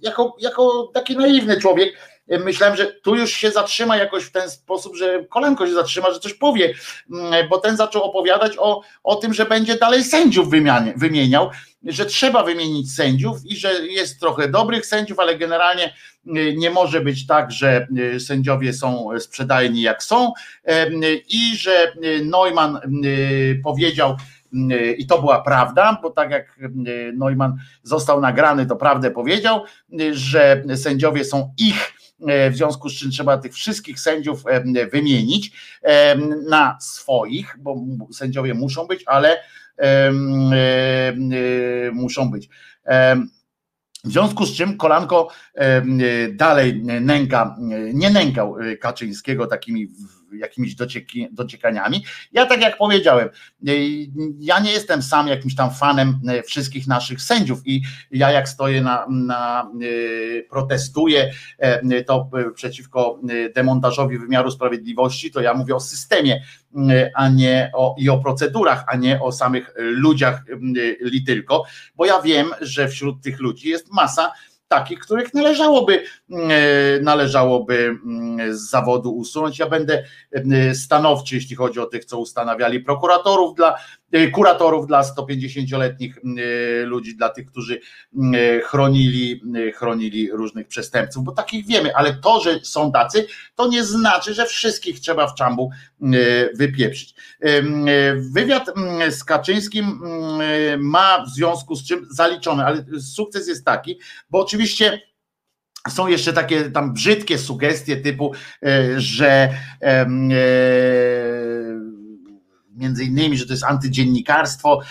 jako, 0.02 0.35
jako 0.40 0.91
taki 0.94 1.18
naiwny 1.18 1.57
człowiek, 1.57 1.98
myślałem, 2.28 2.76
że 2.76 2.86
tu 2.86 3.16
już 3.16 3.32
się 3.32 3.52
zatrzyma 3.52 3.98
jakoś 3.98 4.24
w 4.24 4.32
ten 4.32 4.50
sposób, 4.50 4.95
że 4.95 5.26
kolenko 5.30 5.68
się 5.68 5.74
zatrzyma, 5.74 6.12
że 6.12 6.20
coś 6.20 6.34
powie, 6.34 6.74
mm, 7.12 7.50
bo 7.50 7.58
ten 7.58 7.78
zaczął 7.78 8.04
opowiadać 8.04 8.54
o, 8.58 8.82
o 9.04 9.16
tym, 9.16 9.34
że 9.34 9.45
będzie 9.45 9.76
dalej 9.76 10.04
sędziów 10.04 10.50
wymianie, 10.50 10.94
wymieniał, 10.98 11.50
że 11.84 12.06
trzeba 12.06 12.44
wymienić 12.44 12.95
sędziów 12.95 13.38
i 13.45 13.56
że 13.56 13.74
jest 13.88 14.20
trochę 14.20 14.48
dobrych 14.48 14.86
sędziów, 14.86 15.20
ale 15.20 15.38
generalnie 15.38 15.94
y, 16.28 16.54
nie 16.58 16.70
może 16.70 17.02
być 17.02 17.28
tak, 17.28 17.52
że 17.52 17.88
y, 18.16 18.20
sędziowie 18.20 18.74
są 18.74 19.10
sprzedajni 19.20 19.82
jak 19.82 20.04
są 20.04 20.34
i 21.30 21.56
że 21.58 21.94
y, 22.04 22.26
Neumann 22.26 22.80
powiedział, 23.64 24.18
i 24.98 25.08
to 25.08 25.20
była 25.20 25.41
prawda, 25.41 26.00
bo 26.02 26.10
tak 26.10 26.32
jak 26.32 26.60
Neumann 27.14 27.58
został 27.84 28.22
nagrany, 28.22 28.66
to 28.66 28.76
prawdę 28.76 29.12
powiedział, 29.12 29.64
że 30.12 30.64
sędziowie 30.76 31.26
są 31.26 31.54
ich 31.58 31.94
w 32.19 32.56
związku 32.56 32.90
z 32.90 32.94
czym 32.94 33.11
trzeba 33.11 33.38
tych 33.38 33.53
wszystkich 33.53 33.99
sędziów 33.99 34.44
e, 34.48 34.88
wymienić 34.88 35.52
e, 35.81 36.15
na 36.49 36.77
swoich, 36.81 37.56
bo 37.60 37.76
sędziowie 38.11 38.53
muszą 38.53 38.88
być, 38.88 39.03
ale 39.06 39.38
muszą 41.91 42.31
być. 42.31 42.49
W 44.03 44.11
związku 44.11 44.45
z 44.45 44.56
czym 44.56 44.77
Kolanko 44.77 45.27
dalej 46.31 46.84
nęka, 46.84 47.56
nie 47.94 48.10
nękał 48.10 48.56
Kaczyńskiego 48.80 49.48
takimi 49.48 49.88
jakimiś 50.39 50.76
docieki, 50.76 51.27
dociekaniami. 51.31 52.05
Ja 52.31 52.45
tak 52.45 52.61
jak 52.61 52.77
powiedziałem, 52.77 53.30
ja 54.39 54.60
nie 54.60 54.72
jestem 54.72 55.01
sam 55.01 55.27
jakimś 55.27 55.55
tam 55.55 55.72
fanem 55.72 56.19
e, 56.27 56.43
wszystkich 56.43 56.88
naszych 56.88 57.22
sędziów 57.22 57.60
i 57.65 57.81
ja 58.11 58.31
jak 58.31 58.49
stoję 58.49 58.81
na, 58.81 59.05
na 59.10 59.72
e, 59.81 60.43
protestuję 60.43 61.31
e, 61.60 62.03
to 62.03 62.30
przeciwko 62.55 63.19
demontażowi 63.55 64.18
wymiaru 64.18 64.51
sprawiedliwości, 64.51 65.31
to 65.31 65.41
ja 65.41 65.53
mówię 65.53 65.76
o 65.76 65.80
systemie, 65.80 66.43
a 67.15 67.30
nie 67.30 67.72
o, 67.73 67.95
i 67.97 68.10
o 68.10 68.18
procedurach, 68.18 68.84
a 68.88 68.95
nie 68.95 69.22
o 69.22 69.31
samych 69.31 69.73
ludziach 69.77 70.43
li 71.01 71.23
tylko, 71.23 71.64
bo 71.95 72.05
ja 72.05 72.22
wiem, 72.22 72.47
że 72.61 72.88
wśród 72.88 73.22
tych 73.22 73.39
ludzi 73.39 73.69
jest 73.69 73.91
masa 73.91 74.31
takich, 74.74 75.00
których 75.00 75.34
należałoby, 75.34 76.04
należałoby 77.02 77.98
z 78.50 78.70
zawodu 78.70 79.12
usunąć. 79.12 79.60
Ja 79.60 79.70
będę 79.70 80.04
stanowczy, 80.74 81.36
jeśli 81.36 81.56
chodzi 81.56 81.80
o 81.80 81.86
tych, 81.86 82.06
co 82.06 82.20
ustanawiali 82.20 82.80
prokuratorów 82.80 83.56
dla 83.56 83.76
kuratorów 84.34 84.88
dla 84.88 85.02
150-letnich 85.02 86.19
ludzi, 86.84 87.15
dla 87.15 87.30
tych, 87.30 87.45
którzy 87.45 87.80
chronili, 88.64 89.41
chronili 89.76 90.31
różnych 90.31 90.68
przestępców, 90.68 91.23
bo 91.23 91.31
takich 91.31 91.65
wiemy, 91.65 91.95
ale 91.95 92.14
to, 92.14 92.41
że 92.41 92.60
są 92.64 92.91
tacy, 92.91 93.27
to 93.56 93.68
nie 93.68 93.84
znaczy, 93.84 94.34
że 94.34 94.45
wszystkich 94.45 94.99
trzeba 94.99 95.27
w 95.27 95.35
czambu 95.35 95.72
wypieprzyć. 96.56 97.15
Wywiad 98.34 98.72
z 99.10 99.23
Kaczyńskim 99.23 99.99
ma 100.77 101.26
w 101.26 101.30
związku 101.30 101.76
z 101.76 101.88
czym 101.88 102.07
zaliczony, 102.11 102.65
ale 102.65 102.85
sukces 103.15 103.48
jest 103.48 103.65
taki, 103.65 103.99
bo 104.30 104.40
oczywiście 104.40 105.02
są 105.90 106.07
jeszcze 106.07 106.34
takie 106.34 106.72
tam 106.72 106.94
brzydkie 106.94 107.38
sugestie 107.38 107.98
typu, 107.98 108.34
że 108.98 109.49
między 112.84 113.03
innymi, 113.03 113.38
że 113.38 113.45
to 113.45 113.53
jest 113.53 113.64
antydziennikarstwo 113.64 114.81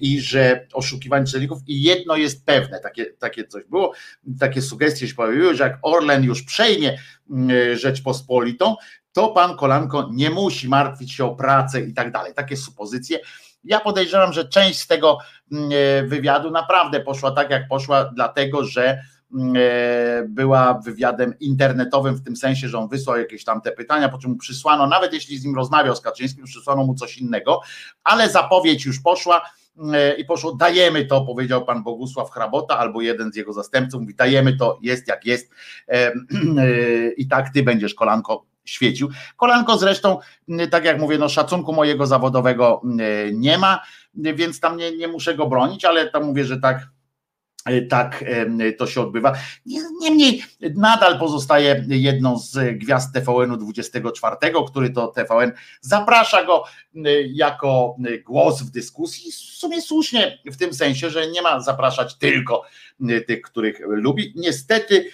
i 0.00 0.20
że 0.20 0.66
oszukiwanie 0.72 1.26
czytelników 1.26 1.58
i 1.66 1.82
jedno 1.82 2.16
jest 2.16 2.46
pewne, 2.46 2.80
takie, 2.80 3.06
takie 3.06 3.44
coś 3.44 3.64
było, 3.64 3.92
takie 4.40 4.62
sugestie 4.62 5.08
się 5.08 5.14
pojawiły, 5.14 5.54
że 5.54 5.64
jak 5.64 5.78
Orlen 5.82 6.24
już 6.24 6.42
przejmie 6.42 6.98
Rzeczpospolitą, 7.74 8.76
to 9.12 9.28
pan 9.28 9.56
Kolanko 9.56 10.08
nie 10.12 10.30
musi 10.30 10.68
martwić 10.68 11.12
się 11.12 11.24
o 11.24 11.34
pracę 11.34 11.80
i 11.80 11.94
tak 11.94 12.12
dalej. 12.12 12.34
Takie 12.34 12.56
supozycje. 12.56 13.18
Ja 13.64 13.80
podejrzewam, 13.80 14.32
że 14.32 14.48
część 14.48 14.80
z 14.80 14.86
tego 14.86 15.18
wywiadu 16.04 16.50
naprawdę 16.50 17.00
poszła 17.00 17.30
tak, 17.30 17.50
jak 17.50 17.68
poszła, 17.68 18.10
dlatego 18.14 18.64
że 18.64 18.98
E, 18.98 19.19
była 20.28 20.80
wywiadem 20.84 21.34
internetowym 21.40 22.14
w 22.14 22.24
tym 22.24 22.36
sensie, 22.36 22.68
że 22.68 22.78
on 22.78 22.88
wysłał 22.88 23.18
jakieś 23.18 23.44
tam 23.44 23.60
te 23.60 23.72
pytania, 23.72 24.08
po 24.08 24.18
czym 24.18 24.30
mu 24.30 24.36
przysłano, 24.36 24.86
nawet 24.86 25.12
jeśli 25.12 25.38
z 25.38 25.44
nim 25.44 25.54
rozmawiał 25.54 25.96
z 25.96 26.00
Kaczyńskim, 26.00 26.44
przysłano 26.44 26.84
mu 26.84 26.94
coś 26.94 27.18
innego, 27.18 27.60
ale 28.04 28.30
zapowiedź 28.30 28.84
już 28.84 29.00
poszła 29.00 29.42
e, 29.92 30.14
i 30.14 30.24
poszło, 30.24 30.54
dajemy 30.54 31.06
to, 31.06 31.20
powiedział 31.20 31.64
pan 31.64 31.82
Bogusław 31.82 32.30
Hrabota 32.30 32.78
albo 32.78 33.00
jeden 33.00 33.32
z 33.32 33.36
jego 33.36 33.52
zastępców, 33.52 34.00
mówi 34.00 34.14
dajemy 34.14 34.56
to, 34.56 34.78
jest 34.82 35.08
jak 35.08 35.26
jest 35.26 35.52
e, 35.88 36.12
i 37.22 37.28
tak 37.28 37.50
ty 37.50 37.62
będziesz 37.62 37.94
kolanko 37.94 38.46
świecił. 38.64 39.08
Kolanko 39.36 39.78
zresztą, 39.78 40.18
tak 40.70 40.84
jak 40.84 41.00
mówię, 41.00 41.18
no 41.18 41.28
szacunku 41.28 41.72
mojego 41.72 42.06
zawodowego 42.06 42.82
nie 43.32 43.58
ma, 43.58 43.82
więc 44.14 44.60
tam 44.60 44.76
nie, 44.76 44.96
nie 44.96 45.08
muszę 45.08 45.34
go 45.34 45.46
bronić, 45.46 45.84
ale 45.84 46.10
tam 46.10 46.24
mówię, 46.24 46.44
że 46.44 46.60
tak 46.60 46.88
E, 46.88 46.99
tak 47.90 48.24
e, 48.26 48.72
to 48.72 48.86
się 48.86 49.00
odbywa. 49.00 49.32
Niemniej 50.00 50.42
nadal 50.76 51.18
pozostaje 51.18 51.84
jedną 51.88 52.38
z 52.38 52.78
gwiazd 52.78 53.14
TVN-u 53.14 53.56
24, 53.56 54.36
który 54.68 54.90
to 54.90 55.08
TVN 55.08 55.52
zaprasza 55.80 56.44
go 56.44 56.64
e, 56.94 57.00
jako 57.22 57.96
głos 58.24 58.62
w 58.62 58.70
dyskusji. 58.70 59.32
W 59.32 59.34
sumie 59.34 59.82
słusznie 59.82 60.38
w 60.46 60.56
tym 60.56 60.74
sensie, 60.74 61.10
że 61.10 61.30
nie 61.30 61.42
ma 61.42 61.60
zapraszać 61.60 62.14
tylko 62.14 62.62
tych, 63.26 63.42
których 63.42 63.80
lubi. 63.86 64.32
Niestety 64.36 65.10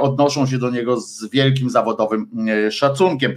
odnoszą 0.00 0.46
się 0.46 0.58
do 0.58 0.70
niego 0.70 1.00
z 1.00 1.30
wielkim 1.30 1.70
zawodowym 1.70 2.30
szacunkiem. 2.70 3.34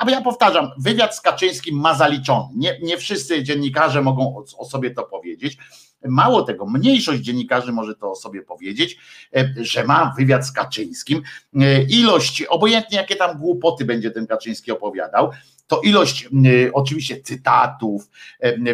Ale 0.00 0.12
ja 0.12 0.20
powtarzam, 0.20 0.70
wywiad 0.78 1.16
z 1.16 1.20
Kaczyńskim 1.20 1.80
ma 1.80 1.94
zaliczony. 1.94 2.48
Nie, 2.56 2.78
nie 2.82 2.96
wszyscy 2.96 3.42
dziennikarze 3.42 4.02
mogą 4.02 4.44
o 4.58 4.64
sobie 4.64 4.90
to 4.90 5.02
powiedzieć 5.02 5.58
Mało 6.04 6.42
tego, 6.42 6.66
mniejszość 6.66 7.22
dziennikarzy 7.22 7.72
może 7.72 7.94
to 7.94 8.14
sobie 8.14 8.42
powiedzieć, 8.42 8.98
e, 9.36 9.54
że 9.56 9.84
ma 9.84 10.14
wywiad 10.18 10.46
z 10.46 10.52
Kaczyńskim. 10.52 11.22
E, 11.60 11.82
ilość, 11.82 12.42
obojętnie 12.42 12.98
jakie 12.98 13.16
tam 13.16 13.38
głupoty 13.38 13.84
będzie 13.84 14.10
ten 14.10 14.26
Kaczyński 14.26 14.72
opowiadał, 14.72 15.30
to 15.68 15.80
ilość 15.80 16.28
oczywiście 16.72 17.22
cytatów 17.22 18.10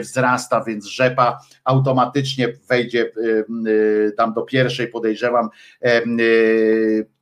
wzrasta, 0.01 0.65
więc 0.65 0.87
rzepa 0.87 1.41
automatycznie 1.65 2.49
wejdzie 2.69 3.13
tam 4.17 4.35
do 4.35 4.43
pierwszej, 4.43 4.89
podejrzewam, 4.89 5.49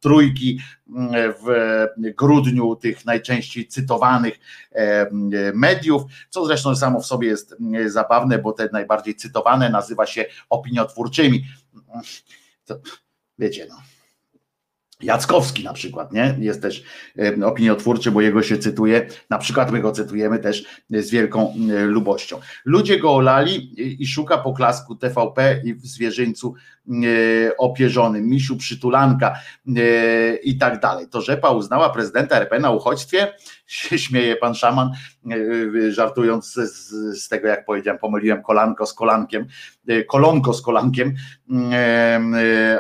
trójki 0.01 0.61
w 1.45 1.87
grudniu 1.97 2.77
tych 2.77 3.05
najczęściej 3.05 3.69
cytowanych 3.69 4.35
mediów, 5.55 6.03
co 6.31 6.47
zresztą 6.47 6.77
samo 6.77 7.01
w 7.01 7.07
sobie 7.07 7.29
jest 7.29 7.57
zabawne, 7.87 8.39
bo 8.39 8.53
te 8.53 8.69
najbardziej 8.73 9.15
cytowane 9.15 9.71
nazywa 9.71 10.07
się 10.07 10.25
opiniotwórczymi. 10.51 11.45
To, 12.65 12.81
wiecie, 13.39 13.67
no 13.71 13.77
Jackowski 15.03 15.65
na 15.65 15.73
przykład, 15.73 16.13
nie? 16.13 16.37
Jest 16.39 16.63
też 16.63 16.85
opiniotwórczy, 17.45 18.11
bo 18.11 18.21
jego 18.21 18.43
się 18.43 18.59
cytuje, 18.59 19.07
na 19.31 19.39
przykład 19.39 19.73
my 19.73 19.81
go 19.81 19.93
cytujemy 19.93 20.39
też 20.39 20.65
z 20.91 21.11
wielką 21.11 21.55
lubością. 21.87 22.41
Ludzie 22.65 22.99
go 22.99 23.15
olali 23.15 23.75
i 24.03 24.07
szuka 24.07 24.39
poklasku 24.39 24.97
TVP 24.97 25.61
i 25.65 25.75
w 25.75 25.87
zwierzyńcu 25.87 26.55
opierzonym, 27.59 28.29
misiu 28.29 28.57
przytulanka 28.57 29.35
i 30.43 30.59
tak 30.59 30.81
dalej. 30.81 31.09
To 31.09 31.21
Rzepa 31.21 31.51
uznała 31.51 31.91
prezydenta 31.91 32.37
RP 32.37 32.59
na 32.59 32.71
uchodźstwie, 32.71 33.35
się 33.67 33.99
śmieje 33.99 34.37
pan 34.37 34.55
szaman, 34.55 34.91
żartując 35.89 36.53
z, 36.53 36.91
z 37.23 37.29
tego, 37.29 37.49
jak 37.49 37.65
powiedziałem, 37.65 37.99
pomyliłem 37.99 38.43
kolanko 38.43 38.87
z 38.87 38.95
kolankiem, 38.95 39.47
kolonko 40.09 40.55
z 40.55 40.63
kolankiem, 40.63 41.15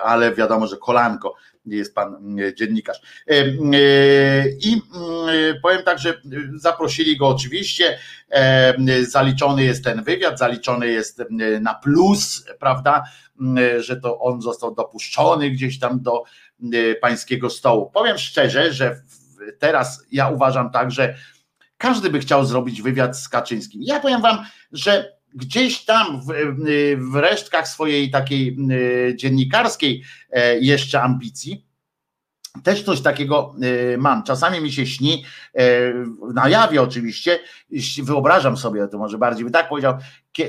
ale 0.05 0.35
wiadomo, 0.35 0.67
że 0.67 0.77
kolanko 0.77 1.35
jest 1.67 1.95
pan 1.95 2.15
mm, 2.15 2.57
dziennikarz. 2.57 3.01
E, 3.31 3.33
e, 3.35 3.47
I 4.49 4.83
mm, 4.95 5.61
powiem 5.63 5.83
tak, 5.85 5.99
że 5.99 6.21
zaprosili 6.55 7.17
go 7.17 7.29
oczywiście, 7.29 7.99
e, 8.31 9.05
zaliczony 9.05 9.65
jest 9.65 9.85
ten 9.85 10.03
wywiad, 10.03 10.39
zaliczony 10.39 10.89
jest 10.89 11.23
na 11.61 11.75
plus, 11.75 12.45
prawda, 12.59 13.05
że 13.79 13.97
to 13.97 14.21
on 14.21 14.43
został 14.43 14.75
dopuszczony 14.75 15.51
gdzieś 15.51 15.79
tam 15.79 16.01
do 16.03 16.25
pańskiego 17.01 17.51
stołu. 17.51 17.91
Powiem 17.91 18.19
szczerze, 18.19 18.73
że 18.73 19.03
teraz 19.59 20.05
ja 20.13 20.29
uważam 20.29 20.71
tak, 20.71 20.91
że 20.91 21.15
każdy 21.79 22.11
by 22.11 22.19
chciał 22.19 22.45
zrobić 22.45 22.83
wywiad 22.83 23.19
z 23.19 23.29
Kaczyńskim. 23.29 23.83
Ja 23.85 24.01
powiem 24.01 24.23
wam, 24.23 24.45
że 24.73 25.13
gdzieś 25.35 25.85
tam 25.85 26.21
w, 26.21 26.27
w 27.13 27.17
resztkach 27.17 27.69
swojej 27.69 28.11
takiej 28.11 28.57
dziennikarskiej 29.15 30.03
e, 30.31 30.59
jeszcze 30.59 31.03
ambicji, 31.03 31.67
też 32.63 32.83
coś 32.83 33.01
takiego 33.01 33.55
e, 33.95 33.97
mam. 33.97 34.23
Czasami 34.23 34.61
mi 34.61 34.73
się 34.73 34.87
śni, 34.87 35.25
e, 35.55 35.63
na 36.35 36.49
jawie 36.49 36.83
oczywiście, 36.83 37.39
wyobrażam 38.03 38.57
sobie, 38.57 38.89
to 38.89 38.99
może 38.99 39.19
bardziej 39.19 39.45
by 39.45 39.51
tak 39.51 39.69
powiedział, 39.69 39.99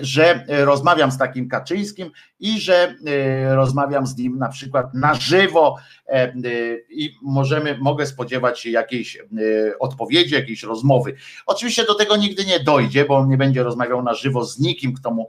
że 0.01 0.45
e, 0.47 0.65
rozmawiam 0.65 1.11
z 1.11 1.17
takim 1.17 1.49
Kaczyńskim 1.49 2.11
i 2.39 2.59
że 2.59 2.95
e, 3.05 3.55
rozmawiam 3.55 4.07
z 4.07 4.17
nim 4.17 4.37
na 4.37 4.49
przykład 4.49 4.93
na 4.93 5.13
żywo 5.13 5.77
e, 6.07 6.33
i 6.89 7.15
możemy, 7.21 7.77
mogę 7.77 8.05
spodziewać 8.05 8.59
się 8.59 8.69
jakiejś 8.69 9.17
odpowiedzi, 9.79 10.35
jakiejś 10.35 10.63
rozmowy. 10.63 11.15
Oczywiście 11.45 11.85
do 11.85 11.95
tego 11.95 12.17
nigdy 12.17 12.45
nie 12.45 12.59
dojdzie, 12.59 13.05
bo 13.05 13.15
on 13.15 13.29
nie 13.29 13.37
będzie 13.37 13.63
rozmawiał 13.63 14.03
na 14.03 14.13
żywo 14.13 14.45
z 14.45 14.59
nikim, 14.59 14.93
kto 14.93 15.11
mu 15.11 15.27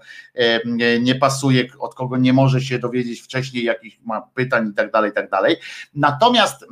nie 1.00 1.15
pasuje, 1.15 1.65
od 1.78 1.94
kogo 1.94 2.16
nie 2.16 2.33
może 2.33 2.60
się 2.60 2.78
dowiedzieć 2.78 3.20
wcześniej, 3.20 3.65
jakich 3.65 3.99
ma 4.05 4.20
pytań 4.34 4.68
i 4.70 4.74
tak 4.74 4.91
dalej, 4.91 5.10
i 5.10 5.15
tak 5.15 5.31
dalej. 5.31 5.57
Natomiast 5.94 6.66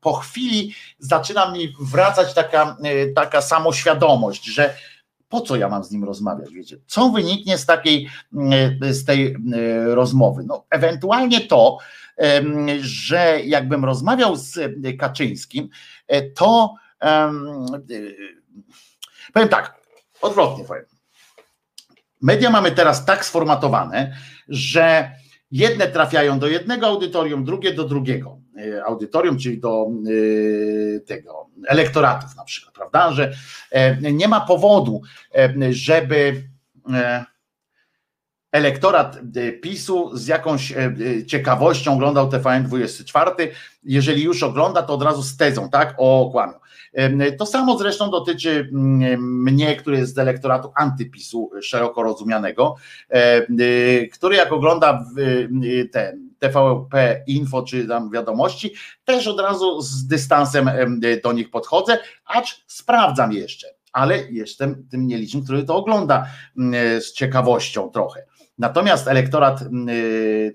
po 0.00 0.12
chwili 0.12 0.74
zaczyna 0.98 1.52
mi 1.52 1.74
wracać 1.80 2.34
taka, 2.34 2.76
taka 3.14 3.42
samoświadomość, 3.42 4.44
że 4.44 4.74
po 5.30 5.40
co 5.40 5.56
ja 5.56 5.68
mam 5.68 5.84
z 5.84 5.90
nim 5.90 6.04
rozmawiać, 6.04 6.50
wiecie? 6.52 6.76
Co 6.86 7.10
wyniknie 7.10 7.58
z 7.58 7.66
takiej, 7.66 8.08
mm, 8.32 8.78
z 8.94 9.04
tej 9.04 9.26
mm, 9.26 9.88
rozmowy? 9.88 10.42
No, 10.46 10.64
ewentualnie 10.70 11.40
to, 11.40 11.78
że 12.80 13.40
jakbym 13.44 13.84
rozmawiał 13.84 14.36
z 14.36 14.58
Kaczyńskim, 14.98 15.68
e, 16.06 16.22
to 16.22 16.74
powiem 19.32 19.48
tak, 19.48 19.80
odwrotnie 20.22 20.64
powiem. 20.64 20.84
Media 22.22 22.50
mamy 22.50 22.72
teraz 22.72 23.04
tak 23.04 23.24
sformatowane, 23.24 24.16
że 24.48 25.10
jedne 25.50 25.88
trafiają 25.88 26.38
do 26.38 26.48
jednego 26.48 26.86
audytorium, 26.86 27.44
drugie 27.44 27.74
do 27.74 27.84
drugiego 27.84 28.30
e, 28.30 28.49
audytorium, 28.86 29.38
czyli 29.38 29.58
do 29.58 29.86
e, 30.96 31.00
tego 31.00 31.46
elektoratów 31.66 32.36
na 32.36 32.44
przykład, 32.44 32.74
prawda, 32.74 33.12
że 33.12 33.32
e, 33.70 34.12
nie 34.12 34.28
ma 34.28 34.40
powodu, 34.40 35.02
żeby 35.70 36.50
elektorat 38.52 39.18
PiSu 39.62 40.16
z 40.16 40.26
jakąś 40.26 40.74
ciekawością 41.26 41.94
oglądał 41.94 42.28
TVN24. 42.28 43.48
Jeżeli 43.84 44.22
już 44.22 44.42
ogląda, 44.42 44.82
to 44.82 44.94
od 44.94 45.02
razu 45.02 45.22
z 45.22 45.36
tezą, 45.36 45.70
tak? 45.70 45.94
O 45.98 46.28
kłamią. 46.32 46.52
To 47.38 47.46
samo 47.46 47.78
zresztą 47.78 48.10
dotyczy 48.10 48.68
mm, 48.72 49.42
mnie, 49.42 49.76
który 49.76 49.96
jest 49.96 50.14
z 50.14 50.18
elektoratu 50.18 50.72
antypisu 50.76 51.50
szeroko 51.62 52.02
rozumianego, 52.02 52.76
który 54.12 54.36
jak 54.36 54.52
ogląda 54.52 55.04
ten 55.92 56.29
TVP 56.40 57.22
Info 57.26 57.62
czy 57.62 57.88
tam 57.88 58.10
wiadomości, 58.10 58.74
też 59.04 59.26
od 59.26 59.40
razu 59.40 59.80
z 59.80 60.06
dystansem 60.06 60.70
do 61.24 61.32
nich 61.32 61.50
podchodzę, 61.50 61.98
acz 62.26 62.64
sprawdzam 62.66 63.32
jeszcze, 63.32 63.66
ale 63.92 64.30
jestem 64.30 64.86
tym 64.90 65.06
nielicznym, 65.06 65.44
który 65.44 65.64
to 65.64 65.76
ogląda 65.76 66.26
z 67.00 67.12
ciekawością 67.12 67.90
trochę. 67.90 68.24
Natomiast 68.60 69.08
elektorat 69.08 69.60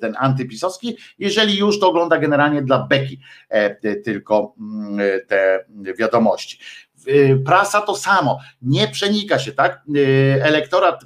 ten 0.02 0.16
antypisowski, 0.18 0.98
jeżeli 1.20 1.58
już 1.58 1.80
to 1.80 1.90
ogląda 1.90 2.18
generalnie 2.18 2.62
dla 2.62 2.88
beki 2.88 3.20
e, 3.50 3.96
tylko 3.96 4.56
te 5.28 5.66
wiadomości. 5.98 6.60
Y, 7.08 7.42
prasa 7.46 7.82
to 7.82 7.96
samo, 7.96 8.40
nie 8.62 8.88
przenika 8.88 9.40
się, 9.40 9.52
tak? 9.52 9.82
Y, 9.96 10.40
elektorat 10.44 11.06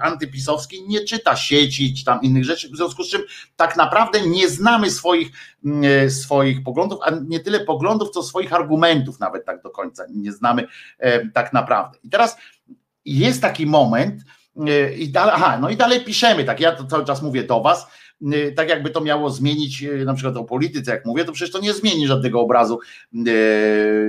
antypisowski 0.00 0.82
nie 0.88 1.00
czyta 1.00 1.36
sieci 1.36 1.94
czy 1.94 2.04
tam 2.04 2.22
innych 2.22 2.44
rzeczy, 2.44 2.68
w 2.68 2.76
związku 2.76 3.04
z 3.04 3.10
czym 3.10 3.22
tak 3.56 3.76
naprawdę 3.76 4.20
nie 4.20 4.48
znamy 4.48 4.90
swoich, 4.90 5.30
swoich 6.08 6.62
poglądów, 6.62 6.98
a 7.02 7.10
nie 7.28 7.40
tyle 7.40 7.60
poglądów, 7.60 8.10
co 8.10 8.22
swoich 8.22 8.52
argumentów 8.52 9.20
nawet 9.20 9.44
tak 9.44 9.62
do 9.62 9.70
końca 9.70 10.04
nie 10.10 10.32
znamy 10.32 10.66
e, 10.98 11.28
tak 11.28 11.52
naprawdę. 11.52 11.98
I 12.04 12.10
teraz 12.10 12.36
jest 13.04 13.42
taki 13.42 13.66
moment, 13.66 14.22
I 14.96 15.08
dalej, 15.08 15.34
aha, 15.36 15.58
no 15.60 15.70
i 15.70 15.76
dalej 15.76 16.04
piszemy, 16.04 16.44
tak 16.44 16.60
ja 16.60 16.72
to 16.72 16.84
cały 16.84 17.04
czas 17.04 17.22
mówię 17.22 17.42
do 17.42 17.60
was, 17.60 17.86
tak 18.56 18.68
jakby 18.68 18.90
to 18.90 19.00
miało 19.00 19.30
zmienić 19.30 19.82
e, 19.82 20.04
na 20.04 20.14
przykład 20.14 20.36
o 20.36 20.44
polityce, 20.44 20.90
jak 20.90 21.04
mówię, 21.04 21.24
to 21.24 21.32
przecież 21.32 21.52
to 21.52 21.60
nie 21.60 21.72
zmieni 21.72 22.06
żadnego 22.06 22.40
obrazu. 22.40 22.78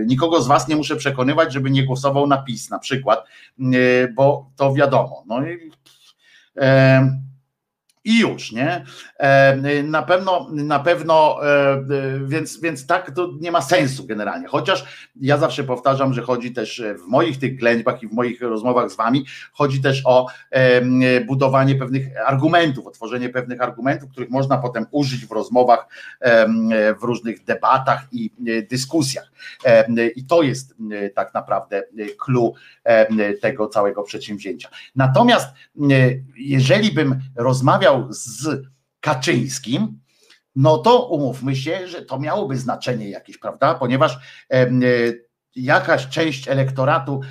Nikogo 0.05 0.41
z 0.41 0.47
was 0.47 0.67
nie 0.67 0.75
muszę 0.75 0.95
przekonywać, 0.95 1.53
żeby 1.53 1.71
nie 1.71 1.85
głosował 1.85 2.27
na 2.27 2.37
PiS 2.37 2.69
na 2.69 2.79
przykład, 2.79 3.25
bo 4.15 4.49
to 4.55 4.73
wiadomo. 4.73 5.23
No 5.27 5.47
i, 5.47 5.71
i 8.05 8.19
już, 8.19 8.51
nie? 8.51 8.85
E, 9.17 9.83
na 9.83 10.03
pewno, 10.03 10.47
na 10.51 10.79
pewno, 10.79 11.37
e, 11.47 11.83
więc, 12.25 12.59
więc 12.61 12.87
tak 12.87 13.11
to 13.11 13.29
nie 13.39 13.51
ma 13.51 13.61
sensu 13.61 14.05
generalnie. 14.05 14.47
Chociaż 14.47 15.09
ja 15.21 15.37
zawsze 15.37 15.63
powtarzam, 15.63 16.13
że 16.13 16.21
chodzi 16.21 16.53
też 16.53 16.83
w 17.05 17.07
moich 17.07 17.39
tych 17.39 17.55
ględźbach 17.55 18.03
i 18.03 18.07
w 18.07 18.13
moich 18.13 18.41
rozmowach 18.41 18.91
z 18.91 18.95
wami, 18.95 19.25
chodzi 19.51 19.81
też 19.81 20.01
o 20.05 20.27
budowanie 21.27 21.75
pewnych 21.75 22.07
argumentów, 22.25 22.87
o 22.87 22.91
tworzenie 22.91 23.29
pewnych 23.29 23.61
argumentów, 23.61 24.11
których 24.11 24.29
można 24.29 24.57
potem 24.57 24.85
użyć 24.91 25.25
w 25.25 25.31
rozmowach, 25.31 25.87
w 27.01 27.03
różnych 27.03 27.43
debatach 27.43 28.07
i 28.11 28.31
e, 28.47 28.61
dyskusjach. 28.61 29.31
I 30.15 30.25
to 30.25 30.41
jest 30.41 30.75
tak 31.15 31.33
naprawdę 31.33 31.83
clue 32.25 32.53
tego 33.41 33.67
całego 33.67 34.03
przedsięwzięcia. 34.03 34.69
Natomiast 34.95 35.47
jeżeli 36.35 36.91
bym 36.91 37.19
rozmawiał 37.35 37.94
z 38.09 38.61
Kaczyńskim, 38.99 39.99
no 40.55 40.77
to 40.77 41.07
umówmy 41.07 41.55
się, 41.55 41.87
że 41.87 42.01
to 42.01 42.19
miałoby 42.19 42.57
znaczenie 42.57 43.09
jakieś, 43.09 43.37
prawda? 43.37 43.73
Ponieważ 43.73 44.17
e, 44.53 44.67
jakaś 45.55 46.07
część 46.07 46.47
elektoratu 46.47 47.21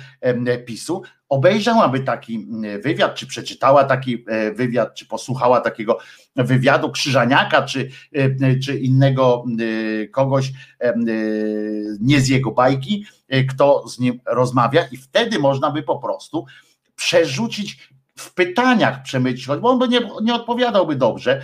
PiSu 0.65 1.01
obejrzałaby 1.29 1.99
taki 1.99 2.47
wywiad, 2.83 3.15
czy 3.15 3.27
przeczytała 3.27 3.83
taki 3.83 4.25
e, 4.27 4.51
wywiad, 4.51 4.95
czy 4.95 5.05
posłuchała 5.05 5.61
takiego 5.61 5.97
wywiadu 6.35 6.91
Krzyżaniaka, 6.91 7.61
czy, 7.61 7.89
e, 8.13 8.59
czy 8.59 8.79
innego 8.79 9.45
kogoś 10.11 10.51
nie 11.99 12.21
z 12.21 12.27
jego 12.27 12.51
bajki, 12.51 13.05
kto 13.49 13.87
z 13.87 13.99
nim 13.99 14.19
rozmawia, 14.25 14.85
i 14.91 14.97
wtedy 14.97 15.39
można 15.39 15.71
by 15.71 15.83
po 15.83 15.99
prostu 15.99 16.45
przerzucić 16.95 17.89
w 18.17 18.33
pytaniach 18.33 19.03
przemycić, 19.03 19.47
bo 19.47 19.69
on 19.69 19.79
by 19.79 19.87
nie, 19.87 19.99
nie 20.23 20.33
odpowiadałby 20.33 20.95
dobrze, 20.95 21.41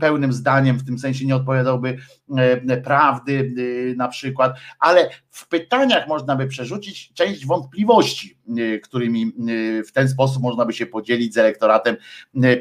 pełnym 0.00 0.32
zdaniem, 0.32 0.78
w 0.78 0.84
tym 0.84 0.98
sensie 0.98 1.26
nie 1.26 1.36
odpowiadałby 1.36 1.96
e, 2.36 2.76
prawdy 2.76 3.54
e, 3.92 3.96
na 3.96 4.08
przykład, 4.08 4.56
ale 4.78 5.10
w 5.30 5.48
pytaniach 5.48 6.08
można 6.08 6.36
by 6.36 6.46
przerzucić 6.46 7.12
część 7.14 7.46
wątpliwości, 7.46 8.38
e, 8.58 8.78
którymi 8.78 9.32
w 9.88 9.92
ten 9.92 10.08
sposób 10.08 10.42
można 10.42 10.64
by 10.64 10.72
się 10.72 10.86
podzielić 10.86 11.34
z 11.34 11.38
elektoratem 11.38 11.96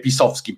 pisowskim. 0.04 0.56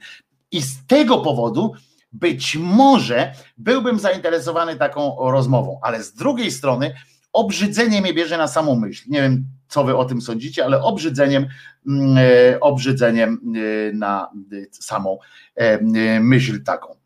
I 0.52 0.61
z 0.61 0.86
tego 0.86 1.18
powodu 1.18 1.74
być 2.11 2.56
może 2.56 3.34
byłbym 3.58 4.00
zainteresowany 4.00 4.76
taką 4.76 5.16
rozmową, 5.32 5.80
ale 5.82 6.03
z 6.03 6.14
drugiej 6.14 6.52
strony 6.52 6.94
obrzydzenie 7.34 8.02
mnie 8.02 8.14
bierze 8.14 8.38
na 8.38 8.48
samą 8.48 8.76
myśl. 8.76 9.03
Nie 9.10 9.22
wiem, 9.22 9.45
co 9.68 9.84
wy 9.84 9.98
o 9.98 10.06
tym 10.06 10.22
sądzicie, 10.22 10.66
ale 10.66 10.82
obrzydzeniem, 10.82 11.48
mm, 11.88 12.18
e, 12.18 12.60
obrzydzeniem 12.60 13.40
e, 13.56 13.94
na 13.94 14.32
samą 14.72 15.18
e, 15.56 16.20
myśl 16.20 16.64
taką. 16.64 16.98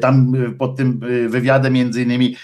Tam 0.00 0.32
pod 0.58 0.76
tym 0.76 1.00
wywiadem 1.28 1.72
między 1.72 2.02
innymi 2.02 2.36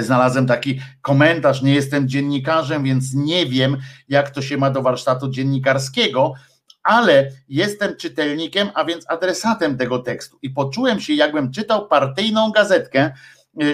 znalazłem 0.00 0.46
taki 0.46 0.80
komentarz, 1.02 1.62
nie 1.62 1.74
jestem 1.74 2.08
dziennikarzem, 2.08 2.84
więc 2.84 3.14
nie 3.14 3.46
wiem 3.46 3.76
jak 4.08 4.30
to 4.30 4.42
się 4.42 4.56
ma 4.56 4.70
do 4.70 4.82
warsztatu 4.82 5.30
dziennikarskiego, 5.30 6.34
ale 6.82 7.30
jestem 7.48 7.96
czytelnikiem, 7.96 8.70
a 8.74 8.84
więc 8.84 9.10
adresatem 9.10 9.76
tego 9.76 9.98
tekstu 9.98 10.38
i 10.42 10.50
poczułem 10.50 11.00
się 11.00 11.14
jakbym 11.14 11.52
czytał 11.52 11.88
partyjną 11.88 12.50
gazetkę 12.50 13.12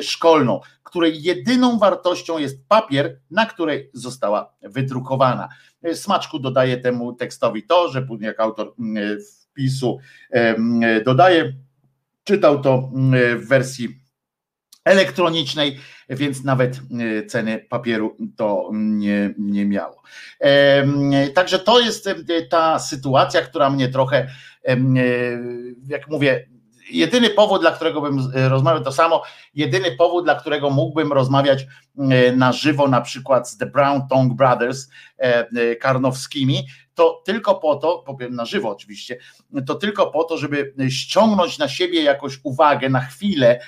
szkolną 0.02 0.60
której 0.96 1.22
jedyną 1.22 1.78
wartością 1.78 2.38
jest 2.38 2.68
papier, 2.68 3.20
na 3.30 3.46
której 3.46 3.90
została 3.92 4.54
wydrukowana. 4.62 5.48
Smaczku 5.94 6.38
dodaje 6.38 6.76
temu 6.76 7.12
tekstowi 7.12 7.62
to, 7.62 7.88
że 7.88 8.02
później 8.02 8.26
jak 8.28 8.40
autor 8.40 8.74
mm, 8.78 9.18
wpisu 9.20 9.98
dodaje, 11.04 11.52
czytał 12.24 12.62
to 12.62 12.90
mm, 12.94 13.40
w 13.40 13.48
wersji 13.48 14.00
elektronicznej, 14.84 15.78
więc 16.08 16.44
nawet 16.44 16.80
mm, 16.90 17.28
ceny 17.28 17.66
papieru 17.68 18.16
to 18.36 18.70
nie, 18.72 19.34
nie 19.38 19.66
miało. 19.66 20.02
Także 21.34 21.58
to 21.58 21.80
jest 21.80 22.08
ta 22.50 22.78
sytuacja, 22.78 23.42
która 23.42 23.70
mnie 23.70 23.88
trochę, 23.88 24.30
jak 25.88 26.08
mówię, 26.08 26.48
jedyny 26.90 27.30
powód, 27.30 27.60
dla 27.60 27.72
którego 27.72 28.00
bym 28.00 28.18
e, 28.34 28.48
rozmawiał, 28.48 28.84
to 28.84 28.92
samo, 28.92 29.22
jedyny 29.54 29.96
powód, 29.96 30.24
dla 30.24 30.34
którego 30.34 30.70
mógłbym 30.70 31.12
rozmawiać 31.12 31.66
e, 31.98 32.32
na 32.32 32.52
żywo, 32.52 32.88
na 32.88 33.00
przykład 33.00 33.50
z 33.50 33.56
The 33.56 33.66
Brown 33.66 34.08
Tongue 34.08 34.36
Brothers 34.36 34.88
e, 35.18 35.76
karnowskimi, 35.76 36.66
to 36.94 37.22
tylko 37.24 37.54
po 37.54 37.76
to, 37.76 37.98
powiem 38.06 38.34
na 38.34 38.44
żywo 38.44 38.70
oczywiście, 38.70 39.18
to 39.66 39.74
tylko 39.74 40.06
po 40.06 40.24
to, 40.24 40.38
żeby 40.38 40.74
ściągnąć 40.88 41.58
na 41.58 41.68
siebie 41.68 42.02
jakąś 42.02 42.40
uwagę 42.42 42.88
na 42.88 43.00
chwilę, 43.00 43.60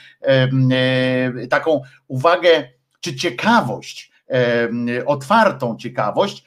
taką 1.50 1.80
uwagę 2.06 2.68
czy 3.00 3.16
ciekawość, 3.16 4.12
otwartą 5.06 5.76
ciekawość 5.76 6.44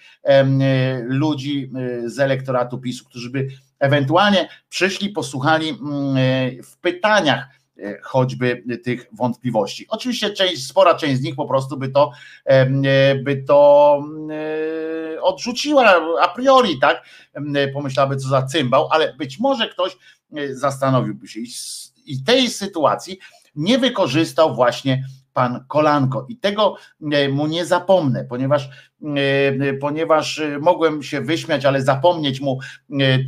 ludzi 1.03 1.71
z 2.05 2.19
elektoratu 2.19 2.77
PiSu, 2.77 3.05
którzy 3.05 3.29
by 3.29 3.47
ewentualnie 3.81 4.49
przyszli, 4.69 5.09
posłuchali 5.09 5.69
mm, 5.69 6.17
e, 6.17 6.63
w 6.63 6.77
pytaniach 6.77 7.45
e, 7.79 8.01
choćby 8.01 8.63
tych 8.83 9.07
wątpliwości. 9.11 9.85
Oczywiście 9.89 10.29
część, 10.29 10.67
spora 10.67 10.95
część 10.95 11.19
z 11.19 11.23
nich 11.23 11.35
po 11.35 11.45
prostu 11.45 11.77
by 11.77 11.89
to, 11.89 12.11
e, 12.45 13.15
by 13.15 13.43
to 13.47 14.01
odrzuciła 15.21 15.95
a 16.21 16.27
priori, 16.27 16.79
tak? 16.79 17.03
Pomyślałaby, 17.73 18.15
co 18.15 18.27
za 18.27 18.43
cymbał, 18.43 18.87
ale 18.91 19.13
być 19.13 19.39
może 19.39 19.69
ktoś 19.69 19.97
zastanowiłby 20.51 21.27
się 21.27 21.39
i 22.05 22.23
tej 22.23 22.49
sytuacji 22.49 23.19
nie 23.55 23.77
wykorzystał 23.77 24.55
właśnie 24.55 25.03
pan 25.33 25.65
Kolanko. 25.67 26.25
I 26.29 26.37
tego 26.37 26.75
e, 27.11 27.29
mu 27.29 27.47
nie 27.47 27.65
zapomnę, 27.65 28.25
ponieważ, 28.25 28.69
e, 29.61 29.73
ponieważ 29.73 30.39
e, 30.39 30.59
mogłem 30.59 31.03
się 31.03 31.21
wyśmiać, 31.21 31.65
ale 31.65 31.81
zapomnieć 31.81 32.41
mu 32.41 32.59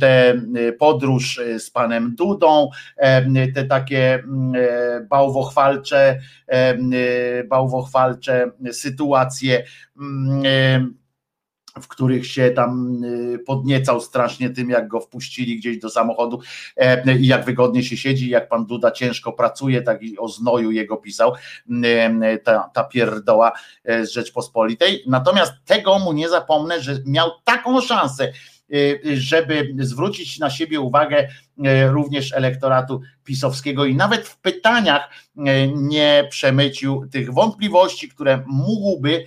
tę 0.00 0.40
podróż 0.78 1.40
z 1.58 1.70
panem 1.70 2.14
Dudą, 2.14 2.70
te 3.54 3.64
takie 3.64 4.22
bałwochwalcze, 5.10 6.20
bałwochwalcze 7.48 8.50
sytuacje 8.72 9.64
w 11.80 11.88
których 11.88 12.26
się 12.26 12.50
tam 12.50 13.04
y, 13.04 13.38
podniecał 13.38 14.00
strasznie 14.00 14.50
tym, 14.50 14.70
jak 14.70 14.88
go 14.88 15.00
wpuścili 15.00 15.56
gdzieś 15.56 15.78
do 15.78 15.90
samochodu 15.90 16.40
e, 16.76 17.18
i 17.18 17.26
jak 17.26 17.44
wygodnie 17.44 17.82
się 17.82 17.96
siedzi, 17.96 18.28
jak 18.28 18.48
pan 18.48 18.66
Duda 18.66 18.90
ciężko 18.90 19.32
pracuje, 19.32 19.82
tak 19.82 20.02
i 20.02 20.18
o 20.18 20.28
znoju 20.28 20.70
jego 20.70 20.96
pisał 20.96 21.32
e, 21.84 22.38
ta, 22.38 22.70
ta 22.74 22.84
pierdoła 22.84 23.52
e, 23.84 24.06
z 24.06 24.12
Rzeczpospolitej. 24.12 25.02
Natomiast 25.06 25.52
tego 25.64 25.98
mu 25.98 26.12
nie 26.12 26.28
zapomnę, 26.28 26.82
że 26.82 26.98
miał 27.06 27.30
taką 27.44 27.80
szansę 27.80 28.32
żeby 29.14 29.74
zwrócić 29.78 30.38
na 30.38 30.50
siebie 30.50 30.80
uwagę 30.80 31.28
również 31.88 32.32
elektoratu 32.32 33.00
pisowskiego 33.24 33.84
i 33.84 33.94
nawet 33.94 34.28
w 34.28 34.38
pytaniach 34.40 35.10
nie 35.74 36.26
przemycił 36.30 37.08
tych 37.12 37.32
wątpliwości, 37.32 38.08
które 38.08 38.42
mógłby 38.46 39.24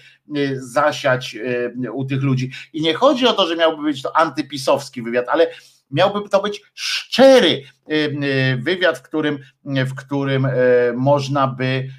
zasiać 0.56 1.38
u 1.93 2.06
tych 2.06 2.22
ludzi. 2.22 2.51
I 2.74 2.82
nie 2.82 2.93
chodzi 2.93 3.27
o 3.27 3.34
to, 3.34 3.48
że 3.48 3.56
miałby 3.56 3.84
być 3.84 4.01
to 4.01 4.16
antypisowski 4.16 5.01
wywiad, 5.01 5.26
ale 5.30 5.48
miałby 5.92 6.30
to 6.30 6.42
być 6.42 6.61
szczery 6.74 7.64
wywiad, 8.58 8.98
w 8.98 9.01
którym, 9.01 9.40
w 9.66 9.95
którym 9.95 10.48
można 10.95 11.48
by 11.48 11.90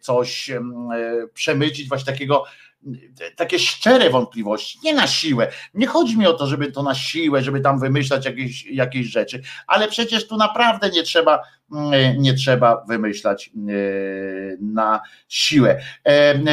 coś 0.00 0.50
przemycić, 1.34 1.88
właśnie 1.88 2.12
takiego 2.12 2.44
takie 3.36 3.58
szczere 3.58 4.10
wątpliwości, 4.10 4.78
nie 4.84 4.94
na 4.94 5.06
siłę. 5.06 5.48
Nie 5.74 5.86
chodzi 5.86 6.18
mi 6.18 6.26
o 6.26 6.32
to, 6.32 6.46
żeby 6.46 6.72
to 6.72 6.82
na 6.82 6.94
siłę, 6.94 7.42
żeby 7.42 7.60
tam 7.60 7.80
wymyślać 7.80 8.24
jakieś, 8.24 8.66
jakieś 8.66 9.06
rzeczy, 9.06 9.42
ale 9.66 9.88
przecież 9.88 10.28
tu 10.28 10.36
naprawdę 10.36 10.90
nie 10.90 11.02
trzeba, 11.02 11.42
nie 12.18 12.34
trzeba 12.34 12.84
wymyślać 12.88 13.50
na 14.60 15.00
siłę. 15.28 15.80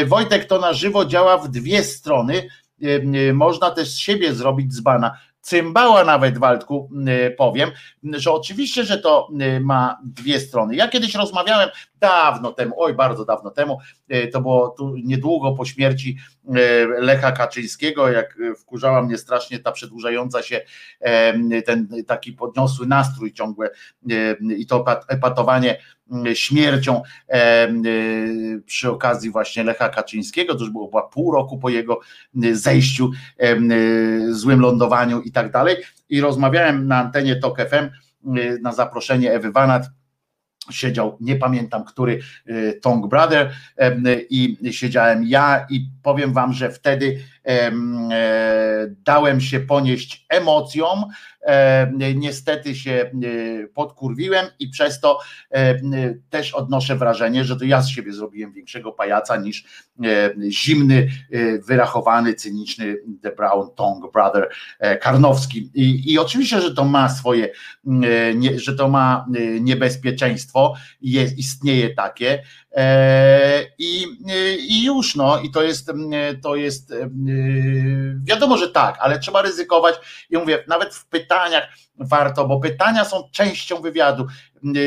Wojtek 0.06 0.46
to 0.46 0.60
na 0.60 0.74
żywo 0.74 1.06
działa 1.06 1.38
w 1.38 1.48
dwie 1.50 1.84
strony. 1.84 2.48
Można 3.34 3.72
też 3.72 3.90
z 3.90 3.98
siebie 3.98 4.34
zrobić 4.34 4.74
dzbana 4.74 5.18
cymbała 5.42 6.04
nawet 6.04 6.38
Waldku 6.38 6.90
powiem, 7.38 7.72
że 8.04 8.32
oczywiście, 8.32 8.84
że 8.84 8.98
to 8.98 9.30
ma 9.62 10.00
dwie 10.04 10.40
strony. 10.40 10.76
Ja 10.76 10.88
kiedyś 10.88 11.16
rozmawiałem 11.16 11.70
dawno 12.00 12.52
temu, 12.52 12.76
oj 12.78 12.94
bardzo 12.94 13.26
dawno 13.26 13.52
temu, 13.52 13.80
to 14.34 14.42
było 14.42 14.70
tu 14.70 14.96
niedługo 15.04 15.52
po 15.52 15.66
śmierci 15.66 16.18
Lecha 17.00 17.32
Kaczyńskiego, 17.32 18.10
jak 18.10 18.38
wkurzała 18.60 19.02
mnie 19.02 19.18
strasznie 19.18 19.60
ta 19.60 19.72
przedłużająca 19.72 20.42
się 20.42 20.62
ten 21.66 21.88
taki 22.08 22.34
podniosły 22.34 22.88
nastrój 22.88 23.34
ciągłe 23.34 23.70
i 24.58 24.68
to 24.68 24.86
epatowanie 25.08 25.78
śmiercią 26.34 27.02
przy 28.66 28.92
okazji 28.92 29.32
właśnie 29.32 29.64
Lecha 29.64 29.90
Kaczyńskiego, 29.90 30.56
to 30.56 30.60
już 30.60 30.70
było 30.70 30.88
chyba 30.88 31.02
pół 31.02 31.32
roku 31.32 31.58
po 31.58 31.70
jego 31.70 32.00
zejściu, 32.52 33.12
złym 34.30 34.60
lądowaniu 34.60 35.22
i 35.22 35.32
tak 35.32 35.52
dalej. 35.52 35.76
I 36.10 36.22
rozmawiałem 36.22 36.88
na 36.88 36.98
antenie 36.98 37.36
TOK 37.36 37.58
FM 37.58 37.90
na 38.62 38.74
zaproszenie 38.74 39.34
Ewy 39.34 39.52
Wanat, 39.52 39.84
siedział, 40.72 41.18
nie 41.22 41.36
pamiętam 41.36 41.84
który, 41.84 42.20
Tong 42.82 43.08
Brother 43.08 43.54
i 44.30 44.58
siedziałem 44.72 45.24
ja 45.24 45.66
i 45.70 45.90
powiem 46.04 46.34
wam, 46.34 46.54
że 46.54 46.72
wtedy 46.72 47.20
dałem 49.06 49.42
się 49.42 49.60
ponieść 49.60 50.26
emocjom, 50.30 51.06
niestety 52.16 52.76
się 52.76 52.92
e, 52.92 53.68
podkurwiłem 53.68 54.46
i 54.60 54.70
przez 54.70 55.00
to 55.00 55.20
e, 55.52 55.80
też 56.30 56.54
odnoszę 56.54 56.96
wrażenie, 56.96 57.44
że 57.44 57.56
to 57.56 57.66
ja 57.66 57.82
z 57.82 57.90
siebie 57.90 58.14
zrobiłem 58.14 58.54
większego 58.54 58.92
pajaca 58.92 59.38
niż 59.38 59.88
zimny, 60.50 61.10
wyrachowany, 61.68 62.34
cyniczny 62.34 62.98
The 63.22 63.32
Brown 63.32 63.70
Tong 63.76 64.14
Brother 64.14 64.50
Karnowski. 65.02 65.72
I, 65.74 66.14
i 66.14 66.20
oczywiście, 66.20 66.62
że 66.62 66.74
to 66.74 66.86
ma 66.86 67.10
swoje, 67.10 67.50
że 68.56 68.76
to 68.76 68.90
ma 68.90 69.26
niebezpieczeństwo, 69.60 70.76
jest, 71.02 71.38
istnieje 71.38 71.94
takie, 71.94 72.44
E, 72.67 72.67
I, 73.78 74.06
I 74.70 74.84
już 74.84 75.16
no, 75.16 75.40
i 75.40 75.52
to 75.52 75.64
jest, 75.64 75.92
to 76.44 76.56
jest 76.56 76.92
e, 76.92 77.10
wiadomo, 78.24 78.58
że 78.58 78.70
tak, 78.70 78.98
ale 79.00 79.20
trzeba 79.20 79.42
ryzykować. 79.42 79.96
I 80.30 80.38
mówię, 80.38 80.64
nawet 80.68 80.96
w 80.96 81.08
pytaniach 81.08 81.64
warto, 82.00 82.48
bo 82.48 82.60
pytania 82.60 83.06
są 83.06 83.30
częścią 83.32 83.82
wywiadu. 83.82 84.28
E, 84.76 84.80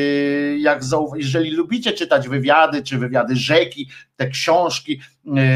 jak 0.57 0.81
jeżeli 1.15 1.51
lubicie 1.51 1.93
czytać 1.93 2.27
wywiady, 2.27 2.83
czy 2.83 2.97
wywiady 2.97 3.35
rzeki, 3.35 3.89
te 4.15 4.29
książki 4.29 5.01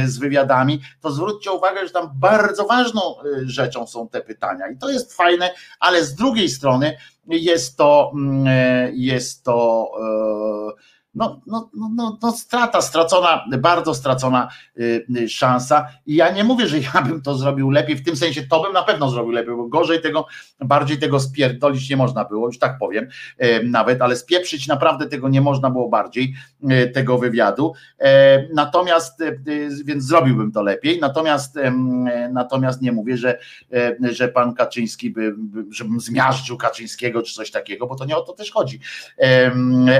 z 0.05 0.17
wywiadami, 0.17 0.81
to 1.01 1.11
zwróćcie 1.11 1.51
uwagę, 1.51 1.87
że 1.87 1.93
tam 1.93 2.11
bardzo 2.15 2.65
ważną 2.65 3.01
rzeczą 3.45 3.87
są 3.87 4.09
te 4.09 4.21
pytania. 4.21 4.67
I 4.67 4.77
to 4.77 4.89
jest 4.89 5.13
fajne, 5.13 5.51
ale 5.79 6.03
z 6.03 6.15
drugiej 6.15 6.49
strony 6.49 6.97
jest 7.27 7.77
to, 7.77 8.13
jest 8.93 9.43
to 9.43 9.91
no, 11.15 11.41
no, 11.47 11.69
no, 11.73 11.89
no, 11.95 12.17
no 12.21 12.31
strata, 12.31 12.81
stracona, 12.81 13.45
bardzo 13.59 13.93
stracona 13.93 14.49
y, 14.79 15.05
y, 15.17 15.29
szansa. 15.29 15.87
I 16.05 16.15
ja 16.15 16.31
nie 16.31 16.43
mówię, 16.43 16.67
że 16.67 16.79
ja 16.79 17.01
bym 17.01 17.21
to 17.21 17.35
zrobił 17.35 17.69
lepiej, 17.69 17.95
w 17.95 18.05
tym 18.05 18.15
sensie 18.15 18.43
to 18.43 18.63
bym 18.63 18.73
na 18.73 18.83
pewno 18.83 19.09
zrobił 19.09 19.31
lepiej, 19.31 19.55
bo 19.55 19.67
gorzej 19.67 20.01
tego, 20.01 20.27
bardziej 20.59 20.99
tego 20.99 21.19
spierdolić 21.19 21.89
nie 21.89 21.97
można 21.97 22.25
było, 22.25 22.47
już 22.47 22.59
tak 22.59 22.77
powiem 22.79 23.07
y, 23.43 23.63
nawet, 23.63 24.01
ale 24.01 24.15
spieprzyć 24.15 24.67
naprawdę 24.67 25.07
tego 25.07 25.29
nie 25.29 25.41
można 25.41 25.69
było 25.69 25.89
bardziej, 25.89 26.35
tego 26.93 27.17
wywiadu. 27.17 27.73
Natomiast, 28.53 29.23
więc 29.85 30.03
zrobiłbym 30.03 30.51
to 30.51 30.63
lepiej, 30.63 30.99
natomiast, 30.99 31.59
natomiast 32.31 32.81
nie 32.81 32.91
mówię, 32.91 33.17
że, 33.17 33.39
że 34.01 34.27
pan 34.27 34.53
Kaczyński 34.53 35.09
by, 35.09 35.35
żebym 35.71 35.99
zmiażdżył 35.99 36.57
Kaczyńskiego 36.57 37.21
czy 37.21 37.33
coś 37.33 37.51
takiego, 37.51 37.87
bo 37.87 37.95
to 37.95 38.05
nie 38.05 38.17
o 38.17 38.21
to 38.21 38.33
też 38.33 38.51
chodzi. 38.51 38.79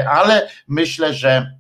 Ale 0.10 0.48
myślę, 0.68 1.05
myślę, 1.06 1.14
że 1.14 1.51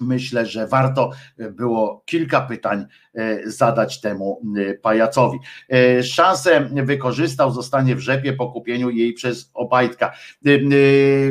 myślę, 0.00 0.46
że 0.46 0.66
warto 0.66 1.10
było 1.38 2.02
kilka 2.06 2.40
pytań 2.40 2.86
e, 3.14 3.50
zadać 3.50 4.00
temu 4.00 4.42
e, 4.56 4.74
pajacowi. 4.74 5.38
E, 5.72 6.02
szansę 6.02 6.68
wykorzystał, 6.84 7.50
zostanie 7.52 7.96
w 7.96 8.00
rzepie 8.00 8.32
po 8.32 8.52
kupieniu 8.52 8.90
jej 8.90 9.12
przez 9.12 9.50
Obajtka. 9.54 10.12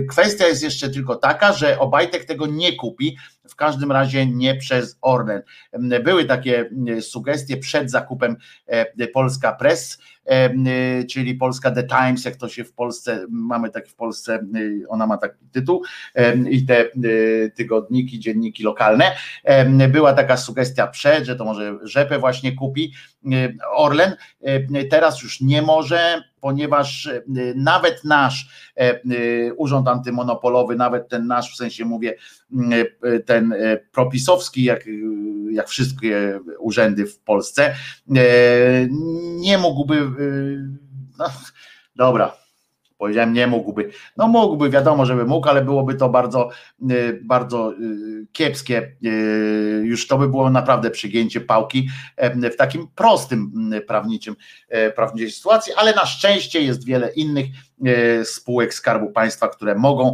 Kwestia 0.09 0.47
jest 0.47 0.63
jeszcze 0.63 0.89
tylko 0.89 1.15
taka, 1.15 1.53
że 1.53 1.79
Obajtek 1.79 2.25
tego 2.25 2.47
nie 2.47 2.75
kupi, 2.75 3.17
w 3.53 3.55
każdym 3.55 3.91
razie 3.91 4.25
nie 4.25 4.55
przez 4.55 4.97
Orlen. 5.01 5.41
Były 6.03 6.25
takie 6.25 6.69
sugestie 7.01 7.57
przed 7.57 7.91
zakupem 7.91 8.35
Polska 9.13 9.53
Press, 9.53 9.97
Y, 10.31 11.05
czyli 11.05 11.35
Polska 11.35 11.71
The 11.71 11.83
Times, 11.83 12.25
jak 12.25 12.35
to 12.35 12.49
się 12.49 12.63
w 12.63 12.73
Polsce, 12.73 13.25
mamy 13.29 13.69
tak 13.69 13.87
w 13.87 13.95
Polsce, 13.95 14.39
ona 14.89 15.07
ma 15.07 15.17
taki 15.17 15.45
tytuł 15.51 15.83
i 16.49 16.65
te 16.65 16.85
tygodniki, 17.55 18.19
dzienniki 18.19 18.63
lokalne. 18.63 19.11
Była 19.89 20.13
taka 20.13 20.37
sugestia 20.37 20.87
przed, 20.87 21.25
że 21.25 21.35
to 21.35 21.45
może 21.45 21.77
rzepę 21.83 22.19
właśnie 22.19 22.51
kupi 22.51 22.93
Orlen, 23.75 24.15
teraz 24.89 25.23
już 25.23 25.41
nie 25.41 25.61
może, 25.61 26.23
ponieważ 26.43 27.09
nawet 27.55 28.03
nasz 28.03 28.47
urząd 29.57 29.87
antymonopolowy, 29.87 30.75
nawet 30.75 31.09
ten 31.09 31.27
nasz, 31.27 31.53
w 31.53 31.55
sensie 31.55 31.85
mówię, 31.85 32.15
ten 33.25 33.55
propisowski, 33.91 34.63
jak, 34.63 34.83
jak 35.51 35.67
wszystkie 35.67 36.39
urzędy 36.59 37.05
w 37.05 37.19
Polsce, 37.19 37.75
nie 39.39 39.57
mógłby 39.57 40.07
no, 41.17 41.25
dobra, 41.95 42.42
powiedziałem 43.03 43.33
nie 43.33 43.47
mógłby. 43.47 43.89
No 44.17 44.27
mógłby, 44.27 44.69
wiadomo, 44.69 45.05
żeby 45.05 45.25
mógł, 45.25 45.49
ale 45.49 45.65
byłoby 45.65 45.95
to 45.95 46.09
bardzo, 46.09 46.49
y, 46.91 47.21
bardzo 47.23 47.73
y, 47.73 48.27
kiepskie. 48.31 48.95
Już 49.83 50.07
to 50.07 50.17
by 50.17 50.27
było 50.27 50.49
naprawdę 50.49 50.89
przygięcie 50.89 51.41
pałki 51.41 51.87
e, 52.17 52.49
w 52.49 52.55
takim 52.55 52.87
prostym 52.95 53.51
prawniczym, 53.87 54.35
e, 54.69 54.91
prawniczej 54.91 55.31
sytuacji, 55.31 55.73
ale 55.77 55.95
na 55.95 56.05
szczęście 56.05 56.61
jest 56.61 56.85
wiele 56.85 57.13
innych 57.13 57.45
e, 57.85 58.25
spółek 58.25 58.73
Skarbu 58.73 59.11
Państwa, 59.11 59.47
które 59.47 59.75
mogą 59.75 60.13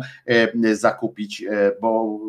zakupić, 0.74 1.46
bo 1.82 2.20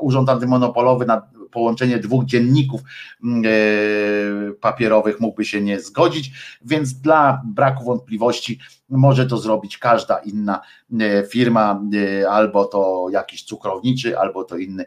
Urząd 0.00 0.28
Antymonopolowy 0.28 1.06
na 1.06 1.22
połączenie 1.52 1.98
dwóch 1.98 2.24
dzienników 2.24 2.80
mm, 3.24 3.42
e, 3.46 4.52
papierowych 4.52 5.20
mógłby 5.20 5.44
się 5.44 5.60
nie 5.60 5.80
zgodzić, 5.80 6.32
więc 6.64 6.94
dla 6.94 7.42
braku 7.44 7.84
wątpliwości 7.84 8.58
może 8.92 9.26
to 9.26 9.38
zrobić 9.38 9.78
każda 9.78 10.18
inna 10.18 10.60
e, 11.00 11.26
firma, 11.26 11.82
e, 12.20 12.30
albo 12.30 12.64
to 12.64 13.06
jakiś 13.10 13.44
cukrowniczy, 13.44 14.18
albo 14.18 14.44
to 14.44 14.56
inny 14.56 14.84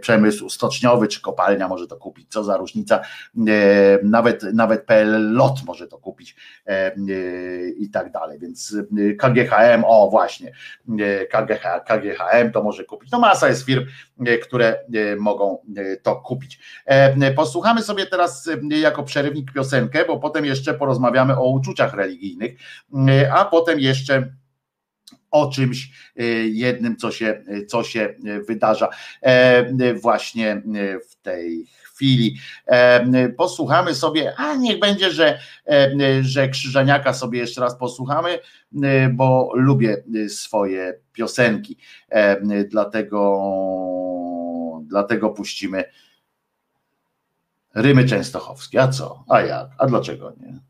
przemysł 0.00 0.48
stoczniowy, 0.48 1.08
czy 1.08 1.20
kopalnia 1.20 1.68
może 1.68 1.86
to 1.86 1.96
kupić, 1.96 2.28
co 2.30 2.44
za 2.44 2.56
różnica, 2.56 3.00
nawet, 4.02 4.42
nawet 4.42 4.84
PL 4.84 5.34
Lot 5.34 5.64
może 5.66 5.88
to 5.88 5.98
kupić 5.98 6.36
i 7.78 7.90
tak 7.90 8.12
dalej, 8.12 8.38
więc 8.38 8.76
KGHM, 9.18 9.84
o 9.86 10.10
właśnie, 10.10 10.52
KGH, 11.30 11.84
KGHM 11.86 12.52
to 12.52 12.62
może 12.62 12.84
kupić, 12.84 13.10
no 13.10 13.18
masa 13.18 13.48
jest 13.48 13.66
firm, 13.66 13.84
które 14.42 14.84
mogą 15.18 15.58
to 16.02 16.16
kupić. 16.16 16.60
Posłuchamy 17.36 17.82
sobie 17.82 18.06
teraz 18.06 18.50
jako 18.68 19.02
przerywnik 19.02 19.52
piosenkę, 19.52 20.04
bo 20.04 20.18
potem 20.18 20.44
jeszcze 20.44 20.74
porozmawiamy 20.74 21.38
o 21.38 21.50
uczuciach 21.50 21.94
religijnych, 21.94 22.52
a 23.32 23.44
potem 23.44 23.80
jeszcze 23.80 24.32
o 25.30 25.50
czymś 25.50 25.90
jednym, 26.44 26.96
co 26.96 27.10
się, 27.10 27.44
co 27.68 27.84
się 27.84 28.14
wydarza 28.48 28.88
właśnie 30.02 30.62
w 31.10 31.16
tej 31.22 31.66
chwili. 31.66 32.36
Posłuchamy 33.36 33.94
sobie, 33.94 34.34
a 34.36 34.54
niech 34.54 34.78
będzie, 34.80 35.10
że, 35.10 35.38
że 36.20 36.48
Krzyżaniaka 36.48 37.12
sobie 37.12 37.38
jeszcze 37.38 37.60
raz 37.60 37.78
posłuchamy, 37.78 38.38
bo 39.12 39.50
lubię 39.54 40.02
swoje 40.28 40.94
piosenki. 41.12 41.76
Dlatego, 42.68 43.40
dlatego 44.82 45.30
puścimy 45.30 45.84
Rymy 47.74 48.04
Częstochowskie. 48.04 48.82
A 48.82 48.88
co? 48.88 49.24
A 49.28 49.40
jak? 49.40 49.68
A 49.78 49.86
dlaczego 49.86 50.32
nie? 50.40 50.69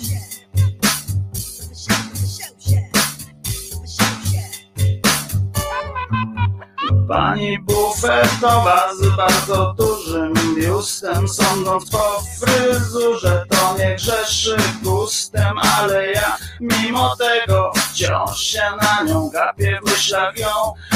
Pani 7.11 7.59
bufetowa 7.59 8.93
z 8.95 9.15
bardzo 9.17 9.73
dużym 9.77 10.33
biustem. 10.55 11.27
Sądząc 11.27 11.89
po 11.89 12.23
fryzurze 12.39 13.45
to 13.49 13.77
nie 13.77 13.95
grzeszy 13.95 14.57
gustem 14.83 15.57
Ale 15.79 16.11
ja 16.11 16.37
mimo 16.59 17.15
tego 17.15 17.71
wciąż 17.75 18.39
się 18.39 18.61
na 18.81 19.03
nią 19.03 19.29
gapię 19.29 19.79
W 19.83 19.89
myślach 19.89 20.37
ją 20.37 20.47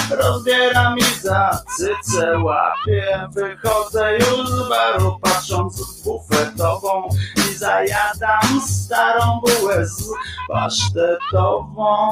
rozbieram 0.09 0.97
i 0.97 1.03
za 1.03 1.63
cycę 1.77 2.39
łapię 2.39 3.29
Wychodzę 3.31 4.17
już 4.17 4.49
z 4.49 4.69
baru 4.69 5.19
patrząc 5.21 5.81
w 5.81 6.03
bufetową 6.03 7.09
I 7.37 7.53
zajadam 7.53 8.61
starą 8.67 9.41
bułę 9.41 9.85
z 9.85 10.09
pasztetową 10.47 12.09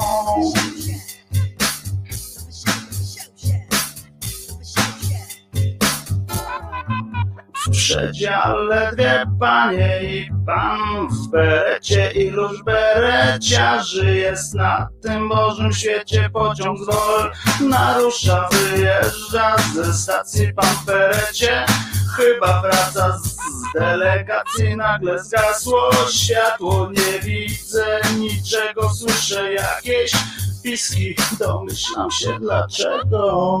przedziale 7.84 8.92
panie 9.40 10.00
i 10.02 10.30
pan 10.46 11.08
w 11.08 11.30
berecie 11.30 12.10
Iluż 12.10 12.62
bereciarzy 12.62 14.16
jest 14.16 14.54
na 14.54 14.88
tym 15.02 15.28
Bożym 15.28 15.72
świecie 15.72 16.30
Pociąg 16.32 16.78
z 16.78 16.86
wol 16.86 17.32
narusza, 17.60 18.48
wyjeżdża 18.52 19.56
ze 19.74 19.92
stacji 19.94 20.54
pan 20.54 20.66
w 20.66 20.84
berecie 20.84 21.66
Chyba 22.16 22.62
wraca 22.62 23.18
z 23.18 23.36
delegacji, 23.74 24.76
nagle 24.76 25.24
zgasło 25.24 25.90
światło 26.12 26.90
Nie 26.90 27.20
widzę 27.20 28.00
niczego, 28.18 28.90
słyszę 28.90 29.52
jakieś 29.52 30.12
piski 30.62 31.14
Domyślam 31.38 32.10
się 32.10 32.38
dlaczego 32.40 33.60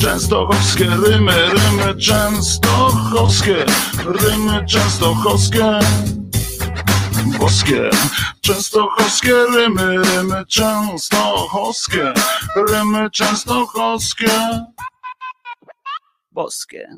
Częstochowskie 0.00 0.84
rymy, 0.84 1.32
rymy 1.48 2.00
częstochowskie, 2.00 3.64
rymy 4.04 4.66
częstochowskie, 4.66 5.78
boskie. 7.38 7.90
Częstochowskie 8.40 9.34
rymy, 9.54 9.98
rymy 9.98 10.46
częstochowskie, 10.46 12.12
rymy 12.68 13.10
częstochowskie. 13.10 14.30
Boskie. 16.32 16.88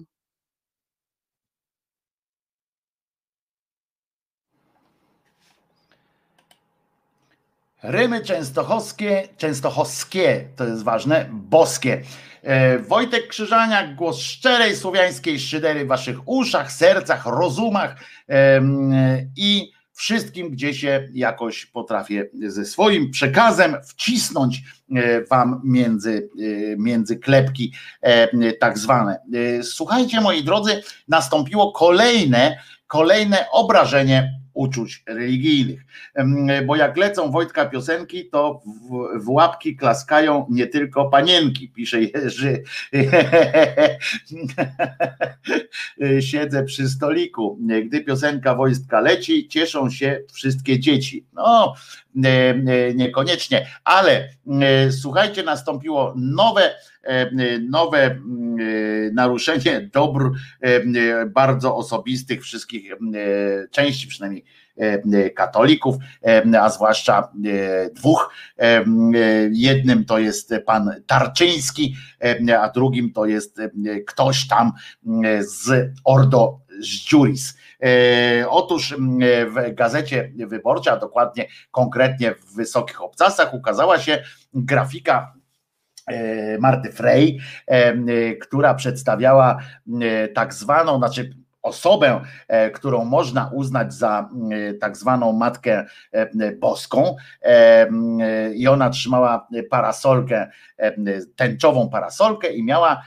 Rymy 7.83 8.25
częstochowskie, 8.25 9.29
częstochowskie, 9.37 10.49
to 10.57 10.65
jest 10.65 10.83
ważne, 10.83 11.29
boskie. 11.33 12.03
E, 12.43 12.79
Wojtek 12.79 13.29
Krzyżaniak, 13.29 13.95
głos 13.95 14.19
szczerej 14.19 14.77
słowiańskiej 14.77 15.41
szydery 15.41 15.85
w 15.85 15.89
waszych 15.89 16.29
uszach, 16.29 16.73
sercach, 16.73 17.27
rozumach 17.27 17.97
i 19.37 19.73
wszystkim, 19.93 20.51
gdzie 20.51 20.75
się 20.75 21.09
jakoś 21.13 21.67
potrafię 21.67 22.27
ze 22.49 22.65
swoim 22.65 23.11
przekazem 23.11 23.77
wcisnąć 23.85 24.63
e, 24.97 25.25
wam 25.25 25.61
między, 25.65 26.29
e, 26.39 26.77
między 26.77 27.17
klepki 27.17 27.73
tak 28.61 28.79
zwane. 28.79 29.21
Słuchajcie, 29.63 30.21
moi 30.21 30.45
drodzy, 30.45 30.83
nastąpiło 31.09 31.73
kolejne, 31.73 32.59
kolejne 32.87 33.47
obrażenie 33.53 34.42
uczuć 34.55 35.03
religijnych. 35.07 35.81
Bo 36.67 36.77
jak 36.77 36.97
lecą 36.97 37.31
Wojtka 37.31 37.67
piosenki, 37.67 38.29
to 38.29 38.63
w, 38.65 39.25
w 39.25 39.29
łapki 39.29 39.77
klaskają 39.77 40.47
nie 40.51 40.67
tylko 40.67 41.11
panienki, 41.11 41.69
pisze 41.69 42.03
Jerzy. 42.03 42.63
Siedzę 46.31 46.65
przy 46.65 46.89
stoliku. 46.89 47.59
Gdy 47.85 48.01
piosenka 48.01 48.55
Wojtka 48.55 49.01
leci, 49.01 49.49
cieszą 49.49 49.91
się 49.91 50.21
wszystkie 50.33 50.81
dzieci. 50.81 51.27
No, 51.33 51.75
niekoniecznie, 52.95 53.67
ale 53.85 54.29
słuchajcie, 54.91 55.43
nastąpiło 55.43 56.15
nowe, 56.17 56.75
nowe 57.69 58.05
mm, 58.05 58.57
e, 58.61 59.11
naruszenie 59.13 59.81
dóbr 59.93 60.31
e, 60.63 60.67
e, 60.67 61.27
bardzo 61.27 61.77
osobistych 61.77 62.43
wszystkich 62.43 62.93
e, 62.93 62.97
części 63.71 64.09
przynajmniej 64.09 64.45
e, 64.77 65.31
katolików, 65.31 65.97
e, 66.27 66.61
a 66.61 66.71
zwłaszcza 66.71 67.29
e, 67.45 67.91
dwóch. 67.91 68.35
E, 68.59 68.63
e, 68.63 68.85
Jednym 69.53 70.05
to 70.05 70.19
jest 70.19 70.55
pan 70.67 70.91
Tarczyński, 71.07 71.95
e, 72.49 72.61
a 72.61 72.69
drugim 72.71 73.13
to 73.13 73.27
jest 73.27 73.59
e, 73.59 73.71
ktoś 74.07 74.49
tam 74.49 74.73
e, 75.25 75.43
z 75.43 75.93
Ordo. 76.05 76.63
E, 77.83 78.49
Otóż 78.49 78.95
w 79.47 79.75
gazecie 79.75 80.33
wyborczej, 80.47 80.93
a 80.93 80.97
dokładnie 80.97 81.49
konkretnie 81.71 82.35
w 82.35 82.55
Wysokich 82.55 83.03
Obcasach 83.03 83.55
ukazała 83.55 83.99
się 83.99 84.23
grafika 84.55 85.35
e, 85.37 85.42
Marty 86.61 86.93
Frey, 86.93 87.39
e, 87.67 87.89
m, 87.89 88.07
która 88.41 88.75
przedstawiała 88.75 89.59
e, 90.03 90.29
tak 90.29 90.55
zwaną, 90.55 90.99
znaczy 90.99 91.31
osobę, 91.63 92.21
e, 92.49 92.71
którą 92.71 93.05
można 93.05 93.51
uznać 93.55 93.95
za 93.95 94.31
e, 94.51 94.75
tak 94.75 94.97
zwaną 94.97 95.33
matkę 95.33 95.87
e, 96.13 96.53
boską 96.53 97.17
i 98.55 98.69
ona 98.69 98.91
trzymała 98.91 99.49
parasolkę, 99.71 100.51
tęczową 101.37 101.91
parasolkę 101.91 102.53
i 102.53 102.65
miała 102.65 103.03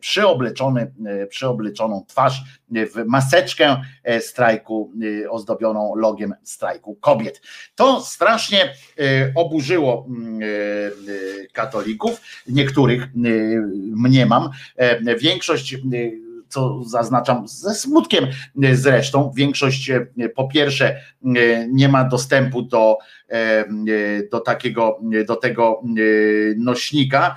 przyobleczony, 0.00 0.92
przyobleczoną 1.28 2.04
twarz 2.08 2.42
w 2.70 3.04
maseczkę 3.06 3.82
strajku 4.20 4.92
ozdobioną 5.30 5.94
logiem 5.94 6.34
strajku 6.42 6.94
kobiet. 6.94 7.42
To 7.74 8.00
strasznie 8.00 8.74
oburzyło 9.34 10.06
katolików, 11.52 12.20
niektórych 12.48 13.08
mniemam, 13.94 14.50
większość 15.18 15.76
co 16.54 16.84
zaznaczam 16.84 17.48
ze 17.48 17.74
smutkiem 17.74 18.26
zresztą. 18.72 19.32
Większość 19.36 19.90
e, 19.90 20.06
po 20.34 20.48
pierwsze 20.48 20.88
e, 20.88 21.00
nie 21.68 21.88
ma 21.88 22.04
dostępu 22.04 22.62
do, 22.62 22.98
e, 23.28 23.64
do 24.30 24.40
takiego, 24.40 25.00
do 25.26 25.36
tego 25.36 25.82
nośnika. 26.56 27.34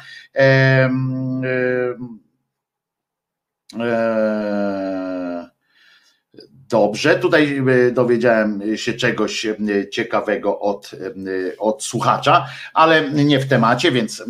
Dobrze, 6.70 7.20
tutaj 7.20 7.62
dowiedziałem 7.92 8.78
się 8.78 8.94
czegoś 8.94 9.48
ciekawego 9.92 10.60
od, 10.60 10.92
od 11.60 11.84
słuchacza, 11.84 12.46
ale 12.74 13.10
nie 13.10 13.40
w 13.40 13.48
temacie, 13.48 13.92
więc, 13.92 14.24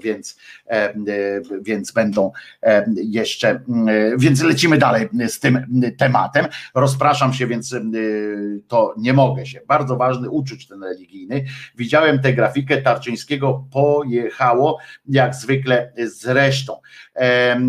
więc, 0.00 0.38
więc 1.62 1.92
będą 1.92 2.32
jeszcze, 2.94 3.60
więc 4.18 4.42
lecimy 4.42 4.78
dalej 4.78 5.08
z 5.28 5.40
tym 5.40 5.82
tematem. 5.98 6.46
Rozpraszam 6.74 7.32
się, 7.32 7.46
więc 7.46 7.76
to 8.68 8.94
nie 8.98 9.12
mogę 9.12 9.46
się. 9.46 9.60
Bardzo 9.68 9.96
ważny 9.96 10.30
uczuć 10.30 10.68
ten 10.68 10.84
religijny. 10.84 11.44
Widziałem 11.76 12.18
tę 12.18 12.32
grafikę 12.32 12.82
Tarczyńskiego, 12.82 13.64
pojechało 13.72 14.78
jak 15.08 15.34
zwykle 15.34 15.92
z 15.96 16.26
resztą. 16.26 16.80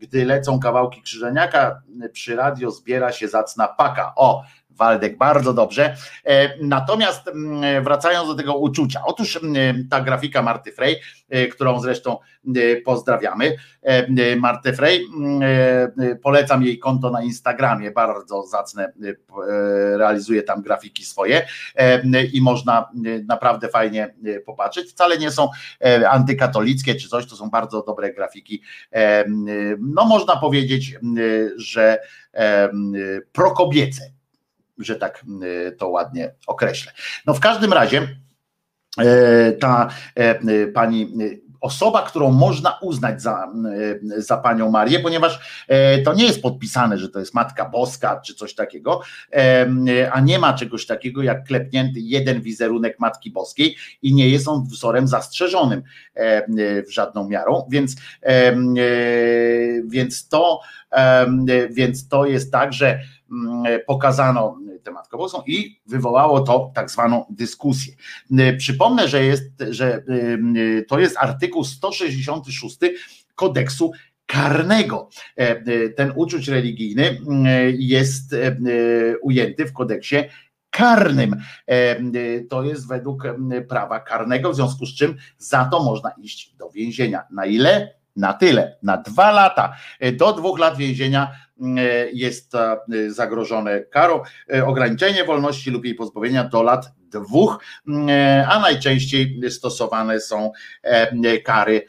Gdy 0.00 0.24
lecą 0.24 0.60
kawałki 0.60 1.02
krzyżeniaka, 1.02 1.82
przy 2.12 2.36
radio 2.36 2.70
zbiera 2.70 3.12
się 3.12 3.28
zacna 3.28 3.68
paka. 3.68 4.12
O, 4.16 4.44
Waldek, 4.80 5.18
bardzo 5.18 5.54
dobrze. 5.54 5.96
E, 6.24 6.64
natomiast 6.64 7.28
mm, 7.28 7.84
wracając 7.84 8.28
do 8.28 8.34
tego 8.34 8.54
uczucia, 8.54 9.00
otóż 9.04 9.36
mm, 9.36 9.88
ta 9.88 10.00
grafika 10.00 10.42
Marty 10.42 10.72
Frey, 10.72 11.00
e, 11.28 11.46
którą 11.46 11.80
zresztą 11.80 12.18
e, 12.56 12.76
pozdrawiamy, 12.76 13.56
Martę 14.38 14.72
Frey, 14.72 15.06
mm, 15.16 15.40
polecam 16.22 16.62
jej 16.62 16.78
konto 16.78 17.10
na 17.10 17.22
Instagramie, 17.22 17.90
bardzo 17.90 18.46
zacne, 18.46 18.92
realizuje 19.96 20.42
tam 20.42 20.62
grafiki 20.62 21.04
swoje 21.04 21.46
i 22.32 22.42
można 22.42 22.90
naprawdę 23.28 23.68
fajnie 23.68 24.14
popatrzeć. 24.46 24.90
Wcale 24.90 25.18
nie 25.18 25.30
są 25.30 25.48
antykatolickie 26.10 26.94
czy 26.94 27.08
coś, 27.08 27.26
to 27.26 27.36
są 27.36 27.50
bardzo 27.50 27.82
dobre 27.82 28.12
grafiki. 28.12 28.62
No 29.78 30.04
można 30.04 30.36
powiedzieć, 30.36 30.98
że 31.56 31.98
prokobiece 33.32 34.19
że 34.84 34.96
tak 34.96 35.24
y, 35.42 35.72
to 35.72 35.88
ładnie 35.88 36.34
określę. 36.46 36.92
No 37.26 37.34
w 37.34 37.40
każdym 37.40 37.72
razie 37.72 38.08
e, 38.98 39.52
ta 39.52 39.88
y, 40.48 40.72
pani 40.74 41.12
y, 41.20 41.50
osoba, 41.60 42.02
którą 42.02 42.32
można 42.32 42.78
uznać 42.82 43.22
za, 43.22 43.52
za 44.16 44.36
panią 44.36 44.70
Marię, 44.70 45.00
ponieważ 45.00 45.64
to 46.04 46.14
nie 46.14 46.24
jest 46.24 46.42
podpisane, 46.42 46.98
że 46.98 47.08
to 47.08 47.18
jest 47.18 47.34
Matka 47.34 47.68
Boska 47.68 48.20
czy 48.20 48.34
coś 48.34 48.54
takiego, 48.54 49.00
a 50.12 50.20
nie 50.20 50.38
ma 50.38 50.52
czegoś 50.52 50.86
takiego 50.86 51.22
jak 51.22 51.44
klepnięty 51.44 52.00
jeden 52.00 52.40
wizerunek 52.40 52.98
Matki 52.98 53.30
Boskiej 53.30 53.76
i 54.02 54.14
nie 54.14 54.28
jest 54.28 54.48
on 54.48 54.64
wzorem 54.64 55.08
zastrzeżonym 55.08 55.82
w 56.86 56.90
żadną 56.90 57.28
miarą, 57.28 57.68
więc, 57.70 57.96
więc, 59.84 60.28
to, 60.28 60.60
więc 61.70 62.08
to 62.08 62.26
jest 62.26 62.52
tak, 62.52 62.72
że 62.72 63.00
mm, 63.30 63.80
pokazano 63.86 64.58
temat 64.80 65.08
Kobosą 65.08 65.42
i 65.46 65.80
wywołało 65.86 66.40
to 66.40 66.72
tak 66.74 66.90
zwaną 66.90 67.24
dyskusję. 67.30 67.94
Y, 68.32 68.56
przypomnę, 68.56 69.08
że, 69.08 69.24
jest, 69.24 69.44
że 69.70 69.98
y, 69.98 70.02
y, 70.56 70.84
to 70.88 70.98
jest 70.98 71.16
artykuł 71.18 71.64
166 71.64 72.78
kodeksu 73.34 73.92
karnego. 74.30 75.08
E, 75.38 75.50
e, 75.50 75.88
ten 75.88 76.12
uczuć 76.16 76.48
religijny 76.48 77.18
jest 77.78 78.32
e, 78.32 78.56
ujęty 79.22 79.66
w 79.66 79.72
kodeksie 79.72 80.16
karnym. 80.70 81.36
To 82.48 82.64
jest 82.64 82.88
według 82.88 83.22
prawa 83.68 84.00
karnego, 84.00 84.52
w 84.52 84.56
związku 84.56 84.86
z 84.86 84.94
czym 84.94 85.16
za 85.38 85.64
to 85.64 85.82
można 85.82 86.10
iść 86.22 86.54
do 86.56 86.70
więzienia. 86.70 87.22
Na 87.30 87.46
ile? 87.46 87.99
Na 88.16 88.32
tyle, 88.32 88.78
na 88.82 88.96
dwa 88.96 89.30
lata. 89.30 89.72
Do 90.12 90.32
dwóch 90.32 90.58
lat 90.58 90.76
więzienia 90.76 91.32
E, 91.60 92.10
jest 92.12 92.54
e, 92.54 92.76
zagrożone 93.08 93.80
karą, 93.80 94.22
e, 94.54 94.66
ograniczenie 94.66 95.24
wolności 95.24 95.70
lub 95.70 95.84
jej 95.84 95.94
pozbawienia 95.94 96.44
do 96.44 96.62
lat 96.62 96.92
dwóch, 97.12 97.64
a 98.48 98.60
najczęściej 98.60 99.40
stosowane 99.50 100.20
są 100.20 100.52
kary 101.44 101.86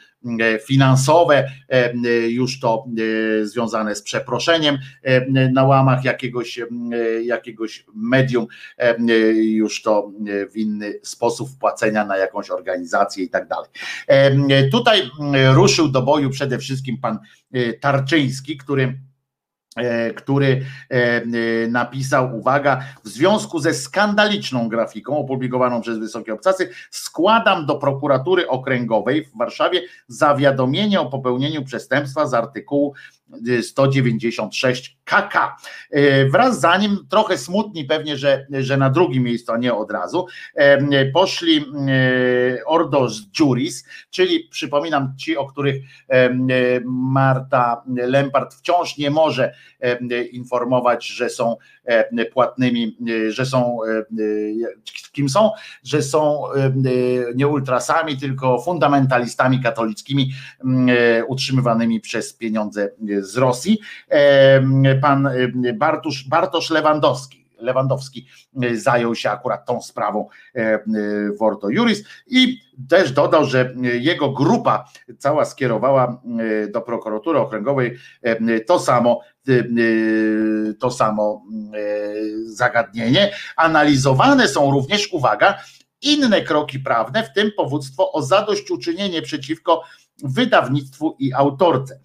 finansowe, 0.67 1.51
już 2.27 2.59
to 2.59 2.85
związane 3.41 3.95
z 3.95 4.01
przeproszeniem 4.01 4.77
na 5.53 5.63
łamach 5.63 6.03
jakiegoś, 6.03 6.59
jakiegoś 7.23 7.85
medium, 7.95 8.47
już 9.33 9.81
to 9.81 10.11
w 10.51 10.57
inny 10.57 10.93
sposób 11.03 11.49
wpłacenia 11.49 12.05
na 12.05 12.17
jakąś 12.17 12.49
organizację 12.49 13.23
i 13.23 13.29
tak 13.29 13.47
dalej. 13.47 13.69
Tutaj 14.71 15.01
ruszył 15.53 15.87
do 15.87 16.01
boju 16.01 16.29
przede 16.29 16.57
wszystkim 16.57 16.97
pan 16.97 17.19
Tarczyński, 17.81 18.57
który 18.57 18.85
E, 18.85 19.10
który 20.15 20.65
e, 20.91 20.95
e, 20.95 21.23
napisał, 21.67 22.37
uwaga, 22.37 22.83
w 23.03 23.07
związku 23.07 23.59
ze 23.59 23.73
skandaliczną 23.73 24.69
grafiką 24.69 25.17
opublikowaną 25.17 25.81
przez 25.81 25.99
Wysokie 25.99 26.33
Obcasy, 26.33 26.69
składam 26.89 27.65
do 27.65 27.75
prokuratury 27.75 28.47
okręgowej 28.47 29.25
w 29.25 29.37
Warszawie 29.37 29.81
zawiadomienie 30.07 31.01
o 31.01 31.09
popełnieniu 31.09 31.63
przestępstwa 31.63 32.27
z 32.27 32.33
artykułu 32.33 32.93
196 33.61 34.97
KK. 35.05 35.57
E, 35.91 36.25
wraz 36.25 36.59
za 36.59 36.77
nim, 36.77 36.97
trochę 37.09 37.37
smutni 37.37 37.85
pewnie, 37.85 38.17
że, 38.17 38.45
że 38.51 38.77
na 38.77 38.89
drugim 38.89 39.23
miejscu, 39.23 39.51
a 39.51 39.57
nie 39.57 39.73
od 39.73 39.91
razu, 39.91 40.25
e, 40.55 41.05
poszli 41.05 41.57
e, 41.57 42.65
Ordo 42.65 43.07
Juris, 43.39 43.85
czyli 44.09 44.47
przypominam 44.51 45.13
ci, 45.17 45.37
o 45.37 45.47
których 45.47 45.75
Marta 46.85 47.83
Lempart 47.87 48.53
wciąż 48.53 48.97
nie 48.97 49.09
może 49.09 49.53
informować, 50.31 51.07
że 51.07 51.29
są 51.29 51.55
płatnymi, 52.33 52.97
że 53.29 53.45
są 53.45 53.77
kim 55.11 55.29
są, 55.29 55.51
że 55.83 56.01
są 56.01 56.43
nie 57.35 57.47
ultrasami, 57.47 58.17
tylko 58.17 58.61
fundamentalistami 58.61 59.63
katolickimi 59.63 60.31
utrzymywanymi 61.27 61.99
przez 61.99 62.33
pieniądze 62.33 62.89
z 63.19 63.37
Rosji, 63.37 63.79
pan 65.01 65.29
Bartusz, 65.73 66.27
Bartosz 66.27 66.69
Lewandowski. 66.69 67.40
Lewandowski 67.61 68.27
zajął 68.73 69.15
się 69.15 69.29
akurat 69.29 69.65
tą 69.65 69.81
sprawą 69.81 70.27
w 71.39 71.41
Ordo 71.41 71.69
Juris 71.69 72.03
i 72.27 72.61
też 72.89 73.11
dodał, 73.11 73.45
że 73.45 73.73
jego 73.81 74.29
grupa 74.29 74.85
cała 75.17 75.45
skierowała 75.45 76.21
do 76.73 76.81
prokuratury 76.81 77.39
okręgowej 77.39 77.97
to 78.67 78.79
samo 78.79 79.21
to 80.79 80.91
samo 80.91 81.45
zagadnienie. 82.45 83.33
Analizowane 83.55 84.47
są 84.47 84.71
również, 84.71 85.13
uwaga, 85.13 85.57
inne 86.01 86.41
kroki 86.41 86.79
prawne, 86.79 87.23
w 87.23 87.33
tym 87.33 87.51
powództwo 87.57 88.11
o 88.11 88.21
zadośćuczynienie 88.21 89.21
przeciwko 89.21 89.83
wydawnictwu 90.23 91.15
i 91.19 91.33
autorce. 91.33 91.99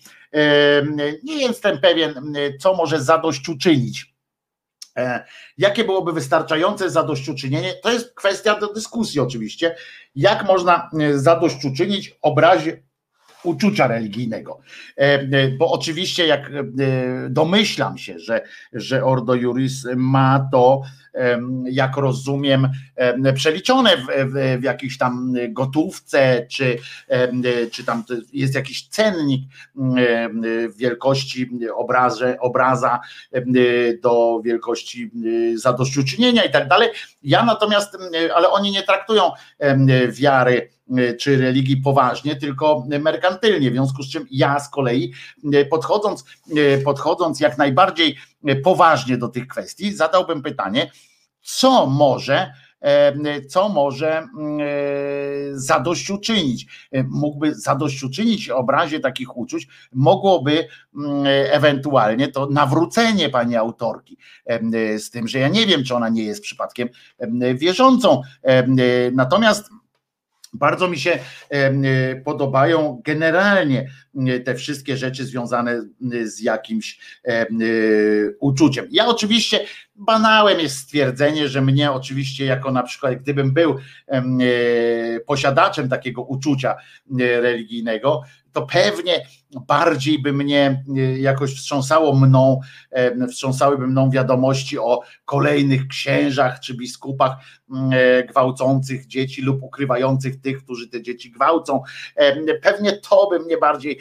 Nie 1.24 1.36
jestem 1.36 1.78
pewien, 1.78 2.34
co 2.60 2.74
może 2.74 3.00
zadośćuczynić. 3.00 4.15
E, 4.96 5.24
jakie 5.58 5.84
byłoby 5.84 6.12
wystarczające 6.12 6.90
zadośćuczynienie? 6.90 7.74
To 7.74 7.92
jest 7.92 8.14
kwestia 8.14 8.58
do 8.60 8.72
dyskusji 8.72 9.20
oczywiście. 9.20 9.76
Jak 10.14 10.44
można 10.44 10.90
zadośćuczynić 11.14 12.18
obrazie 12.22 12.82
uczucia 13.46 13.86
religijnego. 13.86 14.60
Bo 15.58 15.72
oczywiście, 15.72 16.26
jak 16.26 16.50
domyślam 17.28 17.98
się, 17.98 18.18
że, 18.18 18.42
że 18.72 19.04
Ordo 19.04 19.34
Juris 19.34 19.86
ma 19.96 20.48
to 20.52 20.82
jak 21.64 21.96
rozumiem, 21.96 22.68
przeliczone 23.34 23.96
w, 23.96 24.06
w, 24.06 24.60
w 24.60 24.62
jakiejś 24.62 24.98
tam 24.98 25.34
gotówce, 25.48 26.46
czy, 26.50 26.78
czy 27.72 27.84
tam 27.84 28.04
jest 28.32 28.54
jakiś 28.54 28.88
cennik 28.88 29.42
wielkości 30.76 31.50
obraze, 31.74 32.40
obraza 32.40 33.00
do 34.02 34.40
wielkości 34.44 35.10
zadośćuczynienia 35.54 36.44
i 36.44 36.50
tak 36.50 36.68
dalej. 36.68 36.88
Ja 37.22 37.44
natomiast, 37.44 37.96
ale 38.34 38.50
oni 38.50 38.70
nie 38.70 38.82
traktują 38.82 39.30
wiary 40.10 40.75
czy 41.18 41.36
religii 41.36 41.76
poważnie, 41.76 42.36
tylko 42.36 42.86
merkantylnie, 43.00 43.70
w 43.70 43.72
związku 43.72 44.02
z 44.02 44.10
czym 44.10 44.26
ja 44.30 44.60
z 44.60 44.70
kolei 44.70 45.12
podchodząc, 45.70 46.24
podchodząc 46.84 47.40
jak 47.40 47.58
najbardziej 47.58 48.16
poważnie 48.64 49.18
do 49.18 49.28
tych 49.28 49.46
kwestii, 49.46 49.92
zadałbym 49.92 50.42
pytanie, 50.42 50.90
co 51.42 51.86
może 51.86 52.52
co 53.48 53.68
może 53.68 54.18
mm, 54.18 54.60
e, 54.60 54.64
zadośćuczynić. 55.52 56.66
E, 56.92 57.02
mógłby 57.02 57.54
zadośćuczynić 57.54 58.50
obrazie 58.50 59.00
takich 59.00 59.36
uczuć, 59.36 59.68
mogłoby 59.92 60.68
mm, 60.96 61.24
ewentualnie 61.50 62.28
to 62.28 62.46
nawrócenie 62.50 63.28
pani 63.28 63.56
autorki. 63.56 64.16
E, 64.46 64.98
z 64.98 65.10
tym, 65.10 65.28
że 65.28 65.38
ja 65.38 65.48
nie 65.48 65.66
wiem, 65.66 65.84
czy 65.84 65.94
ona 65.94 66.08
nie 66.08 66.24
jest 66.24 66.42
przypadkiem 66.42 66.88
wierzącą. 67.54 68.22
Natomiast 69.12 69.70
bardzo 70.56 70.88
mi 70.88 70.98
się 70.98 71.18
podobają 72.24 73.02
generalnie 73.04 73.90
te 74.44 74.54
wszystkie 74.54 74.96
rzeczy 74.96 75.24
związane 75.24 75.82
z 76.24 76.40
jakimś 76.40 76.98
uczuciem. 78.40 78.86
Ja 78.90 79.06
oczywiście 79.06 79.60
banałem 79.94 80.60
jest 80.60 80.76
stwierdzenie, 80.76 81.48
że 81.48 81.62
mnie 81.62 81.92
oczywiście 81.92 82.44
jako 82.44 82.70
na 82.70 82.82
przykład 82.82 83.14
gdybym 83.14 83.52
był 83.52 83.76
posiadaczem 85.26 85.88
takiego 85.88 86.22
uczucia 86.22 86.76
religijnego, 87.18 88.22
to 88.56 88.66
pewnie 88.66 89.26
bardziej 89.50 90.22
by 90.22 90.32
mnie 90.32 90.82
e, 90.96 91.18
jakoś 91.18 91.56
wstrząsało 91.56 92.14
mną, 92.14 92.60
e, 92.90 93.26
wstrząsałyby 93.26 93.86
mną 93.86 94.10
wiadomości 94.10 94.78
o 94.78 95.00
kolejnych 95.24 95.88
księżach 95.88 96.60
czy 96.60 96.74
biskupach 96.74 97.32
e, 97.92 98.24
gwałcących 98.24 99.06
dzieci 99.06 99.42
lub 99.42 99.62
ukrywających 99.62 100.40
tych, 100.40 100.64
którzy 100.64 100.88
te 100.88 101.02
dzieci 101.02 101.30
gwałcą. 101.30 101.82
Pewnie 102.62 102.92
to 102.92 103.28
by 103.30 103.40
mnie 103.40 103.58
bardziej 103.58 103.98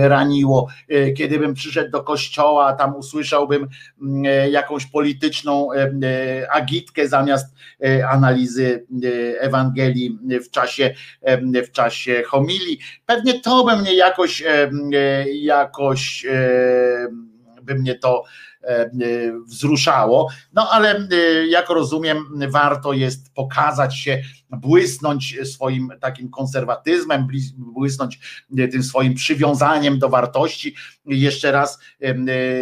raniło, 0.00 0.68
kiedybym 1.16 1.54
przyszedł 1.54 1.90
do 1.90 2.02
kościoła, 2.02 2.72
tam 2.72 2.96
usłyszałbym 2.96 3.68
jakąś 4.50 4.86
polityczną 4.86 5.68
agitkę 6.50 7.08
zamiast 7.08 7.54
analizy 8.08 8.86
Ewangelii 9.40 10.18
w 10.46 10.50
czasie, 10.50 10.94
w 11.66 11.70
czasie 11.70 12.22
homilii. 12.26 12.78
Pewnie 13.06 13.40
to 13.40 13.55
by 13.64 13.76
mnie 13.76 13.94
jakoś 13.94 14.42
E, 14.42 14.70
jakoś 15.32 16.26
by 17.62 17.74
mnie 17.74 17.94
to 17.94 18.22
wzruszało. 19.46 20.28
No 20.52 20.70
ale 20.70 21.08
jak 21.48 21.70
rozumiem, 21.70 22.18
warto 22.50 22.92
jest 22.92 23.34
pokazać 23.34 23.98
się, 23.98 24.22
błysnąć 24.50 25.38
swoim 25.44 25.92
takim 26.00 26.30
konserwatyzmem, 26.30 27.26
błysnąć 27.56 28.44
tym 28.72 28.82
swoim 28.82 29.14
przywiązaniem 29.14 29.98
do 29.98 30.08
wartości. 30.08 30.74
Jeszcze 31.06 31.52
raz 31.52 31.78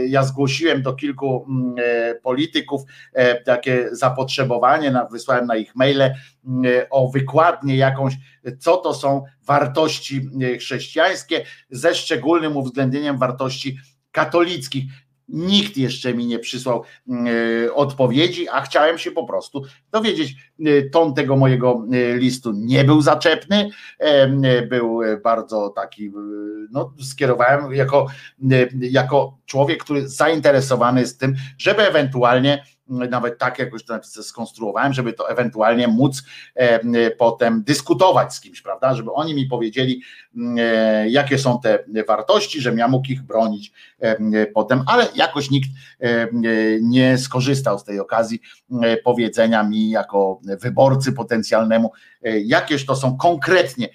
ja 0.08 0.22
zgłosiłem 0.22 0.82
do 0.82 0.92
kilku 0.92 1.46
polityków 2.22 2.82
takie 3.44 3.88
zapotrzebowanie, 3.92 4.94
wysłałem 5.10 5.46
na 5.46 5.56
ich 5.56 5.74
maile 5.74 6.14
o 6.90 7.10
wykładnię 7.10 7.76
jakąś, 7.76 8.14
co 8.58 8.76
to 8.76 8.94
są 8.94 9.24
wartości 9.46 10.30
chrześcijańskie, 10.60 11.44
ze 11.70 11.94
szczególnym 11.94 12.56
uwzględnieniem 12.56 13.18
wartości 13.18 13.78
katolickich. 14.10 14.84
Nikt 15.28 15.76
jeszcze 15.76 16.14
mi 16.14 16.26
nie 16.26 16.38
przysłał 16.38 16.82
odpowiedzi, 17.74 18.48
a 18.48 18.60
chciałem 18.60 18.98
się 18.98 19.10
po 19.10 19.26
prostu 19.26 19.62
dowiedzieć. 19.90 20.34
Ton 20.92 21.14
tego 21.14 21.36
mojego 21.36 21.86
listu 22.14 22.52
nie 22.54 22.84
był 22.84 23.02
zaczepny, 23.02 23.70
był 24.68 25.00
bardzo 25.24 25.68
taki, 25.68 26.12
no, 26.70 26.94
skierowałem 27.02 27.74
jako, 27.74 28.06
jako 28.80 29.38
człowiek, 29.46 29.84
który 29.84 30.08
zainteresowany 30.08 31.00
jest 31.00 31.20
tym, 31.20 31.34
żeby 31.58 31.88
ewentualnie 31.88 32.64
nawet 32.88 33.38
tak 33.38 33.58
jakoś 33.58 33.84
to 33.84 34.22
skonstruowałem, 34.22 34.92
żeby 34.92 35.12
to 35.12 35.30
ewentualnie 35.30 35.88
móc 35.88 36.22
e, 36.54 37.10
potem 37.10 37.62
dyskutować 37.62 38.34
z 38.34 38.40
kimś, 38.40 38.62
prawda, 38.62 38.94
żeby 38.94 39.12
oni 39.12 39.34
mi 39.34 39.46
powiedzieli, 39.46 40.02
e, 40.58 41.08
jakie 41.08 41.38
są 41.38 41.60
te 41.60 41.84
wartości, 42.08 42.60
żebym 42.60 42.78
ja 42.78 42.88
mógł 42.88 43.12
ich 43.12 43.22
bronić 43.22 43.72
e, 44.00 44.46
potem, 44.46 44.82
ale 44.86 45.08
jakoś 45.14 45.50
nikt 45.50 45.68
nie 46.80 47.18
skorzystał 47.18 47.78
z 47.78 47.84
tej 47.84 48.00
okazji 48.00 48.40
powiedzenia 49.04 49.62
mi 49.62 49.90
jako 49.90 50.40
wyborcy 50.60 51.12
potencjalnemu, 51.12 51.92
jakież 52.44 52.86
to 52.86 52.96
są 52.96 53.16
konkretnie 53.16 53.88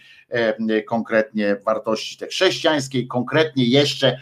konkretnie 0.87 1.55
wartości 1.65 2.17
te 2.17 2.27
chrześcijańskie, 2.27 3.07
konkretnie 3.07 3.65
jeszcze 3.65 4.17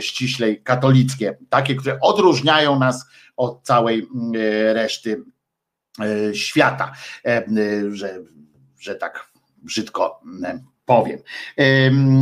ściślej 0.00 0.62
katolickie, 0.62 1.38
takie, 1.48 1.74
które 1.74 2.00
odróżniają 2.00 2.78
nas 2.78 3.06
od 3.36 3.62
całej 3.62 3.98
e, 3.98 4.72
reszty 4.74 5.22
e, 6.00 6.34
świata, 6.34 6.92
e, 7.26 7.44
że, 7.90 8.18
że 8.78 8.94
tak 8.94 9.30
brzydko 9.56 10.20
powiem. 10.84 11.18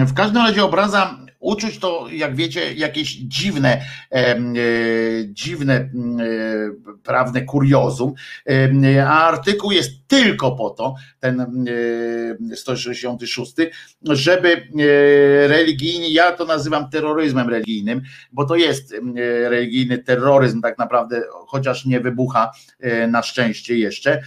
W 0.06 0.14
każdym 0.14 0.42
razie 0.42 0.64
obraza 0.64 1.18
uczuć 1.40 1.78
to, 1.78 2.06
jak 2.12 2.36
wiecie, 2.36 2.74
jakieś 2.74 3.14
dziwne, 3.14 3.84
dziwne 5.26 5.90
prawne 7.02 7.42
kuriozum, 7.42 8.14
a 9.06 9.28
artykuł 9.28 9.72
jest 9.72 10.03
tylko 10.22 10.52
po 10.52 10.70
to, 10.70 10.94
ten 11.20 11.66
166, 12.54 13.54
żeby 14.02 14.68
religijni, 15.46 16.12
ja 16.12 16.32
to 16.32 16.44
nazywam 16.44 16.90
terroryzmem 16.90 17.48
religijnym, 17.48 18.02
bo 18.32 18.44
to 18.44 18.56
jest 18.56 18.94
religijny 19.48 19.98
terroryzm 19.98 20.60
tak 20.60 20.78
naprawdę, 20.78 21.22
chociaż 21.46 21.84
nie 21.84 22.00
wybucha 22.00 22.50
na 23.08 23.22
szczęście 23.22 23.78
jeszcze, 23.78 24.22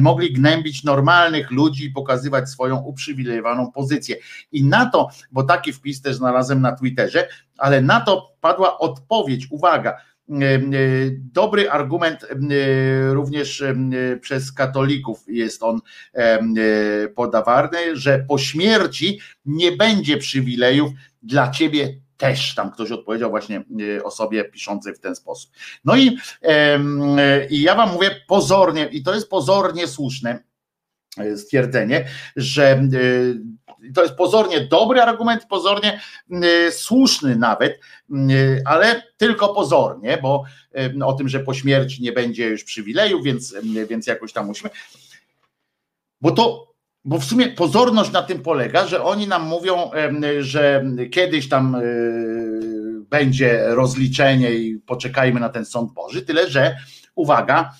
mogli 0.00 0.32
gnębić 0.32 0.84
normalnych 0.84 1.50
ludzi 1.50 1.84
i 1.84 1.90
pokazywać 1.90 2.48
swoją 2.48 2.76
uprzywilejowaną 2.76 3.72
pozycję. 3.72 4.16
I 4.52 4.64
na 4.64 4.86
to, 4.86 5.08
bo 5.32 5.42
taki 5.42 5.72
wpis 5.72 6.02
też 6.02 6.16
znalazłem 6.16 6.60
na 6.60 6.76
Twitterze, 6.76 7.28
ale 7.58 7.80
na 7.80 8.00
to 8.00 8.34
padła 8.40 8.78
odpowiedź, 8.78 9.46
uwaga, 9.50 9.96
dobry 11.18 11.70
argument 11.70 12.26
również 13.10 13.64
przez 14.20 14.52
katolików 14.52 15.24
jest 15.28 15.62
on 15.62 15.80
podawany, 17.14 17.96
że 17.96 18.24
po 18.28 18.38
śmierci 18.38 19.20
nie 19.44 19.72
będzie 19.72 20.16
przywilejów 20.16 20.90
dla 21.22 21.50
ciebie 21.50 22.02
też 22.16 22.54
tam 22.54 22.70
ktoś 22.72 22.90
odpowiedział 22.90 23.30
właśnie 23.30 23.64
osobie 24.04 24.44
piszącej 24.44 24.94
w 24.94 25.00
ten 25.00 25.16
sposób. 25.16 25.50
No 25.84 25.96
i, 25.96 26.18
i 27.50 27.62
ja 27.62 27.74
wam 27.74 27.92
mówię 27.92 28.10
pozornie, 28.28 28.88
i 28.92 29.02
to 29.02 29.14
jest 29.14 29.28
pozornie 29.30 29.88
słuszne 29.88 30.42
e, 31.18 31.36
stwierdzenie, 31.36 32.08
że 32.36 32.88
to 33.94 34.02
jest 34.02 34.14
pozornie 34.14 34.60
dobry 34.60 35.02
argument, 35.02 35.46
pozornie 35.46 36.00
słuszny 36.70 37.36
nawet, 37.36 37.80
ale 38.64 39.02
tylko 39.16 39.54
pozornie, 39.54 40.18
bo 40.22 40.44
o 41.04 41.12
tym, 41.12 41.28
że 41.28 41.40
po 41.40 41.54
śmierci 41.54 42.02
nie 42.02 42.12
będzie 42.12 42.48
już 42.48 42.64
przywilejów, 42.64 43.24
więc, 43.24 43.54
więc 43.88 44.06
jakoś 44.06 44.32
tam 44.32 44.46
musimy. 44.46 44.70
Bo 46.20 46.30
to 46.30 46.72
bo 47.04 47.18
w 47.18 47.24
sumie 47.24 47.48
pozorność 47.48 48.12
na 48.12 48.22
tym 48.22 48.42
polega, 48.42 48.86
że 48.86 49.04
oni 49.04 49.28
nam 49.28 49.46
mówią, 49.46 49.90
że 50.40 50.84
kiedyś 51.10 51.48
tam 51.48 51.76
będzie 53.10 53.64
rozliczenie 53.66 54.54
i 54.54 54.78
poczekajmy 54.78 55.40
na 55.40 55.48
ten 55.48 55.64
sąd 55.64 55.92
Boży, 55.92 56.22
tyle 56.22 56.50
że 56.50 56.76
uwaga, 57.14 57.72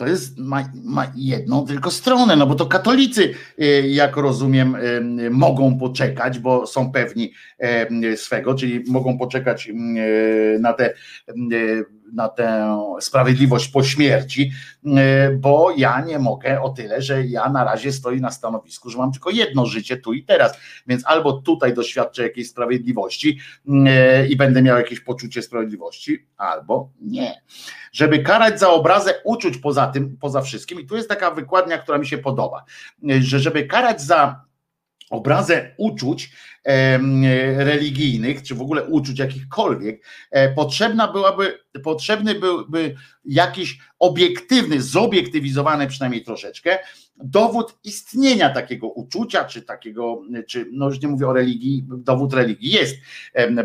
to 0.00 0.06
jest 0.06 0.38
ma, 0.38 0.72
ma, 0.84 1.12
jedną 1.16 1.66
tylko 1.66 1.90
stronę, 1.90 2.36
no 2.36 2.46
bo 2.46 2.54
to 2.54 2.66
katolicy, 2.66 3.34
e, 3.58 3.64
jak 3.88 4.16
rozumiem, 4.16 4.76
e, 4.76 5.30
mogą 5.30 5.78
poczekać, 5.78 6.38
bo 6.38 6.66
są 6.66 6.92
pewni 6.92 7.32
swego, 8.16 8.54
czyli 8.54 8.84
mogą 8.88 9.18
poczekać 9.18 9.70
na 10.60 10.72
te 10.72 10.94
na 12.12 12.28
tę 12.28 12.78
sprawiedliwość 13.00 13.68
po 13.68 13.82
śmierci, 13.82 14.52
bo 15.38 15.74
ja 15.76 16.00
nie 16.00 16.18
mogę 16.18 16.62
o 16.62 16.70
tyle, 16.70 17.02
że 17.02 17.26
ja 17.26 17.48
na 17.48 17.64
razie 17.64 17.92
stoję 17.92 18.20
na 18.20 18.30
stanowisku, 18.30 18.90
że 18.90 18.98
mam 18.98 19.12
tylko 19.12 19.30
jedno 19.30 19.66
życie 19.66 19.96
tu 19.96 20.12
i 20.12 20.24
teraz, 20.24 20.58
więc 20.86 21.02
albo 21.06 21.32
tutaj 21.32 21.74
doświadczę 21.74 22.22
jakiejś 22.22 22.48
sprawiedliwości 22.48 23.38
i 24.28 24.36
będę 24.36 24.62
miał 24.62 24.78
jakieś 24.78 25.00
poczucie 25.00 25.42
sprawiedliwości, 25.42 26.26
albo 26.36 26.90
nie. 27.00 27.42
Żeby 27.92 28.18
karać 28.18 28.60
za 28.60 28.70
obrazę 28.70 29.14
uczuć 29.24 29.58
poza 29.58 29.86
tym, 29.86 30.16
poza 30.20 30.42
wszystkim, 30.42 30.80
i 30.80 30.86
tu 30.86 30.96
jest 30.96 31.08
taka 31.08 31.30
wykładnia, 31.30 31.78
która 31.78 31.98
mi 31.98 32.06
się 32.06 32.18
podoba, 32.18 32.64
że 33.20 33.40
żeby 33.40 33.66
karać 33.66 34.02
za 34.02 34.44
obrazę 35.10 35.74
uczuć 35.76 36.32
religijnych, 37.56 38.42
czy 38.42 38.54
w 38.54 38.60
ogóle 38.60 38.84
uczuć 38.84 39.18
jakichkolwiek, 39.18 40.04
e, 40.30 40.54
potrzebna 40.54 41.12
byłaby, 41.12 41.58
potrzebny 41.84 42.34
byłby 42.34 42.94
jakiś 43.24 43.78
obiektywny, 43.98 44.82
zobiektywizowany 44.82 45.86
przynajmniej 45.86 46.24
troszeczkę, 46.24 46.78
dowód 47.24 47.78
istnienia 47.84 48.50
takiego 48.50 48.88
uczucia, 48.88 49.44
czy 49.44 49.62
takiego, 49.62 50.22
czy 50.48 50.66
no 50.72 50.88
już 50.88 51.02
nie 51.02 51.08
mówię 51.08 51.28
o 51.28 51.32
religii, 51.32 51.84
dowód 51.88 52.34
religii 52.34 52.70
jest, 52.70 52.96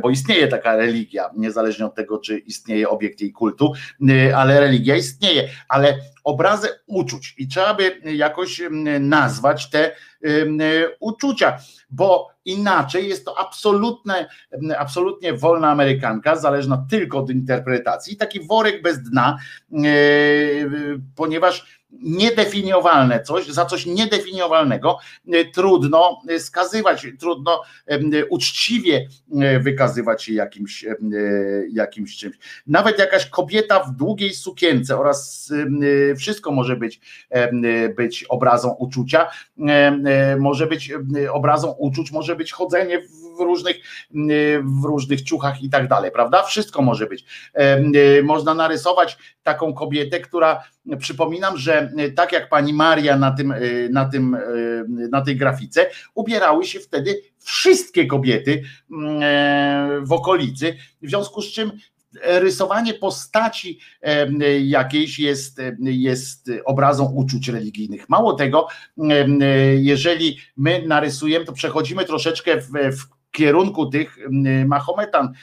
bo 0.02 0.10
istnieje 0.10 0.48
taka 0.48 0.76
religia, 0.76 1.30
niezależnie 1.38 1.86
od 1.86 1.96
tego, 1.96 2.18
czy 2.18 2.38
istnieje 2.38 2.90
obiekt 2.90 3.22
jej 3.22 3.32
kultu, 3.32 3.74
ale 4.36 4.60
religia 4.60 4.96
istnieje, 4.96 5.50
ale 5.70 5.98
obrazę 6.24 6.68
uczuć 6.86 7.36
i 7.38 7.48
trzeba 7.48 7.74
by 7.74 8.02
jakoś 8.04 8.62
nazwać 9.00 9.70
te 9.70 9.96
uczucia, 11.00 11.58
bo 11.90 12.30
inaczej 12.46 13.10
jest 13.10 13.26
to 13.26 13.40
absolutne, 13.40 14.28
absolutnie 14.78 15.34
wolna 15.34 15.70
amerykanka, 15.70 16.36
zależna 16.36 16.86
tylko 16.90 17.18
od 17.18 17.30
interpretacji, 17.30 18.18
taki 18.18 18.48
worek 18.48 18.82
bez 18.82 19.04
dna, 19.04 19.38
ponieważ 21.16 21.85
niedefiniowalne 22.02 23.20
coś, 23.22 23.48
za 23.48 23.66
coś 23.66 23.86
niedefiniowalnego 23.86 24.98
e, 25.34 25.46
trudno 25.46 26.22
skazywać, 26.40 27.08
trudno 27.20 27.62
uczciwie 28.30 29.08
e, 29.42 29.60
wykazywać 29.60 30.24
się 30.24 30.34
jakimś, 30.34 30.86
jakimś 31.72 32.18
czymś. 32.18 32.38
Nawet 32.68 33.00
jakaś 33.00 33.26
kobieta 33.26 33.84
w 33.84 33.92
długiej 33.92 34.34
sukience 34.34 34.98
oraz 34.98 35.52
wszystko 36.18 36.52
może 36.52 36.76
być, 36.76 37.02
być 37.98 38.24
obrazą 38.24 38.70
uczucia, 38.70 39.30
może 40.40 40.68
być 40.68 40.94
obrazą 41.32 41.72
uczuć, 41.72 42.12
może 42.12 42.36
być 42.36 42.52
chodzenie 42.52 43.02
w 43.02 43.25
różnych, 43.40 43.78
w 44.64 44.84
różnych 44.84 45.22
ciuchach 45.22 45.62
i 45.62 45.70
tak 45.70 45.88
dalej, 45.88 46.12
prawda? 46.12 46.44
Wszystko 46.44 46.82
może 46.82 47.08
być. 47.08 47.26
Można 48.24 48.54
narysować 48.54 49.18
taką 49.44 49.74
kobietę, 49.74 50.20
która 50.20 50.64
przypominam, 51.00 51.58
że 51.58 51.92
tak 52.16 52.32
jak 52.32 52.50
pani 52.50 52.74
Maria 52.74 53.18
na 53.18 53.32
tym, 53.32 53.54
na 53.90 54.06
tym, 54.06 54.38
na 55.12 55.22
tej 55.22 55.36
grafice, 55.36 55.90
ubierały 56.14 56.66
się 56.66 56.80
wtedy 56.80 57.22
wszystkie 57.40 58.06
kobiety 58.06 58.64
w 60.02 60.12
okolicy, 60.12 60.78
w 61.02 61.10
związku 61.10 61.42
z 61.42 61.52
czym 61.52 61.72
rysowanie 62.24 62.94
postaci 62.94 63.80
jakiejś 64.62 65.20
jest, 65.20 65.62
jest 65.80 66.52
obrazą 66.66 67.06
uczuć 67.06 67.48
religijnych. 67.50 68.10
Mało 68.10 68.34
tego, 68.34 68.68
jeżeli 69.78 70.38
my 70.58 70.84
narysujemy, 70.88 71.46
to 71.46 71.54
przechodzimy 71.54 72.06
troszeczkę 72.06 72.62
w, 72.62 72.68
w 72.72 73.15
kierunku 73.36 73.86
tych 73.86 74.18
Mahometan, 74.66 75.34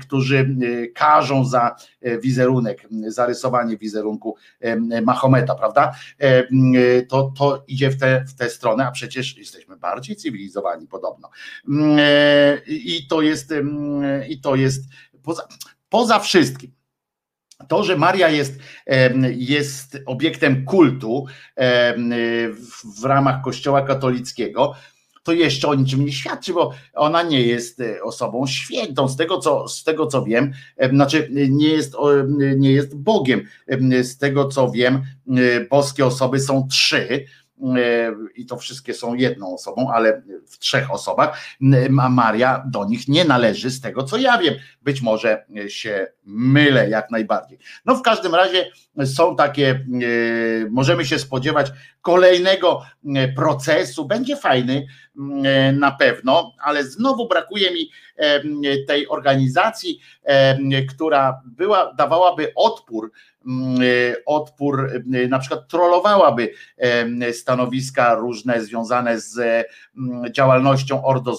którzy 0.00 0.56
każą 0.94 1.44
za 1.44 1.76
e, 2.00 2.18
wizerunek, 2.18 2.88
zarysowanie 3.06 3.76
wizerunku 3.76 4.36
Mahometa, 5.02 5.54
prawda? 5.54 5.92
To, 7.08 7.32
to 7.38 7.64
idzie 7.68 7.90
w 7.90 8.00
tę 8.00 8.24
w 8.28 8.34
tę 8.34 8.50
stronę, 8.50 8.86
a 8.86 8.90
przecież 8.90 9.36
jesteśmy 9.36 9.76
bardziej 9.76 10.16
cywilizowani 10.16 10.86
podobno. 10.86 11.30
E, 11.98 12.58
I 12.66 13.06
to 13.06 13.22
jest, 13.22 13.54
i 14.28 14.40
to 14.40 14.56
jest 14.56 14.84
poza, 15.22 15.42
poza 15.88 16.18
wszystkim. 16.18 16.72
To, 17.68 17.84
że 17.84 17.96
Maria 17.96 18.28
jest, 18.28 18.58
jest 19.36 19.98
obiektem 20.06 20.64
kultu 20.64 21.26
w 22.98 23.04
ramach 23.04 23.42
Kościoła 23.42 23.82
katolickiego, 23.82 24.74
to 25.22 25.32
jeszcze 25.32 25.68
o 25.68 25.74
niczym 25.74 26.04
nie 26.04 26.12
świadczy, 26.12 26.52
bo 26.52 26.72
ona 26.94 27.22
nie 27.22 27.42
jest 27.42 27.80
e, 27.80 28.02
osobą 28.02 28.46
świętą. 28.46 29.08
Z 29.08 29.16
tego, 29.16 29.38
co, 29.38 29.68
z 29.68 29.84
tego, 29.84 30.06
co 30.06 30.24
wiem, 30.24 30.52
znaczy 30.90 31.28
nie 31.50 31.68
jest, 31.68 31.96
nie 32.56 32.72
jest 32.72 32.96
Bogiem. 32.96 33.46
Z 34.02 34.18
tego, 34.18 34.48
co 34.48 34.70
wiem, 34.70 35.02
boskie 35.70 36.06
osoby 36.06 36.40
są 36.40 36.68
trzy 36.70 37.26
i 38.34 38.46
to 38.46 38.56
wszystkie 38.56 38.94
są 38.94 39.14
jedną 39.14 39.54
osobą, 39.54 39.90
ale 39.92 40.22
w 40.48 40.58
trzech 40.58 40.90
osobach, 40.90 41.40
a 42.00 42.08
Maria 42.08 42.64
do 42.66 42.84
nich 42.84 43.08
nie 43.08 43.24
należy 43.24 43.70
z 43.70 43.80
tego, 43.80 44.02
co 44.02 44.16
ja 44.16 44.38
wiem. 44.38 44.54
Być 44.82 45.02
może 45.02 45.44
się 45.68 46.06
mylę 46.24 46.88
jak 46.88 47.10
najbardziej. 47.10 47.58
No 47.84 47.94
w 47.94 48.02
każdym 48.02 48.34
razie 48.34 48.70
są 49.04 49.36
takie, 49.36 49.70
e, 49.70 50.70
możemy 50.70 51.04
się 51.04 51.18
spodziewać 51.18 51.72
kolejnego 52.00 52.82
e, 53.14 53.28
procesu, 53.28 54.04
będzie 54.04 54.36
fajny 54.36 54.76
e, 54.76 55.09
na 55.72 55.90
pewno, 55.90 56.52
ale 56.62 56.84
znowu 56.84 57.28
brakuje 57.28 57.70
mi 57.70 57.90
tej 58.88 59.08
organizacji, 59.08 60.00
która 60.88 61.42
była, 61.44 61.94
dawałaby 61.94 62.52
odpór 62.54 63.10
odpór, 64.26 64.90
na 65.28 65.38
przykład 65.38 65.68
trollowałaby 65.68 66.52
stanowiska 67.32 68.14
różne 68.14 68.62
związane 68.62 69.20
z 69.20 69.66
działalnością 70.30 71.04
Ordo 71.04 71.36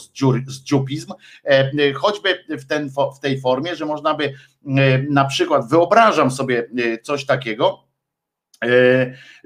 z 0.47 0.63
dziupizm, 0.63 1.13
choćby 1.95 2.43
w, 2.49 2.65
ten, 2.65 2.89
w 2.89 3.19
tej 3.21 3.41
formie, 3.41 3.75
że 3.75 3.85
można 3.85 4.13
by 4.13 4.33
na 5.09 5.25
przykład, 5.25 5.69
wyobrażam 5.69 6.31
sobie 6.31 6.69
coś 7.03 7.25
takiego, 7.25 7.90
E, 7.90 7.90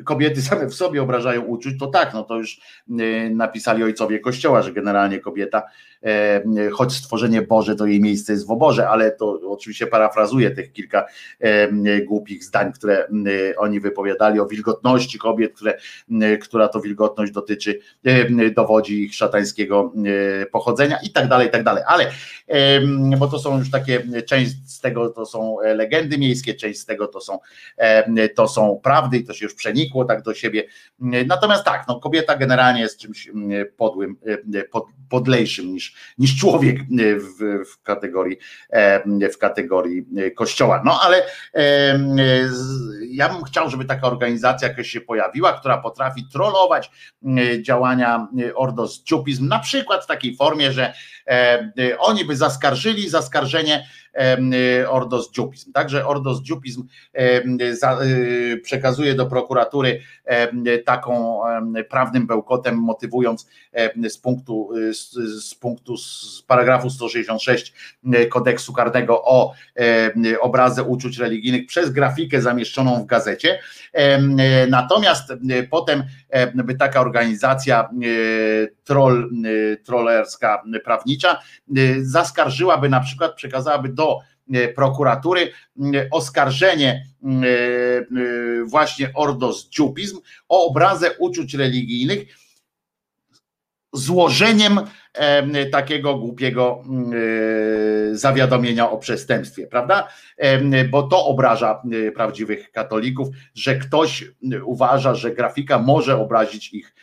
kobiety 0.03 0.41
same 0.41 0.67
w 0.67 0.73
sobie 0.73 1.03
obrażają 1.03 1.41
uczuć, 1.41 1.79
to 1.79 1.87
tak, 1.87 2.13
no 2.13 2.23
to 2.23 2.37
już 2.37 2.59
e, 2.89 3.29
napisali 3.29 3.83
ojcowie 3.83 4.19
Kościoła, 4.19 4.61
że 4.61 4.71
generalnie 4.71 5.19
kobieta, 5.19 5.59
e, 5.59 5.65
choć 6.73 6.93
stworzenie 6.93 7.41
Boże 7.41 7.75
to 7.75 7.85
jej 7.85 8.01
miejsce 8.01 8.33
jest 8.33 8.47
w 8.47 8.51
oborze, 8.51 8.89
ale 8.89 9.11
to 9.11 9.39
oczywiście 9.47 9.87
parafrazuję 9.87 10.51
tych 10.51 10.73
kilka 10.73 11.05
głupich 12.05 12.43
zdań, 12.43 12.73
które 12.73 13.07
oni 13.57 13.79
wypowiadali 13.79 14.39
o 14.39 14.45
wilgotności 14.45 15.19
kobiet, 15.19 15.53
które, 15.55 15.77
która 16.41 16.67
to 16.67 16.81
wilgotność 16.81 17.31
dotyczy, 17.31 17.79
dowodzi 18.55 19.03
ich 19.03 19.15
szatańskiego 19.15 19.93
pochodzenia 20.51 20.97
i 21.03 21.09
tak 21.09 21.27
dalej, 21.27 21.47
i 21.47 21.51
tak 21.51 21.63
dalej, 21.63 21.83
ale 21.87 22.11
bo 23.19 23.27
to 23.27 23.39
są 23.39 23.59
już 23.59 23.71
takie, 23.71 24.03
część 24.25 24.51
z 24.65 24.79
tego 24.79 25.09
to 25.09 25.25
są 25.25 25.57
legendy 25.75 26.17
miejskie, 26.17 26.53
część 26.53 26.79
z 26.79 26.85
tego 26.85 27.07
to 27.07 27.21
są, 27.21 27.39
to 28.35 28.47
są 28.47 28.79
prawdy 28.83 29.17
i 29.17 29.23
to 29.23 29.33
się 29.33 29.45
już 29.45 29.55
przenikło 29.55 30.05
tak 30.05 30.21
do 30.21 30.33
siebie. 30.33 30.63
Natomiast 31.25 31.63
tak, 31.63 31.85
no 31.87 31.99
kobieta 31.99 32.37
generalnie 32.37 32.81
jest 32.81 32.99
czymś 32.99 33.29
podłym, 33.77 34.15
e, 34.55 34.63
pod, 34.63 34.85
podlejszym 35.09 35.73
niż, 35.73 35.94
niż 36.17 36.39
człowiek 36.39 36.79
w, 37.19 37.63
w, 37.69 37.83
kategorii, 37.83 38.37
e, 38.69 39.29
w 39.29 39.37
kategorii 39.37 40.05
kościoła. 40.35 40.81
No 40.85 40.99
ale 41.01 41.23
e, 41.53 41.99
ja 43.09 43.29
bym 43.29 43.43
chciał, 43.43 43.69
żeby 43.69 43.85
taka 43.85 44.07
organizacja 44.07 44.67
jakaś 44.67 44.87
się 44.87 45.01
pojawiła, 45.01 45.53
która 45.53 45.77
potrafi 45.77 46.27
trollować 46.31 46.91
działania 47.61 48.27
Ciupizm, 49.03 49.47
na 49.47 49.59
przykład 49.59 50.03
w 50.03 50.07
takiej 50.07 50.35
formie, 50.35 50.71
że 50.71 50.93
oni 51.99 52.25
by 52.25 52.35
zaskarżyli 52.35 53.09
zaskarżenie 53.09 53.87
Ordos 54.87 55.31
Dziupizm. 55.31 55.71
Także 55.71 56.07
Ordos 56.07 56.41
Dziupizm 56.41 56.83
przekazuje 58.63 58.85
przekazuje 58.85 59.15
do 59.15 59.25
prokuratury 59.25 60.01
taką 60.85 61.41
prawnym 61.89 62.27
bełkotem, 62.27 62.75
motywując 62.75 63.47
z 64.09 64.17
punktu, 64.17 64.69
z, 65.41 65.55
punktu 65.55 65.97
z 65.97 66.43
paragrafu 66.47 66.89
166 66.89 67.73
kodeksu 68.29 68.73
karnego 68.73 69.23
o 69.23 69.53
obrazę 70.41 70.83
uczuć 70.83 71.17
religijnych 71.17 71.65
przez 71.65 71.89
grafikę 71.89 72.41
zamieszczoną 72.41 73.03
w 73.03 73.05
gazecie. 73.05 73.59
Natomiast 74.69 75.33
potem 75.69 76.03
by 76.55 76.75
taka 76.75 77.01
organizacja 77.01 77.89
troll, 78.83 79.31
trollerska 79.83 80.63
prawnicza 80.83 81.39
zaskarżyłaby 82.01 82.89
na 82.89 82.99
przykład, 82.99 83.35
przekazałaby 83.35 83.89
do 83.89 84.04
E, 84.53 84.67
prokuratury. 84.67 85.51
E, 85.93 86.09
oskarżenie 86.11 87.05
e, 87.23 88.65
właśnie 88.65 89.11
Ordos 89.13 89.69
Dziupizm 89.69 90.19
o 90.49 90.67
obrazę 90.67 91.11
uczuć 91.19 91.53
religijnych 91.53 92.37
złożeniem 93.93 94.79
takiego 95.71 96.17
głupiego 96.17 96.83
zawiadomienia 98.11 98.91
o 98.91 98.97
przestępstwie, 98.97 99.67
prawda? 99.67 100.07
Bo 100.89 101.03
to 101.03 101.25
obraża 101.25 101.81
prawdziwych 102.15 102.71
katolików, 102.71 103.27
że 103.55 103.75
ktoś 103.75 104.25
uważa, 104.65 105.15
że 105.15 105.31
grafika 105.31 105.79
może 105.79 106.17
obrazić 106.17 106.73
ich, 106.73 106.95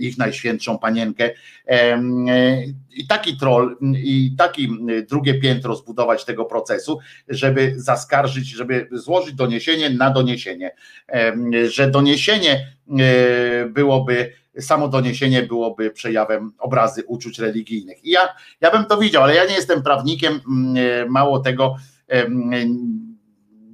ich 0.00 0.18
najświętszą 0.18 0.78
panienkę. 0.78 1.30
I 2.96 3.06
taki 3.06 3.36
troll, 3.36 3.76
i 3.96 4.34
taki 4.38 4.68
drugie 5.08 5.34
piętro 5.34 5.76
zbudować 5.76 6.24
tego 6.24 6.44
procesu, 6.44 6.98
żeby 7.28 7.72
zaskarżyć, 7.76 8.48
żeby 8.48 8.88
złożyć 8.92 9.34
doniesienie 9.34 9.90
na 9.90 10.10
doniesienie, 10.10 10.74
że 11.68 11.90
doniesienie 11.90 12.66
byłoby 13.68 14.32
samo 14.60 14.88
doniesienie 14.88 15.42
byłoby 15.42 15.90
przejawem 15.90 16.52
obrazy 16.58 17.04
uczuć 17.06 17.38
religijnych. 17.38 18.04
I 18.04 18.10
ja, 18.10 18.28
ja 18.60 18.70
bym 18.70 18.84
to 18.84 18.98
widział, 18.98 19.22
ale 19.22 19.34
ja 19.34 19.44
nie 19.44 19.54
jestem 19.54 19.82
prawnikiem, 19.82 20.40
mało 21.08 21.40
tego 21.40 21.76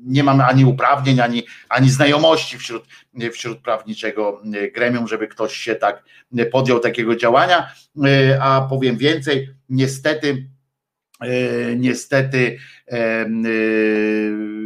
nie 0.04 0.24
mam 0.24 0.40
ani 0.40 0.64
uprawnień, 0.64 1.20
ani, 1.20 1.42
ani 1.68 1.90
znajomości 1.90 2.58
wśród, 2.58 2.84
wśród 3.32 3.58
prawniczego 3.58 4.42
gremium, 4.74 5.08
żeby 5.08 5.28
ktoś 5.28 5.56
się 5.56 5.74
tak 5.74 6.04
podjął 6.52 6.80
takiego 6.80 7.16
działania, 7.16 7.70
a 8.40 8.66
powiem 8.70 8.96
więcej, 8.96 9.48
niestety 9.68 10.48
niestety 11.76 12.58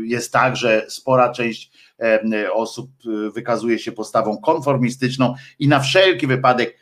jest 0.04 0.32
tak, 0.32 0.56
że 0.56 0.86
spora 0.88 1.32
część 1.32 1.71
osób 2.52 2.90
wykazuje 3.34 3.78
się 3.78 3.92
postawą 3.92 4.38
konformistyczną 4.38 5.34
i 5.58 5.68
na 5.68 5.80
wszelki 5.80 6.26
wypadek 6.26 6.76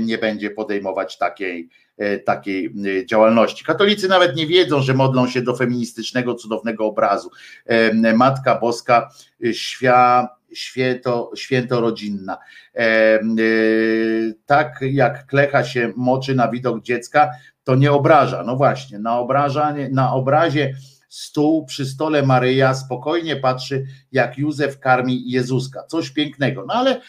nie 0.00 0.18
będzie 0.18 0.50
podejmować 0.50 1.18
takiej, 1.18 1.68
takiej 2.24 2.74
działalności. 3.06 3.64
Katolicy 3.64 4.08
nawet 4.08 4.36
nie 4.36 4.46
wiedzą, 4.46 4.82
że 4.82 4.94
modlą 4.94 5.28
się 5.28 5.42
do 5.42 5.56
feministycznego, 5.56 6.34
cudownego 6.34 6.86
obrazu. 6.86 7.30
Matka 8.14 8.58
Boska, 8.58 9.08
świa, 9.52 10.28
święto, 10.52 11.30
święto 11.36 11.80
rodzinna. 11.80 12.38
Tak 14.46 14.78
jak 14.82 15.26
klecha 15.26 15.64
się 15.64 15.92
moczy 15.96 16.34
na 16.34 16.48
widok 16.48 16.82
dziecka, 16.82 17.30
to 17.64 17.74
nie 17.74 17.92
obraża. 17.92 18.42
No 18.46 18.56
właśnie, 18.56 18.98
na, 18.98 19.18
obrażanie, 19.18 19.88
na 19.92 20.12
obrazie 20.12 20.74
stół 21.14 21.66
przy 21.66 21.86
stole 21.86 22.22
Maryja 22.22 22.74
spokojnie 22.74 23.36
patrzy, 23.36 23.86
jak 24.12 24.38
Józef 24.38 24.78
karmi 24.78 25.30
Jezuska. 25.30 25.82
Coś 25.82 26.10
pięknego. 26.10 26.64
No 26.68 26.74
ale, 26.74 27.00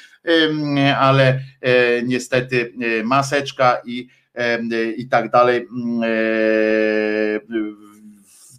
ale 0.98 1.40
e, 1.62 2.04
niestety 2.04 2.74
e, 3.00 3.04
maseczka 3.04 3.82
i, 3.86 4.08
i 4.98 5.08
tak 5.08 5.32
dalej. 5.32 5.68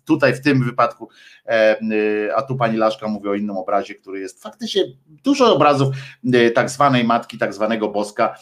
Tutaj 0.07 0.35
w 0.35 0.41
tym 0.41 0.65
wypadku 0.65 1.09
E, 1.49 1.81
e, 1.81 2.37
a 2.37 2.43
tu 2.43 2.57
pani 2.57 2.77
Laszka 2.77 3.09
mówi 3.09 3.29
o 3.29 3.35
innym 3.35 3.57
obrazie, 3.57 3.95
który 3.95 4.21
jest 4.21 4.43
faktycznie 4.43 4.83
dużo 5.25 5.55
obrazów 5.55 5.97
e, 6.33 6.51
tak 6.51 6.71
zwanej 6.71 7.05
matki, 7.05 7.39
tak 7.39 7.55
zwanego 7.55 7.89
boska 7.89 8.37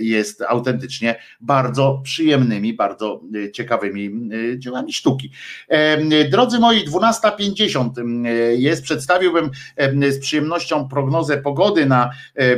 jest 0.00 0.42
autentycznie 0.42 1.20
bardzo 1.40 2.00
przyjemnymi, 2.04 2.74
bardzo 2.74 3.20
ciekawymi 3.52 4.30
dziełami 4.56 4.92
sztuki. 4.92 5.30
Drodzy 6.30 6.58
moi, 6.58 6.84
12.50 6.88 7.90
jest, 8.56 8.82
przedstawiłbym 8.82 9.50
z 10.10 10.18
przyjemnością 10.18 10.88
prognozę 10.88 11.38
pogody 11.38 11.86
na, 11.86 12.10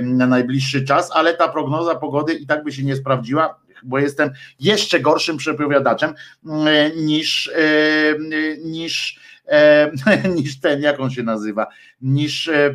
na 0.03 0.27
najbliższy 0.27 0.85
czas, 0.85 1.11
ale 1.13 1.35
ta 1.35 1.49
prognoza 1.49 1.95
pogody 1.95 2.35
i 2.35 2.47
tak 2.47 2.65
by 2.65 2.73
się 2.73 2.83
nie 2.83 2.97
sprawdziła, 2.97 3.61
bo 3.87 3.99
jestem 3.99 4.31
jeszcze 4.61 5.01
gorszym 5.01 5.37
przepowiadaczem 5.37 6.15
niż, 6.97 7.51
niż 8.65 9.21
e, 9.49 9.91
niż 10.37 10.61
ten, 10.61 10.83
jak 10.83 11.01
on 11.01 11.11
się 11.11 11.23
nazywa, 11.23 11.67
niż 12.01 12.49
e, 12.49 12.75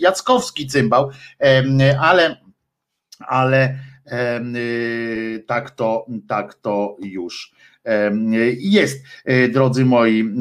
Jackowski 0.00 0.66
cymbał, 0.66 1.10
e, 1.40 1.98
ale, 2.00 2.36
ale 3.18 3.78
e, 4.06 4.40
tak 5.46 5.70
to, 5.70 6.06
tak 6.28 6.54
to 6.54 6.96
już 7.00 7.58
jest, 8.58 9.04
e, 9.24 9.48
drodzy 9.48 9.84
moi. 9.84 10.34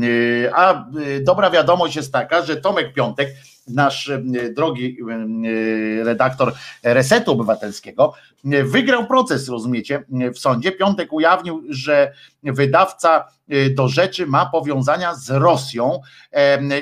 E, 0.45 0.55
a 0.55 0.89
dobra 1.21 1.49
wiadomość 1.49 1.95
jest 1.95 2.13
taka, 2.13 2.41
że 2.45 2.55
Tomek 2.55 2.93
Piątek 2.93 3.29
nasz 3.67 4.09
e, 4.09 4.21
drogi 4.55 4.97
e, 5.01 6.03
redaktor 6.03 6.53
Resetu 6.83 7.31
Obywatelskiego, 7.31 8.13
e, 8.45 8.63
wygrał 8.63 9.07
proces, 9.07 9.49
rozumiecie, 9.49 10.03
w 10.33 10.39
sądzie. 10.39 10.71
Piątek 10.71 11.13
ujawnił, 11.13 11.63
że 11.69 12.13
wydawca 12.43 13.27
do 13.75 13.87
rzeczy 13.87 14.27
ma 14.27 14.45
powiązania 14.45 15.15
z 15.15 15.29
Rosją 15.29 16.01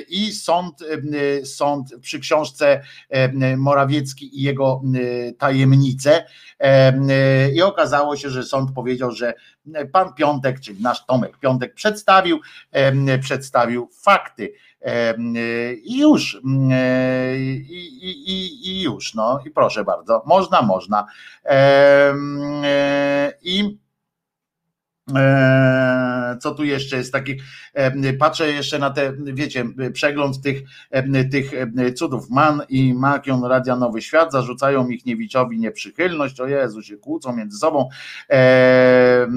i 0.09 0.31
sąd, 0.31 0.83
sąd 1.43 1.95
przy 2.01 2.19
książce 2.19 2.81
Morawiecki 3.57 4.39
i 4.39 4.41
jego 4.41 4.81
tajemnice 5.37 6.25
i 7.53 7.61
okazało 7.61 8.15
się, 8.15 8.29
że 8.29 8.43
sąd 8.43 8.71
powiedział, 8.71 9.11
że 9.11 9.33
pan 9.91 10.13
Piątek, 10.13 10.59
czyli 10.59 10.81
nasz 10.81 11.05
Tomek 11.05 11.37
Piątek 11.37 11.73
przedstawił, 11.73 12.39
przedstawił 13.21 13.89
fakty 14.01 14.53
i 15.83 15.99
już, 15.99 16.41
i, 17.69 18.15
i, 18.25 18.69
i 18.69 18.81
już, 18.81 19.13
no 19.13 19.39
i 19.45 19.51
proszę 19.51 19.83
bardzo, 19.83 20.23
można, 20.25 20.61
można. 20.61 21.05
I 23.41 23.77
Eee, 23.77 23.84
co 26.39 26.55
tu 26.55 26.63
jeszcze 26.63 26.97
jest 26.97 27.11
takich? 27.11 27.43
Patrzę 28.19 28.51
jeszcze 28.51 28.79
na 28.79 28.89
te, 28.89 29.13
wiecie, 29.17 29.65
przegląd 29.93 30.41
tych, 30.41 30.61
tych 31.31 31.51
cudów. 31.95 32.29
Man 32.29 32.61
i 32.69 32.93
Makion 32.93 33.43
Radia 33.43 33.75
Nowy 33.75 34.01
Świat 34.01 34.31
zarzucają 34.31 34.87
Michniewiczowi 34.87 35.59
nieprzychylność. 35.59 36.39
O 36.39 36.47
Jezu, 36.47 36.81
się 36.81 36.97
kłócą 36.97 37.35
między 37.35 37.57
sobą 37.57 37.89
eee, 38.29 39.27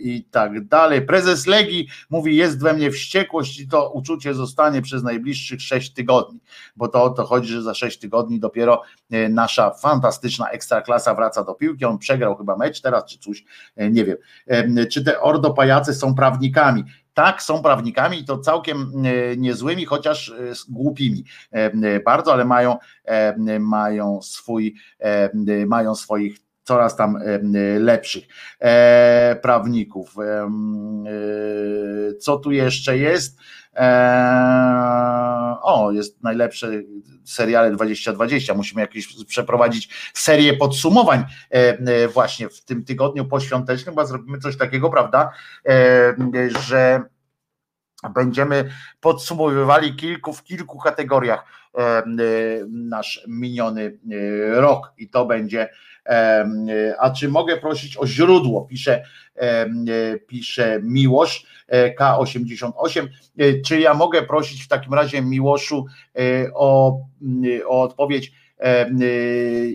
i 0.00 0.24
tak 0.30 0.66
dalej. 0.66 1.02
Prezes 1.02 1.46
Legii 1.46 1.88
mówi, 2.10 2.36
jest 2.36 2.62
we 2.62 2.74
mnie 2.74 2.90
wściekłość 2.90 3.60
i 3.60 3.68
to 3.68 3.90
uczucie 3.90 4.34
zostanie 4.34 4.82
przez 4.82 5.02
najbliższych 5.02 5.62
sześć 5.62 5.92
tygodni, 5.92 6.40
bo 6.76 6.88
to 6.88 7.02
o 7.02 7.10
to 7.10 7.24
chodzi, 7.24 7.48
że 7.48 7.62
za 7.62 7.74
sześć 7.74 7.98
tygodni 7.98 8.40
dopiero 8.40 8.82
e, 9.10 9.28
nasza 9.28 9.70
fantastyczna 9.70 10.50
ekstraklasa 10.50 11.14
wraca 11.14 11.44
do 11.44 11.54
piłki. 11.54 11.84
On 11.84 11.98
przegrał 11.98 12.36
chyba 12.36 12.56
mecz 12.56 12.80
teraz, 12.80 13.04
czy 13.04 13.18
coś, 13.18 13.44
e, 13.76 13.90
nie 13.90 14.04
wiem 14.04 14.16
czy 14.90 15.04
te 15.04 15.20
ordopajacy 15.20 15.94
są 15.94 16.14
prawnikami. 16.14 16.84
Tak, 17.14 17.42
są 17.42 17.62
prawnikami 17.62 18.20
i 18.20 18.24
to 18.24 18.38
całkiem 18.38 18.92
niezłymi, 19.36 19.84
chociaż 19.84 20.28
e, 20.28 20.34
głupimi 20.68 21.24
bardzo, 22.04 22.32
ale 22.32 22.44
mają, 22.44 22.76
mają 23.60 24.22
swój, 24.22 24.74
mają 25.66 25.94
swoich 25.94 26.38
coraz 26.68 26.96
tam 26.96 27.18
lepszych 27.78 28.24
e, 28.60 29.36
prawników. 29.42 30.14
Co 32.20 32.36
tu 32.36 32.50
jeszcze 32.50 32.98
jest? 32.98 33.38
Eee, 33.78 35.56
o, 35.62 35.92
jest 35.92 36.22
najlepsze 36.22 36.70
seriale 37.24 37.70
2020. 37.70 38.54
Musimy 38.54 38.80
jakieś 38.80 39.24
przeprowadzić 39.24 40.10
serię 40.14 40.54
podsumowań 40.54 41.20
e, 41.20 41.54
e, 41.54 42.08
właśnie 42.08 42.48
w 42.48 42.64
tym 42.64 42.84
tygodniu 42.84 43.24
poświątecznym, 43.24 43.94
bo 43.94 44.06
zrobimy 44.06 44.38
coś 44.38 44.56
takiego, 44.56 44.90
prawda, 44.90 45.30
e, 45.68 46.14
że 46.68 47.02
będziemy 48.14 48.70
podsumowywali 49.00 49.96
kilku, 49.96 50.32
w 50.32 50.42
kilku 50.42 50.78
kategoriach 50.78 51.44
nasz 52.68 53.24
miniony 53.28 53.98
rok. 54.54 54.92
I 54.98 55.08
to 55.10 55.26
będzie 55.26 55.68
a 56.98 57.10
czy 57.10 57.28
mogę 57.28 57.56
prosić 57.56 57.96
o 57.96 58.06
źródło? 58.06 58.64
Pisze, 58.64 59.04
pisze 60.26 60.80
Miłosz 60.82 61.46
K88. 62.00 63.08
Czy 63.66 63.80
ja 63.80 63.94
mogę 63.94 64.22
prosić 64.22 64.62
w 64.64 64.68
takim 64.68 64.94
razie 64.94 65.22
Miłoszu 65.22 65.86
o, 66.54 67.00
o 67.66 67.82
odpowiedź? 67.82 68.26
E, 68.26 68.47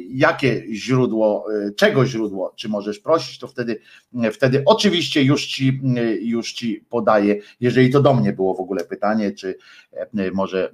jakie 0.10 0.76
źródło, 0.76 1.46
y, 1.68 1.74
czego 1.74 2.06
źródło, 2.06 2.54
czy 2.56 2.70
możesz 2.70 3.00
prosić, 3.00 3.40
to 3.40 3.48
wtedy, 3.48 3.80
wtedy 4.32 4.64
oczywiście 4.66 5.24
już 5.24 5.48
ci, 5.48 5.82
y, 5.98 6.20
już 6.22 6.54
ci 6.54 6.86
podaję, 6.90 7.36
jeżeli 7.60 7.90
to 7.90 8.02
do 8.02 8.14
mnie 8.14 8.34
było 8.34 8.56
w 8.56 8.60
ogóle 8.60 8.84
pytanie, 8.84 9.32
czy 9.32 9.58
może 10.34 10.72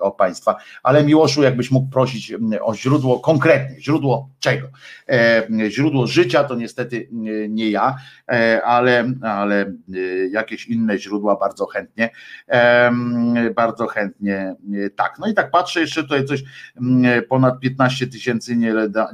o 0.00 0.10
Państwa, 0.10 0.56
ale 0.82 1.04
Miłoszu, 1.04 1.42
jakbyś 1.42 1.70
mógł 1.70 1.90
prosić 1.90 2.32
o 2.60 2.74
źródło 2.74 3.20
konkretnie, 3.20 3.80
źródło 3.80 4.30
czego? 4.40 4.68
E, 5.08 5.46
źródło 5.70 6.06
życia 6.06 6.44
to 6.44 6.54
niestety 6.54 7.08
nie 7.48 7.70
ja, 7.70 7.96
e, 8.32 8.62
ale, 8.64 9.12
ale 9.22 9.72
jakieś 10.30 10.66
inne 10.66 10.98
źródła 10.98 11.36
bardzo 11.36 11.66
chętnie, 11.66 12.10
bardzo 13.54 13.86
chętnie 13.86 14.54
tak. 14.96 15.16
No 15.18 15.28
i 15.28 15.34
tak 15.34 15.50
patrzę 15.50 15.80
jeszcze 15.80 16.02
tutaj 16.02 16.24
coś 16.24 16.42
ponad 17.28 17.49
ponad 17.50 17.60
15 17.60 18.06
tysięcy 18.06 18.56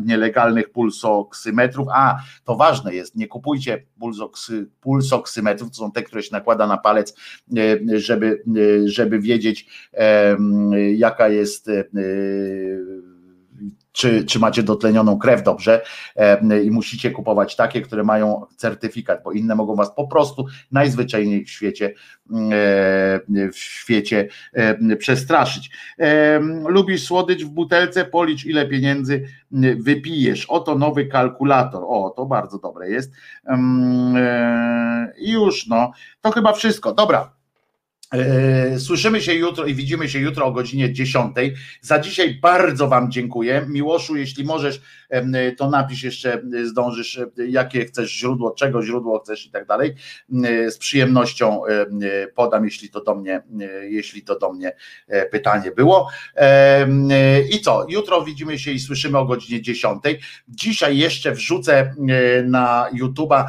nielegalnych 0.00 0.70
pulsoksymetrów. 0.70 1.88
A, 1.94 2.18
to 2.44 2.56
ważne 2.56 2.94
jest, 2.94 3.16
nie 3.16 3.26
kupujcie 3.26 3.82
pulsoksy, 3.98 4.66
pulsoksymetrów, 4.80 5.70
to 5.70 5.76
są 5.76 5.92
te, 5.92 6.02
które 6.02 6.22
się 6.22 6.32
nakłada 6.32 6.66
na 6.66 6.76
palec, 6.76 7.16
żeby, 7.96 8.42
żeby 8.84 9.20
wiedzieć, 9.20 9.90
jaka 10.96 11.28
jest 11.28 11.70
czy, 13.96 14.24
czy 14.24 14.38
macie 14.38 14.62
dotlenioną 14.62 15.18
krew 15.18 15.42
dobrze 15.42 15.82
e, 16.16 16.62
i 16.62 16.70
musicie 16.70 17.10
kupować 17.10 17.56
takie, 17.56 17.80
które 17.80 18.04
mają 18.04 18.46
certyfikat, 18.56 19.22
bo 19.22 19.32
inne 19.32 19.54
mogą 19.54 19.76
was 19.76 19.94
po 19.94 20.08
prostu 20.08 20.46
najzwyczajniej 20.72 21.44
w 21.44 21.50
świecie 21.50 21.94
mm, 22.30 22.52
e, 22.52 23.52
w 23.52 23.58
świecie 23.58 24.28
e, 24.52 24.96
przestraszyć. 24.96 25.70
Lubisz 26.68 27.04
słodycz 27.04 27.44
w 27.44 27.48
butelce? 27.48 28.04
Policz 28.04 28.44
ile 28.44 28.66
pieniędzy 28.66 29.28
mm, 29.52 29.82
wypijesz. 29.82 30.46
Oto 30.46 30.78
nowy 30.78 31.06
kalkulator. 31.06 31.84
O, 31.86 32.10
to 32.16 32.26
bardzo 32.26 32.58
dobre 32.58 32.90
jest. 32.90 33.12
I 35.18 35.32
już, 35.32 35.66
no, 35.66 35.92
to 36.20 36.30
chyba 36.30 36.52
wszystko. 36.52 36.92
Dobra, 36.92 37.35
słyszymy 38.78 39.20
się 39.20 39.34
jutro 39.34 39.66
i 39.66 39.74
widzimy 39.74 40.08
się 40.08 40.18
jutro 40.18 40.46
o 40.46 40.52
godzinie 40.52 40.92
10. 40.92 41.36
Za 41.80 41.98
dzisiaj 41.98 42.34
bardzo 42.34 42.88
Wam 42.88 43.10
dziękuję. 43.10 43.66
Miłoszu, 43.68 44.16
jeśli 44.16 44.44
możesz, 44.44 44.80
to 45.56 45.70
napisz 45.70 46.02
jeszcze, 46.02 46.42
zdążysz, 46.64 47.20
jakie 47.48 47.84
chcesz 47.84 48.10
źródło, 48.10 48.50
czego 48.50 48.82
źródło 48.82 49.18
chcesz 49.18 49.46
i 49.46 49.50
tak 49.50 49.66
dalej. 49.66 49.94
Z 50.68 50.78
przyjemnością 50.78 51.62
podam, 52.34 52.64
jeśli 52.64 52.90
to 52.90 53.00
do 53.00 53.14
mnie, 53.14 53.42
jeśli 53.82 54.22
to 54.22 54.38
do 54.38 54.52
mnie 54.52 54.72
e, 55.08 55.26
pytanie 55.26 55.70
było. 55.70 56.08
I 57.50 57.60
co? 57.60 57.86
Jutro 57.88 58.22
widzimy 58.22 58.58
się 58.58 58.70
i 58.70 58.80
słyszymy 58.80 59.18
o 59.18 59.24
godzinie 59.24 59.62
10. 59.62 60.02
Dzisiaj 60.48 60.98
jeszcze 60.98 61.32
wrzucę 61.32 61.94
na 62.44 62.88
YouTube'a 62.94 63.44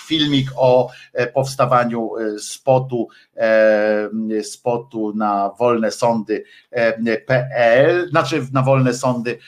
filmik 0.00 0.50
o 0.56 0.90
e, 1.12 1.26
powstawaniu 1.26 2.10
spotu, 2.38 3.08
spotu 4.42 5.12
na 5.16 5.50
wolne 5.58 5.90
sądy.pl, 5.90 6.44
znaczy 8.10 8.46
na 8.52 8.62
wolne 8.62 8.94
sądy, 8.94 9.38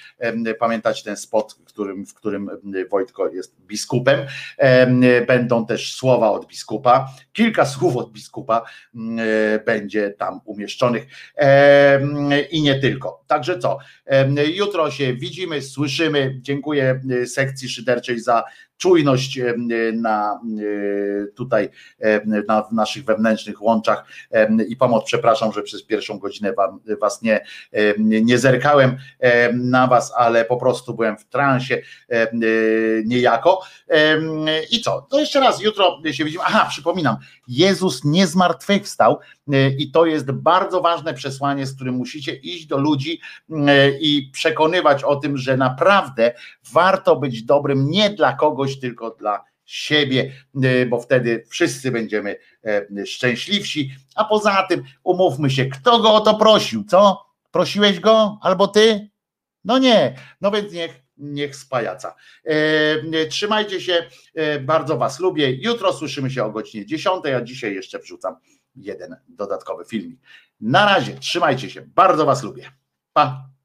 pamiętać 0.58 1.02
ten 1.02 1.16
spot, 1.16 1.56
którym, 1.76 2.06
w 2.06 2.14
którym 2.14 2.50
Wojtko 2.90 3.28
jest 3.28 3.56
biskupem. 3.60 4.20
Będą 5.26 5.66
też 5.66 5.94
słowa 5.94 6.30
od 6.30 6.46
biskupa, 6.46 7.08
kilka 7.32 7.66
słów 7.66 7.96
od 7.96 8.12
biskupa 8.12 8.62
będzie 9.66 10.10
tam 10.10 10.40
umieszczonych 10.44 11.06
i 12.50 12.62
nie 12.62 12.80
tylko. 12.80 13.24
Także 13.26 13.58
co, 13.58 13.78
jutro 14.54 14.90
się 14.90 15.14
widzimy, 15.14 15.62
słyszymy. 15.62 16.38
Dziękuję 16.40 17.00
sekcji 17.26 17.68
szyderczej 17.68 18.20
za 18.20 18.44
czujność 18.76 19.40
na 19.92 20.40
tutaj 21.34 21.68
na, 22.48 22.62
w 22.62 22.72
naszych 22.72 23.04
wewnętrznych 23.04 23.62
łączach 23.62 24.04
i 24.68 24.76
pomoc. 24.76 25.04
Przepraszam, 25.04 25.52
że 25.52 25.62
przez 25.62 25.84
pierwszą 25.84 26.18
godzinę 26.18 26.52
wam, 26.52 26.80
was 27.00 27.22
nie, 27.22 27.44
nie 27.98 28.38
zerkałem 28.38 28.96
na 29.54 29.86
was, 29.86 30.12
ale 30.16 30.44
po 30.44 30.56
prostu 30.56 30.94
byłem 30.94 31.18
w 31.18 31.24
transie 31.24 31.82
niejako. 33.04 33.60
I 34.70 34.80
co? 34.80 35.06
To 35.10 35.20
jeszcze 35.20 35.40
raz, 35.40 35.62
jutro 35.62 36.00
się 36.12 36.24
widzimy. 36.24 36.44
Aha, 36.46 36.66
przypominam, 36.70 37.16
Jezus 37.48 38.04
nie 38.04 38.26
zmartwychwstał 38.26 39.18
i 39.78 39.90
to 39.90 40.06
jest 40.06 40.30
bardzo 40.30 40.80
ważne 40.80 41.14
przesłanie, 41.14 41.66
z 41.66 41.74
którym 41.74 41.94
musicie 41.94 42.34
iść 42.34 42.66
do 42.66 42.78
ludzi 42.78 43.20
i 44.00 44.30
przekonywać 44.32 45.04
o 45.04 45.16
tym, 45.16 45.36
że 45.36 45.56
naprawdę 45.56 46.32
warto 46.72 47.16
być 47.16 47.42
dobrym 47.42 47.90
nie 47.90 48.10
dla 48.10 48.32
kogoś, 48.32 48.65
tylko 48.74 49.10
dla 49.10 49.44
siebie, 49.64 50.32
e, 50.62 50.86
bo 50.86 51.00
wtedy 51.00 51.44
wszyscy 51.48 51.90
będziemy 51.90 52.36
e, 52.64 53.06
szczęśliwsi. 53.06 53.94
A 54.14 54.24
poza 54.24 54.66
tym, 54.68 54.84
umówmy 55.04 55.50
się, 55.50 55.66
kto 55.66 55.98
go 55.98 56.14
o 56.14 56.20
to 56.20 56.34
prosił, 56.34 56.84
co? 56.84 57.26
Prosiłeś 57.50 58.00
go 58.00 58.38
albo 58.42 58.68
ty? 58.68 59.10
No 59.64 59.78
nie, 59.78 60.16
no 60.40 60.50
więc 60.50 60.72
niech, 60.72 61.02
niech 61.16 61.56
spajaca. 61.56 62.14
E, 62.44 63.26
trzymajcie 63.26 63.80
się, 63.80 64.06
e, 64.34 64.60
bardzo 64.60 64.96
Was 64.96 65.20
lubię. 65.20 65.50
Jutro 65.50 65.92
słyszymy 65.92 66.30
się 66.30 66.44
o 66.44 66.50
godzinie 66.50 66.86
10, 66.86 67.26
a 67.36 67.40
dzisiaj 67.40 67.74
jeszcze 67.74 67.98
wrzucam 67.98 68.36
jeden 68.76 69.16
dodatkowy 69.28 69.84
filmik. 69.84 70.20
Na 70.60 70.86
razie, 70.86 71.16
trzymajcie 71.18 71.70
się, 71.70 71.82
bardzo 71.82 72.26
Was 72.26 72.42
lubię. 72.42 72.70
Pa! 73.12 73.55